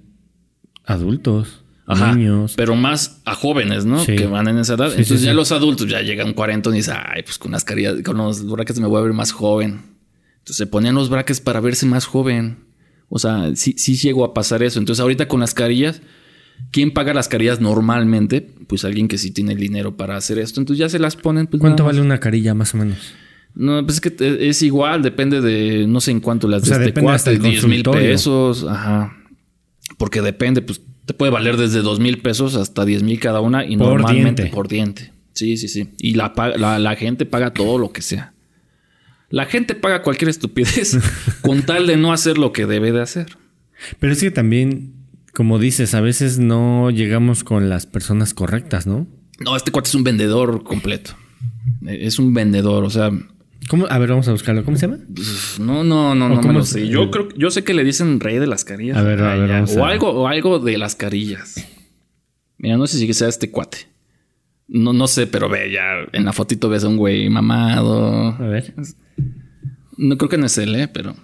adultos, 0.85 1.65
niños. 1.89 2.55
Pero 2.57 2.77
más 2.77 3.21
a 3.25 3.35
jóvenes, 3.35 3.85
¿no? 3.85 4.05
Que 4.05 4.27
van 4.27 4.49
en 4.49 4.59
esa 4.59 4.75
edad. 4.75 4.91
Entonces 4.91 5.23
ya 5.23 5.35
los 5.35 5.51
adultos 5.53 5.89
ya 5.89 6.03
llegan 6.03 6.35
40 6.35 6.71
y 6.71 6.73
dicen, 6.75 6.97
ay, 6.99 7.23
pues 7.23 7.39
con 7.39 7.53
las 7.53 7.65
carillas, 7.65 7.97
con 8.05 8.17
los 8.17 8.47
brackets 8.49 8.79
me 8.79 8.87
voy 8.87 9.01
a 9.01 9.03
ver 9.03 9.13
más 9.13 9.33
joven. 9.33 9.83
Entonces 10.39 10.57
se 10.57 10.67
ponían 10.67 10.95
los 10.95 11.09
brackets 11.11 11.41
para 11.41 11.61
verse 11.61 11.87
más 11.87 12.05
joven. 12.05 12.65
O 13.09 13.19
sea, 13.19 13.55
sí, 13.57 13.75
sí 13.77 13.97
llegó 13.97 14.25
a 14.25 14.35
pasar 14.35 14.63
eso. 14.63 14.79
Entonces 14.79 15.01
ahorita 15.01 15.27
con 15.27 15.41
las 15.41 15.53
carillas, 15.53 16.01
¿quién 16.71 16.93
paga 16.93 17.15
las 17.15 17.29
carillas 17.29 17.61
normalmente? 17.61 18.49
Pues 18.67 18.85
alguien 18.85 19.09
que 19.09 19.19
sí 19.19 19.31
tiene 19.31 19.53
el 19.53 19.59
dinero 19.59 19.97
para 19.97 20.17
hacer 20.17 20.39
esto. 20.39 20.61
Entonces 20.61 20.79
ya 20.79 20.89
se 20.89 20.99
las 20.99 21.17
ponen. 21.17 21.47
Pues, 21.47 21.61
¿Cuánto 21.61 21.85
vale 21.85 22.01
una 22.01 22.21
carilla 22.21 22.55
más 22.55 22.75
o 22.75 22.79
menos? 22.79 23.15
No, 23.55 23.85
pues 23.85 23.97
es 23.97 24.01
que 24.01 24.49
es 24.49 24.63
igual, 24.63 25.03
depende 25.03 25.41
de 25.41 25.87
no 25.89 26.01
sé 26.01 26.13
en 26.13 26.21
cuánto 26.21 26.47
las 26.47 26.69
este 26.69 26.95
cuesta, 26.95 27.31
10 27.33 27.67
mil 27.67 27.83
pesos. 27.83 28.65
Ajá. 28.69 29.17
Porque 29.99 30.23
depende, 30.23 30.63
pues 30.63 30.81
te 31.05 31.15
puede 31.15 31.33
valer 31.33 31.57
desde 31.57 31.83
dos 31.83 31.99
mil 31.99 32.23
pesos 32.23 32.55
hasta 32.55 32.85
10 32.85 33.03
mil 33.03 33.19
cada 33.19 33.41
una 33.41 33.65
y 33.65 33.77
normalmente 33.77 34.47
por 34.47 34.69
diente. 34.69 35.13
Sí, 35.33 35.57
sí, 35.57 35.69
sí. 35.69 35.89
Y 35.99 36.15
la, 36.15 36.33
la, 36.57 36.97
gente 36.97 37.27
paga 37.27 37.53
todo 37.53 37.79
lo 37.79 37.93
que 37.93 38.03
sea. 38.03 38.35
La 39.29 39.47
gente 39.47 39.75
paga 39.75 40.03
cualquier 40.03 40.29
estupidez 40.29 40.99
con 41.41 41.63
tal 41.63 41.87
de 41.87 41.97
no 41.97 42.13
hacer 42.13 42.37
lo 42.39 42.53
que 42.53 42.67
debe 42.67 42.93
de 42.93 43.01
hacer. 43.01 43.37
Pero 43.99 44.13
es 44.13 44.21
que 44.21 44.31
también, 44.31 45.00
como 45.35 45.59
dices, 45.59 45.95
a 45.95 46.01
veces 46.01 46.39
no 46.39 46.91
llegamos 46.91 47.45
con 47.45 47.69
las 47.69 47.87
personas 47.87 48.35
correctas, 48.35 48.87
¿no? 48.87 49.07
No, 49.39 49.57
este 49.57 49.71
cuate 49.71 49.89
es 49.89 49.95
un 49.95 50.05
vendedor 50.05 50.63
completo. 50.65 51.13
Es 51.87 52.19
un 52.19 52.35
vendedor, 52.35 52.85
o 52.85 52.91
sea, 52.91 53.11
¿Cómo? 53.69 53.87
A 53.89 53.99
ver, 53.99 54.09
vamos 54.09 54.27
a 54.27 54.33
buscarlo. 54.33 54.65
¿Cómo 54.65 54.77
se 54.77 54.89
llama? 54.89 54.99
No, 55.61 55.85
no, 55.85 56.15
no, 56.15 56.29
no 56.29 56.43
me 56.43 56.53
lo 56.53 56.65
sé. 56.65 56.89
Yo 56.89 57.11
creo, 57.11 57.29
yo 57.37 57.51
sé 57.53 57.63
que 57.63 57.73
le 57.73 57.85
dicen 57.85 58.19
rey 58.19 58.39
de 58.39 58.49
las 58.49 58.65
carillas. 58.65 58.97
A 58.97 59.03
ver, 59.03 59.23
a 59.23 59.37
ver, 59.37 59.65
o 59.79 59.85
algo, 59.85 60.11
o 60.11 60.27
algo 60.27 60.59
de 60.59 60.77
las 60.77 60.97
carillas. 60.97 61.65
Mira, 62.59 62.77
no 62.77 62.89
sé 62.89 62.99
si 62.99 63.13
sea 63.15 63.29
este 63.29 63.51
cuate. 63.51 63.87
No, 64.67 64.93
no 64.93 65.07
sé, 65.07 65.27
pero 65.27 65.49
ve, 65.49 65.71
ya 65.71 66.07
en 66.13 66.25
la 66.25 66.33
fotito 66.33 66.69
ves 66.69 66.85
a 66.85 66.89
un 66.89 66.97
güey 66.97 67.29
mamado. 67.29 68.29
A 68.29 68.47
ver. 68.47 68.75
No 69.97 70.19
creo 70.19 70.29
que 70.29 70.39
no 70.39 70.47
es 70.47 70.59
él, 70.59 70.75
¿eh? 70.75 70.89
Pero, 70.89 71.15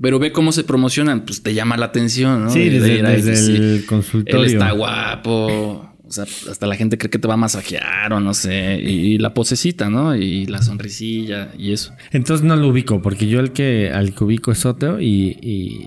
pero 0.00 0.18
ve 0.18 0.32
cómo 0.32 0.52
se 0.52 0.64
promocionan. 0.64 1.24
Pues 1.24 1.42
te 1.42 1.54
llama 1.54 1.76
la 1.76 1.86
atención, 1.86 2.44
¿no? 2.44 2.50
Sí, 2.50 2.68
desde, 2.68 3.00
el 3.00 3.84
consultorio. 3.86 4.44
Él 4.44 4.52
está 4.52 4.72
guapo. 4.72 5.88
O 6.04 6.14
sea, 6.14 6.24
hasta 6.24 6.66
la 6.66 6.76
gente 6.76 6.98
cree 6.98 7.08
que 7.08 7.18
te 7.18 7.26
va 7.26 7.34
a 7.34 7.38
masajear 7.38 8.12
o 8.12 8.20
no 8.20 8.34
sé. 8.34 8.78
Y, 8.82 9.16
la 9.18 9.32
posecita, 9.32 9.88
¿no? 9.88 10.14
Y 10.14 10.46
la 10.46 10.60
sonrisilla 10.60 11.52
y 11.56 11.72
eso. 11.72 11.94
Entonces 12.10 12.44
no 12.44 12.54
lo 12.56 12.68
ubico, 12.68 13.00
porque 13.00 13.28
yo 13.28 13.40
el 13.40 13.52
que 13.52 13.90
al 13.90 14.14
que 14.14 14.24
ubico 14.24 14.52
es 14.52 14.66
otro 14.66 15.00
y, 15.00 15.38
y, 15.40 15.86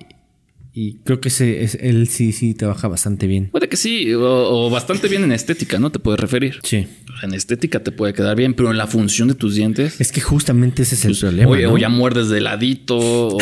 creo 1.03 1.21
que 1.21 1.29
ese, 1.29 1.63
es, 1.63 1.75
él 1.75 2.07
sí, 2.07 2.31
sí 2.31 2.53
trabaja 2.53 2.87
bastante 2.87 3.27
bien. 3.27 3.49
Puede 3.51 3.69
que 3.69 3.77
sí, 3.77 4.13
o, 4.13 4.69
bastante 4.69 5.07
bien 5.07 5.23
en 5.23 5.31
estética, 5.31 5.79
¿no? 5.79 5.91
Te 5.91 5.99
puede 5.99 6.17
referir. 6.17 6.59
Sí. 6.63 6.87
En 7.23 7.33
estética 7.33 7.81
te 7.81 7.91
puede 7.91 8.13
quedar 8.13 8.35
bien, 8.35 8.53
pero 8.53 8.71
en 8.71 8.77
la 8.77 8.87
función 8.87 9.27
de 9.27 9.35
tus 9.35 9.55
dientes. 9.55 10.01
Es 10.01 10.11
que 10.11 10.21
justamente 10.21 10.83
ese 10.83 10.95
es 10.95 11.05
el 11.05 11.11
pues, 11.11 11.21
problema. 11.21 11.51
Oye, 11.51 11.67
o 11.67 11.77
ya 11.77 11.89
muerdes 11.89 12.29
de 12.29 12.41
ladito, 12.41 12.97
o, 12.97 13.37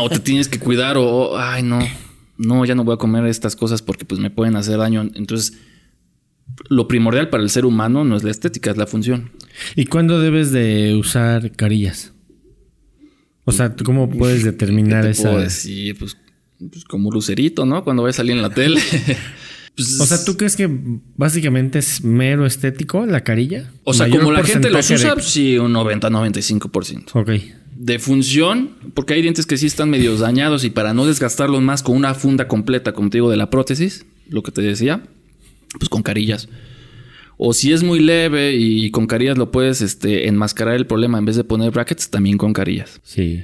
o 0.00 0.08
te 0.10 0.20
tienes 0.20 0.48
que 0.48 0.58
cuidar, 0.58 0.96
o 0.96 1.36
ay, 1.38 1.62
no, 1.62 1.80
no, 2.38 2.64
ya 2.64 2.74
no 2.74 2.84
voy 2.84 2.94
a 2.94 2.98
comer 2.98 3.26
estas 3.26 3.56
cosas 3.56 3.82
porque 3.82 4.04
pues 4.04 4.20
me 4.20 4.30
pueden 4.30 4.56
hacer 4.56 4.78
daño. 4.78 5.02
Entonces 5.14 5.54
lo 6.68 6.88
primordial 6.88 7.30
para 7.30 7.42
el 7.42 7.50
ser 7.50 7.64
humano 7.64 8.04
no 8.04 8.16
es 8.16 8.22
la 8.22 8.30
estética, 8.30 8.70
es 8.70 8.76
la 8.76 8.86
función. 8.86 9.32
¿Y 9.76 9.86
cuándo 9.86 10.20
debes 10.20 10.52
de 10.52 10.94
usar 10.94 11.52
carillas? 11.52 12.12
O 13.44 13.52
sea, 13.52 13.74
¿cómo 13.76 14.08
puedes 14.08 14.44
determinar 14.44 15.06
esa? 15.06 15.30
Puedo 15.30 15.40
decir? 15.40 15.98
Pues, 15.98 16.16
pues, 16.58 16.84
como 16.84 17.10
lucerito, 17.10 17.66
¿no? 17.66 17.84
Cuando 17.84 18.02
vaya 18.02 18.10
a 18.10 18.14
salir 18.14 18.32
en 18.32 18.42
la 18.42 18.50
tele. 18.50 18.80
Pues, 19.76 20.00
o 20.00 20.06
sea, 20.06 20.24
¿tú 20.24 20.36
crees 20.36 20.54
que 20.54 20.70
básicamente 21.16 21.80
es 21.80 22.04
mero 22.04 22.46
estético 22.46 23.06
la 23.06 23.24
carilla? 23.24 23.72
O 23.82 23.92
sea, 23.92 24.08
como 24.08 24.30
la 24.30 24.44
gente 24.44 24.70
los 24.70 24.88
usa, 24.88 25.20
sí, 25.20 25.58
un 25.58 25.72
90-95%. 25.74 27.10
Ok. 27.14 27.30
De 27.76 27.98
función, 27.98 28.70
porque 28.94 29.14
hay 29.14 29.22
dientes 29.22 29.46
que 29.46 29.56
sí 29.56 29.66
están 29.66 29.90
medio 29.90 30.16
dañados 30.16 30.62
y 30.62 30.70
para 30.70 30.94
no 30.94 31.06
desgastarlos 31.06 31.60
más 31.60 31.82
con 31.82 31.96
una 31.96 32.14
funda 32.14 32.46
completa, 32.46 32.92
como 32.92 33.10
te 33.10 33.16
digo, 33.16 33.30
de 33.30 33.36
la 33.36 33.50
prótesis, 33.50 34.06
lo 34.28 34.44
que 34.44 34.52
te 34.52 34.62
decía, 34.62 35.02
pues 35.76 35.88
con 35.88 36.04
carillas. 36.04 36.48
O 37.36 37.52
si 37.52 37.72
es 37.72 37.82
muy 37.82 37.98
leve 37.98 38.54
y 38.54 38.92
con 38.92 39.08
carillas 39.08 39.36
lo 39.36 39.50
puedes 39.50 39.80
este, 39.80 40.28
enmascarar 40.28 40.76
el 40.76 40.86
problema 40.86 41.18
en 41.18 41.24
vez 41.24 41.34
de 41.34 41.42
poner 41.42 41.72
brackets, 41.72 42.10
también 42.10 42.38
con 42.38 42.52
carillas. 42.52 43.00
Sí. 43.02 43.42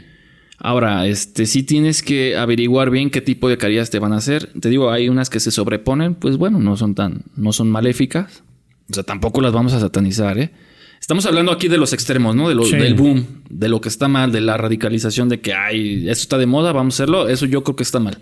Ahora, 0.62 1.06
este, 1.06 1.46
si 1.46 1.62
tienes 1.62 2.02
que 2.02 2.36
averiguar 2.36 2.90
bien 2.90 3.08
qué 3.08 3.22
tipo 3.22 3.48
de 3.48 3.56
carillas 3.56 3.88
te 3.88 3.98
van 3.98 4.12
a 4.12 4.18
hacer. 4.18 4.50
Te 4.60 4.68
digo, 4.68 4.90
hay 4.90 5.08
unas 5.08 5.30
que 5.30 5.40
se 5.40 5.50
sobreponen, 5.50 6.14
pues 6.14 6.36
bueno, 6.36 6.58
no 6.58 6.76
son 6.76 6.94
tan, 6.94 7.22
no 7.34 7.52
son 7.54 7.70
maléficas. 7.70 8.42
O 8.90 8.94
sea, 8.94 9.02
tampoco 9.02 9.40
las 9.40 9.52
vamos 9.52 9.72
a 9.72 9.80
satanizar, 9.80 10.38
¿eh? 10.38 10.52
Estamos 11.00 11.24
hablando 11.24 11.50
aquí 11.50 11.68
de 11.68 11.78
los 11.78 11.94
extremos, 11.94 12.36
¿no? 12.36 12.50
De 12.50 12.54
lo, 12.54 12.68
Del 12.68 12.92
boom, 12.92 13.42
de 13.48 13.70
lo 13.70 13.80
que 13.80 13.88
está 13.88 14.06
mal, 14.06 14.32
de 14.32 14.42
la 14.42 14.58
radicalización 14.58 15.30
de 15.30 15.40
que, 15.40 15.54
ay, 15.54 16.10
esto 16.10 16.22
está 16.22 16.36
de 16.36 16.44
moda, 16.44 16.72
vamos 16.72 16.94
a 16.94 16.96
hacerlo. 17.04 17.28
Eso 17.28 17.46
yo 17.46 17.64
creo 17.64 17.74
que 17.74 17.82
está 17.82 17.98
mal. 17.98 18.18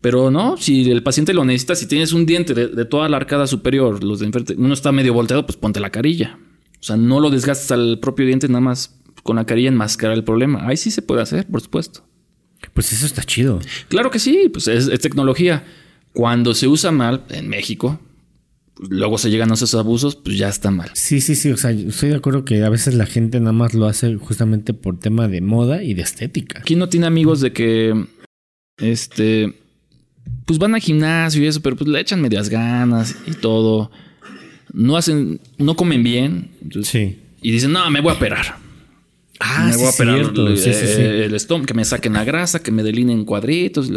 Pero 0.00 0.32
no, 0.32 0.56
si 0.56 0.90
el 0.90 1.04
paciente 1.04 1.32
lo 1.32 1.44
necesita, 1.44 1.76
si 1.76 1.86
tienes 1.86 2.12
un 2.12 2.26
diente 2.26 2.52
de, 2.52 2.84
toda 2.84 3.08
la 3.08 3.16
arcada 3.16 3.46
superior, 3.46 4.02
los 4.02 4.18
de 4.18 4.26
enfrente, 4.26 4.54
uno 4.58 4.74
está 4.74 4.90
medio 4.90 5.14
volteado, 5.14 5.46
pues 5.46 5.56
ponte 5.56 5.78
la 5.78 5.90
carilla. 5.90 6.36
O 6.80 6.82
sea, 6.82 6.96
no 6.96 7.20
lo 7.20 7.30
desgastes 7.30 7.70
al 7.70 8.00
propio 8.00 8.26
diente, 8.26 8.48
nada 8.48 8.60
más 8.60 8.98
con 9.24 9.36
la 9.36 9.46
carilla 9.46 9.68
enmascarar 9.68 10.16
el 10.16 10.22
problema. 10.22 10.68
Ahí 10.68 10.76
sí 10.76 10.92
se 10.92 11.02
puede 11.02 11.22
hacer, 11.22 11.46
por 11.46 11.60
supuesto. 11.60 12.04
Pues 12.72 12.92
eso 12.92 13.06
está 13.06 13.24
chido. 13.24 13.58
Claro 13.88 14.10
que 14.10 14.20
sí, 14.20 14.48
pues 14.52 14.68
es, 14.68 14.88
tecnología. 15.00 15.64
Cuando 16.12 16.54
se 16.54 16.68
usa 16.68 16.92
mal 16.92 17.24
en 17.30 17.48
México, 17.48 17.98
pues 18.74 18.90
luego 18.90 19.18
se 19.18 19.30
llegan 19.30 19.50
a 19.50 19.54
esos 19.54 19.74
abusos, 19.74 20.14
pues 20.14 20.38
ya 20.38 20.48
está 20.48 20.70
mal. 20.70 20.90
Sí, 20.92 21.20
sí, 21.20 21.34
sí. 21.34 21.50
O 21.50 21.56
sea, 21.56 21.70
estoy 21.72 22.10
de 22.10 22.16
acuerdo 22.16 22.44
que 22.44 22.62
a 22.62 22.68
veces 22.68 22.94
la 22.94 23.06
gente 23.06 23.40
nada 23.40 23.52
más 23.52 23.74
lo 23.74 23.86
hace 23.86 24.14
justamente 24.16 24.74
por 24.74 25.00
tema 25.00 25.26
de 25.26 25.40
moda 25.40 25.82
y 25.82 25.94
de 25.94 26.02
estética. 26.02 26.60
¿Quién 26.62 26.78
no 26.78 26.88
tiene 26.88 27.06
amigos 27.06 27.40
de 27.40 27.52
que 27.52 28.06
este 28.76 29.54
pues 30.44 30.58
van 30.58 30.74
al 30.74 30.80
gimnasio 30.80 31.42
y 31.42 31.46
eso, 31.46 31.62
pero 31.62 31.76
pues 31.76 31.88
le 31.88 31.98
echan 31.98 32.20
medias 32.20 32.50
ganas 32.50 33.16
y 33.26 33.32
todo. 33.32 33.90
No 34.72 34.96
hacen, 34.96 35.40
no 35.58 35.76
comen 35.76 36.02
bien. 36.02 36.50
sí. 36.82 37.20
Y 37.40 37.52
dicen, 37.52 37.72
no, 37.72 37.90
me 37.90 38.00
voy 38.00 38.10
a 38.10 38.14
operar. 38.14 38.63
Ah, 39.46 39.66
me 39.70 39.76
voy 39.76 39.84
a 39.84 39.90
operar 39.90 40.18
el, 40.18 41.34
estómago, 41.34 41.66
que 41.66 41.74
me 41.74 41.84
saquen 41.84 42.14
la 42.14 42.24
grasa, 42.24 42.62
que 42.62 42.70
me 42.70 42.82
delineen 42.82 43.26
cuadritos. 43.26 43.90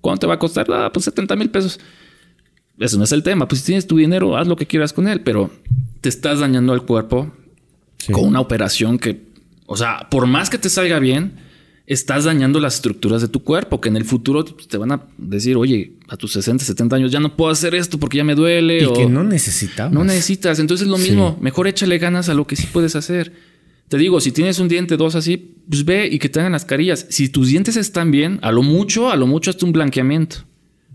¿Cuánto 0.00 0.20
te 0.20 0.26
va 0.28 0.34
a 0.34 0.38
costar? 0.38 0.66
Ah, 0.70 0.90
pues 0.92 1.06
70 1.06 1.34
mil 1.34 1.50
pesos. 1.50 1.80
Eso 2.78 2.96
no 2.96 3.02
es 3.02 3.10
el 3.10 3.24
tema. 3.24 3.48
Pues 3.48 3.62
si 3.62 3.66
tienes 3.66 3.88
tu 3.88 3.96
dinero, 3.96 4.36
haz 4.36 4.46
lo 4.46 4.54
que 4.54 4.66
quieras 4.66 4.92
con 4.92 5.08
él, 5.08 5.22
pero 5.22 5.50
te 6.00 6.08
estás 6.08 6.38
dañando 6.38 6.72
al 6.72 6.84
cuerpo 6.84 7.32
con 8.12 8.26
una 8.26 8.38
operación 8.38 9.00
que, 9.00 9.26
o 9.66 9.76
sea, 9.76 10.08
por 10.08 10.28
más 10.28 10.50
que 10.50 10.58
te 10.58 10.68
salga 10.68 11.00
bien, 11.00 11.32
estás 11.86 12.24
dañando 12.24 12.60
las 12.60 12.76
estructuras 12.76 13.22
de 13.22 13.28
tu 13.28 13.42
cuerpo, 13.42 13.80
que 13.80 13.88
en 13.88 13.96
el 13.96 14.04
futuro 14.04 14.44
te 14.44 14.76
van 14.78 14.92
a 14.92 15.02
decir, 15.18 15.56
oye, 15.56 15.94
a 16.08 16.16
tus 16.16 16.32
60, 16.34 16.64
70 16.64 16.94
años 16.94 17.10
ya 17.10 17.18
no 17.18 17.34
puedo 17.34 17.50
hacer 17.50 17.74
esto 17.74 17.98
porque 17.98 18.18
ya 18.18 18.24
me 18.24 18.36
duele. 18.36 18.84
Y 18.84 18.92
que 18.92 19.06
no 19.06 19.24
necesitas. 19.24 19.90
No 19.90 20.04
necesitas. 20.04 20.60
Entonces 20.60 20.86
es 20.86 20.90
lo 20.90 20.98
mismo. 20.98 21.36
Mejor 21.40 21.66
échale 21.66 21.98
ganas 21.98 22.28
a 22.28 22.34
lo 22.34 22.46
que 22.46 22.54
sí 22.54 22.68
puedes 22.72 22.94
hacer. 22.94 23.55
Te 23.88 23.98
digo, 23.98 24.20
si 24.20 24.32
tienes 24.32 24.58
un 24.58 24.68
diente, 24.68 24.96
dos 24.96 25.14
así, 25.14 25.56
pues 25.68 25.84
ve 25.84 26.08
y 26.10 26.18
que 26.18 26.28
te 26.28 26.40
hagan 26.40 26.52
las 26.52 26.64
carillas. 26.64 27.06
Si 27.08 27.28
tus 27.28 27.48
dientes 27.48 27.76
están 27.76 28.10
bien, 28.10 28.38
a 28.42 28.50
lo 28.50 28.62
mucho, 28.62 29.10
a 29.10 29.16
lo 29.16 29.26
mucho 29.26 29.50
hasta 29.50 29.64
un 29.64 29.72
blanqueamiento. 29.72 30.38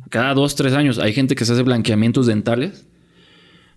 Cada 0.10 0.34
dos, 0.34 0.56
tres 0.56 0.74
años. 0.74 1.00
Hay 1.00 1.14
gente 1.14 1.36
que 1.36 1.46
se 1.46 1.54
hace 1.54 1.64
blanqueamientos 1.64 2.28
dentales. 2.28 2.86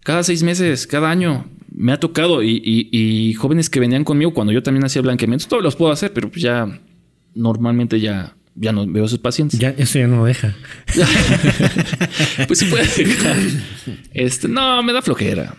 Cada 0.03 0.24
seis 0.24 0.43
meses, 0.43 0.86
cada 0.86 1.11
año. 1.11 1.47
Me 1.70 1.93
ha 1.93 2.01
tocado. 2.01 2.43
Y, 2.43 2.61
y 2.65 3.35
jóvenes 3.35 3.70
que 3.70 3.78
venían 3.78 4.03
conmigo 4.03 4.35
cuando 4.35 4.53
yo 4.53 4.62
también 4.62 4.85
hacía 4.85 5.03
blanqueamientos, 5.03 5.47
todos 5.49 5.62
los 5.62 5.77
puedo 5.77 5.93
hacer, 5.93 6.12
pero 6.12 6.28
pues 6.28 6.43
ya 6.43 6.81
normalmente 7.35 8.01
ya, 8.01 8.35
ya 8.55 8.73
no 8.73 8.86
veo 8.86 9.05
a 9.05 9.09
sus 9.09 9.19
pacientes. 9.19 9.59
Ya, 9.59 9.70
eso 9.70 9.99
ya 9.99 10.07
no 10.07 10.19
lo 10.19 10.24
deja. 10.24 10.55
pues 12.47 12.59
sí 12.59 12.66
puede 12.66 12.85
dejar. 12.85 13.36
Este, 14.12 14.49
no, 14.49 14.82
me 14.82 14.93
da 14.93 15.03
flojera. 15.03 15.55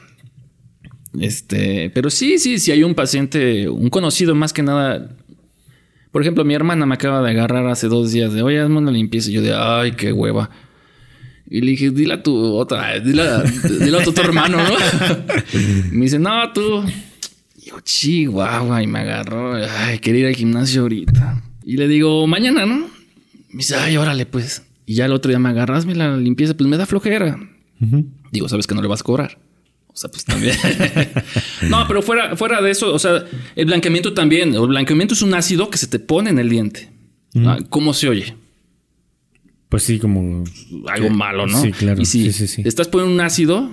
Este, 1.19 1.89
pero 1.93 2.09
sí, 2.09 2.37
sí, 2.39 2.59
si 2.59 2.71
hay 2.71 2.83
un 2.83 2.95
paciente, 2.95 3.69
un 3.69 3.89
conocido 3.89 4.35
más 4.35 4.53
que 4.53 4.63
nada. 4.63 5.09
Por 6.11 6.21
ejemplo, 6.21 6.45
mi 6.45 6.53
hermana 6.53 6.85
me 6.85 6.95
acaba 6.95 7.21
de 7.21 7.31
agarrar 7.31 7.67
hace 7.67 7.87
dos 7.87 8.11
días 8.11 8.33
de, 8.33 8.41
oye, 8.41 8.59
hazme 8.59 8.77
una 8.77 8.91
limpieza. 8.91 9.29
Y 9.29 9.33
yo 9.33 9.41
de, 9.41 9.53
ay, 9.53 9.93
qué 9.93 10.11
hueva. 10.11 10.49
Y 11.49 11.61
le 11.61 11.71
dije, 11.71 11.91
dile 11.91 12.15
a 12.15 12.23
tu 12.23 12.35
otra, 12.35 12.99
dile 12.99 13.21
a, 13.21 13.43
dile 13.43 13.97
a 13.97 14.03
tu 14.03 14.19
hermano, 14.19 14.57
¿no? 14.57 14.75
me 15.91 16.05
dice, 16.05 16.17
no, 16.17 16.51
tú. 16.53 16.83
Y 17.57 17.69
yo, 17.69 17.79
chihuahua, 17.81 18.81
y 18.81 18.87
me 18.87 18.99
agarró. 18.99 19.55
Ay, 19.55 19.99
quería 19.99 20.21
ir 20.21 20.27
al 20.27 20.35
gimnasio 20.35 20.81
ahorita. 20.81 21.43
Y 21.63 21.77
le 21.77 21.87
digo, 21.87 22.25
mañana, 22.27 22.65
¿no? 22.65 22.77
Me 23.49 23.57
dice, 23.57 23.75
ay, 23.75 23.97
órale, 23.97 24.25
pues. 24.25 24.63
Y 24.85 24.95
ya 24.95 25.05
el 25.05 25.11
otro 25.11 25.29
día 25.29 25.39
me 25.39 25.49
agarras, 25.49 25.85
me 25.85 25.95
la 25.95 26.15
limpieza, 26.17 26.55
pues 26.55 26.69
me 26.69 26.77
da 26.77 26.85
flojera. 26.85 27.37
Digo, 28.31 28.49
sabes 28.49 28.67
que 28.67 28.75
no 28.75 28.81
le 28.81 28.87
vas 28.87 29.01
a 29.01 29.03
cobrar. 29.03 29.37
O 29.95 29.97
sea, 29.97 30.11
pues 30.11 30.25
también. 30.25 30.57
no, 31.69 31.87
pero 31.87 32.01
fuera, 32.01 32.35
fuera 32.35 32.61
de 32.61 32.69
eso, 32.69 32.93
o 32.93 32.99
sea, 32.99 33.23
el 33.55 33.65
blanqueamiento 33.65 34.13
también. 34.13 34.53
El 34.53 34.67
blanqueamiento 34.67 35.13
es 35.13 35.21
un 35.21 35.33
ácido 35.33 35.69
que 35.69 35.77
se 35.77 35.87
te 35.87 35.99
pone 35.99 36.29
en 36.29 36.37
el 36.37 36.49
diente. 36.49 36.91
¿Cómo 37.69 37.93
se 37.93 38.09
oye? 38.09 38.35
Pues 39.69 39.83
sí, 39.83 39.97
como 39.97 40.43
algo 40.87 41.09
malo, 41.09 41.47
¿no? 41.47 41.61
Sí, 41.61 41.71
claro. 41.71 42.01
Y 42.01 42.05
si 42.05 42.31
sí, 42.33 42.47
sí, 42.47 42.61
estás 42.65 42.89
poniendo 42.89 43.13
un 43.13 43.21
ácido 43.21 43.69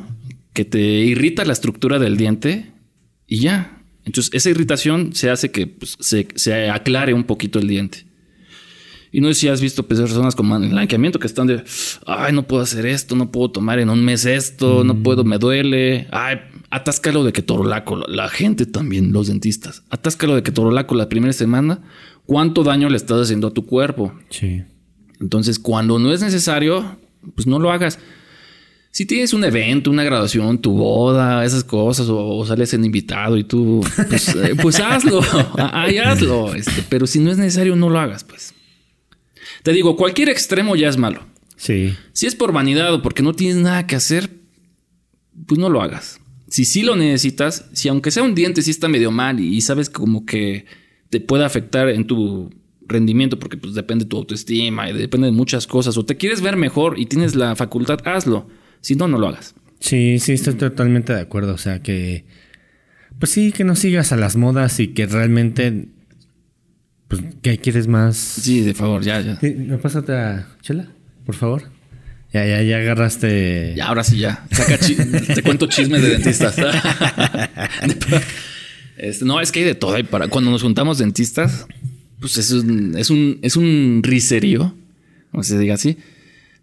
que 0.53 0.65
te 0.65 0.81
irrita 0.81 1.45
la 1.45 1.53
estructura 1.53 1.99
del 1.99 2.17
diente 2.17 2.71
y 3.27 3.41
ya. 3.41 3.83
Entonces, 4.05 4.33
esa 4.33 4.51
irritación 4.51 5.15
se 5.15 5.29
hace 5.29 5.51
que 5.51 5.67
pues, 5.67 5.97
se, 5.99 6.29
se, 6.37 6.71
aclare 6.71 7.15
un 7.15 7.25
poquito 7.25 7.59
el 7.59 7.67
diente. 7.67 8.05
Y 9.15 9.21
no 9.21 9.29
sé 9.29 9.35
si 9.35 9.49
has 9.49 9.61
visto 9.61 9.87
personas 9.87 10.35
con 10.35 10.49
blanqueamiento 10.49 11.19
que 11.19 11.27
están 11.27 11.47
de, 11.47 11.63
ay, 12.07 12.33
no 12.33 12.45
puedo 12.45 12.63
hacer 12.63 12.87
esto, 12.87 13.15
no 13.15 13.31
puedo 13.31 13.51
tomar 13.51 13.79
en 13.79 13.91
un 13.91 14.03
mes 14.03 14.25
esto, 14.25 14.85
no 14.85 14.97
puedo, 15.03 15.23
me 15.23 15.37
duele. 15.37 16.09
Ay, 16.11 16.39
atáscalo 16.71 17.23
de 17.23 17.35
que 17.35 17.43
torolaco. 17.43 17.97
La 18.09 18.31
gente 18.31 18.65
también, 18.65 19.13
los 19.13 19.29
dentistas. 19.29 19.83
Atáscalo 19.91 20.35
de 20.35 20.43
que 20.43 20.51
torolaco 20.51 20.95
la 20.95 21.11
primera 21.11 21.35
semana. 21.35 21.83
¿Cuánto 22.25 22.65
daño 22.65 22.89
le 22.89 22.97
estás 22.97 23.21
haciendo 23.21 23.49
a 23.49 23.51
tu 23.51 23.67
cuerpo? 23.67 24.15
Sí. 24.31 24.63
Entonces, 25.21 25.59
cuando 25.59 25.99
no 25.99 26.11
es 26.11 26.23
necesario, 26.23 26.97
pues 27.35 27.47
no 27.47 27.59
lo 27.59 27.71
hagas. 27.71 27.99
Si 28.93 29.05
tienes 29.05 29.35
un 29.35 29.45
evento, 29.45 29.91
una 29.91 30.05
graduación, 30.05 30.59
tu 30.59 30.73
boda, 30.73 31.45
esas 31.45 31.65
cosas, 31.65 32.07
o, 32.11 32.45
sales 32.47 32.73
en 32.73 32.87
invitado 32.87 33.37
y 33.37 33.45
tú, 33.45 33.85
pues, 34.09 34.29
eh, 34.37 34.55
pues 34.61 34.81
hazlo, 34.81 35.21
ahí 35.59 35.99
hazlo. 35.99 36.55
Este, 36.55 36.83
pero 36.89 37.07
si 37.07 37.19
no 37.19 37.31
es 37.31 37.37
necesario, 37.37 37.77
no 37.77 37.91
lo 37.91 37.99
hagas, 37.99 38.25
pues. 38.25 38.55
Te 39.63 39.73
digo, 39.73 39.97
cualquier 39.97 40.29
extremo 40.29 40.77
ya 40.77 40.89
es 40.89 40.97
malo. 40.97 41.23
Sí. 41.57 41.95
Si 42.13 42.27
es 42.27 42.35
por 42.35 42.53
vanidad 42.53 42.93
o 42.93 43.03
porque 43.03 43.23
no 43.23 43.35
tienes 43.35 43.57
nada 43.57 43.87
que 43.87 43.97
hacer, 43.97 44.31
pues 45.47 45.59
no 45.59 45.69
lo 45.69 45.83
hagas. 45.83 46.21
Si 46.49 46.65
sí 46.65 46.83
lo 46.83 46.97
necesitas, 46.97 47.67
si 47.73 47.89
aunque 47.89 48.11
sea 48.11 48.23
un 48.23 48.35
diente, 48.35 48.63
sí 48.63 48.71
está 48.71 48.89
medio 48.89 49.11
mal 49.11 49.41
y, 49.41 49.61
sabes 49.61 49.89
como 49.89 50.27
que 50.27 50.67
te 51.09 51.21
puede 51.21 51.45
afectar 51.45 51.89
en 51.89 52.07
tu 52.07 52.51
rendimiento 52.87 53.39
porque 53.39 53.57
pues 53.57 53.75
depende 53.75 54.05
de 54.05 54.09
tu 54.09 54.19
autoestima 54.19 54.91
y 54.91 54.93
depende 54.93 55.27
de 55.27 55.33
muchas 55.33 55.67
cosas 55.67 55.97
o 55.97 56.05
te 56.05 56.17
quieres 56.17 56.43
ver 56.43 56.57
mejor 56.57 56.99
y 56.99 57.07
tienes 57.07 57.35
la 57.35 57.57
facultad, 57.57 58.01
hazlo. 58.05 58.49
Si 58.81 58.97
no, 58.97 59.09
no 59.09 59.19
lo 59.19 59.29
hagas. 59.29 59.55
Sí, 59.79 60.19
sí, 60.19 60.33
estoy 60.33 60.55
totalmente 60.55 61.15
de 61.15 61.21
acuerdo. 61.21 61.55
O 61.55 61.59
sea 61.59 61.83
que, 61.83 62.25
pues 63.19 63.31
sí, 63.31 63.53
que 63.53 63.65
no 63.65 63.77
sigas 63.77 64.13
a 64.13 64.17
las 64.17 64.37
modas 64.37 64.79
y 64.81 64.89
que 64.89 65.07
realmente 65.07 65.89
pues, 67.13 67.35
¿qué 67.43 67.59
quieres 67.59 67.89
más? 67.89 68.17
Sí, 68.17 68.63
de 68.63 68.73
favor, 68.73 69.03
ya, 69.03 69.21
ya. 69.21 69.39
¿Me 69.43 69.77
pasa 69.77 69.99
otra 69.99 70.49
chela? 70.63 70.89
Por 71.27 71.35
favor. 71.35 71.65
Ya, 72.33 72.47
ya, 72.47 72.63
ya 72.63 72.79
agarraste. 72.79 73.75
Ya, 73.77 73.89
ahora 73.89 74.03
sí, 74.03 74.17
ya. 74.17 74.47
Saca 74.51 74.79
te 74.79 75.43
cuento 75.43 75.67
chismes 75.67 76.01
de 76.03 76.09
dentistas. 76.09 76.57
Este, 78.95 79.25
no, 79.25 79.41
es 79.41 79.51
que 79.51 79.61
hay 79.61 79.65
de 79.65 79.75
todo. 79.75 79.97
para 80.05 80.29
cuando 80.29 80.51
nos 80.53 80.63
juntamos 80.63 80.99
dentistas, 80.99 81.67
pues 82.21 82.37
es 82.39 82.53
un, 82.53 82.97
es 82.97 83.11
un, 83.11 83.39
es 83.43 83.57
un 83.57 84.01
riserío, 84.05 84.77
o 85.33 85.43
se 85.43 85.59
diga 85.59 85.75
así. 85.75 85.97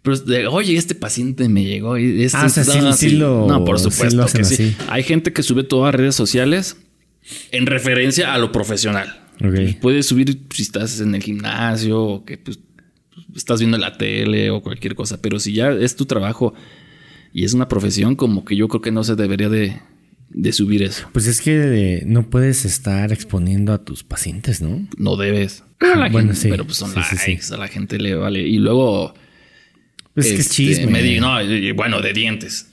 Pero 0.00 0.16
de, 0.16 0.46
oye, 0.46 0.76
este 0.76 0.94
paciente 0.94 1.50
me 1.50 1.64
llegó 1.64 1.98
y 1.98 2.22
este 2.22 2.38
ah, 2.38 2.48
sí, 2.48 2.62
sí, 2.96 3.10
lo, 3.10 3.46
no, 3.46 3.62
por 3.64 3.78
supuesto 3.78 4.24
que 4.26 4.44
sí. 4.44 4.74
Hay 4.88 5.02
gente 5.02 5.34
que 5.34 5.42
sube 5.42 5.64
todas 5.64 5.94
redes 5.94 6.14
sociales 6.14 6.78
en 7.50 7.66
referencia 7.66 8.32
a 8.32 8.38
lo 8.38 8.52
profesional. 8.52 9.20
Pues, 9.40 9.76
puedes 9.76 10.06
subir 10.06 10.42
si 10.50 10.62
estás 10.62 11.00
en 11.00 11.14
el 11.14 11.22
gimnasio 11.22 12.02
o 12.02 12.24
que 12.24 12.36
pues, 12.36 12.58
estás 13.34 13.60
viendo 13.60 13.78
la 13.78 13.96
tele 13.96 14.50
o 14.50 14.62
cualquier 14.62 14.94
cosa, 14.94 15.22
pero 15.22 15.40
si 15.40 15.54
ya 15.54 15.70
es 15.70 15.96
tu 15.96 16.04
trabajo 16.04 16.52
y 17.32 17.44
es 17.44 17.54
una 17.54 17.66
profesión, 17.66 18.16
como 18.16 18.44
que 18.44 18.54
yo 18.54 18.68
creo 18.68 18.82
que 18.82 18.92
no 18.92 19.02
se 19.02 19.16
debería 19.16 19.48
de, 19.48 19.80
subir 20.52 20.82
eso. 20.82 21.08
Pues 21.12 21.26
es 21.26 21.40
que 21.40 22.02
no 22.06 22.28
puedes 22.28 22.66
estar 22.66 23.12
exponiendo 23.12 23.72
a 23.72 23.82
tus 23.82 24.04
pacientes, 24.04 24.60
¿no? 24.60 24.86
No 24.98 25.16
debes. 25.16 25.64
A 25.80 26.08
bueno, 26.10 26.34
sí. 26.34 26.48
Pero 26.50 26.64
pues 26.64 26.76
son 26.76 26.92
likes, 26.94 27.54
a 27.54 27.56
la 27.56 27.68
gente 27.68 27.98
le 27.98 28.14
vale. 28.14 28.40
Y 28.40 28.58
luego. 28.58 29.14
Pues 30.12 30.26
es 30.26 30.32
que 30.32 30.40
es 30.40 30.46
este, 30.46 30.54
chisme. 30.54 31.20
no, 31.20 31.36
bueno, 31.74 32.02
de 32.02 32.12
dientes. 32.12 32.66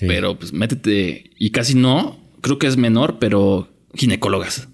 Pero 0.00 0.38
pues 0.38 0.52
métete. 0.52 1.30
Y 1.38 1.50
casi 1.50 1.74
no, 1.74 2.18
creo 2.40 2.58
que 2.58 2.66
es 2.66 2.76
menor, 2.76 3.18
pero 3.18 3.68
ginecólogas 3.94 4.68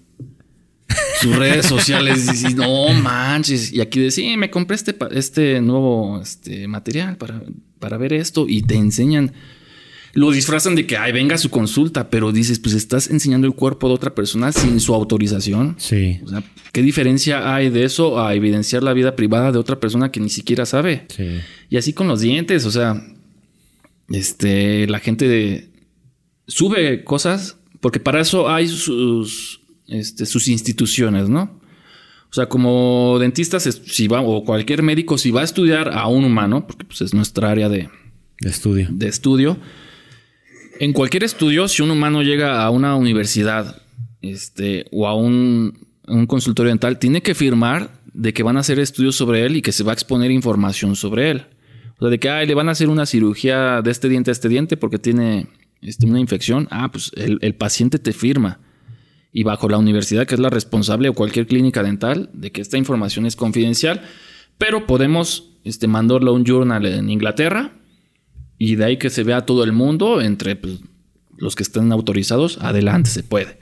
sus 1.21 1.35
redes 1.35 1.65
sociales 1.65 2.43
y 2.49 2.53
no 2.53 2.89
manches. 2.93 3.71
Y 3.71 3.81
aquí 3.81 3.99
decía, 3.99 4.35
me 4.37 4.49
compré 4.49 4.75
este, 4.75 4.95
este 5.11 5.61
nuevo 5.61 6.21
este, 6.21 6.67
material 6.67 7.17
para, 7.17 7.41
para 7.79 7.97
ver 7.97 8.13
esto 8.13 8.45
y 8.47 8.61
te 8.61 8.75
enseñan. 8.75 9.33
Lo 10.13 10.31
disfrazan 10.31 10.75
de 10.75 10.85
que, 10.85 10.97
ay, 10.97 11.13
venga 11.13 11.37
su 11.37 11.49
consulta, 11.49 12.09
pero 12.09 12.33
dices, 12.33 12.59
pues 12.59 12.75
estás 12.75 13.09
enseñando 13.09 13.47
el 13.47 13.53
cuerpo 13.53 13.87
de 13.87 13.93
otra 13.93 14.13
persona 14.13 14.51
sin 14.51 14.81
su 14.81 14.93
autorización. 14.93 15.75
Sí. 15.77 16.19
O 16.25 16.27
sea, 16.27 16.43
¿qué 16.73 16.81
diferencia 16.81 17.55
hay 17.55 17.69
de 17.69 17.85
eso 17.85 18.21
a 18.21 18.35
evidenciar 18.35 18.83
la 18.83 18.91
vida 18.91 19.15
privada 19.15 19.53
de 19.53 19.57
otra 19.57 19.79
persona 19.79 20.11
que 20.11 20.19
ni 20.19 20.29
siquiera 20.29 20.65
sabe? 20.65 21.05
Sí. 21.15 21.39
Y 21.69 21.77
así 21.77 21.93
con 21.93 22.09
los 22.09 22.19
dientes, 22.19 22.65
o 22.65 22.71
sea, 22.71 23.01
este, 24.09 24.85
la 24.87 24.99
gente 24.99 25.69
sube 26.47 27.05
cosas 27.05 27.55
porque 27.79 27.99
para 27.99 28.21
eso 28.21 28.49
hay 28.49 28.67
sus 28.67 29.60
este, 29.91 30.25
sus 30.25 30.47
instituciones, 30.47 31.29
¿no? 31.29 31.59
O 32.29 32.33
sea, 32.33 32.45
como 32.45 33.17
dentistas, 33.19 33.63
si 33.63 34.07
va, 34.07 34.21
o 34.21 34.45
cualquier 34.45 34.83
médico, 34.83 35.17
si 35.17 35.31
va 35.31 35.41
a 35.41 35.43
estudiar 35.43 35.89
a 35.93 36.07
un 36.07 36.23
humano, 36.23 36.65
porque 36.65 36.85
pues, 36.85 37.01
es 37.01 37.13
nuestra 37.13 37.51
área 37.51 37.67
de, 37.67 37.89
estudio. 38.39 38.87
de 38.89 39.09
estudio, 39.09 39.57
en 40.79 40.93
cualquier 40.93 41.25
estudio, 41.25 41.67
si 41.67 41.81
un 41.81 41.91
humano 41.91 42.23
llega 42.23 42.63
a 42.63 42.69
una 42.69 42.95
universidad 42.95 43.81
este, 44.21 44.85
o 44.93 45.09
a 45.09 45.13
un, 45.13 45.77
un 46.07 46.25
consultorio 46.25 46.69
dental, 46.69 46.97
tiene 46.97 47.21
que 47.21 47.35
firmar 47.35 48.01
de 48.13 48.33
que 48.33 48.43
van 48.43 48.55
a 48.55 48.61
hacer 48.61 48.79
estudios 48.79 49.15
sobre 49.17 49.45
él 49.45 49.57
y 49.57 49.61
que 49.61 49.73
se 49.73 49.83
va 49.83 49.91
a 49.91 49.93
exponer 49.93 50.31
información 50.31 50.95
sobre 50.95 51.31
él. 51.31 51.47
O 51.97 51.99
sea, 51.99 52.09
de 52.09 52.17
que 52.17 52.29
ay, 52.29 52.47
le 52.47 52.53
van 52.53 52.69
a 52.69 52.71
hacer 52.71 52.87
una 52.87 53.05
cirugía 53.05 53.81
de 53.81 53.91
este 53.91 54.07
diente 54.07 54.31
a 54.31 54.33
este 54.33 54.47
diente 54.47 54.77
porque 54.77 54.99
tiene 54.99 55.47
este, 55.81 56.05
una 56.05 56.19
infección. 56.21 56.69
Ah, 56.71 56.89
pues 56.89 57.11
el, 57.15 57.39
el 57.41 57.55
paciente 57.55 57.99
te 57.99 58.13
firma 58.13 58.59
y 59.33 59.43
bajo 59.43 59.69
la 59.69 59.77
universidad 59.77 60.27
que 60.27 60.35
es 60.35 60.41
la 60.41 60.49
responsable 60.49 61.09
o 61.09 61.13
cualquier 61.13 61.47
clínica 61.47 61.83
dental 61.83 62.29
de 62.33 62.51
que 62.51 62.61
esta 62.61 62.77
información 62.77 63.25
es 63.25 63.35
confidencial, 63.35 64.01
pero 64.57 64.85
podemos 64.85 65.51
este, 65.63 65.87
mandarlo 65.87 66.31
a 66.31 66.33
un 66.33 66.45
journal 66.45 66.85
en 66.85 67.09
Inglaterra 67.09 67.73
y 68.57 68.75
de 68.75 68.85
ahí 68.85 68.97
que 68.97 69.09
se 69.09 69.23
vea 69.23 69.45
todo 69.45 69.63
el 69.63 69.71
mundo 69.71 70.21
entre 70.21 70.55
pues, 70.55 70.79
los 71.37 71.55
que 71.55 71.63
estén 71.63 71.91
autorizados, 71.91 72.59
adelante 72.61 73.09
se 73.09 73.23
puede. 73.23 73.59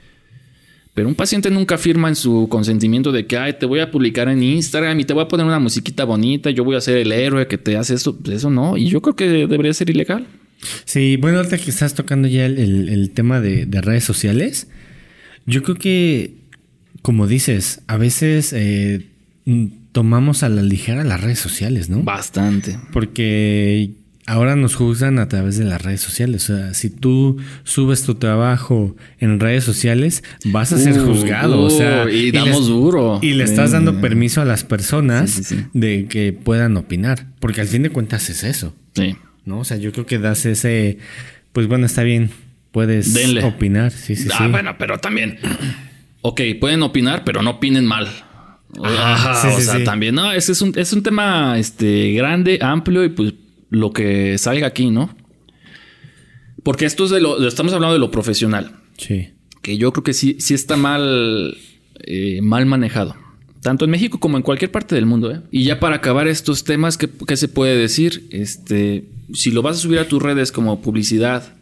Pero 0.92 1.08
un 1.08 1.14
paciente 1.14 1.50
nunca 1.50 1.78
firma 1.78 2.08
en 2.08 2.16
su 2.16 2.48
consentimiento 2.50 3.12
de 3.12 3.26
que, 3.26 3.38
ay, 3.38 3.54
te 3.58 3.64
voy 3.64 3.80
a 3.80 3.90
publicar 3.90 4.28
en 4.28 4.42
Instagram 4.42 4.98
y 5.00 5.04
te 5.04 5.14
voy 5.14 5.22
a 5.22 5.28
poner 5.28 5.46
una 5.46 5.60
musiquita 5.60 6.04
bonita, 6.04 6.50
yo 6.50 6.64
voy 6.64 6.76
a 6.76 6.80
ser 6.80 6.98
el 6.98 7.12
héroe 7.12 7.46
que 7.46 7.58
te 7.58 7.76
hace 7.76 7.94
eso. 7.94 8.18
Pues 8.18 8.36
eso 8.36 8.50
no, 8.50 8.76
y 8.76 8.88
yo 8.88 9.00
creo 9.00 9.14
que 9.14 9.28
debería 9.28 9.72
ser 9.72 9.88
ilegal. 9.88 10.26
Sí, 10.84 11.16
bueno, 11.16 11.38
ahorita 11.38 11.56
que 11.58 11.70
estás 11.70 11.94
tocando 11.94 12.28
ya 12.28 12.44
el, 12.44 13.10
tema 13.14 13.40
de, 13.40 13.64
de, 13.64 13.80
redes 13.80 14.04
sociales, 14.04 14.68
yo 15.50 15.62
creo 15.64 15.76
que, 15.76 16.36
como 17.02 17.26
dices, 17.26 17.82
a 17.88 17.96
veces 17.96 18.52
eh, 18.52 19.06
tomamos 19.92 20.42
a 20.44 20.48
la 20.48 20.62
ligera 20.62 21.02
las 21.02 21.20
redes 21.20 21.40
sociales, 21.40 21.90
¿no? 21.90 22.02
Bastante. 22.02 22.78
Porque 22.92 23.90
ahora 24.26 24.54
nos 24.54 24.76
juzgan 24.76 25.18
a 25.18 25.26
través 25.26 25.58
de 25.58 25.64
las 25.64 25.82
redes 25.82 26.00
sociales. 26.00 26.48
O 26.48 26.56
sea, 26.56 26.74
si 26.74 26.88
tú 26.88 27.38
subes 27.64 28.04
tu 28.04 28.14
trabajo 28.14 28.94
en 29.18 29.40
redes 29.40 29.64
sociales, 29.64 30.22
vas 30.44 30.72
a 30.72 30.78
ser 30.78 31.00
uh, 31.00 31.06
juzgado. 31.06 31.60
o 31.62 31.70
sea, 31.70 32.08
y 32.08 32.30
damos 32.30 32.68
duro. 32.68 33.18
Y 33.20 33.32
le 33.32 33.42
estás 33.42 33.72
dando 33.72 34.00
permiso 34.00 34.40
a 34.40 34.44
las 34.44 34.62
personas 34.62 35.52
de 35.72 36.06
que 36.06 36.32
puedan 36.32 36.76
opinar. 36.76 37.26
Porque 37.40 37.60
al 37.60 37.66
fin 37.66 37.82
de 37.82 37.90
cuentas 37.90 38.30
es 38.30 38.44
eso. 38.44 38.72
Sí. 38.94 39.16
¿No? 39.44 39.58
O 39.58 39.64
sea, 39.64 39.78
yo 39.78 39.90
creo 39.90 40.06
que 40.06 40.18
das 40.18 40.46
ese. 40.46 40.98
Pues 41.52 41.66
bueno, 41.66 41.86
está 41.86 42.04
bien 42.04 42.30
puedes 42.72 43.14
opinar. 43.42 43.90
Sí, 43.90 44.16
sí, 44.16 44.28
ah, 44.32 44.48
bueno, 44.48 44.76
pero 44.78 44.98
también. 44.98 45.38
Ok, 46.22 46.40
pueden 46.60 46.82
opinar, 46.82 47.24
pero 47.24 47.42
no 47.42 47.50
opinen 47.50 47.86
mal. 47.86 48.08
Ajá, 48.82 49.56
o 49.56 49.60
sea, 49.60 49.82
también, 49.82 50.14
no, 50.14 50.32
ese 50.32 50.52
es 50.52 50.62
un, 50.62 50.72
es 50.76 50.92
un 50.92 51.02
tema 51.02 51.58
este, 51.58 52.12
grande, 52.12 52.58
amplio 52.62 53.04
y 53.04 53.08
pues 53.08 53.34
lo 53.68 53.92
que 53.92 54.38
salga 54.38 54.68
aquí, 54.68 54.90
¿no? 54.90 55.14
Porque 56.62 56.84
esto 56.84 57.04
es 57.04 57.10
de 57.10 57.20
lo, 57.20 57.46
estamos 57.46 57.72
hablando 57.72 57.94
de 57.94 57.98
lo 57.98 58.10
profesional. 58.10 58.76
Sí. 58.96 59.30
Que 59.62 59.76
yo 59.76 59.92
creo 59.92 60.04
que 60.04 60.12
sí, 60.12 60.36
sí 60.38 60.54
está 60.54 60.76
mal, 60.76 61.56
eh, 62.04 62.40
mal 62.42 62.66
manejado. 62.66 63.16
Tanto 63.62 63.84
en 63.84 63.90
México 63.90 64.20
como 64.20 64.36
en 64.36 64.42
cualquier 64.42 64.70
parte 64.70 64.94
del 64.94 65.06
mundo. 65.06 65.32
¿eh? 65.32 65.40
Y 65.50 65.64
ya 65.64 65.80
para 65.80 65.96
acabar 65.96 66.28
estos 66.28 66.64
temas, 66.64 66.96
¿qué, 66.96 67.08
qué 67.26 67.36
se 67.36 67.48
puede 67.48 67.76
decir? 67.76 68.28
Este, 68.30 69.08
si 69.32 69.50
lo 69.50 69.62
vas 69.62 69.78
a 69.78 69.80
subir 69.80 69.98
a 69.98 70.08
tus 70.08 70.22
redes 70.22 70.52
como 70.52 70.80
publicidad 70.80 71.54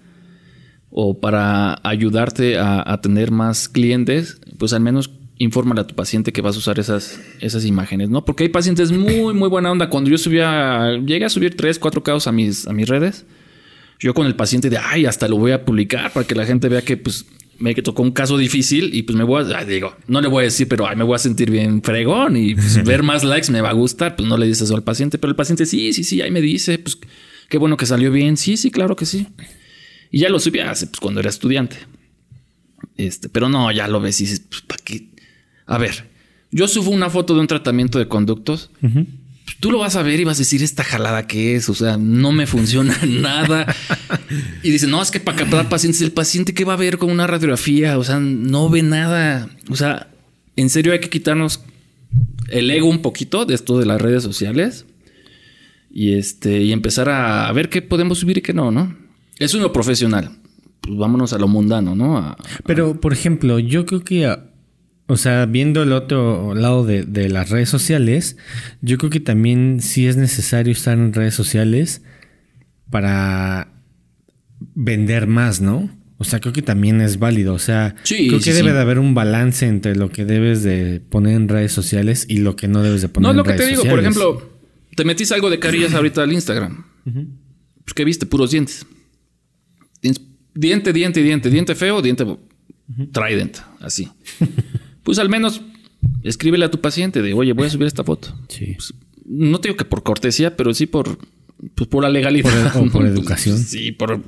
o 0.90 1.20
para 1.20 1.78
ayudarte 1.82 2.58
a, 2.58 2.82
a 2.86 3.00
tener 3.00 3.30
más 3.30 3.68
clientes, 3.68 4.40
pues 4.58 4.72
al 4.72 4.80
menos 4.80 5.10
infórmale 5.38 5.80
a 5.80 5.86
tu 5.86 5.94
paciente 5.94 6.32
que 6.32 6.42
vas 6.42 6.56
a 6.56 6.58
usar 6.58 6.78
esas, 6.78 7.20
esas 7.40 7.64
imágenes, 7.64 8.10
¿no? 8.10 8.24
Porque 8.24 8.44
hay 8.44 8.48
pacientes 8.48 8.90
muy, 8.90 9.32
muy 9.34 9.48
buena 9.48 9.70
onda. 9.70 9.88
Cuando 9.88 10.10
yo 10.10 10.18
subía, 10.18 10.98
llegué 11.04 11.24
a 11.24 11.28
subir 11.28 11.56
tres, 11.56 11.78
cuatro 11.78 12.02
casos 12.02 12.26
a 12.26 12.32
mis, 12.32 12.66
a 12.66 12.72
mis 12.72 12.88
redes, 12.88 13.24
yo 14.00 14.14
con 14.14 14.26
el 14.26 14.34
paciente 14.34 14.68
de, 14.68 14.78
ay, 14.78 15.06
hasta 15.06 15.28
lo 15.28 15.38
voy 15.38 15.52
a 15.52 15.64
publicar 15.64 16.12
para 16.12 16.26
que 16.26 16.34
la 16.34 16.44
gente 16.44 16.68
vea 16.68 16.82
que, 16.82 16.96
pues, 16.96 17.24
me 17.58 17.74
tocó 17.74 18.02
un 18.02 18.12
caso 18.12 18.38
difícil 18.38 18.94
y 18.94 19.02
pues 19.02 19.18
me 19.18 19.24
voy 19.24 19.52
a, 19.52 19.64
digo, 19.64 19.96
no 20.06 20.20
le 20.20 20.28
voy 20.28 20.42
a 20.42 20.44
decir, 20.44 20.68
pero 20.68 20.86
ay, 20.86 20.94
me 20.94 21.02
voy 21.02 21.16
a 21.16 21.18
sentir 21.18 21.50
bien 21.50 21.82
fregón 21.82 22.36
y 22.36 22.54
pues, 22.54 22.84
ver 22.84 23.02
más 23.02 23.24
likes 23.24 23.50
me 23.50 23.60
va 23.60 23.70
a 23.70 23.72
gustar. 23.72 24.14
Pues 24.14 24.28
no 24.28 24.36
le 24.36 24.46
dices 24.46 24.62
eso 24.62 24.76
al 24.76 24.84
paciente, 24.84 25.18
pero 25.18 25.30
el 25.30 25.36
paciente 25.36 25.66
sí, 25.66 25.92
sí, 25.92 26.04
sí, 26.04 26.20
ahí 26.20 26.30
me 26.30 26.40
dice, 26.40 26.78
pues 26.78 26.98
qué 27.48 27.58
bueno 27.58 27.76
que 27.76 27.86
salió 27.86 28.12
bien. 28.12 28.36
Sí, 28.36 28.56
sí, 28.56 28.70
claro 28.70 28.94
que 28.94 29.06
sí. 29.06 29.26
Y 30.10 30.20
ya 30.20 30.28
lo 30.28 30.40
subí 30.40 30.60
hace, 30.60 30.86
pues 30.86 31.00
cuando 31.00 31.20
era 31.20 31.30
estudiante. 31.30 31.76
Este, 32.96 33.28
pero 33.28 33.48
no, 33.48 33.70
ya 33.72 33.88
lo 33.88 34.00
ves 34.00 34.20
y 34.20 34.24
dices, 34.24 34.40
pues, 34.40 34.62
¿para 34.62 34.82
qué? 34.82 35.08
A 35.66 35.78
ver, 35.78 36.08
yo 36.50 36.66
subo 36.66 36.90
una 36.90 37.10
foto 37.10 37.34
de 37.34 37.40
un 37.40 37.46
tratamiento 37.46 37.98
de 37.98 38.08
conductos. 38.08 38.70
Tú 39.60 39.70
lo 39.70 39.78
vas 39.78 39.96
a 39.96 40.02
ver 40.02 40.20
y 40.20 40.24
vas 40.24 40.38
a 40.38 40.42
decir 40.42 40.62
esta 40.62 40.84
jalada 40.84 41.26
que 41.26 41.56
es, 41.56 41.68
o 41.68 41.74
sea, 41.74 41.96
no 41.96 42.32
me 42.32 42.46
funciona 42.46 42.96
nada. 43.06 43.74
y 44.62 44.70
dice, 44.70 44.86
no, 44.86 45.02
es 45.02 45.10
que 45.10 45.20
para 45.20 45.38
captar 45.38 45.68
pacientes, 45.68 46.00
el 46.00 46.12
paciente 46.12 46.54
que 46.54 46.64
va 46.64 46.74
a 46.74 46.76
ver 46.76 46.98
con 46.98 47.10
una 47.10 47.26
radiografía, 47.26 47.98
o 47.98 48.04
sea, 48.04 48.18
no 48.18 48.70
ve 48.70 48.82
nada. 48.82 49.48
O 49.68 49.76
sea, 49.76 50.08
en 50.56 50.70
serio 50.70 50.92
hay 50.92 51.00
que 51.00 51.10
quitarnos 51.10 51.60
el 52.48 52.70
ego 52.70 52.88
un 52.88 53.02
poquito 53.02 53.44
de 53.44 53.54
esto 53.54 53.78
de 53.78 53.86
las 53.86 54.00
redes 54.00 54.22
sociales 54.22 54.86
y 55.90 56.14
este 56.14 56.62
y 56.62 56.72
empezar 56.72 57.08
a, 57.08 57.50
ver 57.52 57.68
qué 57.68 57.82
podemos 57.82 58.18
subir 58.18 58.38
y 58.38 58.42
qué 58.42 58.52
no, 58.52 58.70
¿no? 58.70 58.96
Es 59.38 59.54
uno 59.54 59.72
profesional. 59.72 60.30
Pues 60.80 60.96
vámonos 60.96 61.32
a 61.32 61.38
lo 61.38 61.48
mundano, 61.48 61.94
¿no? 61.94 62.36
Pero, 62.64 63.00
por 63.00 63.12
ejemplo, 63.12 63.58
yo 63.58 63.86
creo 63.86 64.02
que 64.02 64.26
o 65.10 65.16
sea, 65.16 65.46
viendo 65.46 65.82
el 65.82 65.92
otro 65.92 66.54
lado 66.54 66.84
de, 66.84 67.28
las 67.30 67.48
redes 67.48 67.70
sociales, 67.70 68.36
yo 68.82 68.98
creo 68.98 69.08
que 69.08 69.20
también 69.20 69.80
sí 69.80 70.06
es 70.06 70.18
necesario 70.18 70.70
estar 70.70 70.98
en 70.98 71.14
redes 71.14 71.34
sociales 71.34 72.02
para 72.90 73.72
vender 74.74 75.26
más, 75.26 75.62
¿no? 75.62 75.90
O 76.18 76.24
sea, 76.24 76.40
creo 76.40 76.52
que 76.52 76.60
también 76.60 77.00
es 77.00 77.18
válido. 77.18 77.54
O 77.54 77.58
sea, 77.58 77.94
creo 78.04 78.38
que 78.38 78.52
debe 78.52 78.74
de 78.74 78.80
haber 78.80 78.98
un 78.98 79.14
balance 79.14 79.66
entre 79.66 79.96
lo 79.96 80.10
que 80.10 80.26
debes 80.26 80.62
de 80.62 81.00
poner 81.00 81.36
en 81.36 81.48
redes 81.48 81.72
sociales 81.72 82.26
y 82.28 82.40
lo 82.40 82.54
que 82.54 82.68
no 82.68 82.82
debes 82.82 83.00
de 83.00 83.08
poner 83.08 83.30
en 83.30 83.36
redes 83.44 83.46
sociales. 83.46 83.78
No, 83.78 83.82
lo 83.82 83.82
que 83.82 83.86
te 83.86 83.88
digo, 83.88 83.90
por 83.90 84.00
ejemplo, 84.00 84.60
te 84.94 85.04
metiste 85.06 85.32
algo 85.32 85.48
de 85.48 85.58
carillas 85.58 85.94
ahorita 85.94 86.22
al 86.22 86.34
Instagram. 86.34 86.84
Pues, 87.04 87.94
¿qué 87.94 88.04
viste? 88.04 88.26
Puros 88.26 88.50
dientes. 88.50 88.84
Diente, 90.60 90.92
diente, 90.92 91.22
diente, 91.22 91.50
diente 91.50 91.76
feo, 91.76 92.02
diente 92.02 92.26
trident, 93.12 93.58
así. 93.78 94.08
pues 95.04 95.20
al 95.20 95.28
menos 95.28 95.60
escríbele 96.24 96.64
a 96.64 96.70
tu 96.70 96.80
paciente 96.80 97.22
de, 97.22 97.32
oye, 97.32 97.52
voy 97.52 97.68
a 97.68 97.70
subir 97.70 97.86
esta 97.86 98.02
foto. 98.02 98.34
Sí. 98.48 98.74
Pues, 98.74 98.92
no 99.24 99.60
te 99.60 99.68
digo 99.68 99.76
que 99.76 99.84
por 99.84 100.02
cortesía, 100.02 100.56
pero 100.56 100.74
sí 100.74 100.86
por, 100.86 101.16
pues, 101.76 101.88
por 101.88 102.02
la 102.02 102.08
legalidad. 102.08 102.72
Por, 102.72 102.90
por 102.90 103.06
educación. 103.06 103.56
Sí, 103.56 103.92
por, 103.92 104.20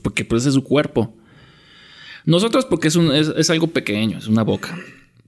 porque 0.00 0.24
pues 0.24 0.46
es 0.46 0.54
su 0.54 0.64
cuerpo. 0.64 1.14
Nosotros 2.24 2.64
porque 2.64 2.88
es, 2.88 2.96
un, 2.96 3.12
es, 3.12 3.50
algo 3.50 3.66
pequeño, 3.66 4.16
es 4.16 4.28
una 4.28 4.44
boca. 4.44 4.78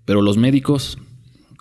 Pero 0.07 0.23
los 0.23 0.39
médicos 0.39 0.97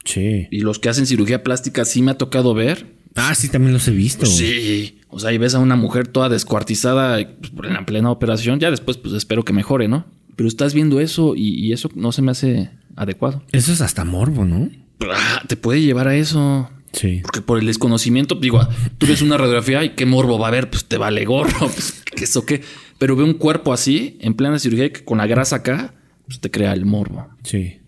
sí. 0.06 0.48
y 0.52 0.62
los 0.62 0.80
que 0.80 0.88
hacen 0.88 1.06
cirugía 1.06 1.44
plástica 1.44 1.84
sí 1.84 2.02
me 2.02 2.12
ha 2.12 2.18
tocado 2.18 2.54
ver. 2.54 2.86
Ah, 3.16 3.36
sí, 3.36 3.50
también 3.50 3.74
los 3.74 3.88
he 3.88 3.92
visto. 3.92 4.26
Sí. 4.26 5.00
O 5.10 5.20
sea, 5.20 5.32
y 5.32 5.38
ves 5.38 5.56
a 5.56 5.60
una 5.60 5.76
mujer 5.76 6.08
toda 6.08 6.30
descuartizada 6.30 7.18
pues, 7.40 7.70
en 7.70 7.74
la 7.74 7.86
plena 7.86 8.10
operación. 8.10 8.60
Ya 8.60 8.72
después, 8.72 8.98
pues 8.98 9.14
espero 9.14 9.44
que 9.44 9.54
mejore, 9.54 9.88
¿no? 9.88 10.06
Pero 10.36 10.50
estás 10.50 10.74
viendo 10.74 11.00
eso 11.00 11.36
y 11.36 11.72
eso 11.74 11.90
no 11.94 12.12
se 12.12 12.24
me 12.24 12.32
hace 12.32 12.72
adecuado. 12.96 13.44
Eso 13.52 13.72
es 13.72 13.82
hasta 13.82 14.04
morbo, 14.04 14.46
¿no? 14.46 14.70
Ah, 15.02 15.44
te 15.48 15.56
puede 15.56 15.82
llevar 15.82 16.08
a 16.08 16.16
eso. 16.16 16.70
Sí. 16.94 17.20
Porque 17.24 17.42
por 17.42 17.60
el 17.60 17.66
desconocimiento, 17.66 18.36
digo, 18.36 18.68
tú 18.98 19.08
ves 19.08 19.22
una 19.22 19.38
radiografía 19.38 19.84
y 19.84 19.90
qué 19.90 20.06
morbo 20.06 20.38
va 20.38 20.48
a 20.48 20.50
haber, 20.50 20.70
pues 20.70 20.86
te 20.86 20.98
vale 20.98 21.26
gorro, 21.26 21.60
pues 21.74 22.04
que 22.16 22.24
eso 22.24 22.46
qué. 22.46 22.62
Pero 23.00 23.16
ve 23.16 23.24
un 23.24 23.34
cuerpo 23.34 23.74
así, 23.74 24.18
en 24.22 24.36
plena 24.36 24.60
cirugía, 24.60 24.92
que 24.92 25.04
con 25.04 25.18
la 25.18 25.28
grasa 25.28 25.58
acá, 25.58 25.96
pues 26.28 26.40
te 26.40 26.52
crea 26.52 26.74
el 26.74 26.86
morbo. 26.86 27.28
Sí. 27.44 27.80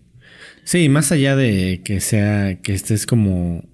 Sí, 0.64 0.88
más 0.88 1.12
allá 1.12 1.36
de 1.36 1.80
que 1.84 2.00
sea, 2.00 2.60
que 2.60 2.74
estés 2.74 3.06
como 3.06 3.64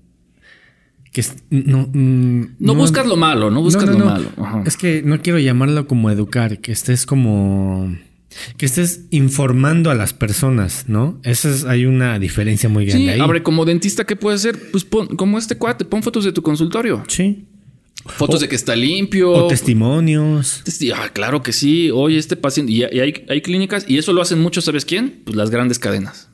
que 1.12 1.24
no, 1.51 1.90
mm, 1.93 2.56
no, 2.59 2.74
buscas 2.74 3.06
lo 3.06 3.16
malo, 3.16 3.51
no 3.51 3.60
buscas 3.60 3.89
lo 3.89 3.98
malo. 3.98 4.30
Es 4.64 4.78
que 4.78 5.02
no 5.02 5.20
quiero 5.20 5.39
llamarlo 5.39 5.86
como 5.86 6.10
educar, 6.10 6.59
que 6.59 6.72
estés 6.72 7.05
como 7.05 7.94
que 8.56 8.64
estés 8.64 9.02
informando 9.10 9.90
a 9.90 9.94
las 9.94 10.14
personas, 10.14 10.86
¿no? 10.89 11.20
Esa 11.22 11.51
es, 11.51 11.64
hay 11.66 11.84
una 11.84 12.18
diferencia 12.18 12.70
muy 12.70 12.86
grande 12.86 13.05
sí, 13.05 13.10
ahí. 13.10 13.20
Abre, 13.20 13.43
como 13.43 13.66
dentista, 13.66 14.05
¿qué 14.05 14.16
puede 14.16 14.39
ser? 14.39 14.70
Pues 14.70 14.84
pon, 14.84 15.09
como 15.09 15.36
este 15.36 15.59
cuate, 15.59 15.84
pon 15.84 16.02
fotos 16.02 16.24
de 16.24 16.32
tu 16.32 16.40
consultorio. 16.40 17.05
Sí. 17.09 17.44
Fotos 18.06 18.40
de 18.40 18.48
que 18.48 18.56
está 18.56 18.74
limpio. 18.74 19.32
O 19.32 19.47
testimonios. 19.48 20.64
Ah, 20.97 21.10
claro 21.12 21.43
que 21.43 21.52
sí. 21.52 21.90
Oye, 21.93 22.16
este 22.16 22.36
paciente. 22.36 22.72
Y 22.72 22.84
hay, 22.84 23.26
hay 23.28 23.43
clínicas, 23.43 23.84
y 23.86 23.98
eso 23.98 24.14
lo 24.14 24.22
hacen 24.22 24.40
mucho, 24.40 24.62
¿sabes 24.62 24.86
quién? 24.86 25.20
Pues 25.24 25.36
las 25.36 25.51
grandes 25.51 25.78
cadenas. 25.78 26.30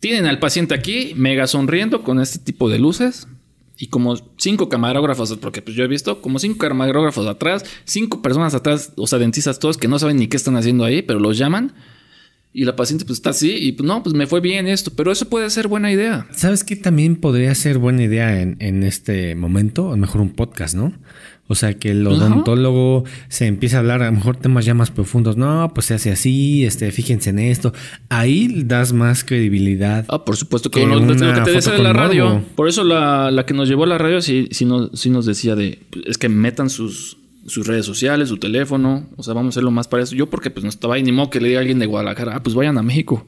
Tienen 0.00 0.24
al 0.24 0.38
paciente 0.38 0.74
aquí, 0.74 1.12
mega 1.16 1.46
sonriendo 1.46 2.02
con 2.02 2.18
este 2.18 2.38
tipo 2.38 2.70
de 2.70 2.78
luces 2.78 3.28
y 3.76 3.88
como 3.88 4.16
cinco 4.36 4.68
camarógrafos, 4.68 5.36
porque 5.38 5.62
pues 5.62 5.76
yo 5.76 5.84
he 5.84 5.88
visto 5.88 6.20
como 6.20 6.38
cinco 6.38 6.58
camarógrafos 6.58 7.26
atrás, 7.26 7.64
cinco 7.84 8.22
personas 8.22 8.54
atrás, 8.54 8.92
o 8.96 9.06
sea, 9.06 9.18
dentistas 9.18 9.58
todos 9.58 9.78
que 9.78 9.88
no 9.88 9.98
saben 9.98 10.16
ni 10.16 10.28
qué 10.28 10.36
están 10.36 10.56
haciendo 10.56 10.84
ahí, 10.84 11.02
pero 11.02 11.18
los 11.18 11.38
llaman. 11.38 11.74
Y 12.56 12.64
la 12.64 12.76
paciente 12.76 13.04
pues 13.04 13.18
está 13.18 13.30
así 13.30 13.52
y 13.52 13.72
pues 13.72 13.84
no, 13.84 14.00
pues 14.04 14.14
me 14.14 14.28
fue 14.28 14.40
bien 14.40 14.68
esto, 14.68 14.92
pero 14.94 15.10
eso 15.10 15.28
puede 15.28 15.50
ser 15.50 15.66
buena 15.66 15.90
idea. 15.90 16.28
¿Sabes 16.30 16.62
qué 16.62 16.76
también 16.76 17.16
podría 17.16 17.52
ser 17.56 17.78
buena 17.78 18.04
idea 18.04 18.40
en, 18.40 18.56
en 18.60 18.84
este 18.84 19.34
momento? 19.34 19.88
A 19.88 19.90
lo 19.90 19.96
mejor 19.96 20.20
un 20.20 20.30
podcast, 20.30 20.76
¿no? 20.76 20.92
O 21.46 21.54
sea, 21.54 21.74
que 21.74 21.90
el 21.90 22.06
odontólogo 22.06 23.04
se 23.28 23.46
empieza 23.46 23.76
a 23.76 23.80
hablar 23.80 24.02
a 24.02 24.06
lo 24.06 24.12
mejor 24.12 24.36
temas 24.36 24.64
ya 24.64 24.72
más 24.72 24.90
profundos. 24.90 25.36
No, 25.36 25.72
pues 25.74 25.86
se 25.86 25.94
hace 25.94 26.10
así, 26.10 26.64
este, 26.64 26.90
fíjense 26.90 27.30
en 27.30 27.38
esto. 27.38 27.74
Ahí 28.08 28.62
das 28.64 28.94
más 28.94 29.24
credibilidad. 29.24 30.06
Ah, 30.08 30.24
por 30.24 30.36
supuesto 30.36 30.70
que, 30.70 30.86
lo, 30.86 31.06
que 31.06 31.14
te 31.14 31.50
decía 31.50 31.74
de 31.74 31.82
la 31.82 31.92
radio. 31.92 32.42
Por 32.54 32.68
eso 32.68 32.82
la, 32.82 33.30
la, 33.30 33.44
que 33.44 33.52
nos 33.52 33.68
llevó 33.68 33.84
a 33.84 33.88
la 33.88 33.98
radio 33.98 34.22
sí, 34.22 34.48
sí, 34.52 34.64
no, 34.64 34.88
sí 34.94 35.10
nos 35.10 35.26
decía 35.26 35.54
de, 35.54 35.80
es 36.06 36.16
que 36.16 36.30
metan 36.30 36.70
sus, 36.70 37.18
sus 37.46 37.66
redes 37.66 37.84
sociales, 37.84 38.30
su 38.30 38.38
teléfono. 38.38 39.06
O 39.16 39.22
sea, 39.22 39.34
vamos 39.34 39.52
a 39.52 39.52
hacerlo 39.54 39.70
más 39.70 39.86
para 39.86 40.02
eso. 40.02 40.14
Yo 40.14 40.30
porque 40.30 40.50
pues 40.50 40.64
no 40.64 40.70
estaba 40.70 40.94
ahí 40.94 41.02
ni 41.02 41.12
modo 41.12 41.28
que 41.28 41.40
le 41.40 41.48
diga 41.48 41.60
a 41.60 41.62
alguien 41.62 41.78
de 41.78 41.84
Guadalajara, 41.84 42.36
ah, 42.36 42.42
pues 42.42 42.54
vayan 42.54 42.78
a 42.78 42.82
México, 42.82 43.26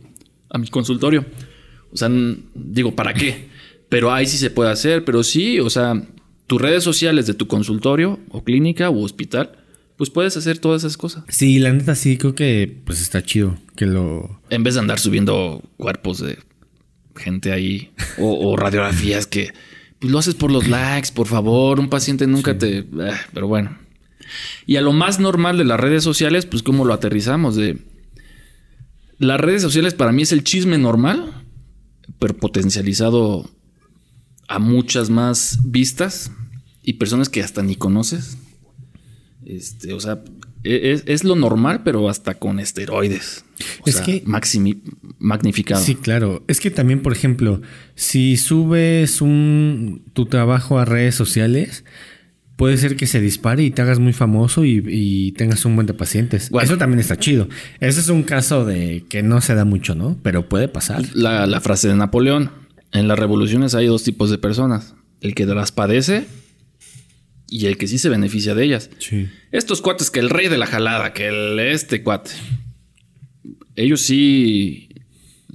a 0.48 0.56
mi 0.56 0.68
consultorio. 0.68 1.26
O 1.92 1.96
sea, 1.98 2.08
digo, 2.54 2.94
¿para 2.94 3.12
qué? 3.12 3.48
Pero 3.90 4.10
ahí 4.10 4.26
sí 4.26 4.38
se 4.38 4.50
puede 4.50 4.70
hacer, 4.70 5.04
pero 5.04 5.22
sí, 5.22 5.60
o 5.60 5.70
sea, 5.70 6.02
tus 6.46 6.60
redes 6.60 6.84
sociales 6.84 7.26
de 7.26 7.34
tu 7.34 7.46
consultorio 7.46 8.20
o 8.30 8.44
clínica 8.44 8.88
o 8.88 9.02
hospital, 9.02 9.52
pues 9.96 10.10
puedes 10.10 10.36
hacer 10.36 10.58
todas 10.58 10.82
esas 10.82 10.96
cosas. 10.96 11.24
Sí, 11.28 11.58
la 11.58 11.72
neta 11.72 11.94
sí 11.94 12.18
creo 12.18 12.34
que 12.34 12.80
pues 12.84 13.00
está 13.00 13.22
chido 13.22 13.56
que 13.74 13.86
lo... 13.86 14.40
En 14.50 14.62
vez 14.62 14.74
de 14.74 14.80
andar 14.80 14.98
subiendo 14.98 15.62
cuerpos 15.76 16.18
de 16.18 16.38
gente 17.16 17.52
ahí 17.52 17.92
o, 18.18 18.56
radiografías 18.56 19.26
que 19.26 19.52
pues 19.98 20.12
lo 20.12 20.18
haces 20.18 20.34
por 20.34 20.52
los 20.52 20.68
likes, 20.68 21.08
por 21.14 21.26
favor, 21.26 21.80
un 21.80 21.88
paciente 21.88 22.26
nunca 22.26 22.58
te... 22.58 22.78
Eh, 22.80 22.84
pero 23.32 23.48
bueno. 23.48 23.78
Y 24.66 24.76
a 24.76 24.82
lo 24.82 24.92
más 24.92 25.18
normal 25.18 25.56
de 25.56 25.64
las 25.64 25.80
redes 25.80 26.04
sociales, 26.04 26.44
pues 26.46 26.62
cómo 26.62 26.84
lo 26.84 26.92
aterrizamos 26.92 27.56
de... 27.56 27.78
Las 29.18 29.40
redes 29.40 29.62
sociales 29.62 29.94
para 29.94 30.12
mí 30.12 30.22
es 30.22 30.32
el 30.32 30.44
chisme 30.44 30.76
normal, 30.76 31.46
pero 32.18 32.36
potencializado 32.36 33.48
a 34.48 34.58
muchas 34.58 35.10
más 35.10 35.58
vistas 35.64 36.30
y 36.82 36.94
personas 36.94 37.28
que 37.28 37.42
hasta 37.42 37.62
ni 37.62 37.76
conoces. 37.76 38.38
Este, 39.44 39.92
o 39.92 40.00
sea, 40.00 40.22
e, 40.64 41.02
es, 41.06 41.24
lo 41.24 41.36
normal, 41.36 41.82
pero 41.84 42.08
hasta 42.08 42.34
con 42.34 42.58
esteroides. 42.58 43.44
es 43.84 44.00
que 44.00 44.22
magnificado. 45.18 45.82
Sí, 45.82 45.94
claro. 45.94 46.44
Es 46.48 46.60
que 46.60 46.70
también, 46.70 47.02
por 47.02 47.12
ejemplo, 47.12 47.62
si 47.94 48.36
subes 48.36 49.20
un 49.20 50.02
tu 50.12 50.26
trabajo 50.26 50.78
a 50.78 50.84
redes 50.84 51.14
sociales, 51.14 51.84
puede 52.56 52.76
ser 52.76 52.96
que 52.96 53.06
se 53.06 53.20
dispare 53.20 53.62
y 53.62 53.70
te 53.70 53.82
hagas 53.82 53.98
muy 53.98 54.12
famoso 54.12 54.64
y, 54.64 55.32
tengas 55.36 55.64
un 55.64 55.76
buen 55.76 55.86
de 55.86 55.94
pacientes. 55.94 56.50
Eso 56.60 56.76
también 56.76 57.00
está 57.00 57.16
chido. 57.16 57.48
Ese 57.80 58.00
es 58.00 58.08
un 58.08 58.24
caso 58.24 58.64
de 58.64 59.04
que 59.08 59.22
no 59.22 59.40
se 59.40 59.54
da 59.54 59.64
mucho, 59.64 59.94
¿no? 59.94 60.18
Pero 60.22 60.48
puede 60.48 60.68
pasar. 60.68 61.04
La, 61.14 61.46
la 61.46 61.60
frase 61.60 61.88
de 61.88 61.94
Napoleón. 61.94 62.65
En 62.92 63.08
las 63.08 63.18
revoluciones 63.18 63.74
hay 63.74 63.86
dos 63.86 64.02
tipos 64.02 64.30
de 64.30 64.38
personas. 64.38 64.94
El 65.20 65.34
que 65.34 65.46
las 65.46 65.72
padece 65.72 66.26
y 67.48 67.66
el 67.66 67.78
que 67.78 67.88
sí 67.88 67.98
se 67.98 68.08
beneficia 68.08 68.54
de 68.54 68.64
ellas. 68.64 68.90
Estos 69.52 69.80
cuates 69.80 70.10
que 70.10 70.20
el 70.20 70.30
rey 70.30 70.48
de 70.48 70.58
la 70.58 70.66
jalada, 70.66 71.12
que 71.12 71.28
el 71.28 71.58
este 71.58 72.02
cuate. 72.02 72.30
Ellos 73.74 74.00
sí 74.00 74.88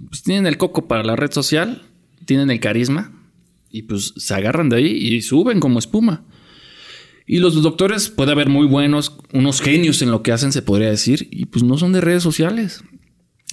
pues, 0.09 0.23
tienen 0.23 0.47
el 0.47 0.57
coco 0.57 0.87
para 0.87 1.03
la 1.03 1.15
red 1.15 1.31
social 1.31 1.83
tienen 2.25 2.49
el 2.49 2.59
carisma 2.59 3.11
y 3.69 3.83
pues 3.83 4.13
se 4.15 4.33
agarran 4.33 4.69
de 4.69 4.77
ahí 4.77 4.87
y 4.87 5.21
suben 5.21 5.59
como 5.59 5.79
espuma. 5.79 6.23
Y 7.25 7.39
los 7.39 7.61
doctores 7.61 8.09
puede 8.09 8.31
haber 8.31 8.49
muy 8.49 8.67
buenos, 8.67 9.17
unos 9.31 9.61
genios 9.61 10.01
en 10.01 10.11
lo 10.11 10.21
que 10.21 10.31
hacen, 10.31 10.51
se 10.51 10.61
podría 10.61 10.89
decir, 10.89 11.27
y 11.31 11.45
pues 11.45 11.63
no 11.63 11.77
son 11.77 11.93
de 11.93 12.01
redes 12.01 12.23
sociales. 12.23 12.83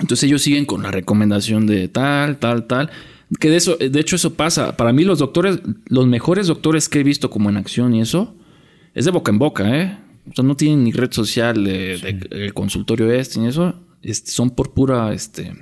Entonces 0.01 0.25
ellos 0.25 0.43
siguen 0.43 0.65
con 0.65 0.83
la 0.83 0.91
recomendación 0.91 1.67
de 1.67 1.89
tal, 1.89 2.39
tal, 2.39 2.67
tal. 2.67 2.91
Que 3.39 3.51
de 3.51 3.57
eso, 3.57 3.77
de 3.77 4.01
hecho, 4.01 4.17
eso 4.17 4.35
pasa. 4.35 4.77
Para 4.77 4.93
mí, 4.93 5.05
los 5.05 5.19
doctores, 5.19 5.61
los 5.87 6.07
mejores 6.07 6.47
doctores 6.47 6.89
que 6.89 7.01
he 7.01 7.03
visto 7.03 7.29
como 7.31 7.51
en 7.51 7.57
acción 7.57 7.95
y 7.95 8.01
eso, 8.01 8.35
es 8.95 9.05
de 9.05 9.11
boca 9.11 9.31
en 9.31 9.39
boca, 9.39 9.77
¿eh? 9.77 9.99
O 10.31 10.35
sea, 10.35 10.45
no 10.45 10.57
tienen 10.57 10.85
ni 10.85 10.93
red 10.93 11.13
social 11.13 11.65
de, 11.65 11.95
el 12.31 12.55
consultorio 12.55 13.11
este 13.11 13.41
ni 13.41 13.49
eso. 13.49 13.75
Este, 14.03 14.31
son 14.31 14.51
por 14.51 14.73
pura, 14.73 15.13
este, 15.13 15.53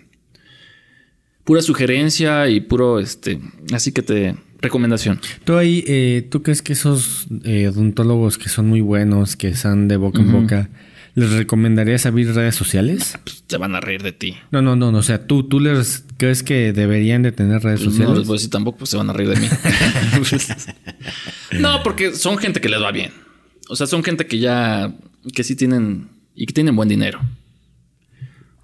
pura 1.45 1.63
sugerencia 1.63 2.49
y 2.49 2.61
puro, 2.61 2.99
este, 2.99 3.41
así 3.73 3.93
que 3.93 4.03
te, 4.03 4.37
recomendación. 4.61 5.21
¿Tú 5.45 5.57
ahí, 5.57 5.85
eh, 5.87 6.27
tú 6.31 6.43
crees 6.43 6.63
que 6.63 6.73
esos 6.73 7.27
eh, 7.45 7.69
odontólogos 7.69 8.39
que 8.39 8.49
son 8.49 8.69
muy 8.69 8.81
buenos, 8.81 9.37
que 9.37 9.49
están 9.49 9.89
de 9.89 9.97
boca 9.97 10.21
en 10.21 10.33
boca, 10.33 10.71
¿Les 11.17 11.33
recomendarías 11.33 12.05
abrir 12.05 12.35
redes 12.35 12.55
sociales? 12.55 13.19
Pues 13.25 13.43
se 13.49 13.57
van 13.57 13.75
a 13.75 13.81
reír 13.81 14.03
de 14.03 14.13
ti. 14.13 14.37
No, 14.51 14.61
no, 14.61 14.77
no, 14.77 14.93
no. 14.93 14.99
O 14.99 15.03
sea, 15.03 15.27
¿tú, 15.27 15.45
tú 15.45 15.61
les 15.61 16.05
crees 16.19 16.43
que 16.43 16.75
deberían 16.75 17.23
de 17.23 17.33
tener 17.33 17.63
redes 17.63 17.81
sociales? 17.81 18.11
No 18.11 18.19
les 18.19 18.27
voy 18.27 18.35
a 18.35 18.39
decir 18.39 18.51
tampoco, 18.51 18.77
pues 18.77 18.91
se 18.91 18.99
van 18.99 19.09
a 19.09 19.15
reír 19.15 19.31
de 19.31 19.41
mí. 19.41 19.49
no, 21.59 21.83
porque 21.83 22.13
son 22.13 22.37
gente 22.37 22.61
que 22.61 22.69
les 22.69 22.83
va 22.83 22.93
bien. 22.93 23.13
O 23.71 23.77
sea, 23.77 23.87
son 23.87 24.05
gente 24.05 24.27
que 24.27 24.39
ya, 24.39 24.95
que 25.33 25.43
sí 25.43 25.57
tienen, 25.57 26.11
y 26.35 26.45
que 26.45 26.53
tienen 26.53 26.77
buen 26.77 26.91
dinero. 26.91 27.19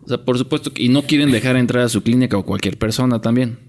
O 0.02 0.08
sea, 0.08 0.22
por 0.22 0.36
supuesto 0.36 0.74
que, 0.74 0.82
y 0.82 0.90
no 0.90 1.04
quieren 1.04 1.30
dejar 1.30 1.56
entrar 1.56 1.84
a 1.84 1.88
su 1.88 2.02
clínica 2.02 2.36
o 2.36 2.44
cualquier 2.44 2.78
persona 2.78 3.22
también. 3.22 3.60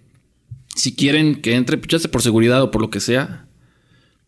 Si 0.76 0.94
quieren 0.94 1.36
que 1.42 1.56
entre, 1.56 1.78
pues 1.78 1.88
ya 1.88 2.00
sea 2.00 2.12
por 2.12 2.22
seguridad 2.22 2.62
o 2.62 2.70
por 2.70 2.82
lo 2.82 2.90
que 2.90 3.00
sea, 3.00 3.46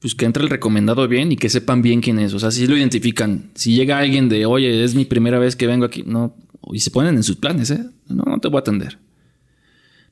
pues 0.05 0.13
que 0.13 0.25
entre 0.25 0.43
el 0.43 0.51
recomendado 0.51 1.07
bien 1.07 1.31
y 1.31 1.35
que 1.35 1.49
sepan 1.49 1.81
bien 1.81 1.99
quién 1.99 2.19
es. 2.19 2.35
O 2.35 2.39
sea, 2.39 2.51
si 2.51 2.67
lo 2.67 2.77
identifican. 2.77 3.49
Si 3.55 3.75
llega 3.75 3.97
alguien 3.97 4.29
de, 4.29 4.45
oye, 4.45 4.83
es 4.83 4.93
mi 4.93 5.03
primera 5.03 5.39
vez 5.39 5.55
que 5.55 5.65
vengo 5.65 5.83
aquí, 5.83 6.03
no, 6.05 6.35
y 6.71 6.79
se 6.79 6.91
ponen 6.91 7.15
en 7.15 7.23
sus 7.23 7.37
planes, 7.37 7.71
¿eh? 7.71 7.83
No, 8.07 8.21
no 8.23 8.37
te 8.37 8.47
voy 8.47 8.57
a 8.57 8.59
atender. 8.59 8.99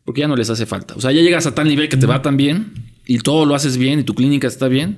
Porque 0.03 0.21
ya 0.21 0.27
no 0.27 0.35
les 0.35 0.49
hace 0.49 0.65
falta. 0.65 0.95
O 0.95 0.99
sea, 0.99 1.11
ya 1.11 1.21
llegas 1.21 1.45
a 1.45 1.53
tal 1.53 1.67
nivel 1.67 1.89
que 1.89 1.97
te 1.97 2.07
va 2.07 2.23
tan 2.23 2.37
bien 2.37 2.73
y 3.05 3.19
todo 3.19 3.45
lo 3.45 3.53
haces 3.53 3.77
bien 3.77 3.99
y 3.99 4.03
tu 4.03 4.15
clínica 4.15 4.47
está 4.47 4.67
bien 4.67 4.97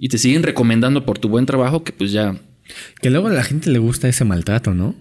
y 0.00 0.08
te 0.08 0.18
siguen 0.18 0.42
recomendando 0.42 1.06
por 1.06 1.20
tu 1.20 1.28
buen 1.28 1.46
trabajo 1.46 1.84
que 1.84 1.92
pues 1.92 2.10
ya... 2.10 2.36
Que 3.00 3.08
luego 3.08 3.28
a 3.28 3.32
la 3.32 3.44
gente 3.44 3.70
le 3.70 3.78
gusta 3.78 4.08
ese 4.08 4.24
maltrato, 4.24 4.74
¿no? 4.74 4.96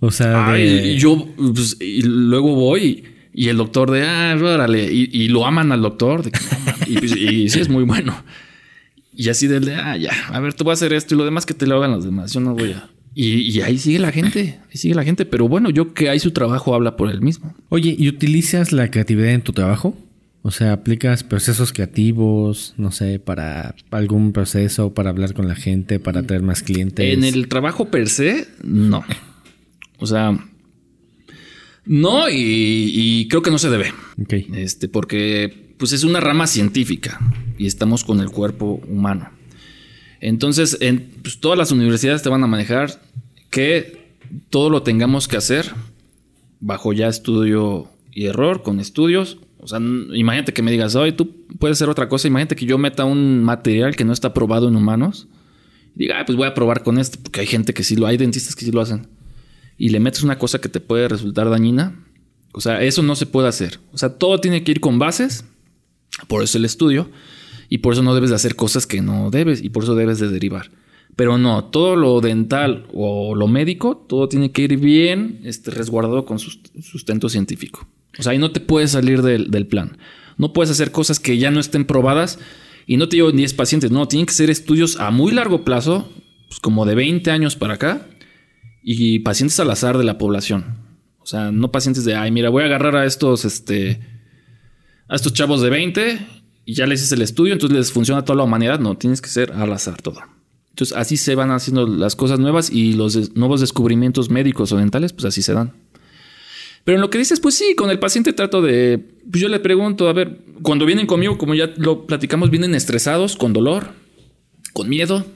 O 0.00 0.10
sea, 0.10 0.54
yo 0.98 1.28
pues, 1.34 1.78
y 1.80 2.02
luego 2.02 2.56
voy 2.56 3.04
y 3.34 3.48
el 3.48 3.56
doctor 3.56 3.90
de, 3.90 4.02
ah, 4.02 4.36
órale, 4.38 4.92
y, 4.92 5.28
lo 5.28 5.46
aman 5.46 5.72
al 5.72 5.80
doctor, 5.80 6.22
pues, 6.86 7.16
y, 7.16 7.48
sí 7.48 7.60
es 7.60 7.68
muy 7.68 7.84
bueno. 7.84 8.14
Y 9.14 9.28
así 9.28 9.46
del 9.46 9.64
de, 9.64 9.74
ah, 9.74 9.96
ya, 9.96 10.12
a 10.28 10.40
ver, 10.40 10.54
tú 10.54 10.64
vas 10.64 10.80
a 10.80 10.86
hacer 10.86 10.94
esto 10.94 11.14
y 11.14 11.18
lo 11.18 11.24
demás 11.24 11.44
que 11.44 11.54
te 11.54 11.66
lo 11.66 11.76
hagan 11.76 11.90
los 11.90 12.04
demás, 12.04 12.32
yo 12.32 12.40
no 12.40 12.54
voy 12.54 12.72
a... 12.72 12.88
Y, 13.14 13.60
ahí 13.60 13.76
sigue 13.76 13.98
la 13.98 14.10
gente, 14.10 14.58
ahí 14.70 14.76
sigue 14.76 14.94
la 14.94 15.04
gente, 15.04 15.26
pero 15.26 15.46
bueno, 15.46 15.68
yo 15.68 15.92
que 15.92 16.08
hay 16.08 16.18
su 16.18 16.30
trabajo 16.30 16.74
habla 16.74 16.96
por 16.96 17.10
él 17.10 17.20
mismo. 17.20 17.54
Oye, 17.68 17.94
¿y 17.98 18.08
utilizas 18.08 18.72
la 18.72 18.90
creatividad 18.90 19.32
en 19.32 19.42
tu 19.42 19.52
trabajo? 19.52 19.94
O 20.40 20.50
sea, 20.50 20.72
¿aplicas 20.72 21.22
procesos 21.22 21.74
creativos, 21.74 22.74
no 22.78 22.90
sé, 22.90 23.18
para 23.18 23.74
algún 23.90 24.32
proceso, 24.32 24.94
para 24.94 25.10
hablar 25.10 25.34
con 25.34 25.46
la 25.46 25.54
gente, 25.54 26.00
para 26.00 26.22
traer 26.22 26.42
más 26.42 26.62
clientes? 26.62 27.12
En 27.12 27.22
el 27.22 27.48
trabajo 27.48 27.90
per 27.90 28.08
se, 28.08 28.48
no. 28.64 29.04
O 29.98 30.06
sea, 30.06 30.36
no, 31.84 32.30
y, 32.30 33.26
creo 33.28 33.42
que 33.42 33.50
no 33.50 33.58
se 33.58 33.70
debe. 33.70 33.92
Este, 34.54 34.88
porque 34.88 35.61
pues 35.82 35.90
es 35.90 36.04
una 36.04 36.20
rama 36.20 36.46
científica 36.46 37.18
y 37.58 37.66
estamos 37.66 38.04
con 38.04 38.20
el 38.20 38.30
cuerpo 38.30 38.80
humano. 38.88 39.30
Entonces, 40.20 40.78
en 40.80 41.10
pues, 41.22 41.40
todas 41.40 41.58
las 41.58 41.72
universidades 41.72 42.22
te 42.22 42.28
van 42.28 42.44
a 42.44 42.46
manejar 42.46 43.02
que 43.50 44.14
todo 44.48 44.70
lo 44.70 44.84
tengamos 44.84 45.26
que 45.26 45.36
hacer 45.36 45.72
bajo 46.60 46.92
ya 46.92 47.08
estudio 47.08 47.88
y 48.12 48.26
error, 48.26 48.62
con 48.62 48.78
estudios. 48.78 49.38
O 49.58 49.66
sea, 49.66 49.80
imagínate 49.80 50.52
que 50.52 50.62
me 50.62 50.70
digas, 50.70 50.94
oye, 50.94 51.10
tú 51.10 51.34
puedes 51.58 51.78
hacer 51.78 51.88
otra 51.88 52.08
cosa. 52.08 52.28
Imagínate 52.28 52.54
que 52.54 52.64
yo 52.64 52.78
meta 52.78 53.04
un 53.04 53.42
material 53.42 53.96
que 53.96 54.04
no 54.04 54.12
está 54.12 54.32
probado 54.32 54.68
en 54.68 54.76
humanos. 54.76 55.26
Y 55.96 56.04
diga, 56.04 56.24
pues 56.24 56.38
voy 56.38 56.46
a 56.46 56.54
probar 56.54 56.84
con 56.84 56.96
este, 56.98 57.18
porque 57.18 57.40
hay 57.40 57.48
gente 57.48 57.74
que 57.74 57.82
sí 57.82 57.96
lo, 57.96 58.06
hay 58.06 58.18
dentistas 58.18 58.54
que 58.54 58.64
sí 58.64 58.70
lo 58.70 58.82
hacen 58.82 59.08
y 59.76 59.88
le 59.88 59.98
metes 59.98 60.22
una 60.22 60.38
cosa 60.38 60.60
que 60.60 60.68
te 60.68 60.78
puede 60.78 61.08
resultar 61.08 61.50
dañina, 61.50 62.04
o 62.52 62.60
sea, 62.60 62.82
eso 62.82 63.02
no 63.02 63.16
se 63.16 63.26
puede 63.26 63.48
hacer. 63.48 63.80
O 63.92 63.98
sea, 63.98 64.10
todo 64.10 64.38
tiene 64.38 64.62
que 64.62 64.70
ir 64.70 64.80
con 64.80 65.00
bases, 65.00 65.44
por 66.28 66.42
eso 66.42 66.58
el 66.58 66.64
estudio, 66.64 67.10
y 67.68 67.78
por 67.78 67.94
eso 67.94 68.02
no 68.02 68.14
debes 68.14 68.30
de 68.30 68.36
hacer 68.36 68.56
cosas 68.56 68.86
que 68.86 69.00
no 69.00 69.30
debes, 69.30 69.62
y 69.62 69.70
por 69.70 69.84
eso 69.84 69.94
debes 69.94 70.18
de 70.18 70.28
derivar. 70.28 70.70
Pero 71.16 71.36
no, 71.36 71.64
todo 71.64 71.96
lo 71.96 72.20
dental 72.20 72.86
o 72.92 73.34
lo 73.34 73.46
médico, 73.46 73.96
todo 73.96 74.28
tiene 74.28 74.50
que 74.50 74.62
ir 74.62 74.78
bien 74.78 75.40
este, 75.44 75.70
resguardado 75.70 76.24
con 76.24 76.38
sustento 76.38 77.28
científico. 77.28 77.86
O 78.18 78.22
sea, 78.22 78.32
ahí 78.32 78.38
no 78.38 78.50
te 78.50 78.60
puedes 78.60 78.92
salir 78.92 79.22
del, 79.22 79.66
plan. 79.66 79.98
No 80.38 80.52
puedes 80.52 80.70
hacer 80.70 80.90
cosas 80.90 81.20
que 81.20 81.38
ya 81.38 81.50
no 81.50 81.60
estén 81.60 81.84
probadas 81.84 82.38
y 82.86 82.96
no 82.96 83.08
te 83.08 83.16
llevo 83.16 83.30
10 83.30 83.54
pacientes. 83.54 83.90
No, 83.90 84.08
tienen 84.08 84.26
que 84.26 84.32
ser 84.32 84.50
estudios 84.50 84.98
a 84.98 85.10
muy 85.10 85.32
largo 85.32 85.64
plazo, 85.64 86.10
pues 86.48 86.60
como 86.60 86.86
de 86.86 86.94
20 86.94 87.30
años 87.30 87.56
para 87.56 87.74
acá, 87.74 88.06
y 88.82 89.20
pacientes 89.20 89.60
al 89.60 89.70
azar 89.70 89.98
de 89.98 90.04
la 90.04 90.18
población. 90.18 90.78
O 91.20 91.26
sea, 91.26 91.52
no 91.52 91.70
pacientes 91.70 92.04
de, 92.04 92.16
ay, 92.16 92.30
mira, 92.30 92.48
voy 92.48 92.62
a 92.62 92.66
agarrar 92.66 92.96
a 92.96 93.04
estos, 93.04 93.44
este, 93.44 94.00
a 95.12 95.14
estos 95.14 95.34
chavos 95.34 95.60
de 95.60 95.68
20 95.68 96.26
y 96.64 96.72
ya 96.72 96.86
les 96.86 97.02
hice 97.02 97.14
el 97.16 97.20
estudio, 97.20 97.52
entonces 97.52 97.76
les 97.76 97.92
funciona 97.92 98.24
toda 98.24 98.38
la 98.38 98.44
humanidad. 98.44 98.80
No, 98.80 98.96
tienes 98.96 99.20
que 99.20 99.28
ser 99.28 99.52
al 99.52 99.70
azar 99.70 100.00
todo. 100.00 100.22
Entonces, 100.70 100.96
así 100.96 101.18
se 101.18 101.34
van 101.34 101.50
haciendo 101.50 101.86
las 101.86 102.16
cosas 102.16 102.38
nuevas 102.38 102.70
y 102.70 102.94
los 102.94 103.36
nuevos 103.36 103.60
descubrimientos 103.60 104.30
médicos 104.30 104.72
o 104.72 104.78
dentales, 104.78 105.12
pues 105.12 105.26
así 105.26 105.42
se 105.42 105.52
dan. 105.52 105.74
Pero 106.84 106.96
en 106.96 107.02
lo 107.02 107.10
que 107.10 107.18
dices, 107.18 107.40
pues 107.40 107.54
sí, 107.56 107.74
con 107.74 107.90
el 107.90 107.98
paciente 107.98 108.32
trato 108.32 108.62
de. 108.62 109.06
Pues 109.30 109.42
yo 109.42 109.50
le 109.50 109.60
pregunto, 109.60 110.08
a 110.08 110.14
ver, 110.14 110.46
cuando 110.62 110.86
vienen 110.86 111.06
conmigo, 111.06 111.36
como 111.36 111.54
ya 111.54 111.70
lo 111.76 112.06
platicamos, 112.06 112.48
vienen 112.48 112.74
estresados, 112.74 113.36
con 113.36 113.52
dolor, 113.52 113.92
con 114.72 114.88
miedo, 114.88 115.26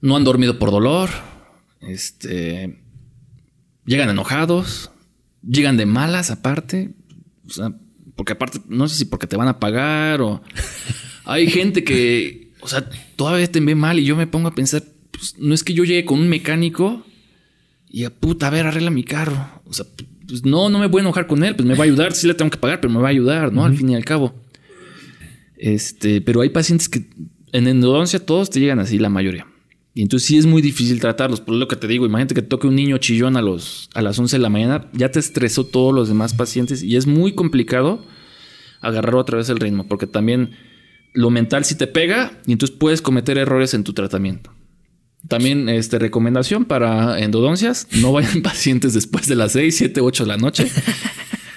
no 0.00 0.16
han 0.16 0.24
dormido 0.24 0.58
por 0.58 0.72
dolor, 0.72 1.08
este. 1.80 2.82
Llegan 3.84 4.10
enojados. 4.10 4.90
Llegan 5.48 5.76
de 5.76 5.86
malas 5.86 6.32
aparte. 6.32 6.96
O 7.46 7.50
sea, 7.50 7.72
porque 8.16 8.32
aparte, 8.32 8.60
no 8.68 8.88
sé 8.88 8.96
si 8.96 9.04
porque 9.04 9.26
te 9.26 9.36
van 9.36 9.48
a 9.48 9.60
pagar 9.60 10.22
o. 10.22 10.42
Hay 11.24 11.48
gente 11.48 11.84
que. 11.84 12.50
O 12.60 12.68
sea, 12.68 12.88
todavía 13.14 13.50
te 13.50 13.60
ve 13.60 13.74
mal 13.74 13.98
y 13.98 14.04
yo 14.04 14.16
me 14.16 14.26
pongo 14.26 14.48
a 14.48 14.54
pensar. 14.54 14.82
Pues 15.10 15.36
no 15.38 15.54
es 15.54 15.62
que 15.62 15.74
yo 15.74 15.84
llegue 15.84 16.04
con 16.04 16.18
un 16.18 16.28
mecánico 16.28 17.04
y 17.88 18.04
a 18.04 18.10
puta, 18.10 18.48
a 18.48 18.50
ver, 18.50 18.66
arregla 18.66 18.90
mi 18.90 19.04
carro. 19.04 19.62
O 19.64 19.72
sea, 19.72 19.86
pues 20.26 20.44
no, 20.44 20.68
no 20.68 20.78
me 20.78 20.86
voy 20.86 21.00
a 21.00 21.04
enojar 21.04 21.26
con 21.26 21.44
él, 21.44 21.54
pues 21.54 21.66
me 21.66 21.74
va 21.74 21.84
a 21.84 21.86
ayudar. 21.86 22.12
Sí 22.12 22.26
le 22.26 22.34
tengo 22.34 22.50
que 22.50 22.58
pagar, 22.58 22.80
pero 22.80 22.92
me 22.92 23.00
va 23.00 23.08
a 23.08 23.10
ayudar, 23.10 23.52
¿no? 23.52 23.64
Al 23.64 23.76
fin 23.76 23.90
y 23.90 23.94
al 23.94 24.04
cabo. 24.04 24.34
Este, 25.56 26.20
pero 26.20 26.40
hay 26.40 26.50
pacientes 26.50 26.88
que 26.88 27.06
en 27.52 27.68
endodoncia 27.68 28.24
todos 28.24 28.50
te 28.50 28.60
llegan 28.60 28.78
así, 28.78 28.98
la 28.98 29.08
mayoría. 29.08 29.46
Y 29.96 30.02
entonces 30.02 30.28
sí 30.28 30.36
es 30.36 30.44
muy 30.44 30.60
difícil 30.60 31.00
tratarlos. 31.00 31.40
Por 31.40 31.54
lo 31.54 31.68
que 31.68 31.76
te 31.76 31.88
digo, 31.88 32.04
imagínate 32.04 32.34
que 32.34 32.42
toque 32.42 32.66
un 32.66 32.74
niño 32.74 32.98
chillón 32.98 33.38
a, 33.38 33.40
los, 33.40 33.88
a 33.94 34.02
las 34.02 34.18
11 34.18 34.36
de 34.36 34.42
la 34.42 34.50
mañana, 34.50 34.90
ya 34.92 35.10
te 35.10 35.18
estresó 35.18 35.64
todos 35.64 35.94
los 35.94 36.08
demás 36.08 36.34
pacientes 36.34 36.82
y 36.82 36.96
es 36.96 37.06
muy 37.06 37.32
complicado 37.32 38.04
agarrar 38.82 39.14
otra 39.14 39.38
vez 39.38 39.48
el 39.48 39.58
ritmo, 39.58 39.88
porque 39.88 40.06
también 40.06 40.50
lo 41.14 41.30
mental 41.30 41.64
sí 41.64 41.76
te 41.76 41.86
pega 41.86 42.42
y 42.46 42.52
entonces 42.52 42.76
puedes 42.76 43.00
cometer 43.00 43.38
errores 43.38 43.72
en 43.72 43.84
tu 43.84 43.94
tratamiento. 43.94 44.52
También 45.28 45.70
este, 45.70 45.98
recomendación 45.98 46.66
para 46.66 47.18
endodoncias, 47.18 47.88
no 48.02 48.12
vayan 48.12 48.42
pacientes 48.42 48.92
después 48.92 49.26
de 49.28 49.36
las 49.36 49.52
6, 49.52 49.74
7, 49.78 50.02
8 50.02 50.24
de 50.24 50.28
la 50.28 50.36
noche. 50.36 50.70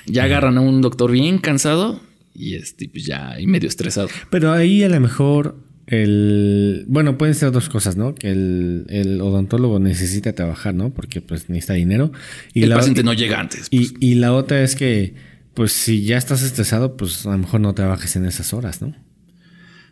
Ya 0.06 0.24
agarran 0.24 0.58
a 0.58 0.62
un 0.62 0.80
doctor 0.80 1.12
bien 1.12 1.40
cansado 1.40 2.00
y 2.34 2.56
este, 2.56 2.88
pues 2.88 3.06
ya 3.06 3.38
y 3.38 3.48
medio 3.48 3.68
estresado. 3.68 4.08
Pero 4.30 4.54
ahí 4.54 4.82
a 4.82 4.88
lo 4.88 5.00
mejor 5.02 5.69
el, 5.90 6.86
bueno, 6.88 7.18
pueden 7.18 7.34
ser 7.34 7.52
dos 7.52 7.68
cosas, 7.68 7.98
¿no? 7.98 8.14
Que 8.14 8.30
el, 8.30 9.20
odontólogo 9.22 9.80
necesita 9.80 10.34
trabajar, 10.34 10.76
¿no? 10.76 10.92
Porque 10.92 11.20
pues 11.20 11.50
necesita 11.50 11.74
dinero. 11.74 12.12
Y 12.54 12.64
el 12.64 12.72
paciente 12.72 13.02
no 13.02 13.14
llega 13.14 13.40
antes. 13.40 13.70
Pues. 13.72 13.94
Y, 14.00 14.16
la 14.16 14.34
otra 14.34 14.62
es 14.62 14.76
que, 14.76 15.16
pues 15.56 15.72
si 15.72 16.04
ya 16.04 16.18
estás 16.18 16.44
estresado, 16.44 16.96
pues 16.96 17.26
a 17.26 17.32
lo 17.32 17.40
mejor 17.40 17.62
no 17.62 17.74
trabajes 17.74 18.16
en 18.16 18.28
esas 18.28 18.54
horas, 18.54 18.84
¿no? 18.84 18.96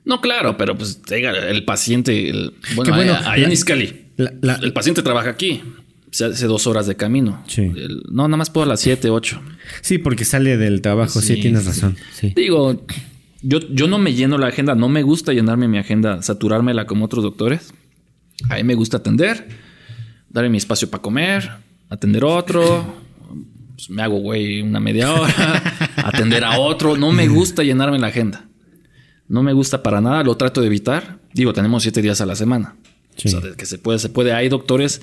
No, 0.05 0.21
claro, 0.21 0.55
pero 0.55 0.77
pues 0.77 1.01
el 1.09 1.65
paciente, 1.65 2.31
bueno, 2.75 2.93
allá, 3.25 3.45
en 3.45 3.51
Iscali, 3.51 4.05
el 4.17 4.73
paciente 4.73 5.01
trabaja 5.01 5.31
aquí. 5.31 5.63
Se 6.11 6.25
hace 6.25 6.45
dos 6.45 6.67
horas 6.67 6.87
de 6.87 6.95
camino. 6.95 7.43
Sí. 7.47 7.71
no, 8.09 8.27
nada 8.27 8.37
más 8.37 8.49
puedo 8.49 8.65
a 8.65 8.67
las 8.69 8.79
7, 8.79 9.09
8. 9.09 9.41
Sí, 9.81 9.97
porque 9.97 10.25
sale 10.25 10.57
del 10.57 10.81
trabajo, 10.81 11.21
sí, 11.21 11.35
tienes 11.41 11.65
razón. 11.65 11.97
Sí. 12.13 12.31
Digo, 12.35 12.85
yo, 13.41 13.59
yo 13.59 13.87
no 13.87 13.97
me 13.97 14.13
lleno 14.13 14.37
la 14.37 14.47
agenda, 14.47 14.75
no 14.75 14.89
me 14.89 15.03
gusta 15.03 15.33
llenarme 15.33 15.67
mi 15.67 15.77
agenda, 15.77 16.21
saturármela 16.21 16.85
como 16.85 17.05
otros 17.05 17.23
doctores. 17.23 17.73
A 18.49 18.55
mí 18.55 18.63
me 18.63 18.75
gusta 18.75 18.97
atender, 18.97 19.47
darle 20.29 20.49
mi 20.49 20.57
espacio 20.57 20.89
para 20.89 21.01
comer, 21.01 21.49
atender 21.89 22.23
otro, 22.23 22.85
pues, 23.75 23.89
me 23.89 24.01
hago 24.01 24.17
güey 24.17 24.61
una 24.61 24.79
media 24.79 25.13
hora, 25.13 25.63
atender 25.97 26.43
a 26.43 26.59
otro. 26.59 26.97
No 26.97 27.11
me 27.11 27.27
gusta 27.27 27.63
llenarme 27.63 27.99
la 27.99 28.07
agenda. 28.07 28.47
No 29.27 29.43
me 29.43 29.53
gusta 29.53 29.83
para 29.83 30.01
nada, 30.01 30.23
lo 30.23 30.35
trato 30.35 30.61
de 30.61 30.67
evitar. 30.67 31.19
Digo, 31.33 31.53
tenemos 31.53 31.83
siete 31.83 32.01
días 32.01 32.19
a 32.21 32.25
la 32.25 32.35
semana. 32.35 32.75
O 33.23 33.29
sea, 33.29 33.39
que 33.55 33.65
se 33.65 33.77
puede, 33.77 33.99
se 33.99 34.09
puede. 34.09 34.33
Hay 34.33 34.49
doctores, 34.49 35.01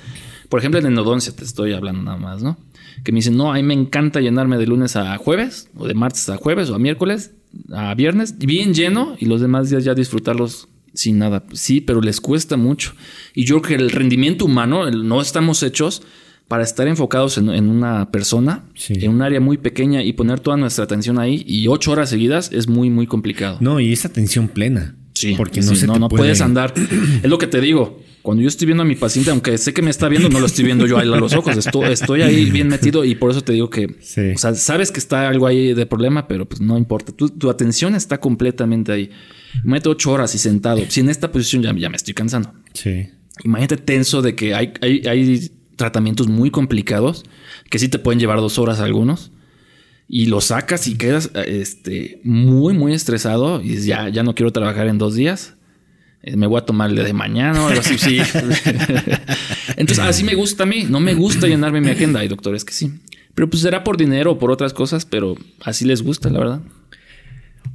por 0.49 0.59
ejemplo, 0.59 0.81
en 0.81 0.87
endodoncia 0.87 1.35
te 1.35 1.45
estoy 1.45 1.73
hablando 1.73 2.03
nada 2.03 2.17
más, 2.17 2.43
¿no? 2.43 2.57
Que 3.03 3.13
me 3.13 3.17
dicen, 3.17 3.37
no, 3.37 3.53
a 3.53 3.57
mí 3.57 3.63
me 3.63 3.75
encanta 3.75 4.21
llenarme 4.21 4.59
de 4.59 4.67
lunes 4.67 4.97
a 4.97 5.17
jueves, 5.19 5.69
o 5.77 5.87
de 5.87 5.95
martes 5.95 6.29
a 6.29 6.37
jueves, 6.37 6.71
o 6.71 6.75
a 6.75 6.79
miércoles, 6.79 7.33
a 7.73 7.95
viernes, 7.95 8.39
bien 8.39 8.75
lleno, 8.75 9.17
y 9.19 9.27
los 9.27 9.41
demás 9.41 9.71
días 9.71 9.85
ya 9.85 9.95
disfrutarlos 9.95 10.69
sin 10.93 11.19
nada. 11.19 11.45
Sí, 11.53 11.81
pero 11.81 12.01
les 12.01 12.21
cuesta 12.21 12.57
mucho. 12.57 12.93
Y 13.35 13.45
yo 13.45 13.61
creo 13.61 13.79
que 13.79 13.85
el 13.85 13.91
rendimiento 13.91 14.45
humano, 14.45 14.91
no 14.91 15.21
estamos 15.21 15.63
hechos 15.63 16.03
para 16.49 16.63
estar 16.63 16.87
enfocados 16.87 17.39
en, 17.39 17.49
una 17.49 18.11
persona, 18.11 18.65
en 18.89 19.11
un 19.11 19.23
área 19.23 19.41
muy 19.41 19.57
pequeña 19.59 20.03
y 20.03 20.13
poner 20.13 20.41
toda 20.41 20.57
nuestra 20.57 20.85
atención 20.85 21.19
ahí 21.19 21.43
y 21.47 21.69
ocho 21.69 21.93
horas 21.93 22.11
seguidas 22.11 22.51
es 22.53 22.69
muy, 22.69 22.91
muy 22.91 23.07
complicado. 23.07 23.59
No, 23.61 23.81
y 23.81 23.93
esa 23.93 24.09
atención 24.09 24.49
plena. 24.49 24.95
Sí, 25.29 25.35
porque 25.37 25.61
no, 25.61 25.75
se 25.75 25.87
no, 25.87 25.99
no 25.99 26.09
puedes 26.09 26.41
andar. 26.41 26.75
es 26.77 27.29
lo 27.29 27.39
que 27.39 27.47
te 27.47 27.61
digo. 27.61 28.03
Cuando 28.23 28.43
yo 28.43 28.49
estoy 28.49 28.65
viendo 28.65 28.83
a 28.83 28.87
mi 28.87 28.95
paciente, 28.95 29.31
aunque 29.31 29.59
sé 29.59 29.75
que 29.75 29.83
me 29.83 29.91
está 29.91 30.09
viendo, 30.09 30.31
no 30.31 30.41
lo 30.41 30.47
estoy 30.47 30.65
viendo 30.65 30.87
yo 30.87 30.97
a 30.97 31.05
los 31.05 31.35
ojos. 31.35 31.59
Estoy, 31.59 31.93
estoy 31.93 32.23
ahí 32.23 32.51
bien 32.51 32.69
metido 32.69 33.05
y 33.05 33.15
por 33.17 33.31
eso 33.31 33.43
te 33.43 33.53
digo 33.53 33.69
que, 33.69 33.85
o 33.85 34.39
sea, 34.39 34.55
sabes 34.55 34.91
que 34.91 34.99
está 34.99 35.29
algo 35.29 35.47
ahí 35.47 35.75
de 35.75 35.85
problema, 35.85 36.27
pero 36.27 36.49
pues 36.49 36.63
no 36.63 36.79
importa. 36.79 37.13
Tu, 37.13 37.29
tu 37.29 37.51
atención 37.51 37.95
está 37.95 38.19
completamente 38.19 38.93
ahí. 38.93 39.11
Meto 39.63 39.91
ocho 39.91 40.11
horas 40.11 40.35
y 40.35 40.39
sentado. 40.39 40.81
Si 40.89 41.01
en 41.01 41.11
esta 41.11 41.31
posición 41.31 41.63
ya, 41.63 41.75
ya 41.77 41.91
me 41.91 41.97
estoy 41.97 42.15
cansando. 42.15 42.53
Sí. 42.73 43.09
Imagínate 43.45 43.77
tenso 43.77 44.23
de 44.23 44.35
que 44.35 44.55
hay, 44.55 44.73
hay, 44.81 45.03
hay 45.07 45.51
tratamientos 45.77 46.27
muy 46.27 46.51
complicados 46.51 47.25
que 47.69 47.79
sí 47.79 47.89
te 47.89 47.99
pueden 47.99 48.21
llevar 48.21 48.39
dos 48.39 48.59
horas 48.59 48.81
algunos 48.81 49.33
y 50.09 50.27
lo 50.27 50.41
sacas 50.41 50.87
y 50.87 50.97
quedas 50.97 51.31
este, 51.47 52.21
muy, 52.25 52.75
muy 52.75 52.93
estresado 52.93 53.61
y 53.63 53.77
ya, 53.81 54.09
ya 54.09 54.23
no 54.23 54.35
quiero 54.35 54.53
trabajar 54.53 54.87
en 54.87 54.99
dos 54.99 55.15
días. 55.15 55.55
Eh, 56.23 56.37
me 56.37 56.47
voy 56.47 56.59
a 56.59 56.65
tomar 56.65 56.91
el 56.91 56.97
de 56.97 57.13
mañana 57.13 57.63
o 57.63 57.69
algo 57.69 57.81
así. 57.81 57.99
Sí. 57.99 58.19
Entonces, 59.77 60.05
así 60.05 60.25
me 60.25 60.35
gusta 60.35 60.63
a 60.63 60.67
mí. 60.67 60.87
No 60.89 61.01
me 61.01 61.15
gusta 61.15 61.47
llenarme 61.47 61.81
mi 61.81 61.91
agenda. 61.91 62.21
Hay 62.21 62.29
doctores 62.29 62.65
que 62.65 62.73
sí. 62.73 62.93
Pero 63.35 63.51
pues 63.51 63.63
será 63.63 63.85
por 63.85 63.97
dinero 63.97 64.33
o 64.33 64.39
por 64.39 64.51
otras 64.51 64.73
cosas, 64.73 65.05
pero 65.05 65.37
así 65.63 65.85
les 65.85 66.03
gusta, 66.03 66.31
la 66.31 66.39
verdad. 66.39 66.61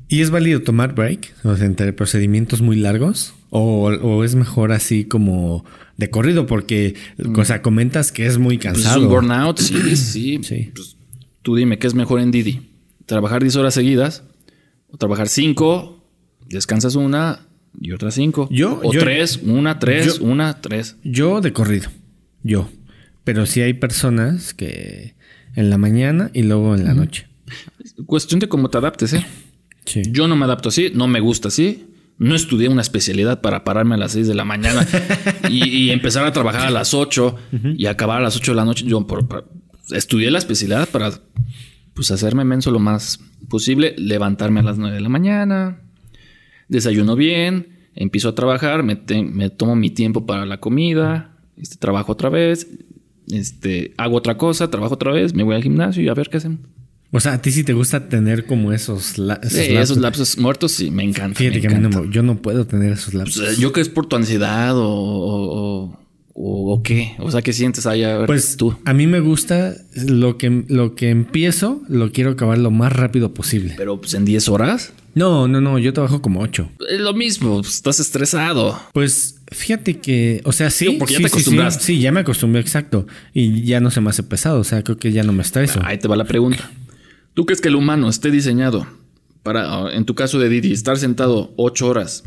¿Y 0.08 0.22
es 0.22 0.32
válido 0.32 0.62
tomar 0.62 0.96
break? 0.96 1.34
O 1.44 1.56
sea, 1.56 1.66
entre 1.66 1.94
procedimientos 1.94 2.62
muy 2.62 2.78
largos. 2.78 3.36
O, 3.52 4.24
es 4.24 4.36
mejor 4.36 4.72
así 4.72 5.06
como 5.06 5.66
de 5.98 6.10
corrido, 6.10 6.46
porque, 6.46 6.96
o 7.36 7.44
sea, 7.44 7.62
comentas 7.62 8.12
que 8.12 8.26
es 8.26 8.38
muy 8.38 8.58
cansado. 8.58 8.96
Pues 8.96 9.04
un 9.06 9.10
burnout, 9.10 9.60
sí, 9.60 9.96
sí. 9.96 10.40
sí. 10.44 10.72
Pues, 10.74 10.96
tú 11.42 11.56
dime, 11.56 11.80
¿qué 11.80 11.88
es 11.88 11.94
mejor 11.94 12.20
en 12.20 12.32
Didi? 12.32 12.72
¿Trabajar 13.06 13.42
10 13.42 13.56
horas 13.56 13.74
seguidas? 13.74 14.24
¿O 14.90 14.98
trabajar 14.98 15.28
5? 15.28 16.04
¿Descansas 16.48 16.96
una 16.96 17.48
y 17.80 17.92
otras 17.92 18.16
5? 18.16 18.50
Yo. 18.52 18.80
¿O 18.84 18.92
3? 18.92 19.42
Una, 19.44 19.80
3, 19.80 20.20
una, 20.20 20.62
3. 20.62 20.98
Yo 21.04 21.42
de 21.42 21.54
corrido. 21.54 21.90
Yo. 22.44 22.70
Pero 23.24 23.46
sí 23.46 23.62
hay 23.62 23.74
personas 23.74 24.54
que 24.54 25.16
en 25.56 25.70
la 25.70 25.78
mañana 25.78 26.32
y 26.34 26.44
luego 26.44 26.76
en 26.76 26.86
la 26.86 26.94
noche. 26.94 27.28
Cuestión 28.06 28.40
de 28.40 28.48
cómo 28.48 28.70
te 28.70 28.78
adaptes, 28.78 29.14
¿eh? 29.14 29.26
Sí. 29.86 30.04
Yo 30.10 30.28
no 30.28 30.36
me 30.36 30.46
adapto 30.46 30.70
así, 30.70 30.92
no 30.94 31.08
me 31.08 31.20
gusta 31.20 31.48
así. 31.48 31.88
No 32.18 32.36
estudié 32.36 32.68
una 32.68 32.82
especialidad 32.82 33.40
para 33.42 33.64
pararme 33.64 33.96
a 33.96 33.98
las 33.98 34.12
6 34.12 34.28
de 34.28 34.36
la 34.36 34.44
mañana 34.44 34.86
y, 35.50 35.90
empezar 35.90 36.26
a 36.26 36.34
trabajar 36.34 36.68
a 36.68 36.70
las 36.70 36.94
8 36.94 37.36
y 37.78 37.86
acabar 37.86 38.18
a 38.18 38.22
las 38.22 38.36
8 38.36 38.52
de 38.52 38.56
la 38.56 38.66
noche. 38.66 38.86
Yo 38.86 39.06
estudié 39.92 40.32
la 40.32 40.40
especialidad 40.40 40.90
para 40.90 41.12
pues, 41.94 42.12
hacerme 42.12 42.44
menso 42.44 42.72
lo 42.72 42.80
más 42.80 43.20
posible, 43.50 43.96
levantarme 43.98 44.60
a 44.60 44.64
las 44.64 44.78
9 44.78 44.96
de 44.96 45.02
la 45.02 45.10
mañana, 45.10 45.82
desayuno 46.68 47.16
bien, 47.16 47.80
empiezo 47.96 48.30
a 48.30 48.36
trabajar, 48.36 48.84
me, 48.84 48.96
tomo 49.50 49.76
mi 49.76 49.90
tiempo 49.90 50.26
para 50.26 50.46
la 50.46 50.60
comida, 50.60 51.36
este, 51.58 51.78
trabajo 51.78 52.12
otra 52.12 52.30
vez, 52.30 52.68
este, 53.32 53.94
hago 53.98 54.16
otra 54.16 54.38
cosa, 54.38 54.70
trabajo 54.70 54.94
otra 54.94 55.12
vez, 55.12 55.34
me 55.34 55.44
voy 55.44 55.56
al 55.56 55.64
gimnasio 55.64 56.02
y 56.02 56.08
a 56.08 56.14
ver 56.14 56.30
qué 56.30 56.38
hacemos. 56.38 56.60
O 57.12 57.20
sea, 57.20 57.34
a 57.34 57.42
ti 57.42 57.52
sí 57.52 57.64
te 57.64 57.74
gusta 57.74 58.08
tener 58.08 58.46
como 58.46 58.72
esos, 58.72 59.18
esos, 59.18 59.52
sí, 59.52 59.76
esos 59.76 59.98
lapsos 59.98 60.38
muertos, 60.38 60.74
sí, 60.74 60.92
me 60.92 61.04
encanta. 61.04 61.40
Fíjate 61.40 61.60
que 61.60 61.68
a 61.68 61.72
mí 61.72 61.90
no, 61.90 62.06
yo 62.06 62.22
no 62.22 62.40
puedo 62.40 62.68
tener 62.68 62.94
esos 62.94 63.16
lapsos. 63.16 63.44
Pues, 63.44 63.58
yo 63.58 63.74
que 63.74 63.82
es 63.82 63.90
por 63.90 64.06
tu 64.06 64.16
ansiedad 64.16 64.78
o, 64.78 64.88
o, 64.88 65.86
o, 65.86 66.00
qué. 66.84 67.16
O 67.20 67.32
sea, 67.32 67.42
¿qué 67.42 67.54
sientes 67.54 67.86
ahí? 67.86 68.04
A 68.04 68.20
ver, 68.20 68.28
pues 68.28 68.56
tú. 68.58 68.76
A 68.86 68.94
mí 68.94 69.08
me 69.08 69.20
gusta 69.20 69.76
lo 69.96 70.38
que, 70.38 70.64
lo 70.68 70.96
que 70.96 71.10
empiezo, 71.10 71.82
lo 71.88 72.12
quiero 72.12 72.32
acabar 72.32 72.58
lo 72.58 72.72
más 72.72 72.94
rápido 72.94 73.34
posible. 73.34 73.74
Pero 73.78 74.00
pues 74.00 74.14
en 74.14 74.26
10 74.26 74.50
horas. 74.50 74.94
No, 75.16 75.48
no, 75.48 75.60
no, 75.60 75.80
yo 75.80 75.92
trabajo 75.92 76.22
como 76.22 76.40
8. 76.42 76.72
Es 76.90 77.00
lo 77.02 77.14
mismo, 77.14 77.62
pues, 77.62 77.76
estás 77.76 78.00
estresado. 78.00 78.80
Pues 78.94 79.42
fíjate 79.52 80.00
que, 80.00 80.42
o 80.46 80.52
sea, 80.52 80.70
sí. 80.70 80.96
porque 80.98 81.16
ya 81.16 81.20
te 81.20 81.28
acostumbraste. 81.28 81.84
Sí, 81.84 82.00
ya 82.00 82.12
me 82.12 82.22
acostumbré, 82.22 82.62
exacto. 82.62 83.08
Y 83.34 83.64
ya 83.64 83.80
no 83.80 83.92
se 83.92 84.02
me 84.02 84.10
hace 84.10 84.24
pesado, 84.24 84.60
o 84.60 84.64
sea, 84.64 84.84
creo 84.84 84.98
que 84.98 85.12
ya 85.12 85.24
no 85.24 85.34
me 85.34 85.42
estreso. 85.42 85.80
Ahí 85.84 85.98
te 85.98 86.08
va 86.08 86.16
la 86.16 86.26
pregunta. 86.26 86.72
¿Tú 87.34 87.46
crees 87.46 87.60
que 87.60 87.70
el 87.70 87.76
humano 87.76 88.08
esté 88.10 88.32
diseñado 88.32 88.88
para, 89.44 89.94
en 89.94 90.06
tu 90.06 90.16
caso 90.16 90.40
de 90.40 90.50
Didi, 90.50 90.72
estar 90.72 90.98
sentado 90.98 91.54
ocho 91.58 91.88
horas 91.88 92.24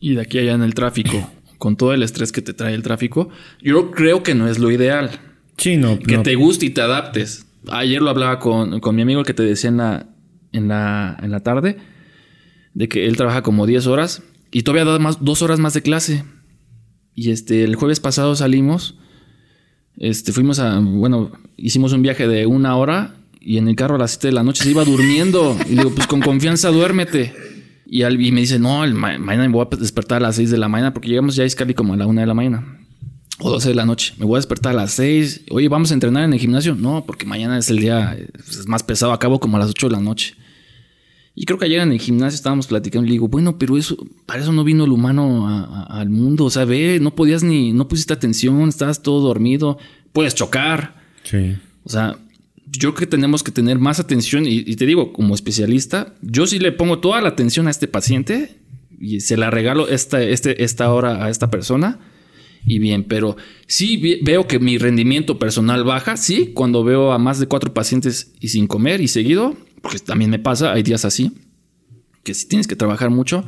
y 0.00 0.14
de 0.14 0.22
aquí 0.22 0.38
allá 0.38 0.52
en 0.52 0.62
el 0.62 0.74
tráfico, 0.74 1.30
con 1.58 1.76
todo 1.76 1.92
el 1.92 2.02
estrés 2.02 2.32
que 2.32 2.42
te 2.42 2.52
trae 2.52 2.74
el 2.74 2.82
tráfico? 2.82 3.28
Yo 3.62 3.90
creo 3.90 4.22
que 4.22 4.34
no 4.34 4.48
es 4.48 4.58
lo 4.58 4.70
ideal. 4.70 5.10
Sí, 5.56 5.76
no. 5.76 5.98
Que 5.98 6.18
te 6.18 6.34
guste 6.34 6.66
y 6.66 6.70
te 6.70 6.82
adaptes. 6.82 7.46
Ayer 7.68 8.00
lo 8.00 8.10
hablaba 8.10 8.38
con, 8.38 8.80
mi 8.94 9.02
amigo 9.02 9.24
que 9.24 9.34
te 9.34 9.42
decía 9.42 9.70
en 9.70 9.78
la, 9.78 10.06
en, 10.52 10.68
la, 10.68 11.16
en 11.22 11.30
la 11.30 11.40
tarde, 11.40 11.78
de 12.74 12.88
que 12.88 13.06
él 13.06 13.16
trabaja 13.16 13.42
como 13.42 13.66
10 13.66 13.86
horas 13.86 14.22
y 14.52 14.62
todavía 14.62 14.84
da 14.84 14.98
más, 14.98 15.24
dos 15.24 15.42
horas 15.42 15.58
más 15.58 15.74
de 15.74 15.82
clase. 15.82 16.24
Y 17.14 17.30
este, 17.30 17.64
el 17.64 17.74
jueves 17.76 17.98
pasado 17.98 18.36
salimos, 18.36 18.98
este, 19.96 20.32
fuimos 20.32 20.58
a, 20.58 20.78
bueno, 20.78 21.32
hicimos 21.56 21.92
un 21.92 22.02
viaje 22.02 22.28
de 22.28 22.46
una 22.46 22.76
hora 22.76 23.16
y 23.40 23.58
en 23.58 23.68
el 23.68 23.76
carro 23.76 23.94
a 23.94 23.98
las 23.98 24.12
7 24.12 24.28
de 24.28 24.32
la 24.32 24.42
noche 24.42 24.64
se 24.64 24.70
iba 24.70 24.84
durmiendo. 24.84 25.56
Y 25.66 25.70
le 25.70 25.82
digo, 25.82 25.94
pues 25.94 26.06
con 26.06 26.20
confianza 26.20 26.70
duérmete. 26.70 27.32
Y, 27.86 28.02
al, 28.02 28.18
me 28.18 28.40
dice, 28.40 28.58
no, 28.58 28.86
mañana 28.88 29.46
me 29.46 29.48
voy 29.48 29.66
a 29.70 29.76
despertar 29.76 30.18
a 30.18 30.26
las 30.26 30.36
6 30.36 30.50
de 30.50 30.58
la 30.58 30.68
mañana 30.68 30.92
porque 30.92 31.08
llegamos 31.08 31.36
ya 31.36 31.44
a 31.44 31.46
Iscali 31.46 31.74
como 31.74 31.94
a 31.94 31.96
la 31.96 32.06
1 32.06 32.20
de 32.20 32.26
la 32.26 32.34
mañana. 32.34 32.78
O 33.38 33.50
12 33.50 33.68
de 33.68 33.74
la 33.74 33.84
noche. 33.84 34.14
Me 34.18 34.24
voy 34.24 34.36
a 34.36 34.38
despertar 34.38 34.72
a 34.72 34.76
las 34.76 34.92
6. 34.92 35.44
Oye, 35.50 35.68
¿vamos 35.68 35.90
a 35.90 35.94
entrenar 35.94 36.24
en 36.24 36.32
el 36.32 36.38
gimnasio? 36.38 36.74
No, 36.74 37.04
porque 37.06 37.26
mañana 37.26 37.58
es 37.58 37.70
el 37.70 37.78
día 37.78 38.16
es 38.48 38.66
más 38.66 38.82
pesado. 38.82 39.12
Acabo 39.12 39.38
como 39.40 39.56
a 39.56 39.60
las 39.60 39.70
8 39.70 39.88
de 39.88 39.92
la 39.92 40.00
noche. 40.00 40.34
Y 41.38 41.44
creo 41.44 41.58
que 41.58 41.66
ayer 41.66 41.80
en 41.80 41.92
el 41.92 42.00
gimnasio 42.00 42.34
estábamos 42.34 42.66
platicando 42.66 43.04
y 43.04 43.10
le 43.10 43.12
digo, 43.12 43.28
bueno, 43.28 43.58
pero 43.58 43.76
eso, 43.76 43.96
para 44.24 44.40
eso 44.40 44.52
no 44.52 44.64
vino 44.64 44.84
el 44.84 44.90
humano 44.90 45.46
al 45.90 46.08
mundo. 46.08 46.46
O 46.46 46.50
sea, 46.50 46.64
ve, 46.64 46.98
no 46.98 47.14
podías 47.14 47.42
ni, 47.42 47.74
no 47.74 47.88
pusiste 47.88 48.14
atención, 48.14 48.66
estabas 48.70 49.02
todo 49.02 49.20
dormido, 49.20 49.76
puedes 50.14 50.34
chocar. 50.34 50.96
Sí. 51.24 51.58
O 51.84 51.90
sea, 51.90 52.16
yo 52.78 52.94
creo 52.94 53.08
que 53.08 53.16
tenemos 53.16 53.42
que 53.42 53.52
tener 53.52 53.78
más 53.78 54.00
atención 54.00 54.44
y, 54.46 54.76
te 54.76 54.86
digo, 54.86 55.12
como 55.12 55.34
especialista, 55.34 56.14
yo 56.22 56.46
sí 56.46 56.58
le 56.58 56.72
pongo 56.72 56.98
toda 56.98 57.20
la 57.20 57.28
atención 57.28 57.66
a 57.66 57.70
este 57.70 57.88
paciente 57.88 58.58
y 58.98 59.20
se 59.20 59.36
la 59.36 59.50
regalo 59.50 59.88
esta, 59.88 60.22
este, 60.22 60.64
esta 60.64 60.92
hora 60.92 61.24
a 61.24 61.30
esta 61.30 61.50
persona 61.50 61.98
y 62.64 62.80
bien, 62.80 63.04
pero 63.04 63.36
sí 63.68 64.20
veo 64.22 64.48
que 64.48 64.58
mi 64.58 64.76
rendimiento 64.76 65.38
personal 65.38 65.84
baja, 65.84 66.16
sí, 66.16 66.50
cuando 66.52 66.82
veo 66.82 67.12
a 67.12 67.18
más 67.18 67.38
de 67.38 67.46
cuatro 67.46 67.72
pacientes 67.72 68.32
y 68.40 68.48
sin 68.48 68.66
comer 68.66 69.00
y 69.00 69.08
seguido, 69.08 69.56
porque 69.82 70.00
también 70.00 70.30
me 70.30 70.40
pasa, 70.40 70.72
hay 70.72 70.82
días 70.82 71.04
así, 71.04 71.32
que 72.24 72.34
si 72.34 72.48
tienes 72.48 72.66
que 72.66 72.74
trabajar 72.74 73.10
mucho, 73.10 73.44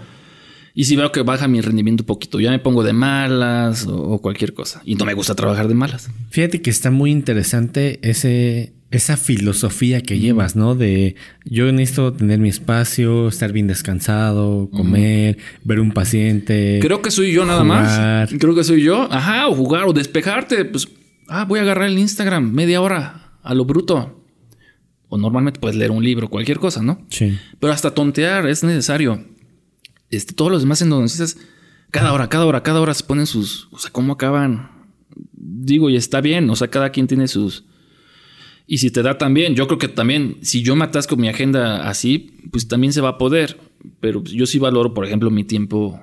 y 0.79 0.85
si 0.85 0.95
veo 0.95 1.11
que 1.11 1.23
baja 1.23 1.49
mi 1.49 1.61
rendimiento 1.61 2.05
un 2.05 2.07
poquito, 2.07 2.39
ya 2.39 2.53
me 2.53 2.61
pongo 2.61 2.85
de 2.85 2.93
malas 2.93 3.89
o, 3.89 4.23
cualquier 4.23 4.55
cosa. 4.55 4.81
Y 4.85 4.95
no 4.95 5.07
me 5.07 5.13
gusta 5.13 5.35
trabajar 5.35 5.67
de 5.67 5.75
malas. 5.75 6.09
Fíjate 6.31 6.63
que 6.63 6.71
está 6.71 6.93
muy 6.93 7.11
interesante 7.11 7.99
ese, 8.09 8.75
esa 8.93 9.17
filosofía 9.17 10.03
que 10.03 10.21
llevas, 10.21 10.55
¿no? 10.55 10.77
De 10.77 11.17
yo 11.45 11.73
necesito 11.73 12.13
tener 12.13 12.39
mi 12.39 12.49
espacio, 12.49 13.27
estar 13.27 13.51
bien 13.51 13.67
descansado, 13.67 14.71
comer, 14.71 15.39
ver 15.65 15.81
un 15.81 15.91
paciente. 15.91 16.79
Creo 16.81 17.03
que 17.03 17.11
soy 17.11 17.33
yo 17.33 17.45
nada 17.45 17.65
más. 17.65 18.31
Creo 18.39 18.55
que 18.55 18.63
soy 18.63 18.81
yo. 18.81 19.13
Ajá, 19.13 19.49
o 19.49 19.57
jugar 19.57 19.83
o 19.83 19.93
despejarte. 19.93 20.65
Pues, 20.65 20.87
ah, 21.27 21.45
voy 21.45 21.59
a 21.59 21.63
agarrar 21.63 21.89
el 21.89 21.99
Instagram 21.99 22.53
media 22.53 22.81
hora 22.81 23.33
a 23.43 23.53
lo 23.53 23.65
bruto. 23.65 24.23
O 25.09 25.19
normalmente 25.19 25.59
puedes 25.59 25.77
leer 25.77 25.91
un 25.91 26.05
libro, 26.05 26.29
cualquier 26.29 26.61
cosa, 26.61 26.85
¿no? 26.85 27.05
Sí. 27.11 27.37
Pero 27.59 27.73
hasta 27.73 27.93
tontear 27.93 28.47
es 28.47 28.63
necesario. 28.63 29.25
Este, 30.11 30.35
todos 30.35 30.51
los 30.51 30.63
demás 30.63 30.83
endodonistas, 30.83 31.37
cada 31.91 32.13
hora, 32.13 32.29
cada 32.29 32.47
hora, 32.47 32.63
cada 32.63 32.81
hora 32.81 32.95
se 32.95 33.05
ponen 33.05 33.27
sus. 33.27 33.69
O 33.71 33.79
sea, 33.79 33.91
¿cómo 33.91 34.15
acaban? 34.15 34.71
Digo, 35.33 35.91
y 35.91 35.97
está 35.97 36.21
bien. 36.21 36.49
O 36.51 36.57
sea, 36.57 36.69
cada 36.69 36.91
quien 36.91 37.07
tiene 37.07 37.29
sus 37.29 37.65
y 38.71 38.79
si 38.79 38.91
te 38.91 39.03
da 39.03 39.17
también, 39.17 39.55
yo 39.55 39.67
creo 39.67 39.79
que 39.79 39.89
también, 39.89 40.37
si 40.43 40.63
yo 40.63 40.77
me 40.77 40.85
atasco 40.85 41.17
mi 41.17 41.27
agenda 41.27 41.89
así, 41.89 42.35
pues 42.51 42.69
también 42.69 42.93
se 42.93 43.01
va 43.01 43.09
a 43.09 43.19
poder. 43.19 43.57
Pero 43.99 44.23
yo 44.23 44.45
sí 44.45 44.59
valoro, 44.59 44.93
por 44.93 45.07
ejemplo, 45.07 45.31
mi 45.31 45.43
tiempo 45.43 45.99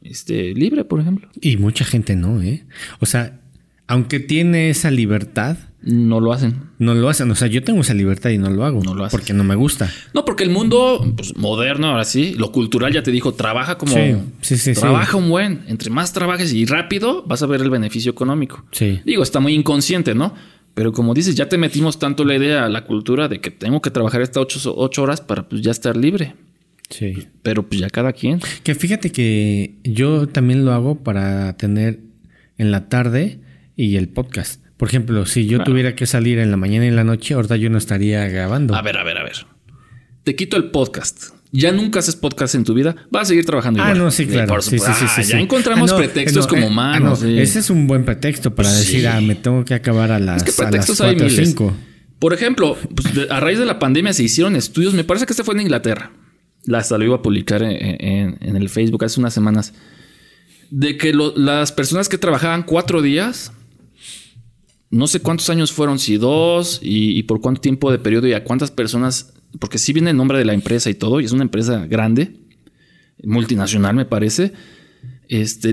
este, 0.00 0.54
libre, 0.54 0.86
por 0.86 0.98
ejemplo. 0.98 1.28
Y 1.42 1.58
mucha 1.58 1.84
gente 1.84 2.16
no, 2.16 2.40
¿eh? 2.40 2.64
O 3.00 3.06
sea, 3.06 3.42
aunque 3.86 4.18
tiene 4.18 4.70
esa 4.70 4.90
libertad, 4.90 5.58
no 5.86 6.20
lo 6.20 6.32
hacen. 6.32 6.70
No 6.78 6.94
lo 6.94 7.08
hacen. 7.08 7.30
O 7.30 7.36
sea, 7.36 7.46
yo 7.46 7.62
tengo 7.62 7.80
esa 7.80 7.94
libertad 7.94 8.30
y 8.30 8.38
no 8.38 8.50
lo 8.50 8.64
hago. 8.64 8.82
No 8.82 8.94
lo 8.94 9.04
haces. 9.04 9.16
Porque 9.16 9.32
no 9.32 9.44
me 9.44 9.54
gusta. 9.54 9.90
No, 10.14 10.24
porque 10.24 10.42
el 10.42 10.50
mundo 10.50 11.00
pues, 11.16 11.36
moderno, 11.36 11.86
ahora 11.88 12.04
sí, 12.04 12.34
lo 12.36 12.50
cultural 12.50 12.92
ya 12.92 13.04
te 13.04 13.12
dijo, 13.12 13.34
trabaja 13.34 13.78
como. 13.78 13.92
Sí, 13.92 14.16
sí, 14.40 14.56
sí, 14.58 14.74
sí. 14.74 14.80
trabaja 14.80 15.16
un 15.16 15.28
buen. 15.28 15.62
Entre 15.68 15.88
más 15.90 16.12
trabajes 16.12 16.52
y 16.52 16.66
rápido, 16.66 17.22
vas 17.26 17.42
a 17.42 17.46
ver 17.46 17.62
el 17.62 17.70
beneficio 17.70 18.10
económico. 18.10 18.64
Sí. 18.72 19.00
Digo, 19.04 19.22
está 19.22 19.38
muy 19.38 19.54
inconsciente, 19.54 20.14
¿no? 20.14 20.34
Pero 20.74 20.92
como 20.92 21.14
dices, 21.14 21.36
ya 21.36 21.48
te 21.48 21.56
metimos 21.56 22.00
tanto 22.00 22.24
la 22.24 22.34
idea, 22.34 22.68
la 22.68 22.84
cultura 22.84 23.28
de 23.28 23.40
que 23.40 23.52
tengo 23.52 23.80
que 23.80 23.90
trabajar 23.90 24.20
estas 24.22 24.42
ocho, 24.42 24.74
ocho 24.76 25.02
horas 25.04 25.20
para 25.20 25.48
pues 25.48 25.62
ya 25.62 25.70
estar 25.70 25.96
libre. 25.96 26.34
Sí. 26.90 27.28
Pero 27.42 27.68
pues 27.68 27.80
ya 27.80 27.90
cada 27.90 28.12
quien. 28.12 28.40
Que 28.64 28.74
fíjate 28.74 29.12
que 29.12 29.76
yo 29.84 30.26
también 30.26 30.64
lo 30.64 30.72
hago 30.72 30.96
para 31.02 31.56
tener 31.56 32.00
en 32.58 32.72
la 32.72 32.88
tarde 32.88 33.38
y 33.76 33.96
el 33.96 34.08
podcast. 34.08 34.65
Por 34.76 34.88
ejemplo, 34.88 35.24
si 35.26 35.46
yo 35.46 35.58
Claro. 35.58 35.70
tuviera 35.70 35.94
que 35.94 36.06
salir 36.06 36.38
en 36.38 36.50
la 36.50 36.56
mañana 36.56 36.84
y 36.84 36.88
en 36.88 36.96
la 36.96 37.04
noche, 37.04 37.34
ahorita 37.34 37.56
yo 37.56 37.70
no 37.70 37.78
estaría 37.78 38.26
grabando. 38.28 38.74
A 38.74 38.82
ver, 38.82 38.98
a 38.98 39.04
ver, 39.04 39.18
a 39.18 39.24
ver. 39.24 39.46
Te 40.24 40.34
quito 40.36 40.56
el 40.56 40.70
podcast. 40.70 41.34
Ya 41.52 41.72
nunca 41.72 42.00
haces 42.00 42.16
podcast 42.16 42.54
en 42.56 42.64
tu 42.64 42.74
vida. 42.74 42.94
Vas 43.10 43.22
a 43.22 43.24
seguir 43.26 43.46
trabajando 43.46 43.80
Ah, 43.82 43.86
igual. 43.90 43.98
no, 44.04 44.10
sí, 44.10 44.26
claro. 44.26 44.48
por 44.48 44.62
Sí, 44.62 44.78
sí, 44.78 44.84
sí, 44.86 44.92
sí, 44.98 45.04
Ah, 45.08 45.22
sí. 45.22 45.32
Ya 45.32 45.40
encontramos 45.40 45.90
Ah, 45.90 45.94
no, 45.94 45.98
pretextos 46.00 46.44
no, 46.44 46.48
como 46.50 46.62
eh, 46.62 46.66
ah, 46.66 46.70
humanos. 46.70 47.22
no, 47.22 47.28
sí. 47.28 47.38
Ese 47.38 47.60
es 47.60 47.70
un 47.70 47.86
buen 47.86 48.04
pretexto 48.04 48.54
para 48.54 48.70
decir, 48.70 49.06
ah, 49.08 49.20
me 49.20 49.34
tengo 49.36 49.64
que 49.64 49.72
acabar 49.72 50.10
a 50.12 50.18
las, 50.18 50.42
Es 50.42 50.54
que 50.56 50.60
a 50.60 50.64
las 50.64 50.70
pretextos 50.72 51.00
hay 51.00 51.14
4 51.14 51.26
o 51.26 51.30
miles. 51.30 51.48
5. 51.48 51.76
Por 52.18 52.34
ejemplo, 52.34 52.76
pues, 52.94 53.30
a 53.30 53.40
raíz 53.40 53.58
de 53.58 53.64
la 53.64 53.78
pandemia 53.78 54.12
se 54.12 54.24
hicieron 54.24 54.56
estudios. 54.56 54.92
Me 54.92 55.04
parece 55.04 55.24
que 55.24 55.32
este 55.32 55.44
fue 55.44 55.54
en 55.54 55.60
Inglaterra. 55.62 56.12
La 56.64 56.78
hasta 56.78 56.98
lo 56.98 57.04
iba 57.04 57.16
a 57.16 57.22
publicar 57.22 57.62
en, 57.62 57.70
en- 57.72 58.38
en 58.40 58.56
el 58.56 58.68
Facebook 58.68 59.04
hace 59.04 59.20
unas 59.20 59.32
semanas. 59.32 59.72
De 60.70 60.96
que 60.96 61.12
lo- 61.14 61.34
las 61.36 61.70
personas 61.72 62.08
que 62.08 62.18
trabajaban 62.18 62.64
cuatro 62.64 63.00
días, 63.00 63.52
no 64.90 65.06
sé 65.06 65.20
cuántos 65.20 65.50
años 65.50 65.72
fueron, 65.72 65.98
si 65.98 66.16
dos, 66.16 66.80
y, 66.82 67.22
por 67.24 67.40
cuánto 67.40 67.60
tiempo 67.60 67.90
de 67.90 67.98
periodo 67.98 68.28
y 68.28 68.32
a 68.32 68.44
cuántas 68.44 68.70
personas, 68.70 69.34
porque 69.58 69.78
sí 69.78 69.92
viene 69.92 70.10
el 70.10 70.16
nombre 70.16 70.38
de 70.38 70.44
la 70.44 70.54
empresa 70.54 70.90
y 70.90 70.94
todo, 70.94 71.20
y 71.20 71.24
es 71.24 71.32
una 71.32 71.42
empresa 71.42 71.86
grande, 71.86 72.36
multinacional 73.22 73.96
me 73.96 74.04
parece. 74.04 74.52
Este, 75.28 75.72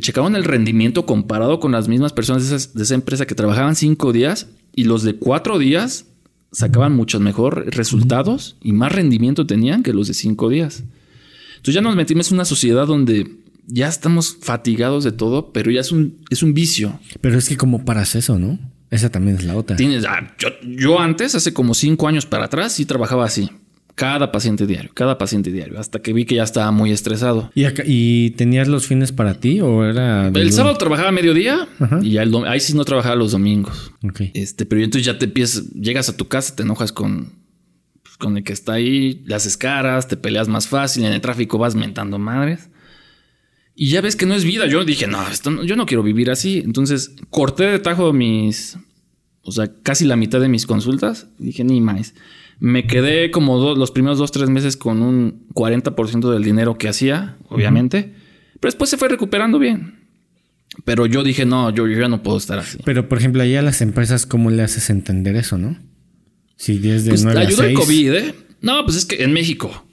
checaron 0.00 0.34
el 0.34 0.44
rendimiento 0.44 1.06
comparado 1.06 1.60
con 1.60 1.70
las 1.70 1.86
mismas 1.86 2.12
personas 2.12 2.74
de 2.74 2.82
esa 2.82 2.94
empresa 2.94 3.24
que 3.24 3.36
trabajaban 3.36 3.76
cinco 3.76 4.12
días 4.12 4.48
y 4.74 4.84
los 4.84 5.04
de 5.04 5.14
cuatro 5.14 5.60
días 5.60 6.06
sacaban 6.50 6.94
muchos 6.94 7.20
mejor 7.20 7.66
resultados 7.74 8.56
y 8.60 8.72
más 8.72 8.92
rendimiento 8.92 9.46
tenían 9.46 9.84
que 9.84 9.92
los 9.92 10.08
de 10.08 10.14
cinco 10.14 10.48
días. 10.48 10.82
Entonces 11.56 11.74
ya 11.74 11.80
nos 11.80 11.96
metimos 11.96 12.30
en 12.30 12.34
una 12.34 12.44
sociedad 12.44 12.86
donde 12.86 13.43
ya 13.66 13.88
estamos 13.88 14.36
fatigados 14.40 15.04
de 15.04 15.12
todo, 15.12 15.52
pero 15.52 15.70
ya 15.70 15.80
es 15.80 15.92
un, 15.92 16.18
es 16.30 16.42
un 16.42 16.54
vicio. 16.54 16.98
Pero 17.20 17.38
es 17.38 17.48
que 17.48 17.56
como 17.56 17.84
paras 17.84 18.14
eso, 18.14 18.38
¿no? 18.38 18.58
Esa 18.90 19.10
también 19.10 19.36
es 19.38 19.44
la 19.44 19.56
otra. 19.56 19.76
Tienes, 19.76 20.04
ah, 20.04 20.34
yo, 20.38 20.48
yo 20.62 21.00
antes, 21.00 21.34
hace 21.34 21.52
como 21.52 21.74
cinco 21.74 22.06
años 22.06 22.26
para 22.26 22.44
atrás, 22.44 22.72
sí 22.72 22.84
trabajaba 22.86 23.24
así. 23.24 23.50
Cada 23.96 24.32
paciente 24.32 24.66
diario, 24.66 24.90
cada 24.92 25.18
paciente 25.18 25.52
diario, 25.52 25.78
hasta 25.78 26.00
que 26.00 26.12
vi 26.12 26.24
que 26.24 26.34
ya 26.34 26.42
estaba 26.42 26.72
muy 26.72 26.90
estresado. 26.90 27.52
¿Y, 27.54 27.62
acá- 27.64 27.84
¿Y 27.86 28.30
tenías 28.30 28.66
los 28.66 28.88
fines 28.88 29.12
para 29.12 29.34
ti 29.34 29.60
o 29.60 29.84
era... 29.84 30.26
El 30.28 30.52
sábado 30.52 30.76
trabajaba 30.78 31.10
a 31.10 31.12
mediodía 31.12 31.68
Ajá. 31.78 32.00
y 32.02 32.10
ya 32.10 32.24
el 32.24 32.34
ahí 32.46 32.58
sí 32.58 32.74
no 32.74 32.84
trabajaba 32.84 33.14
los 33.14 33.30
domingos. 33.30 33.92
Ok. 34.02 34.22
Este, 34.34 34.66
pero 34.66 34.82
entonces 34.82 35.06
ya 35.06 35.16
te 35.16 35.26
empiezas, 35.26 35.70
llegas 35.74 36.08
a 36.08 36.16
tu 36.16 36.26
casa, 36.26 36.56
te 36.56 36.64
enojas 36.64 36.90
con, 36.90 37.34
pues, 38.02 38.16
con 38.18 38.36
el 38.36 38.42
que 38.42 38.52
está 38.52 38.72
ahí, 38.72 39.22
le 39.26 39.34
haces 39.36 39.56
caras, 39.56 40.08
te 40.08 40.16
peleas 40.16 40.48
más 40.48 40.66
fácil, 40.66 41.04
en 41.04 41.12
el 41.12 41.20
tráfico 41.20 41.58
vas 41.58 41.76
mentando 41.76 42.18
madres. 42.18 42.70
Y 43.74 43.88
ya 43.88 44.00
ves 44.00 44.14
que 44.16 44.26
no 44.26 44.34
es 44.34 44.44
vida. 44.44 44.66
Yo 44.66 44.84
dije, 44.84 45.06
no, 45.06 45.26
esto 45.28 45.50
no- 45.50 45.64
yo 45.64 45.74
no 45.76 45.86
quiero 45.86 46.02
vivir 46.02 46.30
así. 46.30 46.62
Entonces 46.64 47.14
corté 47.30 47.64
de 47.64 47.78
tajo 47.80 48.12
mis, 48.12 48.78
o 49.42 49.50
sea, 49.52 49.70
casi 49.82 50.04
la 50.04 50.16
mitad 50.16 50.40
de 50.40 50.48
mis 50.48 50.66
consultas. 50.66 51.26
Dije, 51.38 51.64
ni 51.64 51.80
más. 51.80 52.14
Me 52.60 52.86
quedé 52.86 53.30
como 53.32 53.74
los 53.74 53.90
primeros 53.90 54.18
dos, 54.18 54.30
tres 54.30 54.48
meses 54.48 54.76
con 54.76 55.02
un 55.02 55.48
40% 55.54 56.30
del 56.32 56.44
dinero 56.44 56.78
que 56.78 56.88
hacía, 56.88 57.36
obviamente. 57.48 58.14
Pero 58.60 58.70
después 58.70 58.88
se 58.90 58.96
fue 58.96 59.08
recuperando 59.08 59.58
bien. 59.58 59.98
Pero 60.84 61.06
yo 61.06 61.22
dije, 61.24 61.44
no, 61.44 61.70
yo, 61.70 61.86
yo 61.88 61.98
ya 62.00 62.08
no 62.08 62.22
puedo 62.22 62.38
estar 62.38 62.58
así. 62.60 62.78
Pero, 62.84 63.08
por 63.08 63.18
ejemplo, 63.18 63.42
ahí 63.42 63.54
a 63.56 63.62
las 63.62 63.80
empresas, 63.80 64.24
¿cómo 64.26 64.50
le 64.50 64.62
haces 64.62 64.88
entender 64.90 65.34
eso, 65.36 65.58
no? 65.58 65.76
Si 66.56 66.74
es 66.88 67.04
de 67.04 67.10
Pues 67.10 67.24
9 67.24 67.38
a 67.40 67.42
ayudó 67.42 67.62
el 67.62 67.68
6. 67.76 67.78
COVID, 67.80 68.14
¿eh? 68.14 68.34
No, 68.60 68.84
pues 68.84 68.96
es 68.98 69.04
que 69.04 69.22
en 69.22 69.32
México, 69.32 69.84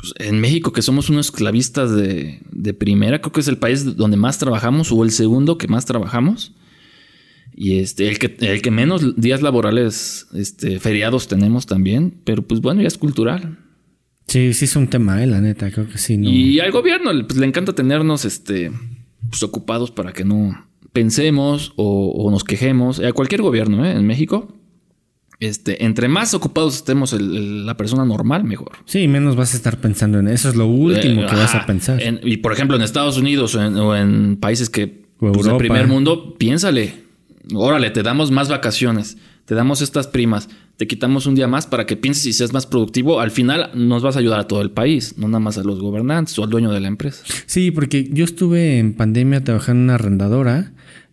pues 0.00 0.14
en 0.16 0.40
México 0.40 0.72
que 0.72 0.82
somos 0.82 1.10
unos 1.10 1.26
esclavistas 1.26 1.94
de, 1.94 2.40
de 2.50 2.74
primera, 2.74 3.20
creo 3.20 3.32
que 3.32 3.40
es 3.40 3.48
el 3.48 3.58
país 3.58 3.96
donde 3.96 4.16
más 4.16 4.38
trabajamos 4.38 4.90
o 4.92 5.04
el 5.04 5.10
segundo 5.10 5.58
que 5.58 5.68
más 5.68 5.84
trabajamos. 5.84 6.54
Y 7.54 7.78
este, 7.78 8.08
el 8.08 8.18
que, 8.18 8.34
el 8.40 8.62
que 8.62 8.70
menos 8.70 9.20
días 9.20 9.42
laborales, 9.42 10.28
este, 10.32 10.80
feriados 10.80 11.28
tenemos 11.28 11.66
también, 11.66 12.14
pero 12.24 12.42
pues 12.42 12.60
bueno, 12.60 12.80
ya 12.80 12.88
es 12.88 12.96
cultural. 12.96 13.58
Sí, 14.26 14.54
sí 14.54 14.64
es 14.64 14.76
un 14.76 14.86
tema, 14.86 15.22
eh, 15.22 15.26
la 15.26 15.40
neta, 15.40 15.70
creo 15.70 15.88
que 15.88 15.98
sí. 15.98 16.16
No. 16.16 16.30
Y 16.30 16.60
al 16.60 16.70
gobierno 16.70 17.10
pues, 17.26 17.38
le 17.38 17.46
encanta 17.46 17.74
tenernos 17.74 18.24
este, 18.24 18.70
pues, 19.28 19.42
ocupados 19.42 19.90
para 19.90 20.12
que 20.12 20.24
no 20.24 20.66
pensemos 20.92 21.72
o, 21.76 22.12
o 22.12 22.30
nos 22.30 22.44
quejemos. 22.44 23.00
A 23.00 23.12
cualquier 23.12 23.42
gobierno 23.42 23.84
¿eh? 23.84 23.92
en 23.92 24.06
México, 24.06 24.59
este, 25.40 25.84
entre 25.84 26.06
más 26.08 26.34
ocupados 26.34 26.76
estemos 26.76 27.12
el- 27.12 27.36
el- 27.36 27.66
la 27.66 27.76
persona 27.76 28.04
normal, 28.04 28.44
mejor. 28.44 28.72
Sí, 28.84 29.08
menos 29.08 29.36
vas 29.36 29.54
a 29.54 29.56
estar 29.56 29.78
pensando 29.80 30.18
en 30.18 30.28
eso. 30.28 30.48
Es 30.50 30.54
lo 30.56 30.66
último 30.66 31.22
Eh, 31.22 31.26
que 31.26 31.34
vas 31.34 31.54
a 31.54 31.66
pensar. 31.66 32.02
En- 32.02 32.20
y 32.22 32.36
por 32.38 32.52
ejemplo, 32.52 32.76
en 32.76 32.82
Estados 32.82 33.16
Unidos 33.18 33.54
o 33.54 33.62
en, 33.64 33.76
o 33.76 33.96
en 33.96 34.36
países 34.36 34.68
que 34.70 35.04
O 35.18 35.32
pues, 35.32 35.36
Europa. 35.46 35.58
primer 35.58 35.86
mundo, 35.88 36.34
piénsale. 36.38 36.94
Órale, 37.54 37.90
te 37.90 38.02
damos 38.02 38.30
más 38.30 38.48
vacaciones, 38.48 39.16
te 39.46 39.54
damos 39.54 39.80
estas 39.80 40.06
primas, 40.06 40.48
te 40.76 40.86
quitamos 40.86 41.26
un 41.26 41.34
día 41.34 41.48
más 41.48 41.66
para 41.66 41.84
que 41.84 41.96
pienses 41.96 42.24
y 42.26 42.32
seas 42.32 42.52
más 42.52 42.66
productivo. 42.66 43.20
Al 43.20 43.30
final 43.30 43.70
nos 43.74 44.02
vas 44.02 44.16
a 44.16 44.18
ayudar 44.20 44.38
a 44.40 44.46
todo 44.46 44.60
el 44.62 44.70
país, 44.70 45.14
no 45.18 45.26
nada 45.26 45.40
más 45.40 45.58
a 45.58 45.62
los 45.64 45.80
gobernantes 45.80 46.38
o 46.38 46.44
al 46.44 46.50
dueño 46.50 46.70
de 46.70 46.80
la 46.80 46.88
empresa. 46.88 47.24
Sí, 47.46 47.70
porque 47.70 48.08
yo 48.12 48.24
estuve 48.24 48.78
en 48.78 48.92
pandemia 48.94 49.42
trabajando 49.42 49.80
en 49.80 49.84
una 49.84 49.94
arrendadora 49.94 50.72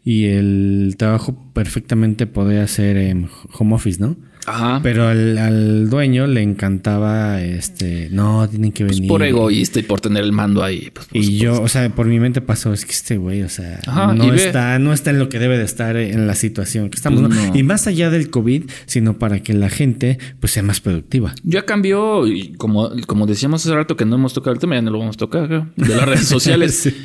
y 0.09 0.23
el 0.27 0.95
trabajo 0.97 1.35
perfectamente 1.53 2.27
podía 2.27 2.65
ser 2.67 2.95
en 2.95 3.27
home 3.51 3.75
office, 3.75 3.99
¿no? 3.99 4.15
Ajá. 4.45 4.79
Pero 4.81 5.05
al, 5.09 5.37
al 5.37 5.89
dueño 5.89 6.25
le 6.27 6.41
encantaba, 6.41 7.41
este, 7.43 8.07
no, 8.13 8.47
tienen 8.47 8.71
que 8.71 8.85
Pues 8.85 8.95
venir. 8.99 9.09
por 9.09 9.21
egoísta 9.21 9.79
y 9.81 9.83
por 9.83 9.99
tener 9.99 10.23
el 10.23 10.31
mando 10.31 10.63
ahí. 10.63 10.89
pues, 10.93 11.07
Y 11.11 11.37
yo, 11.37 11.61
o 11.61 11.67
sea, 11.67 11.89
por 11.89 12.05
mi 12.07 12.17
mente 12.21 12.39
pasó, 12.39 12.71
es 12.71 12.85
que 12.85 12.93
este 12.93 13.17
güey, 13.17 13.41
o 13.41 13.49
sea, 13.49 13.81
Ajá, 13.85 14.13
no 14.13 14.29
ve. 14.29 14.37
está, 14.37 14.79
no 14.79 14.93
está 14.93 15.09
en 15.09 15.19
lo 15.19 15.27
que 15.27 15.39
debe 15.39 15.57
de 15.57 15.65
estar 15.65 15.97
en 15.97 16.25
la 16.27 16.35
situación 16.35 16.89
que 16.89 16.95
estamos, 16.95 17.21
Pues 17.23 17.35
¿no? 17.35 17.47
no. 17.51 17.57
Y 17.59 17.63
más 17.63 17.87
allá 17.87 18.09
del 18.09 18.29
COVID, 18.29 18.63
sino 18.85 19.19
para 19.19 19.41
que 19.43 19.53
la 19.53 19.69
gente, 19.69 20.17
pues, 20.39 20.53
sea 20.53 20.63
más 20.63 20.79
productiva. 20.79 21.33
Ya 21.43 21.65
cambió, 21.65 22.25
y 22.25 22.53
como, 22.53 22.91
como 23.05 23.25
decíamos 23.25 23.65
hace 23.65 23.75
rato 23.75 23.97
que 23.97 24.05
no 24.05 24.15
hemos 24.15 24.33
tocado 24.33 24.53
el 24.53 24.59
tema, 24.61 24.75
ya 24.75 24.81
no 24.81 24.91
lo 24.91 24.99
vamos 24.99 25.17
a 25.17 25.19
tocar, 25.19 25.47
creo, 25.47 25.67
de 25.75 25.93
las 25.93 26.05
redes 26.07 26.25
sociales. 26.35 26.79
Sí. 26.79 26.95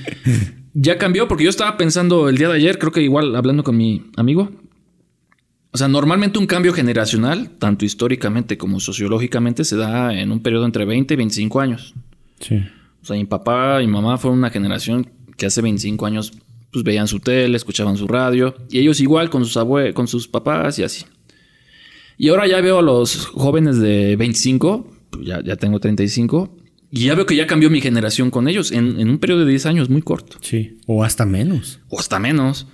Ya 0.74 0.98
cambió 0.98 1.28
porque 1.28 1.44
yo 1.44 1.50
estaba 1.50 1.76
pensando 1.76 2.28
el 2.28 2.38
día 2.38 2.48
de 2.48 2.56
ayer, 2.56 2.78
creo 2.78 2.92
que 2.92 3.02
igual 3.02 3.36
hablando 3.36 3.62
con 3.62 3.76
mi 3.76 4.10
amigo. 4.16 4.50
O 5.70 5.78
sea, 5.78 5.88
normalmente 5.88 6.38
un 6.38 6.46
cambio 6.46 6.72
generacional, 6.72 7.50
tanto 7.58 7.84
históricamente 7.84 8.58
como 8.58 8.78
sociológicamente, 8.80 9.64
se 9.64 9.76
da 9.76 10.14
en 10.14 10.30
un 10.30 10.40
periodo 10.42 10.66
entre 10.66 10.84
20 10.84 11.14
y 11.14 11.16
25 11.16 11.60
años. 11.60 11.94
Sí. 12.40 12.62
O 13.02 13.04
sea, 13.04 13.16
mi 13.16 13.24
papá 13.24 13.82
y 13.82 13.86
mi 13.86 13.92
mamá 13.92 14.18
fueron 14.18 14.38
una 14.38 14.50
generación 14.50 15.10
que 15.36 15.46
hace 15.46 15.62
25 15.62 16.06
años 16.06 16.32
pues 16.70 16.84
veían 16.84 17.06
su 17.06 17.20
tele, 17.20 17.56
escuchaban 17.56 17.96
su 17.96 18.06
radio, 18.06 18.54
y 18.70 18.78
ellos 18.78 19.00
igual 19.00 19.28
con 19.28 19.44
sus 19.44 19.56
abue 19.58 19.92
con 19.92 20.08
sus 20.08 20.26
papás 20.26 20.78
y 20.78 20.84
así. 20.84 21.04
Y 22.16 22.28
ahora 22.28 22.46
ya 22.46 22.60
veo 22.60 22.78
a 22.78 22.82
los 22.82 23.26
jóvenes 23.26 23.78
de 23.78 24.16
25, 24.16 24.90
pues 25.10 25.26
ya, 25.26 25.42
ya 25.42 25.56
tengo 25.56 25.80
35, 25.80 26.56
y 26.92 27.06
ya 27.06 27.14
veo 27.16 27.26
que 27.26 27.34
ya 27.34 27.46
cambió 27.48 27.70
mi 27.70 27.80
generación 27.80 28.30
con 28.30 28.46
ellos 28.48 28.70
en, 28.70 29.00
en 29.00 29.08
un 29.08 29.18
periodo 29.18 29.44
de 29.44 29.50
10 29.50 29.66
años 29.66 29.88
muy 29.90 30.02
corto 30.02 30.36
Sí. 30.42 30.76
O 30.86 31.02
hasta 31.02 31.24
menos. 31.26 31.80
o 31.88 31.98
hasta 31.98 32.18
menos. 32.20 32.66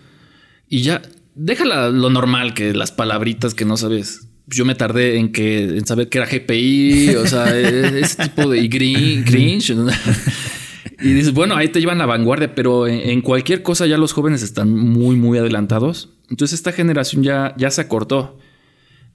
Y 0.69 0.81
ya, 0.83 1.01
déjala 1.35 1.89
lo 1.89 2.11
normal, 2.11 2.53
que 2.53 2.75
las 2.75 2.93
palabritas 2.93 3.55
que 3.55 3.65
no 3.65 3.77
sabes. 3.79 4.27
Yo 4.49 4.65
me 4.65 4.75
tardé 4.75 5.19
en 5.19 5.31
que 5.31 5.63
en 5.79 5.87
saber 5.87 6.09
que 6.09 6.19
era 6.19 6.27
GPI, 6.27 7.15
o 7.17 7.27
sea, 7.27 7.55
e- 7.59 8.01
ese 8.01 8.25
tipo 8.29 8.49
de 8.51 8.59
y 8.61 8.69
grin- 8.69 9.25
cringe. 9.25 9.75
Y 11.01 11.13
dices, 11.13 11.33
bueno, 11.33 11.55
ahí 11.55 11.69
te 11.69 11.79
llevan 11.79 11.99
la 11.99 12.07
vanguardia, 12.07 12.57
pero 12.57 12.89
en, 12.89 12.99
en 13.11 13.21
cualquier 13.21 13.63
cosa 13.63 13.87
ya 13.87 13.97
los 13.99 14.13
jóvenes 14.13 14.43
están 14.43 14.73
muy, 14.75 15.15
muy 15.15 15.39
adelantados. 15.39 16.09
Entonces 16.29 16.59
esta 16.59 16.73
generación 16.73 17.23
ya, 17.23 17.55
ya 17.57 17.71
se 17.71 17.81
acortó. 17.83 18.37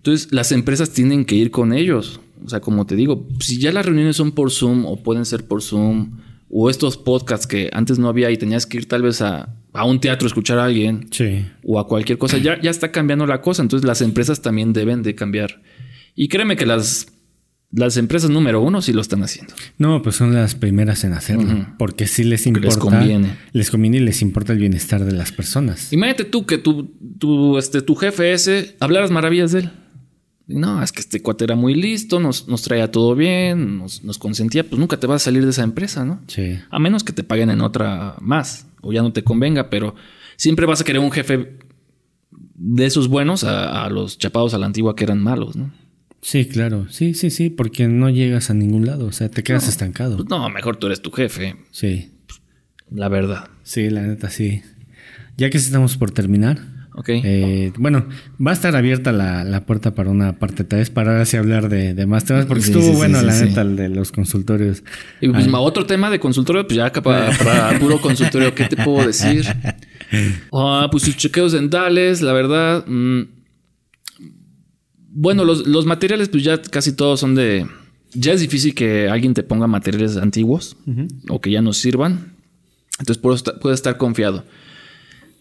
Entonces 0.03 0.27
las 0.33 0.51
empresas 0.51 0.89
tienen 0.91 1.23
que 1.23 1.35
ir 1.35 1.49
con 1.49 1.71
ellos. 1.71 2.19
O 2.45 2.49
sea, 2.49 2.59
como 2.59 2.85
te 2.85 2.97
digo, 2.97 3.25
si 3.39 3.57
ya 3.57 3.71
las 3.71 3.85
reuniones 3.85 4.17
son 4.17 4.33
por 4.33 4.51
Zoom 4.51 4.85
o 4.85 5.01
pueden 5.01 5.23
ser 5.25 5.45
por 5.47 5.61
Zoom, 5.61 6.19
o 6.49 6.69
estos 6.69 6.97
podcasts 6.97 7.47
que 7.47 7.69
antes 7.71 7.97
no 7.99 8.09
había 8.09 8.29
y 8.29 8.37
tenías 8.37 8.65
que 8.65 8.77
ir 8.77 8.87
tal 8.87 9.01
vez 9.01 9.21
a, 9.21 9.55
a 9.71 9.85
un 9.85 10.01
teatro 10.01 10.25
a 10.25 10.27
escuchar 10.27 10.59
a 10.59 10.65
alguien 10.65 11.07
Sí. 11.09 11.45
o 11.63 11.79
a 11.79 11.87
cualquier 11.87 12.17
cosa, 12.17 12.37
ya, 12.37 12.59
ya 12.61 12.69
está 12.69 12.91
cambiando 12.91 13.25
la 13.25 13.39
cosa. 13.39 13.61
Entonces 13.61 13.87
las 13.87 14.01
empresas 14.01 14.41
también 14.41 14.73
deben 14.73 15.03
de 15.03 15.15
cambiar. 15.15 15.61
Y 16.15 16.27
créeme 16.27 16.57
que 16.57 16.65
las, 16.65 17.07
las 17.71 17.95
empresas 17.95 18.29
número 18.29 18.61
uno 18.61 18.81
sí 18.81 18.91
lo 18.91 18.99
están 19.01 19.23
haciendo. 19.23 19.53
No, 19.77 20.01
pues 20.03 20.17
son 20.17 20.33
las 20.33 20.53
primeras 20.53 21.05
en 21.05 21.13
hacerlo. 21.13 21.67
Porque 21.79 22.07
sí 22.07 22.25
les 22.25 22.45
importa. 22.45 22.67
Les 22.67 22.77
conviene. 22.77 23.37
Les 23.53 23.71
conviene 23.71 23.97
y 23.97 24.01
les 24.01 24.21
importa 24.21 24.51
el 24.51 24.59
bienestar 24.59 25.05
de 25.05 25.13
las 25.13 25.31
personas. 25.31 25.91
Imagínate 25.93 26.25
tú 26.25 26.45
que 26.45 26.57
tu, 26.59 26.91
tu, 27.17 27.57
este, 27.57 27.81
tu 27.81 27.95
jefe 27.95 28.33
ese 28.33 28.75
hablaras 28.81 29.09
maravillas 29.09 29.53
de 29.53 29.59
él. 29.61 29.69
No, 30.47 30.83
es 30.83 30.91
que 30.91 30.99
este 30.99 31.21
cuate 31.21 31.45
era 31.45 31.55
muy 31.55 31.73
listo, 31.73 32.19
nos, 32.19 32.47
nos 32.47 32.63
traía 32.63 32.91
todo 32.91 33.15
bien, 33.15 33.77
nos, 33.77 34.03
nos, 34.03 34.17
consentía, 34.17 34.67
pues 34.67 34.77
nunca 34.77 34.97
te 34.97 35.07
vas 35.07 35.21
a 35.21 35.25
salir 35.25 35.43
de 35.43 35.51
esa 35.51 35.63
empresa, 35.63 36.03
¿no? 36.03 36.21
Sí. 36.27 36.59
A 36.69 36.79
menos 36.79 37.03
que 37.03 37.13
te 37.13 37.23
paguen 37.23 37.49
en 37.49 37.61
otra 37.61 38.15
más 38.19 38.67
o 38.81 38.91
ya 38.91 39.01
no 39.01 39.13
te 39.13 39.23
convenga, 39.23 39.69
pero 39.69 39.95
siempre 40.35 40.65
vas 40.65 40.81
a 40.81 40.83
querer 40.83 41.01
un 41.01 41.11
jefe 41.11 41.57
de 42.55 42.85
esos 42.85 43.07
buenos 43.07 43.45
a, 43.45 43.85
a 43.85 43.89
los 43.89 44.17
chapados 44.17 44.53
a 44.53 44.57
la 44.57 44.65
antigua 44.65 44.95
que 44.95 45.05
eran 45.05 45.23
malos, 45.23 45.55
¿no? 45.55 45.71
Sí, 46.23 46.45
claro. 46.45 46.87
Sí, 46.89 47.13
sí, 47.13 47.29
sí, 47.29 47.49
porque 47.49 47.87
no 47.87 48.09
llegas 48.09 48.49
a 48.49 48.53
ningún 48.53 48.85
lado, 48.85 49.07
o 49.07 49.11
sea, 49.11 49.29
te 49.29 49.43
quedas 49.43 49.67
estancado. 49.67 50.15
Pues 50.15 50.29
no, 50.29 50.49
mejor 50.49 50.77
tú 50.77 50.87
eres 50.87 51.01
tu 51.01 51.11
jefe. 51.11 51.57
Sí. 51.71 52.11
La 52.89 53.09
verdad. 53.09 53.49
Sí, 53.63 53.89
la 53.89 54.01
neta, 54.03 54.29
sí. 54.29 54.61
Ya 55.37 55.49
que 55.49 55.57
estamos 55.57 55.97
por 55.97 56.11
terminar. 56.11 56.59
Ok. 56.95 57.09
Eh, 57.09 57.73
bueno, 57.77 58.05
va 58.45 58.51
a 58.51 58.53
estar 58.53 58.75
abierta 58.75 59.11
la, 59.11 59.65
puerta 59.65 59.95
para 59.95 60.09
una 60.09 60.37
parte 60.37 60.63
3 60.63 60.89
para 60.91 61.21
así 61.21 61.37
hablar 61.37 61.69
de, 61.69 62.05
más 62.05 62.25
temas, 62.25 62.45
porque 62.45 62.63
estuvo 62.63 62.93
bueno, 62.93 63.21
la 63.21 63.33
neta, 63.33 63.61
el 63.61 63.75
de 63.75 63.89
los 63.89 64.11
consultorios. 64.11 64.83
Y 65.19 65.29
pues, 65.29 65.47
otro 65.51 65.85
tema 65.85 66.09
de 66.09 66.19
consultorio, 66.19 66.67
pues 66.67 66.77
ya 66.77 66.91
para, 66.91 67.31
para 67.37 67.79
puro 67.79 67.99
consultorio, 67.99 68.53
¿qué 68.53 68.65
te 68.65 68.77
puedo 68.77 69.07
decir? 69.07 69.45
Ah, 70.51 70.87
pues 70.91 71.03
sus 71.03 71.17
chequeos 71.17 71.51
dentales, 71.53 72.21
la 72.21 72.33
verdad. 72.33 72.85
Mm, 72.85 73.23
bueno, 75.15 75.45
los, 75.45 75.85
materiales, 75.85 76.29
pues 76.29 76.43
ya 76.43 76.61
casi 76.61 76.93
todos 76.93 77.19
son 77.19 77.35
de. 77.35 77.67
Ya 78.13 78.33
es 78.33 78.41
difícil 78.41 78.75
que 78.75 79.09
alguien 79.09 79.33
te 79.33 79.41
ponga 79.41 79.65
materiales 79.65 80.17
antiguos 80.17 80.77
o 81.29 81.41
que 81.41 81.51
ya 81.51 81.61
no 81.61 81.73
sirvan. 81.73 82.33
Entonces 82.99 83.17
puedes 83.17 83.79
estar 83.79 83.97
confiado. 83.97 84.43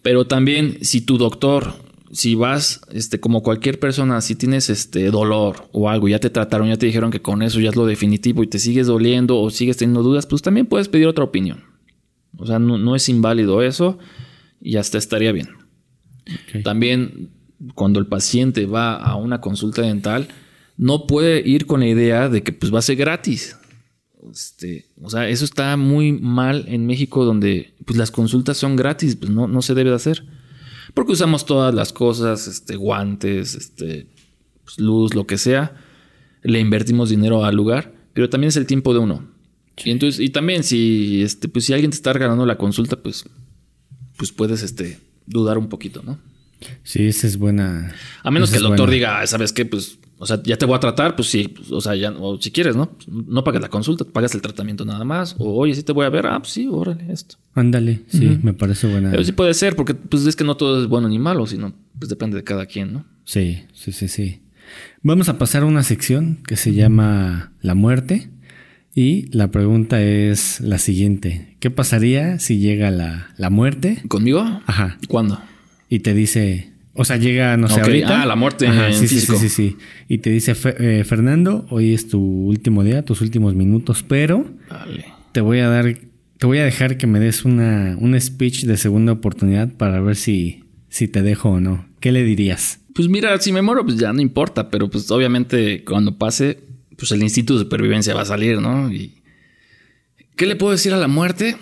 Pero 0.02 0.26
también, 0.26 0.78
si 0.82 1.00
tu 1.00 1.16
doctor, 1.16 1.74
si 2.12 2.34
vas, 2.34 2.82
este, 2.92 3.20
como 3.20 3.42
cualquier 3.42 3.80
persona, 3.80 4.20
si 4.20 4.34
tienes 4.34 4.68
este 4.68 5.10
dolor 5.10 5.68
o 5.72 5.88
algo, 5.88 6.08
ya 6.08 6.18
te 6.18 6.28
trataron, 6.28 6.68
ya 6.68 6.76
te 6.76 6.86
dijeron 6.86 7.10
que 7.10 7.22
con 7.22 7.42
eso 7.42 7.58
ya 7.60 7.70
es 7.70 7.76
lo 7.76 7.86
definitivo 7.86 8.42
y 8.42 8.48
te 8.48 8.58
sigues 8.58 8.86
doliendo 8.86 9.40
o 9.40 9.50
sigues 9.50 9.78
teniendo 9.78 10.02
dudas, 10.02 10.26
pues 10.26 10.42
también 10.42 10.66
puedes 10.66 10.88
pedir 10.88 11.06
otra 11.06 11.24
opinión. 11.24 11.64
O 12.36 12.46
sea, 12.46 12.58
no, 12.58 12.96
es 12.96 13.08
inválido 13.08 13.62
eso 13.62 13.98
y 14.60 14.76
hasta 14.76 14.98
estaría 14.98 15.32
bien. 15.32 15.50
También 16.64 17.30
cuando 17.74 18.00
el 18.00 18.06
paciente 18.06 18.66
va 18.66 18.96
a 18.96 19.16
una 19.16 19.40
consulta 19.40 19.82
dental, 19.82 20.28
no 20.76 21.06
puede 21.06 21.46
ir 21.46 21.66
con 21.66 21.80
la 21.80 21.86
idea 21.86 22.28
de 22.28 22.42
que 22.42 22.52
pues 22.52 22.74
va 22.74 22.80
a 22.80 22.82
ser 22.82 22.96
gratis. 22.96 23.56
Este, 24.30 24.86
o 25.00 25.10
sea, 25.10 25.28
eso 25.28 25.44
está 25.44 25.76
muy 25.76 26.12
mal 26.12 26.64
en 26.68 26.86
México 26.86 27.24
donde 27.24 27.74
pues, 27.84 27.98
las 27.98 28.10
consultas 28.10 28.56
son 28.56 28.76
gratis, 28.76 29.16
pues 29.16 29.30
no, 29.30 29.48
no 29.48 29.62
se 29.62 29.74
debe 29.74 29.90
de 29.90 29.96
hacer. 29.96 30.24
Porque 30.94 31.12
usamos 31.12 31.46
todas 31.46 31.74
las 31.74 31.92
cosas, 31.92 32.46
este, 32.46 32.76
guantes, 32.76 33.54
este, 33.54 34.06
pues, 34.64 34.78
luz, 34.78 35.14
lo 35.14 35.26
que 35.26 35.38
sea. 35.38 35.74
Le 36.42 36.60
invertimos 36.60 37.10
dinero 37.10 37.44
al 37.44 37.56
lugar, 37.56 37.94
pero 38.12 38.28
también 38.28 38.48
es 38.48 38.56
el 38.56 38.66
tiempo 38.66 38.92
de 38.92 39.00
uno. 39.00 39.28
Y 39.84 39.90
entonces, 39.90 40.20
y 40.20 40.28
también 40.28 40.64
si, 40.64 41.22
este, 41.22 41.48
pues 41.48 41.64
si 41.64 41.72
alguien 41.72 41.90
te 41.90 41.96
está 41.96 42.12
ganando 42.12 42.44
la 42.46 42.58
consulta, 42.58 42.96
pues, 43.02 43.24
pues 44.16 44.32
puedes, 44.32 44.62
este, 44.62 44.98
dudar 45.26 45.58
un 45.58 45.68
poquito, 45.68 46.02
¿no? 46.02 46.18
Sí, 46.84 47.06
esa 47.06 47.26
es 47.26 47.38
buena. 47.38 47.94
A 48.22 48.30
menos 48.30 48.50
que 48.50 48.58
el 48.58 48.62
doctor 48.62 48.90
diga, 48.90 49.26
¿sabes 49.26 49.52
qué? 49.52 49.64
Pues, 49.64 49.98
o 50.22 50.26
sea, 50.26 50.40
ya 50.44 50.56
te 50.56 50.66
voy 50.66 50.76
a 50.76 50.78
tratar, 50.78 51.16
pues 51.16 51.28
sí, 51.28 51.48
pues, 51.48 51.72
o 51.72 51.80
sea, 51.80 51.96
ya, 51.96 52.12
o 52.12 52.40
si 52.40 52.52
quieres, 52.52 52.76
¿no? 52.76 52.96
No 53.08 53.42
pagas 53.42 53.60
la 53.60 53.68
consulta, 53.68 54.04
pagas 54.04 54.32
el 54.36 54.40
tratamiento 54.40 54.84
nada 54.84 55.04
más. 55.04 55.34
O, 55.36 55.52
oye, 55.56 55.74
sí 55.74 55.82
te 55.82 55.90
voy 55.90 56.06
a 56.06 56.10
ver, 56.10 56.26
ah, 56.26 56.38
pues 56.38 56.52
sí, 56.52 56.68
órale, 56.70 57.12
esto. 57.12 57.34
Ándale, 57.54 58.02
sí, 58.06 58.38
me 58.40 58.54
parece 58.54 58.86
buena. 58.86 59.10
Pero 59.10 59.24
sí 59.24 59.32
puede 59.32 59.52
ser, 59.52 59.74
porque 59.74 59.94
pues 59.94 60.24
es 60.24 60.36
que 60.36 60.44
no 60.44 60.56
todo 60.56 60.80
es 60.80 60.88
bueno 60.88 61.08
ni 61.08 61.18
malo, 61.18 61.44
sino 61.48 61.74
pues 61.98 62.08
depende 62.08 62.36
de 62.36 62.44
cada 62.44 62.66
quien, 62.66 62.92
¿no? 62.92 63.04
Sí, 63.24 63.64
sí, 63.72 63.90
sí, 63.90 64.06
sí. 64.06 64.42
Vamos 65.02 65.28
a 65.28 65.38
pasar 65.38 65.64
a 65.64 65.66
una 65.66 65.82
sección 65.82 66.38
que 66.46 66.54
se 66.56 66.72
llama 66.72 67.52
La 67.60 67.74
muerte. 67.74 68.30
Y 68.94 69.26
la 69.34 69.50
pregunta 69.50 70.02
es 70.02 70.60
la 70.60 70.78
siguiente. 70.78 71.56
¿Qué 71.58 71.70
pasaría 71.70 72.38
si 72.38 72.58
llega 72.58 72.90
la, 72.90 73.32
la 73.38 73.48
muerte? 73.48 74.02
¿Conmigo? 74.06 74.40
Ajá. 74.66 74.98
¿Cuándo? 75.08 75.40
y 75.92 75.98
te 75.98 76.14
dice, 76.14 76.71
o 76.94 77.04
sea, 77.04 77.16
llega, 77.16 77.56
no 77.56 77.68
sé, 77.68 77.80
ahorita. 77.80 78.22
Ah, 78.22 78.26
la 78.26 78.36
muerte 78.36 78.66
en 78.66 78.92
sí, 78.92 79.06
físico. 79.06 79.34
Sí, 79.34 79.48
sí, 79.48 79.70
sí, 79.70 79.76
Y 80.08 80.18
te 80.18 80.30
dice, 80.30 80.54
eh, 80.78 81.04
Fernando, 81.04 81.66
hoy 81.70 81.94
es 81.94 82.08
tu 82.08 82.20
último 82.20 82.84
día, 82.84 83.04
tus 83.04 83.20
últimos 83.20 83.54
minutos, 83.54 84.04
pero 84.06 84.46
te 85.32 85.40
voy 85.40 85.60
a 85.60 85.68
dar, 85.68 85.96
te 86.38 86.46
voy 86.46 86.58
a 86.58 86.64
dejar 86.64 86.98
que 86.98 87.06
me 87.06 87.18
des 87.18 87.44
una, 87.44 87.96
un 87.98 88.20
speech 88.20 88.64
de 88.64 88.76
segunda 88.76 89.12
oportunidad 89.12 89.72
para 89.72 90.00
ver 90.00 90.16
si, 90.16 90.64
si 90.88 91.08
te 91.08 91.22
dejo 91.22 91.50
o 91.50 91.60
no. 91.60 91.86
¿Qué 92.00 92.12
le 92.12 92.24
dirías? 92.24 92.80
Pues 92.94 93.08
mira, 93.08 93.38
si 93.40 93.52
me 93.52 93.62
muero, 93.62 93.84
pues 93.84 93.96
ya 93.96 94.12
no 94.12 94.20
importa, 94.20 94.68
pero 94.70 94.90
pues 94.90 95.10
obviamente 95.10 95.82
cuando 95.84 96.18
pase, 96.18 96.60
pues 96.98 97.10
el 97.12 97.22
instinto 97.22 97.54
de 97.54 97.60
supervivencia 97.60 98.14
va 98.14 98.22
a 98.22 98.26
salir, 98.26 98.60
¿no? 98.60 98.92
Y 98.92 99.22
¿Qué 100.36 100.46
le 100.46 100.56
puedo 100.56 100.72
decir 100.72 100.92
a 100.92 100.96
la 100.96 101.08
muerte? 101.08 101.56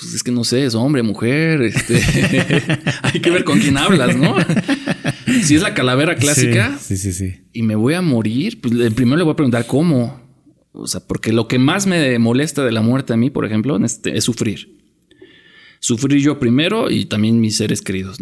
Pues 0.00 0.14
es 0.14 0.22
que 0.22 0.30
no 0.30 0.44
sé, 0.44 0.64
es 0.64 0.74
hombre, 0.74 1.02
mujer, 1.02 1.62
este, 1.62 2.00
hay 3.02 3.20
que 3.20 3.30
ver 3.30 3.44
con 3.44 3.60
quién 3.60 3.76
hablas, 3.76 4.16
¿no? 4.16 4.34
si 5.42 5.54
es 5.56 5.62
la 5.62 5.74
calavera 5.74 6.16
clásica 6.16 6.78
sí, 6.80 6.96
sí, 6.96 7.12
sí, 7.12 7.40
y 7.52 7.62
me 7.62 7.74
voy 7.74 7.94
a 7.94 8.00
morir, 8.00 8.60
pues 8.60 8.74
primero 8.94 9.18
le 9.18 9.24
voy 9.24 9.32
a 9.32 9.36
preguntar 9.36 9.66
cómo. 9.66 10.20
O 10.72 10.86
sea, 10.86 11.00
porque 11.00 11.32
lo 11.32 11.48
que 11.48 11.58
más 11.58 11.86
me 11.86 12.16
molesta 12.18 12.64
de 12.64 12.70
la 12.70 12.80
muerte 12.80 13.12
a 13.12 13.16
mí, 13.16 13.28
por 13.28 13.44
ejemplo, 13.44 13.76
este, 13.84 14.16
es 14.16 14.24
sufrir. 14.24 14.78
Sufrir 15.80 16.22
yo 16.22 16.38
primero 16.38 16.90
y 16.90 17.06
también 17.06 17.40
mis 17.40 17.56
seres 17.56 17.82
queridos. 17.82 18.18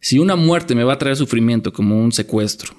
Si 0.00 0.18
una 0.18 0.36
muerte 0.36 0.74
me 0.74 0.84
va 0.84 0.92
a 0.92 0.98
traer 0.98 1.16
sufrimiento 1.16 1.72
como 1.72 1.98
un 1.98 2.12
secuestro, 2.12 2.74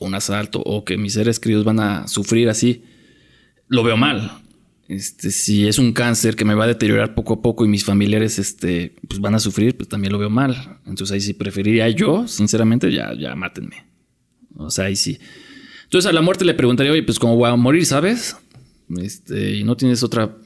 un 0.00 0.14
asalto 0.14 0.60
o 0.60 0.84
que 0.84 0.98
mis 0.98 1.14
seres 1.14 1.40
queridos 1.40 1.64
van 1.64 1.80
a 1.80 2.08
sufrir 2.08 2.48
así, 2.48 2.84
lo 3.68 3.82
veo 3.82 3.96
mal. 3.96 4.42
Este, 4.88 5.30
si 5.30 5.66
es 5.66 5.78
un 5.78 5.92
cáncer 5.92 6.36
que 6.36 6.44
me 6.44 6.54
va 6.54 6.64
a 6.64 6.68
deteriorar 6.68 7.14
poco 7.14 7.34
a 7.34 7.42
poco 7.42 7.64
y 7.64 7.68
mis 7.68 7.84
familiares 7.84 8.38
este, 8.38 8.94
pues 9.08 9.20
van 9.20 9.34
a 9.34 9.40
sufrir, 9.40 9.76
pues 9.76 9.88
también 9.88 10.12
lo 10.12 10.18
veo 10.18 10.30
mal. 10.30 10.78
Entonces 10.86 11.12
ahí 11.12 11.20
sí 11.20 11.34
preferiría 11.34 11.88
yo, 11.88 12.28
sinceramente, 12.28 12.92
ya, 12.92 13.12
ya 13.14 13.34
mátenme. 13.34 13.84
O 14.56 14.70
sea, 14.70 14.86
ahí 14.86 14.96
sí. 14.96 15.18
Entonces 15.84 16.08
a 16.08 16.12
la 16.12 16.22
muerte 16.22 16.44
le 16.44 16.54
preguntaría, 16.54 16.92
oye, 16.92 17.02
pues 17.02 17.18
cómo 17.18 17.36
voy 17.36 17.50
a 17.50 17.56
morir, 17.56 17.84
¿sabes? 17.84 18.36
Este, 19.00 19.56
y 19.56 19.64
no 19.64 19.76
tienes 19.76 20.02
otra 20.02 20.36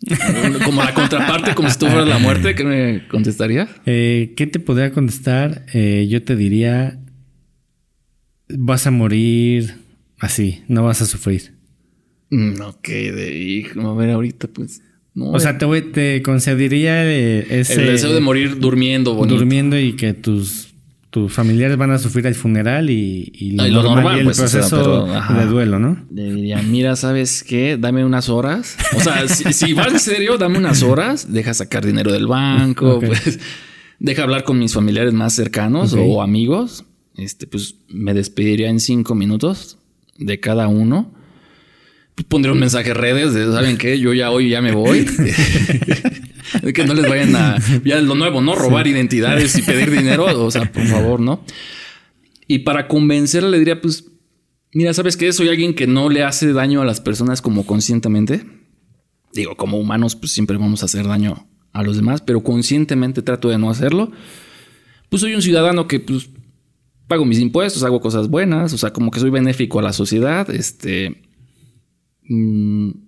como 0.64 0.82
la 0.82 0.94
contraparte, 0.94 1.54
como 1.54 1.68
si 1.68 1.78
tú 1.78 1.86
fueras 1.86 2.08
la 2.08 2.18
muerte, 2.18 2.54
¿qué 2.54 2.64
me 2.64 3.08
contestaría? 3.08 3.68
Eh, 3.84 4.32
¿Qué 4.36 4.46
te 4.46 4.58
podría 4.58 4.92
contestar? 4.92 5.66
Eh, 5.74 6.06
yo 6.08 6.22
te 6.22 6.36
diría, 6.36 6.98
vas 8.48 8.86
a 8.86 8.90
morir 8.90 9.76
así, 10.18 10.62
no 10.68 10.84
vas 10.84 11.02
a 11.02 11.06
sufrir. 11.06 11.59
Mm, 12.30 12.60
ok, 12.60 12.88
de 12.88 13.36
hijo, 13.36 13.80
a 13.88 13.94
ver 13.94 14.10
ahorita 14.10 14.48
pues. 14.48 14.82
No, 15.14 15.32
o 15.32 15.40
sea, 15.40 15.58
te, 15.58 15.82
te 15.82 16.22
concedería 16.22 17.04
ese... 17.12 17.74
El 17.74 17.86
deseo 17.88 18.12
de 18.14 18.20
morir 18.20 18.60
durmiendo, 18.60 19.14
bonito. 19.14 19.36
Durmiendo 19.36 19.76
y 19.76 19.94
que 19.94 20.14
tus, 20.14 20.68
tus 21.10 21.32
familiares 21.32 21.76
van 21.76 21.90
a 21.90 21.98
sufrir 21.98 22.26
el 22.28 22.36
funeral 22.36 22.90
y, 22.90 23.32
y 23.34 23.50
lo, 23.50 23.82
normal, 23.82 24.16
y 24.16 24.20
el 24.20 24.24
pues, 24.26 24.38
proceso 24.38 25.06
de 25.06 25.46
duelo, 25.46 25.80
¿no? 25.80 26.06
Le 26.14 26.32
diría, 26.32 26.62
mira, 26.62 26.94
¿sabes 26.94 27.42
qué? 27.42 27.76
Dame 27.76 28.04
unas 28.04 28.28
horas. 28.28 28.76
O 28.96 29.00
sea, 29.00 29.26
si, 29.26 29.52
si, 29.52 29.72
vas 29.72 29.92
en 29.92 29.98
serio, 29.98 30.38
dame 30.38 30.58
unas 30.58 30.84
horas. 30.84 31.32
Deja 31.32 31.54
sacar 31.54 31.84
dinero 31.84 32.12
del 32.12 32.28
banco, 32.28 33.00
pues... 33.00 33.40
Deja 33.98 34.22
hablar 34.22 34.44
con 34.44 34.58
mis 34.58 34.72
familiares 34.72 35.12
más 35.12 35.34
cercanos 35.34 35.92
o 35.92 36.22
amigos. 36.22 36.84
Este, 37.16 37.46
pues 37.46 37.74
me 37.88 38.14
despediría 38.14 38.70
en 38.70 38.80
cinco 38.80 39.14
minutos 39.14 39.76
de 40.16 40.40
cada 40.40 40.68
uno 40.68 41.12
pondré 42.28 42.52
un 42.52 42.58
mensaje 42.60 42.90
en 42.90 42.96
redes 42.96 43.34
de, 43.34 43.50
¿saben 43.52 43.76
qué? 43.76 43.98
Yo 43.98 44.12
ya 44.12 44.30
hoy 44.30 44.50
ya 44.50 44.60
me 44.60 44.72
voy. 44.72 45.06
que 46.74 46.84
no 46.84 46.94
les 46.94 47.08
vayan 47.08 47.34
a... 47.36 47.56
Ya 47.84 48.00
lo 48.00 48.14
nuevo, 48.14 48.40
¿no? 48.40 48.54
Robar 48.54 48.86
identidades 48.86 49.56
y 49.56 49.62
pedir 49.62 49.90
dinero. 49.90 50.24
O 50.44 50.50
sea, 50.50 50.70
por 50.70 50.84
favor, 50.86 51.20
¿no? 51.20 51.44
Y 52.46 52.60
para 52.60 52.88
convencerle 52.88 53.50
le 53.50 53.58
diría, 53.58 53.80
pues, 53.80 54.06
mira, 54.72 54.92
¿sabes 54.92 55.16
qué? 55.16 55.32
Soy 55.32 55.48
alguien 55.48 55.74
que 55.74 55.86
no 55.86 56.08
le 56.08 56.24
hace 56.24 56.52
daño 56.52 56.82
a 56.82 56.84
las 56.84 57.00
personas 57.00 57.42
como 57.42 57.64
conscientemente. 57.64 58.44
Digo, 59.32 59.56
como 59.56 59.78
humanos, 59.78 60.16
pues 60.16 60.32
siempre 60.32 60.56
vamos 60.56 60.82
a 60.82 60.86
hacer 60.86 61.06
daño 61.06 61.48
a 61.72 61.82
los 61.84 61.96
demás, 61.96 62.20
pero 62.20 62.42
conscientemente 62.42 63.22
trato 63.22 63.48
de 63.48 63.58
no 63.58 63.70
hacerlo. 63.70 64.10
Pues 65.08 65.20
soy 65.22 65.34
un 65.34 65.42
ciudadano 65.42 65.86
que, 65.86 66.00
pues, 66.00 66.30
pago 67.06 67.24
mis 67.24 67.38
impuestos, 67.38 67.82
hago 67.82 68.00
cosas 68.00 68.28
buenas, 68.28 68.72
o 68.72 68.78
sea, 68.78 68.92
como 68.92 69.10
que 69.10 69.20
soy 69.20 69.30
benéfico 69.30 69.78
a 69.78 69.82
la 69.82 69.92
sociedad, 69.92 70.48
este 70.50 71.29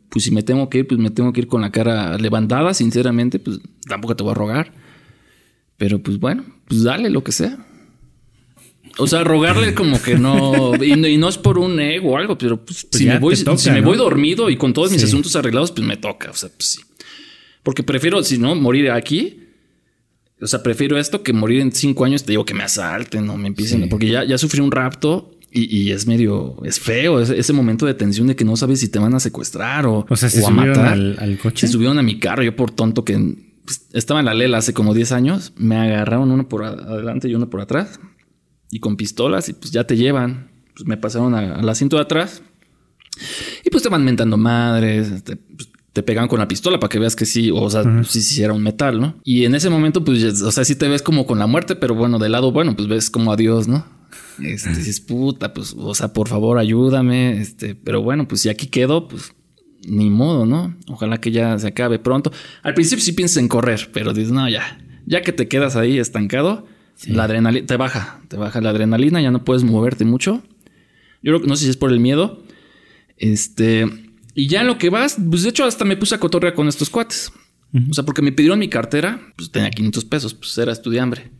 pues 0.08 0.24
si 0.24 0.30
me 0.32 0.42
tengo 0.42 0.68
que 0.68 0.78
ir, 0.78 0.86
pues 0.86 0.98
me 1.00 1.10
tengo 1.10 1.32
que 1.32 1.40
ir 1.42 1.46
con 1.46 1.60
la 1.60 1.70
cara 1.70 2.18
levantada, 2.18 2.74
sinceramente, 2.74 3.38
pues 3.38 3.60
tampoco 3.88 4.16
te 4.16 4.22
voy 4.24 4.32
a 4.32 4.34
rogar. 4.34 4.72
Pero 5.76 6.02
pues 6.02 6.18
bueno, 6.18 6.44
pues 6.66 6.82
dale 6.82 7.08
lo 7.10 7.22
que 7.24 7.32
sea. 7.32 7.64
O 8.98 9.06
sea, 9.06 9.24
rogarle 9.24 9.74
como 9.76 10.00
que 10.02 10.16
no. 10.16 10.74
Y, 10.82 10.96
no- 10.96 11.08
y 11.08 11.16
no 11.16 11.28
es 11.28 11.38
por 11.38 11.58
un 11.58 11.78
ego 11.80 12.12
o 12.12 12.16
algo, 12.18 12.36
pero 12.36 12.64
pues, 12.64 12.84
Pues 12.90 12.98
si, 13.00 13.06
me 13.06 13.18
voy, 13.18 13.36
toca, 13.36 13.56
si 13.58 13.70
me 13.70 13.80
voy 13.80 13.96
dormido 13.96 14.50
y 14.50 14.56
con 14.56 14.72
todos 14.72 14.90
mis 14.90 15.00
Sí. 15.00 15.06
asuntos 15.06 15.34
arreglados, 15.36 15.70
pues 15.72 15.86
me 15.86 15.96
toca. 15.96 16.30
O 16.30 16.34
sea, 16.34 16.50
pues 16.50 16.68
sí. 16.70 16.80
Porque 17.62 17.82
prefiero, 17.82 18.22
si 18.22 18.38
no, 18.38 18.54
morir 18.54 18.90
aquí. 18.90 19.38
O 20.40 20.46
sea, 20.48 20.62
prefiero 20.62 20.98
esto 20.98 21.22
que 21.22 21.32
morir 21.32 21.60
en 21.60 21.70
cinco 21.70 22.04
años. 22.04 22.24
Te 22.24 22.32
digo 22.32 22.44
que 22.44 22.54
me 22.54 22.64
asalten 22.64 23.28
o 23.30 23.36
me 23.38 23.46
empiecen. 23.48 23.84
Sí. 23.84 23.88
Porque 23.88 24.08
ya, 24.08 24.24
ya 24.24 24.36
sufrí 24.36 24.60
un 24.60 24.72
rapto 24.72 25.31
y, 25.52 25.76
y 25.76 25.90
es 25.92 26.06
medio. 26.06 26.56
Es 26.64 26.80
feo 26.80 27.20
ese, 27.20 27.38
ese 27.38 27.52
momento 27.52 27.86
de 27.86 27.94
tensión 27.94 28.26
de 28.26 28.36
que 28.36 28.44
no 28.44 28.56
sabes 28.56 28.80
si 28.80 28.88
te 28.88 28.98
van 28.98 29.14
a 29.14 29.20
secuestrar 29.20 29.86
o, 29.86 30.06
O 30.08 30.16
sea, 30.16 30.28
se 30.30 30.42
o 30.42 30.48
a 30.48 30.50
matar. 30.50 30.86
al, 30.94 31.16
al 31.20 31.38
coche. 31.38 31.66
Se 31.66 31.72
subieron 31.72 31.98
a 31.98 32.02
mi 32.02 32.18
carro, 32.18 32.42
yo 32.42 32.56
por 32.56 32.70
tonto 32.70 33.04
que 33.04 33.16
pues, 33.64 33.86
estaba 33.92 34.20
en 34.20 34.26
la 34.26 34.34
lela 34.34 34.58
hace 34.58 34.72
como 34.72 34.94
10 34.94 35.12
años, 35.12 35.52
me 35.56 35.76
agarraron 35.76 36.30
uno 36.30 36.48
por 36.48 36.64
adelante 36.64 37.28
y 37.28 37.34
uno 37.34 37.48
por 37.50 37.60
atrás 37.60 38.00
y 38.70 38.80
con 38.80 38.96
pistolas 38.96 39.48
y 39.48 39.52
pues 39.52 39.70
ya 39.70 39.84
te 39.86 39.96
llevan. 39.96 40.50
Pues 40.74 40.86
me 40.86 40.96
pasaron 40.96 41.34
a- 41.34 41.56
al 41.56 41.68
asiento 41.68 41.96
de 41.96 42.02
atrás 42.02 42.42
y 43.64 43.70
pues 43.70 43.82
te 43.82 43.88
van 43.90 44.04
mentando 44.04 44.36
madres, 44.38 45.22
te, 45.22 45.36
pues, 45.36 45.68
te 45.92 46.02
pegan 46.02 46.26
con 46.28 46.38
la 46.38 46.48
pistola 46.48 46.80
para 46.80 46.88
que 46.88 46.98
veas 46.98 47.14
que 47.14 47.26
sí, 47.26 47.50
o 47.52 47.68
sea, 47.68 47.82
pues, 47.82 48.08
sí, 48.08 48.22
sí 48.22 48.42
era 48.42 48.54
un 48.54 48.62
metal, 48.62 48.98
¿no? 48.98 49.16
Y 49.24 49.44
en 49.44 49.54
ese 49.54 49.68
momento, 49.68 50.02
pues, 50.02 50.40
o 50.40 50.50
sea, 50.50 50.64
sí 50.64 50.74
te 50.74 50.88
ves 50.88 51.02
como 51.02 51.26
con 51.26 51.38
la 51.38 51.46
muerte, 51.46 51.76
pero 51.76 51.94
bueno, 51.94 52.18
de 52.18 52.30
lado, 52.30 52.50
bueno, 52.52 52.74
pues 52.74 52.88
ves 52.88 53.10
como 53.10 53.30
a 53.30 53.36
Dios, 53.36 53.68
¿no? 53.68 53.84
Este, 54.42 54.70
dices, 54.70 55.00
puta, 55.00 55.52
pues, 55.52 55.74
o 55.76 55.94
sea, 55.94 56.12
por 56.12 56.28
favor, 56.28 56.58
ayúdame, 56.58 57.40
este, 57.40 57.74
pero 57.74 58.02
bueno, 58.02 58.28
pues 58.28 58.40
si 58.42 58.48
aquí 58.48 58.66
quedo, 58.66 59.08
pues 59.08 59.34
ni 59.86 60.10
modo, 60.10 60.46
¿no? 60.46 60.76
Ojalá 60.88 61.18
que 61.18 61.30
ya 61.30 61.58
se 61.58 61.68
acabe 61.68 61.98
pronto. 61.98 62.32
Al 62.62 62.74
principio 62.74 63.04
sí 63.04 63.12
piensas 63.12 63.38
en 63.38 63.48
correr, 63.48 63.90
pero 63.92 64.12
dices, 64.12 64.32
no, 64.32 64.48
ya, 64.48 64.78
ya 65.06 65.22
que 65.22 65.32
te 65.32 65.48
quedas 65.48 65.76
ahí 65.76 65.98
estancado, 65.98 66.66
la 67.06 67.24
adrenalina 67.24 67.66
te 67.66 67.76
baja, 67.76 68.20
te 68.28 68.36
baja 68.36 68.60
la 68.60 68.70
adrenalina, 68.70 69.20
ya 69.20 69.30
no 69.30 69.44
puedes 69.44 69.64
moverte 69.64 70.04
mucho. 70.04 70.42
Yo 71.22 71.32
creo 71.32 71.42
que 71.42 71.48
no 71.48 71.56
sé 71.56 71.64
si 71.64 71.70
es 71.70 71.76
por 71.76 71.90
el 71.90 72.00
miedo. 72.00 72.42
Este, 73.16 73.86
y 74.34 74.46
ya 74.48 74.60
en 74.60 74.66
lo 74.66 74.78
que 74.78 74.90
vas, 74.90 75.16
pues 75.30 75.42
de 75.42 75.50
hecho 75.50 75.64
hasta 75.64 75.84
me 75.84 75.96
puse 75.96 76.14
a 76.14 76.20
cotorrear 76.20 76.54
con 76.54 76.68
estos 76.68 76.90
cuates. 76.90 77.32
O 77.90 77.94
sea, 77.94 78.04
porque 78.04 78.20
me 78.20 78.32
pidieron 78.32 78.58
mi 78.58 78.68
cartera, 78.68 79.32
pues 79.34 79.50
tenía 79.50 79.70
500 79.70 80.04
pesos, 80.04 80.34
pues 80.34 80.56
era 80.58 80.72
estudiambre. 80.72 81.30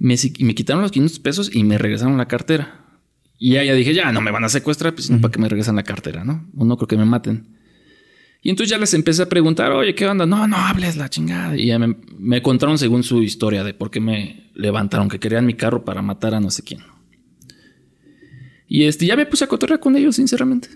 Me, 0.00 0.16
me 0.40 0.54
quitaron 0.56 0.82
los 0.82 0.90
500 0.90 1.20
pesos 1.20 1.54
y 1.54 1.62
me 1.62 1.78
regresaron 1.78 2.18
la 2.18 2.26
cartera. 2.26 2.84
Y 3.38 3.52
ya, 3.52 3.62
ya 3.62 3.74
dije, 3.74 3.94
ya 3.94 4.10
no 4.10 4.20
me 4.20 4.32
van 4.32 4.42
a 4.44 4.48
secuestrar, 4.48 4.94
pues 4.94 5.06
sino 5.06 5.20
para 5.20 5.30
que 5.30 5.38
me 5.38 5.48
regresan 5.48 5.76
la 5.76 5.84
cartera, 5.84 6.24
¿no? 6.24 6.50
O 6.56 6.64
no 6.64 6.76
creo 6.76 6.88
que 6.88 6.96
me 6.96 7.04
maten. 7.04 7.56
Y 8.42 8.50
entonces 8.50 8.70
ya 8.70 8.78
les 8.78 8.92
empecé 8.94 9.22
a 9.22 9.28
preguntar, 9.28 9.70
oye, 9.72 9.94
¿qué 9.94 10.06
onda? 10.06 10.26
No, 10.26 10.48
no 10.48 10.56
hables 10.56 10.96
la 10.96 11.08
chingada. 11.08 11.56
Y 11.56 11.66
ya 11.66 11.78
me, 11.78 11.96
me 12.18 12.42
contaron 12.42 12.78
según 12.78 13.02
su 13.02 13.22
historia 13.22 13.62
de 13.62 13.74
por 13.74 13.90
qué 13.90 14.00
me 14.00 14.50
levantaron, 14.54 15.08
que 15.08 15.20
querían 15.20 15.46
mi 15.46 15.54
carro 15.54 15.84
para 15.84 16.02
matar 16.02 16.34
a 16.34 16.40
no 16.40 16.50
sé 16.50 16.62
quién. 16.62 16.80
Y 18.66 18.84
este, 18.84 19.04
ya 19.04 19.16
me 19.16 19.26
puse 19.26 19.44
a 19.44 19.48
cotorrear 19.48 19.80
con 19.80 19.96
ellos, 19.96 20.16
sinceramente. 20.16 20.68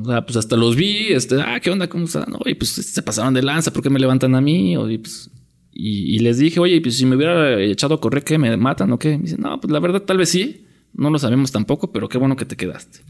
O 0.00 0.06
sea, 0.06 0.24
pues 0.24 0.36
hasta 0.36 0.56
los 0.56 0.76
vi, 0.76 1.12
este, 1.12 1.40
ah, 1.42 1.58
¿qué 1.60 1.70
onda? 1.70 1.88
¿Cómo 1.88 2.04
están? 2.04 2.32
Oye, 2.44 2.54
pues 2.54 2.70
se 2.70 3.02
pasaron 3.02 3.34
de 3.34 3.42
lanza, 3.42 3.72
¿por 3.72 3.82
qué 3.82 3.90
me 3.90 3.98
levantan 3.98 4.34
a 4.34 4.40
mí? 4.40 4.76
Oye, 4.76 4.98
pues, 4.98 5.30
y, 5.72 6.16
y 6.16 6.18
les 6.20 6.38
dije, 6.38 6.60
oye, 6.60 6.80
pues 6.80 6.96
si 6.98 7.06
me 7.06 7.16
hubiera 7.16 7.60
echado 7.62 7.94
a 7.94 8.00
correr, 8.00 8.24
¿qué? 8.24 8.38
¿Me 8.38 8.56
matan 8.56 8.92
o 8.92 8.98
qué? 8.98 9.16
Me 9.16 9.24
dicen, 9.24 9.40
no, 9.40 9.60
pues 9.60 9.72
la 9.72 9.80
verdad, 9.80 10.02
tal 10.02 10.18
vez 10.18 10.28
sí. 10.28 10.66
No 10.94 11.08
lo 11.08 11.18
sabemos 11.18 11.50
tampoco, 11.52 11.90
pero 11.90 12.06
qué 12.08 12.18
bueno 12.18 12.36
que 12.36 12.44
te 12.44 12.54
quedaste. 12.56 13.00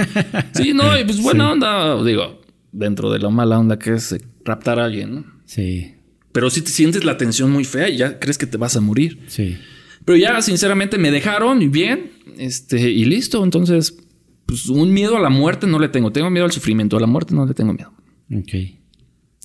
sí, 0.54 0.72
no, 0.72 0.98
y 0.98 1.04
pues 1.04 1.20
buena 1.22 1.52
onda, 1.52 2.02
digo, 2.02 2.40
dentro 2.72 3.10
de 3.10 3.18
la 3.18 3.28
mala 3.28 3.58
onda 3.58 3.78
que 3.78 3.92
es 3.94 4.12
eh, 4.12 4.22
raptar 4.44 4.78
a 4.80 4.86
alguien, 4.86 5.14
¿no? 5.16 5.24
Sí, 5.44 5.94
Pero 6.32 6.48
si 6.50 6.62
te 6.62 6.70
sientes 6.70 7.04
la 7.04 7.18
tensión 7.18 7.50
muy 7.50 7.64
fea 7.64 7.88
y 7.90 7.98
ya 7.98 8.18
crees 8.18 8.38
que 8.38 8.46
te 8.46 8.56
vas 8.56 8.76
a 8.76 8.80
morir. 8.80 9.20
sí. 9.28 9.56
Pero 10.04 10.18
ya, 10.18 10.40
sinceramente, 10.40 10.98
me 10.98 11.10
dejaron 11.10 11.62
y 11.62 11.66
bien, 11.66 12.12
este, 12.38 12.90
y 12.92 13.04
listo. 13.06 13.42
Entonces, 13.42 13.98
pues 14.46 14.68
un 14.68 14.92
miedo 14.92 15.16
a 15.16 15.20
la 15.20 15.30
muerte 15.30 15.66
no 15.66 15.80
le 15.80 15.88
tengo. 15.88 16.12
Tengo 16.12 16.30
miedo 16.30 16.44
al 16.44 16.52
sufrimiento. 16.52 16.96
A 16.96 17.00
la 17.00 17.08
muerte 17.08 17.34
no 17.34 17.44
le 17.44 17.54
tengo 17.54 17.72
miedo. 17.72 17.92
Ok. 18.32 18.52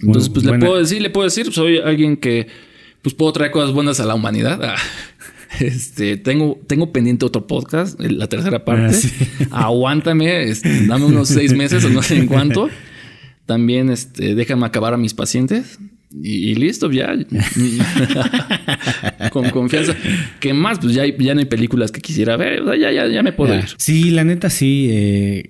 Entonces, 0.02 0.30
pues 0.30 0.44
buena- 0.45 0.57
le 0.60 0.65
puedo 0.65 0.80
decir, 0.80 1.02
le 1.02 1.10
puedo 1.10 1.26
decir, 1.26 1.52
soy 1.53 1.78
alguien 1.78 2.18
que 2.18 2.48
pues 3.02 3.15
puedo 3.15 3.32
traer 3.34 3.52
cosas 3.52 3.73
buenas 3.73 3.99
a 3.99 4.06
la 4.06 4.15
humanidad. 4.15 4.60
Ah, 5.53 5.57
Este, 5.60 6.15
tengo, 6.15 6.57
tengo 6.65 6.94
pendiente 6.94 7.26
otro 7.26 7.45
podcast, 7.45 7.99
la 7.99 8.28
tercera 8.28 8.64
parte. 8.64 8.86
Ah, 8.86 8.94
sí. 8.94 9.10
Aguántame, 9.52 10.44
este, 10.44 10.86
dame 10.88 11.03
unos 11.06 11.28
seis 11.28 11.53
meses 11.53 11.84
o 11.84 11.90
no 11.90 12.02
sé 12.02 12.15
en 12.18 12.28
cuánto. 12.28 12.69
También, 13.45 13.90
este, 13.90 14.34
déjame 14.34 14.65
acabar 14.65 14.94
a 14.94 14.98
mis 14.98 15.14
pacientes 15.14 15.78
y, 16.23 16.52
y 16.52 16.56
listo, 16.56 16.90
ya. 16.90 17.14
Con 19.32 19.49
confianza. 19.49 19.95
¿Qué 20.40 20.53
más? 20.53 20.80
Pues 20.80 20.94
ya, 20.94 21.03
hay- 21.03 21.15
ya 21.19 21.34
no 21.34 21.40
hay 21.41 21.45
películas 21.48 21.91
que 21.91 22.02
quisiera 22.02 22.38
ver. 22.38 22.61
O 22.61 22.65
sea, 22.65 22.78
ya, 22.78 22.91
ya, 22.91 23.07
ya 23.07 23.23
me 23.23 23.34
puedo 23.34 23.53
ir. 23.56 23.65
Sí, 23.78 24.11
la 24.11 24.23
neta 24.23 24.49
sí, 24.49 24.88
eh, 24.91 25.49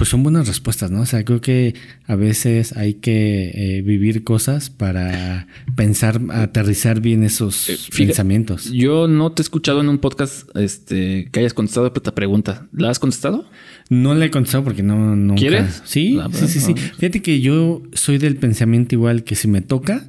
pues 0.00 0.08
son 0.08 0.22
buenas 0.22 0.48
respuestas, 0.48 0.90
¿no? 0.90 1.02
O 1.02 1.04
sea, 1.04 1.26
creo 1.26 1.42
que 1.42 1.74
a 2.06 2.16
veces 2.16 2.74
hay 2.74 2.94
que 2.94 3.50
eh, 3.54 3.82
vivir 3.82 4.24
cosas 4.24 4.70
para 4.70 5.46
pensar, 5.76 6.22
aterrizar 6.30 7.02
bien 7.02 7.22
esos 7.22 7.68
Eh, 7.68 7.76
fíjate, 7.76 8.06
pensamientos. 8.06 8.72
Yo 8.72 9.08
no 9.08 9.32
te 9.32 9.42
he 9.42 9.44
escuchado 9.44 9.82
en 9.82 9.90
un 9.90 9.98
podcast 9.98 10.48
este, 10.56 11.28
que 11.30 11.40
hayas 11.40 11.52
contestado 11.52 11.92
esta 11.94 12.14
pregunta. 12.14 12.66
¿La 12.72 12.88
has 12.88 12.98
contestado? 12.98 13.44
No 13.90 14.14
le 14.14 14.24
he 14.24 14.30
contestado 14.30 14.64
porque 14.64 14.82
no, 14.82 15.14
nunca. 15.16 15.38
¿Quieres? 15.38 15.82
Sí, 15.84 16.12
La 16.12 16.30
sí, 16.32 16.48
sí, 16.48 16.60
sí. 16.60 16.74
Fíjate 16.74 17.20
que 17.20 17.42
yo 17.42 17.82
soy 17.92 18.16
del 18.16 18.36
pensamiento 18.36 18.94
igual 18.94 19.22
que 19.22 19.34
si 19.34 19.48
me 19.48 19.60
toca, 19.60 20.08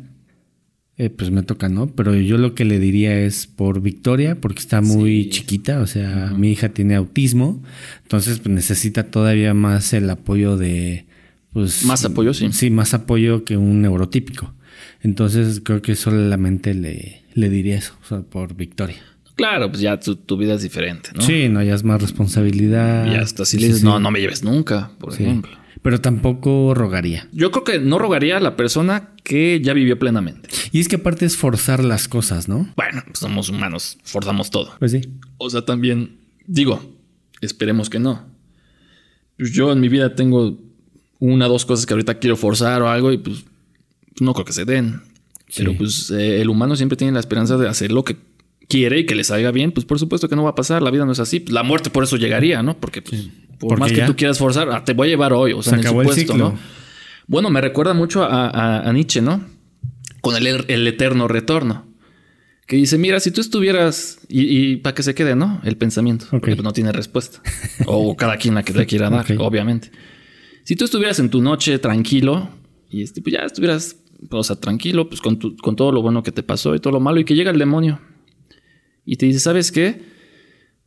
eh, 0.98 1.10
pues 1.10 1.32
me 1.32 1.44
toca, 1.44 1.70
¿no? 1.70 1.88
Pero 1.88 2.16
yo 2.16 2.38
lo 2.38 2.54
que 2.54 2.66
le 2.66 2.80
diría 2.80 3.20
es 3.20 3.48
por 3.48 3.82
Victoria, 3.82 4.40
porque 4.40 4.60
está 4.60 4.82
muy 4.82 5.30
chiquita, 5.30 5.80
o 5.82 5.88
sea, 5.88 6.34
mi 6.38 6.52
hija 6.52 6.70
tiene 6.70 6.96
autismo, 6.96 7.62
entonces 8.04 8.40
pues, 8.40 8.54
necesita 8.54 9.10
todavía 9.10 9.54
más 9.54 9.94
el 9.94 10.10
apoyo 10.10 10.58
de, 10.58 11.06
pues... 11.54 11.86
Más 11.86 12.06
apoyo, 12.06 12.34
sí. 12.34 12.50
Sí, 12.52 12.70
más 12.70 12.94
apoyo 12.94 13.44
que 13.46 13.58
un 13.58 13.82
neurotípico. 13.82 14.54
Entonces 15.02 15.62
creo 15.64 15.82
que 15.82 15.96
solamente 15.96 16.74
le, 16.74 17.24
le 17.34 17.50
diría 17.50 17.78
eso, 17.78 17.94
o 18.04 18.08
sea, 18.08 18.22
por 18.22 18.56
Victoria. 18.56 18.98
Claro, 19.36 19.70
pues 19.72 19.82
ya 19.82 20.00
tu, 20.00 20.16
tu 20.18 20.38
vida 20.38 20.54
es 20.54 20.62
diferente, 20.62 21.10
¿no? 21.16 21.22
Sí, 21.24 21.50
no, 21.50 21.64
ya 21.64 21.74
es 21.74 21.84
más 21.84 22.00
responsabilidad. 22.02 23.12
Y 23.12 23.16
hasta 23.16 23.46
si 23.46 23.58
Sí, 23.58 23.62
le 23.62 23.68
dices, 23.68 23.82
sí. 23.82 23.86
no, 23.88 24.00
no 24.00 24.12
me 24.12 24.20
lleves 24.20 24.44
nunca, 24.44 24.92
por 25.00 25.14
ejemplo. 25.14 25.52
Pero 25.82 26.00
tampoco 26.00 26.74
rogaría. 26.76 27.28
Yo 27.32 27.50
creo 27.52 27.64
que 27.64 27.80
no 27.80 27.98
rogaría 27.98 28.38
a 28.38 28.40
la 28.40 28.56
persona 28.56 29.10
que 29.24 29.62
ya 29.64 29.74
vivió 29.74 29.98
plenamente. 29.98 30.50
Y 30.72 30.80
es 30.80 30.88
que 30.88 30.98
aparte 30.98 31.26
es 31.26 31.38
forzar 31.38 31.84
las 31.84 32.08
cosas, 32.08 32.48
¿no? 32.48 32.72
Bueno, 32.76 33.02
pues 33.06 33.20
somos 33.20 33.50
humanos, 33.50 33.98
forzamos 34.04 34.52
todo. 34.52 34.76
Pues 34.78 34.92
sí. 34.92 35.02
O 35.38 35.50
sea, 35.50 35.64
también, 35.66 36.20
digo, 36.46 36.82
esperemos 37.42 37.90
que 37.90 38.00
no. 38.00 38.26
Pues 39.38 39.54
yo 39.54 39.72
en 39.72 39.80
mi 39.80 39.90
vida 39.90 40.14
tengo 40.14 40.60
una 41.20 41.48
o 41.48 41.50
dos 41.50 41.66
cosas 41.66 41.86
que 41.86 41.94
ahorita 41.94 42.20
quiero 42.20 42.36
forzar 42.36 42.82
o 42.84 42.90
algo 42.90 43.12
y 43.12 43.18
pues 43.18 43.46
no 44.20 44.34
creo 44.34 44.46
que 44.46 44.54
se 44.54 44.66
den. 44.66 45.02
Pero 45.56 45.76
pues 45.76 46.10
eh, 46.12 46.42
el 46.42 46.50
humano 46.50 46.76
siempre 46.76 46.96
tiene 46.96 47.14
la 47.14 47.20
esperanza 47.20 47.58
de 47.58 47.68
hacer 47.68 47.92
lo 47.92 48.04
que 48.04 48.16
quiere 48.72 49.00
y 49.00 49.06
que 49.06 49.16
le 49.16 49.24
salga 49.24 49.52
bien. 49.52 49.72
Pues 49.72 49.86
por 49.86 50.00
supuesto 50.00 50.28
que 50.30 50.36
no 50.36 50.44
va 50.44 50.52
a 50.52 50.56
pasar, 50.56 50.82
la 50.82 50.92
vida 50.92 51.06
no 51.06 51.12
es 51.12 51.20
así. 51.20 51.44
La 51.50 51.64
muerte 51.64 51.90
por 51.90 52.04
eso 52.04 52.18
llegaría, 52.18 52.64
¿no? 52.64 52.78
Porque 52.80 53.02
pues, 53.02 53.30
por 53.60 53.70
Porque 53.70 53.80
más 53.80 53.92
que 53.92 54.02
tú 54.04 54.16
quieras 54.16 54.38
forzar, 54.40 54.70
ah, 54.72 54.84
te 54.84 54.94
voy 54.94 55.08
a 55.08 55.10
llevar 55.12 55.34
hoy, 55.34 55.54
o 55.54 55.62
sea, 55.62 55.72
Se 55.72 55.76
en 55.76 55.80
el 55.82 55.86
acabó 55.88 56.02
el 56.02 56.08
supuesto, 56.08 56.34
ciclo. 56.34 56.50
¿no? 56.52 56.60
Bueno, 57.28 57.50
me 57.50 57.62
recuerda 57.62 57.94
mucho 57.94 58.24
a, 58.24 58.48
a- 58.50 58.90
a 58.90 58.94
Nietzsche, 58.94 59.22
¿no? 59.22 59.44
Con 60.22 60.36
el, 60.36 60.66
el 60.68 60.88
eterno 60.88 61.28
retorno. 61.28 61.88
Que 62.68 62.76
dice, 62.78 62.98
mira, 62.98 63.20
si 63.20 63.32
tú 63.32 63.42
estuvieras... 63.42 64.20
Y, 64.30 64.78
para 64.78 64.94
que 64.96 65.04
se 65.04 65.14
quede, 65.14 65.36
¿no? 65.36 65.60
El 65.66 65.76
pensamiento. 65.78 66.26
Porque 66.32 66.52
pues, 66.56 66.64
no 66.64 66.72
tiene 66.72 66.92
respuesta. 66.94 67.42
o 67.86 68.16
cada 68.16 68.38
quien 68.38 68.54
la 68.56 68.64
que 68.64 68.72
le 68.74 68.86
quiera 68.86 69.10
dar, 69.10 69.26
obviamente. 69.40 69.92
Si 70.64 70.76
tú 70.76 70.86
estuvieras 70.86 71.20
en 71.20 71.30
tu 71.30 71.42
noche 71.42 71.80
tranquilo 71.80 72.50
y 72.90 73.02
este, 73.02 73.22
pues 73.22 73.34
ya 73.34 73.40
estuvieras, 73.42 73.98
o 74.30 74.44
sea, 74.44 74.56
tranquilo, 74.58 75.10
pues 75.10 75.20
con, 75.22 75.38
tu- 75.40 75.58
con 75.58 75.76
todo 75.76 75.92
lo 75.92 76.02
bueno 76.02 76.24
que 76.24 76.32
te 76.32 76.44
pasó 76.44 76.74
y 76.76 76.80
todo 76.80 76.94
lo 76.94 77.00
malo, 77.00 77.20
y 77.20 77.26
que 77.26 77.36
llega 77.36 77.52
el 77.52 77.60
demonio 77.60 78.00
y 79.12 79.18
te 79.18 79.26
dice, 79.26 79.42
¿sabes 79.42 79.74
qué? 79.74 80.02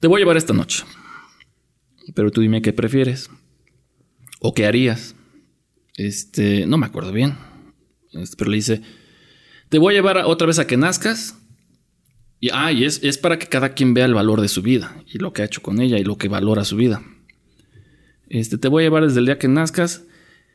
Te 0.00 0.06
voy 0.06 0.16
a 0.16 0.20
llevar 0.22 0.38
esta 0.38 0.54
noche. 0.54 0.82
Pero 2.14 2.30
tú 2.30 2.40
dime 2.40 2.62
qué 2.62 2.72
prefieres. 2.72 3.28
¿O 4.40 4.54
qué 4.54 4.64
harías? 4.64 5.14
Este, 5.98 6.66
no 6.66 6.78
me 6.78 6.86
acuerdo 6.86 7.12
bien. 7.12 7.36
Este, 8.12 8.34
pero 8.38 8.50
le 8.50 8.56
dice, 8.56 8.80
te 9.68 9.76
voy 9.76 9.92
a 9.92 9.98
llevar 9.98 10.16
otra 10.24 10.46
vez 10.46 10.58
a 10.58 10.66
que 10.66 10.78
nazcas. 10.78 11.38
Y, 12.40 12.48
ah, 12.50 12.72
y 12.72 12.86
es, 12.86 13.04
es 13.04 13.18
para 13.18 13.38
que 13.38 13.46
cada 13.46 13.74
quien 13.74 13.92
vea 13.92 14.06
el 14.06 14.14
valor 14.14 14.40
de 14.40 14.48
su 14.48 14.62
vida 14.62 15.04
y 15.06 15.18
lo 15.18 15.34
que 15.34 15.42
ha 15.42 15.44
hecho 15.44 15.60
con 15.60 15.78
ella 15.78 15.98
y 15.98 16.04
lo 16.04 16.16
que 16.16 16.28
valora 16.28 16.64
su 16.64 16.76
vida. 16.76 17.02
Este, 18.30 18.56
te 18.56 18.68
voy 18.68 18.84
a 18.84 18.86
llevar 18.86 19.04
desde 19.04 19.20
el 19.20 19.26
día 19.26 19.38
que 19.38 19.48
nazcas 19.48 20.06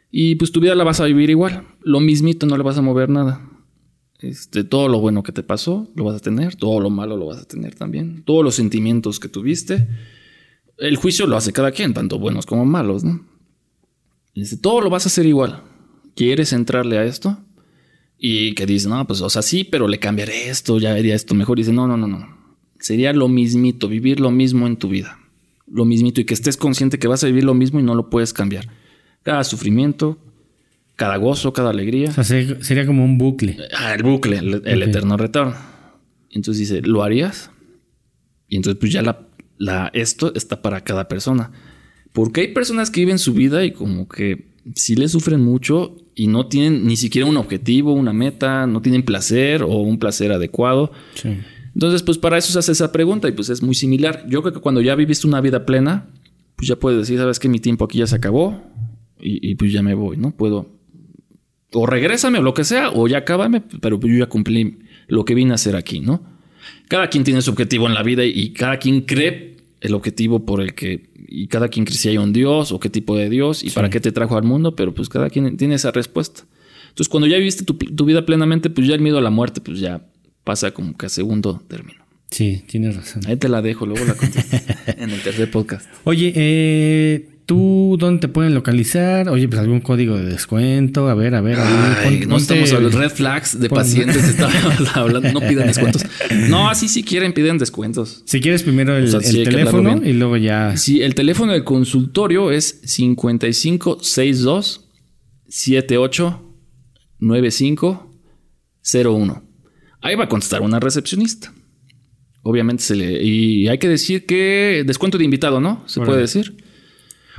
y 0.10 0.34
pues 0.38 0.52
tu 0.52 0.60
vida 0.60 0.74
la 0.74 0.86
vas 0.86 1.02
a 1.02 1.06
vivir 1.06 1.30
igual. 1.30 1.68
Lo 1.84 2.00
mismito, 2.00 2.48
no 2.48 2.58
le 2.58 2.64
vas 2.64 2.80
a 2.80 2.82
mover 2.82 3.10
nada. 3.10 3.48
Este, 4.20 4.66
todo 4.66 4.90
lo 4.90 5.00
bueno 5.00 5.24
que 5.24 5.32
te 5.32 5.44
pasó 5.44 5.90
lo 5.96 6.04
vas 6.04 6.18
a 6.18 6.20
tener, 6.20 6.56
todo 6.56 6.82
lo 6.82 6.90
malo 6.90 7.16
lo 7.16 7.28
vas 7.28 7.40
a 7.40 7.46
tener 7.46 7.76
también. 7.76 8.24
Todos 8.24 8.44
los 8.44 8.56
sentimientos 8.56 9.20
que 9.20 9.30
tuviste. 9.30 9.88
El 10.78 10.98
juicio 10.98 11.26
lo 11.26 11.38
hace 11.38 11.54
cada 11.54 11.72
quien, 11.72 11.94
tanto 11.94 12.20
buenos 12.20 12.46
como 12.46 12.66
malos, 12.66 13.04
¿no? 13.04 13.26
Dice, 14.36 14.58
todo 14.58 14.82
lo 14.82 14.90
vas 14.90 15.06
a 15.06 15.10
hacer 15.10 15.26
igual. 15.26 15.64
¿Quieres 16.16 16.54
entrarle 16.54 16.98
a 16.98 17.06
esto? 17.06 17.38
Y 18.18 18.54
que 18.56 18.66
dice, 18.66 18.90
no, 18.90 19.06
pues, 19.08 19.22
o 19.22 19.30
sea, 19.30 19.42
sí, 19.42 19.64
pero 19.64 19.88
le 19.88 20.00
cambiaré 20.00 20.50
esto, 20.50 20.78
ya 20.78 20.94
haría 20.94 21.16
esto 21.16 21.34
mejor. 21.34 21.58
Dice, 21.58 21.72
no, 21.72 21.88
no, 21.88 21.98
no, 21.98 22.08
no. 22.08 22.38
sería 22.80 23.14
lo 23.14 23.28
mismito, 23.28 23.88
vivir 23.88 24.20
lo 24.20 24.32
mismo 24.32 24.68
en 24.68 24.78
tu 24.78 24.90
vida. 24.90 25.18
Lo 25.68 25.86
mismito 25.86 26.20
y 26.20 26.26
que 26.26 26.34
estés 26.34 26.58
consciente 26.58 27.00
que 27.00 27.08
vas 27.08 27.24
a 27.24 27.28
vivir 27.28 27.44
lo 27.44 27.54
mismo 27.54 27.80
y 27.80 27.84
no 27.84 27.96
lo 27.96 28.10
puedes 28.10 28.34
cambiar. 28.34 28.68
Cada 29.24 29.44
sufrimiento, 29.44 30.18
cada 31.00 31.16
gozo, 31.16 31.54
cada 31.54 31.70
alegría. 31.70 32.10
O 32.10 32.24
sea, 32.24 32.24
sería 32.24 32.86
como 32.86 33.06
un 33.06 33.18
bucle. 33.18 33.58
Ah, 33.74 33.96
el 33.96 34.04
bucle, 34.04 34.38
el, 34.38 34.84
eterno 34.84 35.16
retorno. 35.16 35.56
Entonces 36.30 36.68
dice, 36.68 36.82
¿lo 36.82 37.04
harías? 37.04 37.52
Y 38.50 38.58
entonces 38.58 38.78
pues 38.82 38.92
ya 38.92 39.02
la, 39.02 39.26
la, 39.58 39.90
esto 39.94 40.34
está 40.36 40.62
para 40.62 40.84
cada 40.84 41.08
persona. 41.08 41.52
Porque 42.12 42.42
hay 42.42 42.48
personas 42.50 42.92
que 42.92 43.00
viven 43.00 43.18
su 43.18 43.34
vida 43.34 43.64
y 43.64 43.72
como 43.72 44.10
que 44.10 44.50
sí 44.76 44.98
le 44.98 45.08
sufren 45.08 45.40
mucho 45.40 45.96
y 46.16 46.28
no 46.28 46.48
tienen 46.48 46.86
ni 46.86 46.98
siquiera 46.98 47.30
un 47.30 47.38
objetivo, 47.38 47.94
una 47.94 48.12
meta, 48.12 48.68
no 48.68 48.82
tienen 48.82 49.04
placer 49.04 49.64
o 49.64 49.78
un 49.78 50.00
placer 50.00 50.34
adecuado. 50.34 50.92
Entonces, 51.74 52.04
pues 52.04 52.18
para 52.18 52.38
eso 52.38 52.52
se 52.52 52.60
hace 52.60 52.74
esa 52.74 52.92
pregunta 52.92 53.30
y 53.30 53.32
pues 53.32 53.48
es 53.50 53.64
muy 53.64 53.74
similar. 53.74 54.26
Yo 54.28 54.42
creo 54.42 54.54
que 54.54 54.60
cuando 54.60 54.82
ya 54.82 54.96
viviste 54.96 55.28
una 55.28 55.40
vida 55.40 55.66
plena, 55.66 56.08
pues 56.58 56.68
ya 56.68 56.76
puedes 56.76 57.00
decir, 57.00 57.18
sabes 57.18 57.40
que 57.40 57.48
mi 57.48 57.60
tiempo 57.60 57.86
aquí 57.86 58.00
ya 58.00 58.08
se 58.08 58.18
acabó 58.18 58.62
y, 59.22 59.56
pues 59.56 59.72
ya 59.72 59.82
me 59.82 59.94
voy, 59.94 60.18
¿no? 60.18 60.32
Puedo 60.32 60.79
o 61.72 61.86
regrésame 61.86 62.40
o 62.40 62.42
lo 62.42 62.54
que 62.54 62.64
sea, 62.64 62.90
o 62.92 63.08
ya 63.08 63.20
acábame, 63.20 63.62
pero 63.82 64.00
yo 64.00 64.18
ya 64.18 64.26
cumplí 64.28 64.80
lo 65.08 65.26
que 65.26 65.36
vine 65.36 65.52
a 65.52 65.56
hacer 65.56 65.76
aquí, 65.76 66.00
¿no? 66.00 66.22
Cada 66.88 67.10
quien 67.10 67.24
tiene 67.24 67.42
su 67.42 67.52
objetivo 67.52 67.88
en 67.88 67.94
la 67.94 68.04
vida 68.04 68.26
y 68.26 68.52
cada 68.54 68.78
quien 68.78 69.02
cree 69.02 69.58
el 69.82 69.94
objetivo 69.94 70.46
por 70.46 70.62
el 70.62 70.74
que 70.74 71.10
y 71.32 71.48
cada 71.48 71.70
quien 71.70 71.86
cree 71.86 71.98
si 71.98 72.10
hay 72.10 72.18
un 72.18 72.34
Dios 72.34 72.72
o 72.72 72.80
qué 72.80 72.90
tipo 72.90 73.16
de 73.16 73.30
Dios 73.30 73.64
y 73.64 73.70
para 73.70 73.90
qué 73.90 74.00
te 74.00 74.12
trajo 74.12 74.36
al 74.36 74.44
mundo, 74.44 74.76
pero 74.76 74.94
pues 74.94 75.10
cada 75.10 75.30
quien 75.30 75.58
tiene 75.58 75.76
esa 75.76 75.92
respuesta. 75.92 76.46
Entonces, 76.90 77.08
cuando 77.08 77.28
ya 77.28 77.38
viviste 77.38 77.64
tu, 77.64 78.06
vida 78.06 78.26
plenamente, 78.26 78.70
pues 78.70 78.88
ya 78.88 78.96
el 78.96 79.02
miedo 79.02 79.20
a 79.20 79.22
la 79.22 79.30
muerte, 79.30 79.62
pues 79.62 79.80
ya 79.80 80.02
pasa 80.44 80.72
como 80.72 80.98
que 80.98 81.06
a 81.06 81.10
segundo 81.10 81.62
término. 81.68 82.04
Sí, 82.32 82.64
tienes 82.68 82.96
razón. 82.96 83.22
Ahí 83.28 83.38
te 83.38 83.48
la 83.48 83.62
dejo, 83.62 83.86
luego 83.86 84.06
la 84.06 84.16
contesto 84.16 84.58
en 84.98 85.12
el 85.12 85.22
tercer 85.22 85.52
podcast. 85.52 85.88
Oye, 86.04 86.34
eh, 86.36 87.30
¿Tú 87.50 87.98
dónde 87.98 88.20
te 88.20 88.28
pueden 88.28 88.54
localizar? 88.54 89.28
Oye, 89.28 89.48
pues 89.48 89.60
algún 89.60 89.80
código 89.80 90.16
de 90.16 90.24
descuento. 90.24 91.10
A 91.10 91.16
ver, 91.16 91.34
a 91.34 91.42
ver. 91.42 91.58
no 92.28 92.38
estamos 92.38 92.72
hablando 92.72 93.00
red 93.00 93.10
flags 93.10 93.60
de 93.60 93.70
pacientes. 93.70 94.40
Hablando. 94.94 95.34
No 95.34 95.40
piden 95.40 95.66
descuentos. 95.66 96.06
No, 96.48 96.70
así 96.70 96.88
si 96.88 97.02
quieren, 97.02 97.34
piden 97.34 97.58
descuentos. 97.58 98.22
Si 98.28 98.40
quieres 98.40 98.62
primero 98.62 98.96
el, 98.96 99.10
teléfono 99.10 100.00
y 100.06 100.14
luego 100.14 100.38
ya. 100.38 100.78
Sí, 100.78 101.02
el 101.02 101.16
teléfono 101.16 101.54
del 101.54 101.64
consultorio 101.64 102.52
es 102.52 102.82
5562 102.84 104.88
78 105.48 106.56
9501. 107.18 109.44
Ahí 110.02 110.14
va 110.14 110.26
a 110.26 110.30
contestar 110.30 110.62
una 110.62 110.80
recepcionista. 110.80 111.52
Obviamente 112.44 112.84
se 112.84 112.96
le. 112.96 113.24
Y 113.24 113.68
hay 113.70 113.80
que 113.80 113.88
decir 113.88 114.28
que 114.28 114.84
descuento 114.86 115.18
de 115.18 115.24
invitado, 115.24 115.60
¿no? 115.60 115.84
Se 115.88 116.00
puede 116.00 116.22
decir. 116.22 116.69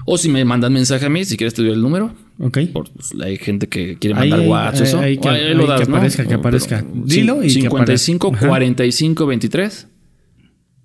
O 0.04 0.18
si 0.18 0.28
me 0.28 0.44
mandan 0.44 0.72
mensaje 0.72 1.06
a 1.06 1.08
mí, 1.08 1.24
si 1.24 1.36
quieres 1.36 1.54
te 1.54 1.62
doy 1.62 1.72
el 1.72 1.82
número. 1.82 2.14
Ok. 2.38 2.58
Por, 2.72 2.90
pues, 2.90 3.12
hay 3.22 3.36
gente 3.36 3.68
que 3.68 3.98
quiere 3.98 4.14
mandar 4.14 4.40
WhatsApp. 4.40 4.86
Eso. 4.86 5.00
Ahí, 5.00 5.18
que, 5.18 5.54
lo 5.54 5.66
das, 5.66 5.82
que 5.82 5.90
aparezca, 5.90 6.26
que 6.26 6.34
aparezca. 6.34 6.84
Dilo 6.92 7.42
y 7.42 7.50
55 7.50 8.32
que 8.32 8.46
45 8.46 9.26
23 9.26 9.88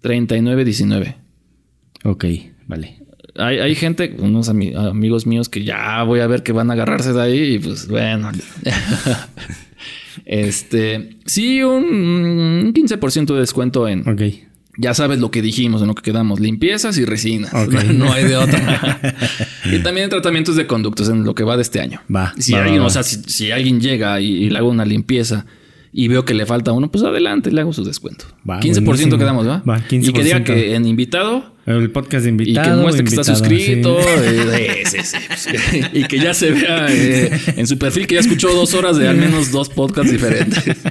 39 0.01 0.65
19. 0.65 1.15
Ok, 2.03 2.25
vale. 2.67 2.99
Hay, 3.37 3.59
hay 3.59 3.75
gente, 3.75 4.15
unos 4.19 4.47
amigos 4.49 5.25
míos 5.27 5.49
que 5.49 5.63
ya 5.63 6.03
voy 6.03 6.21
a 6.21 6.27
ver 6.27 6.43
que 6.43 6.51
van 6.53 6.69
a 6.69 6.73
agarrarse 6.73 7.11
de 7.11 7.21
ahí 7.21 7.55
y 7.55 7.59
pues 7.59 7.87
bueno. 7.87 8.31
este, 10.25 11.17
sí, 11.25 11.61
un 11.63 12.73
15% 12.73 13.33
de 13.33 13.39
descuento 13.39 13.87
en, 13.87 14.07
Ok 14.07 14.21
ya 14.77 14.93
sabes 14.93 15.19
lo 15.19 15.31
que 15.31 15.41
dijimos, 15.41 15.81
en 15.81 15.87
lo 15.87 15.95
que 15.95 16.01
quedamos, 16.01 16.39
limpiezas 16.39 16.97
y 16.97 17.05
resinas. 17.05 17.53
No, 17.95 18.11
hay 18.11 18.25
de 18.25 18.35
otra. 18.35 18.99
y 19.65 19.79
también 19.79 20.09
tratamientos 20.09 20.55
de 20.55 20.67
conductos 20.67 21.09
en 21.09 21.23
lo 21.23 21.35
que 21.35 21.43
va 21.43 21.55
de 21.55 21.61
este 21.61 21.79
año. 21.79 22.01
Va. 22.13 22.33
Si 22.37 22.53
alguien, 22.53 22.81
o 22.81 22.89
sea, 22.89 23.03
si, 23.03 23.51
alguien 23.51 23.79
llega 23.79 24.19
y, 24.19 24.49
le 24.49 24.57
hago 24.57 24.69
una 24.69 24.85
limpieza 24.85 25.45
y 25.91 26.07
veo 26.07 26.25
que 26.25 26.33
le 26.33 26.45
falta 26.45 26.71
uno, 26.71 26.91
pues 26.91 27.03
adelante, 27.03 27.51
le 27.51 27.61
hago 27.61 27.73
su 27.73 27.83
descuento. 27.83 28.25
Va, 28.49 28.59
15% 28.59 29.17
quedamos, 29.17 29.47
¿va? 29.47 29.61
Va, 29.67 29.79
15%. 29.79 30.09
Y 30.09 30.13
que 30.13 30.23
diga 30.23 30.43
que 30.43 30.75
en 30.75 30.85
invitado. 30.85 31.53
El 31.65 31.89
podcast 31.91 32.23
de 32.23 32.29
invitado. 32.29 32.67
Y 32.67 32.69
que 32.69 32.81
muestre 32.81 33.03
que 33.03 33.09
está 33.09 33.23
suscrito. 33.23 33.97
Eh, 33.99 34.83
y 35.93 36.03
que 36.05 36.19
ya 36.19 36.33
se 36.33 36.51
vea 36.51 36.87
eh, 36.89 37.31
en 37.55 37.67
su 37.67 37.77
perfil 37.77 38.07
que 38.07 38.15
ya 38.15 38.21
escuchó 38.21 38.53
dos 38.53 38.73
horas 38.73 38.97
de 38.97 39.07
al 39.07 39.17
menos 39.17 39.51
dos 39.51 39.69
podcasts 39.69 40.11
diferentes. 40.11 40.63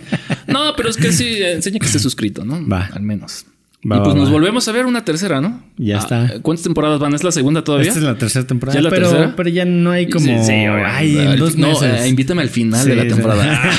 No, 0.47 0.75
pero 0.77 0.89
es 0.89 0.97
que 0.97 1.11
sí, 1.11 1.39
enseña 1.43 1.81
que 1.81 1.87
esté 1.87 1.99
suscrito, 1.99 2.45
¿no? 2.45 2.69
Va. 2.69 2.89
Al 2.93 3.03
menos 3.03 3.47
y 3.85 3.89
pues 3.89 4.15
nos 4.15 4.31
volvemos 4.31 4.67
a 4.67 4.73
ver 4.73 4.87
una 4.87 5.05
tercera, 5.05 5.43
¿no? 5.43 5.63
Ya 5.77 5.97
ah, 5.97 5.99
está. 5.99 6.41
¿Cuántas 6.41 6.65
temporadas 6.65 6.99
van? 6.99 7.15
¿Es 7.15 7.23
la 7.23 7.33
segunda 7.33 7.63
todavía? 7.65 7.89
Esta 7.89 8.01
es 8.01 8.07
la 8.07 8.17
tercera 8.17 8.47
temporada. 8.47 8.79
¿Ya 8.79 8.83
la 8.83 8.89
pero, 8.89 9.11
tercera? 9.11 9.37
pero 9.37 9.49
ya 9.51 9.67
no 9.67 9.91
hay 9.91 10.09
como. 10.09 10.43
Sí, 10.43 10.53
Ay, 10.53 11.19
en 11.19 11.39
dos 11.39 11.57
meses. 11.57 11.83
No, 11.83 11.87
eh, 11.87 12.09
invítame 12.09 12.41
al 12.41 12.49
final 12.49 12.87
de 12.87 12.97
la 12.97 13.07
temporada. 13.07 13.71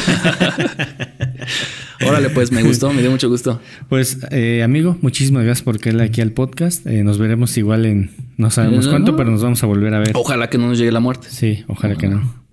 Órale, 2.05 2.29
pues 2.29 2.51
me 2.51 2.61
gustó, 2.61 2.93
me 2.93 3.01
dio 3.01 3.09
mucho 3.09 3.29
gusto. 3.29 3.59
Pues, 3.89 4.19
eh, 4.29 4.61
amigo, 4.63 4.97
muchísimas 5.01 5.43
gracias 5.43 5.63
por 5.63 5.79
caer 5.79 5.99
aquí 6.01 6.21
al 6.21 6.33
podcast. 6.33 6.85
Eh, 6.85 7.03
nos 7.03 7.17
veremos 7.17 7.57
igual 7.57 7.85
en 7.85 8.11
no 8.37 8.51
sabemos 8.51 8.87
cuánto, 8.87 9.15
pero 9.15 9.31
nos 9.31 9.41
vamos 9.41 9.63
a 9.63 9.65
volver 9.65 9.93
a 9.95 9.99
ver. 9.99 10.11
Ojalá 10.13 10.49
que 10.49 10.59
no 10.59 10.67
nos 10.67 10.77
llegue 10.77 10.91
la 10.91 10.99
muerte. 10.99 11.29
Sí, 11.31 11.63
ojalá 11.67 11.95
que 11.95 12.07
no. 12.07 12.44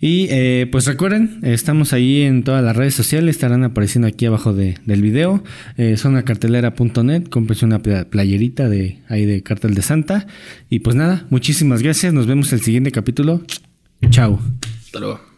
Y 0.00 0.28
eh, 0.30 0.68
pues 0.70 0.86
recuerden, 0.86 1.40
estamos 1.42 1.92
ahí 1.92 2.22
en 2.22 2.44
todas 2.44 2.62
las 2.62 2.76
redes 2.76 2.94
sociales, 2.94 3.34
estarán 3.34 3.64
apareciendo 3.64 4.06
aquí 4.06 4.26
abajo 4.26 4.52
de, 4.52 4.76
del 4.86 5.02
video. 5.02 5.42
Eh, 5.76 5.96
sonacartelera.net, 5.96 7.28
cómprense 7.28 7.66
una 7.66 7.80
playerita 7.80 8.68
de 8.68 9.02
ahí 9.08 9.26
de 9.26 9.42
Cartel 9.42 9.74
de 9.74 9.82
Santa. 9.82 10.26
Y 10.70 10.80
pues 10.80 10.94
nada, 10.94 11.26
muchísimas 11.30 11.82
gracias, 11.82 12.12
nos 12.12 12.26
vemos 12.26 12.52
el 12.52 12.60
siguiente 12.60 12.92
capítulo. 12.92 13.42
Chao. 14.10 14.38
Hasta 14.84 15.00
luego. 15.00 15.37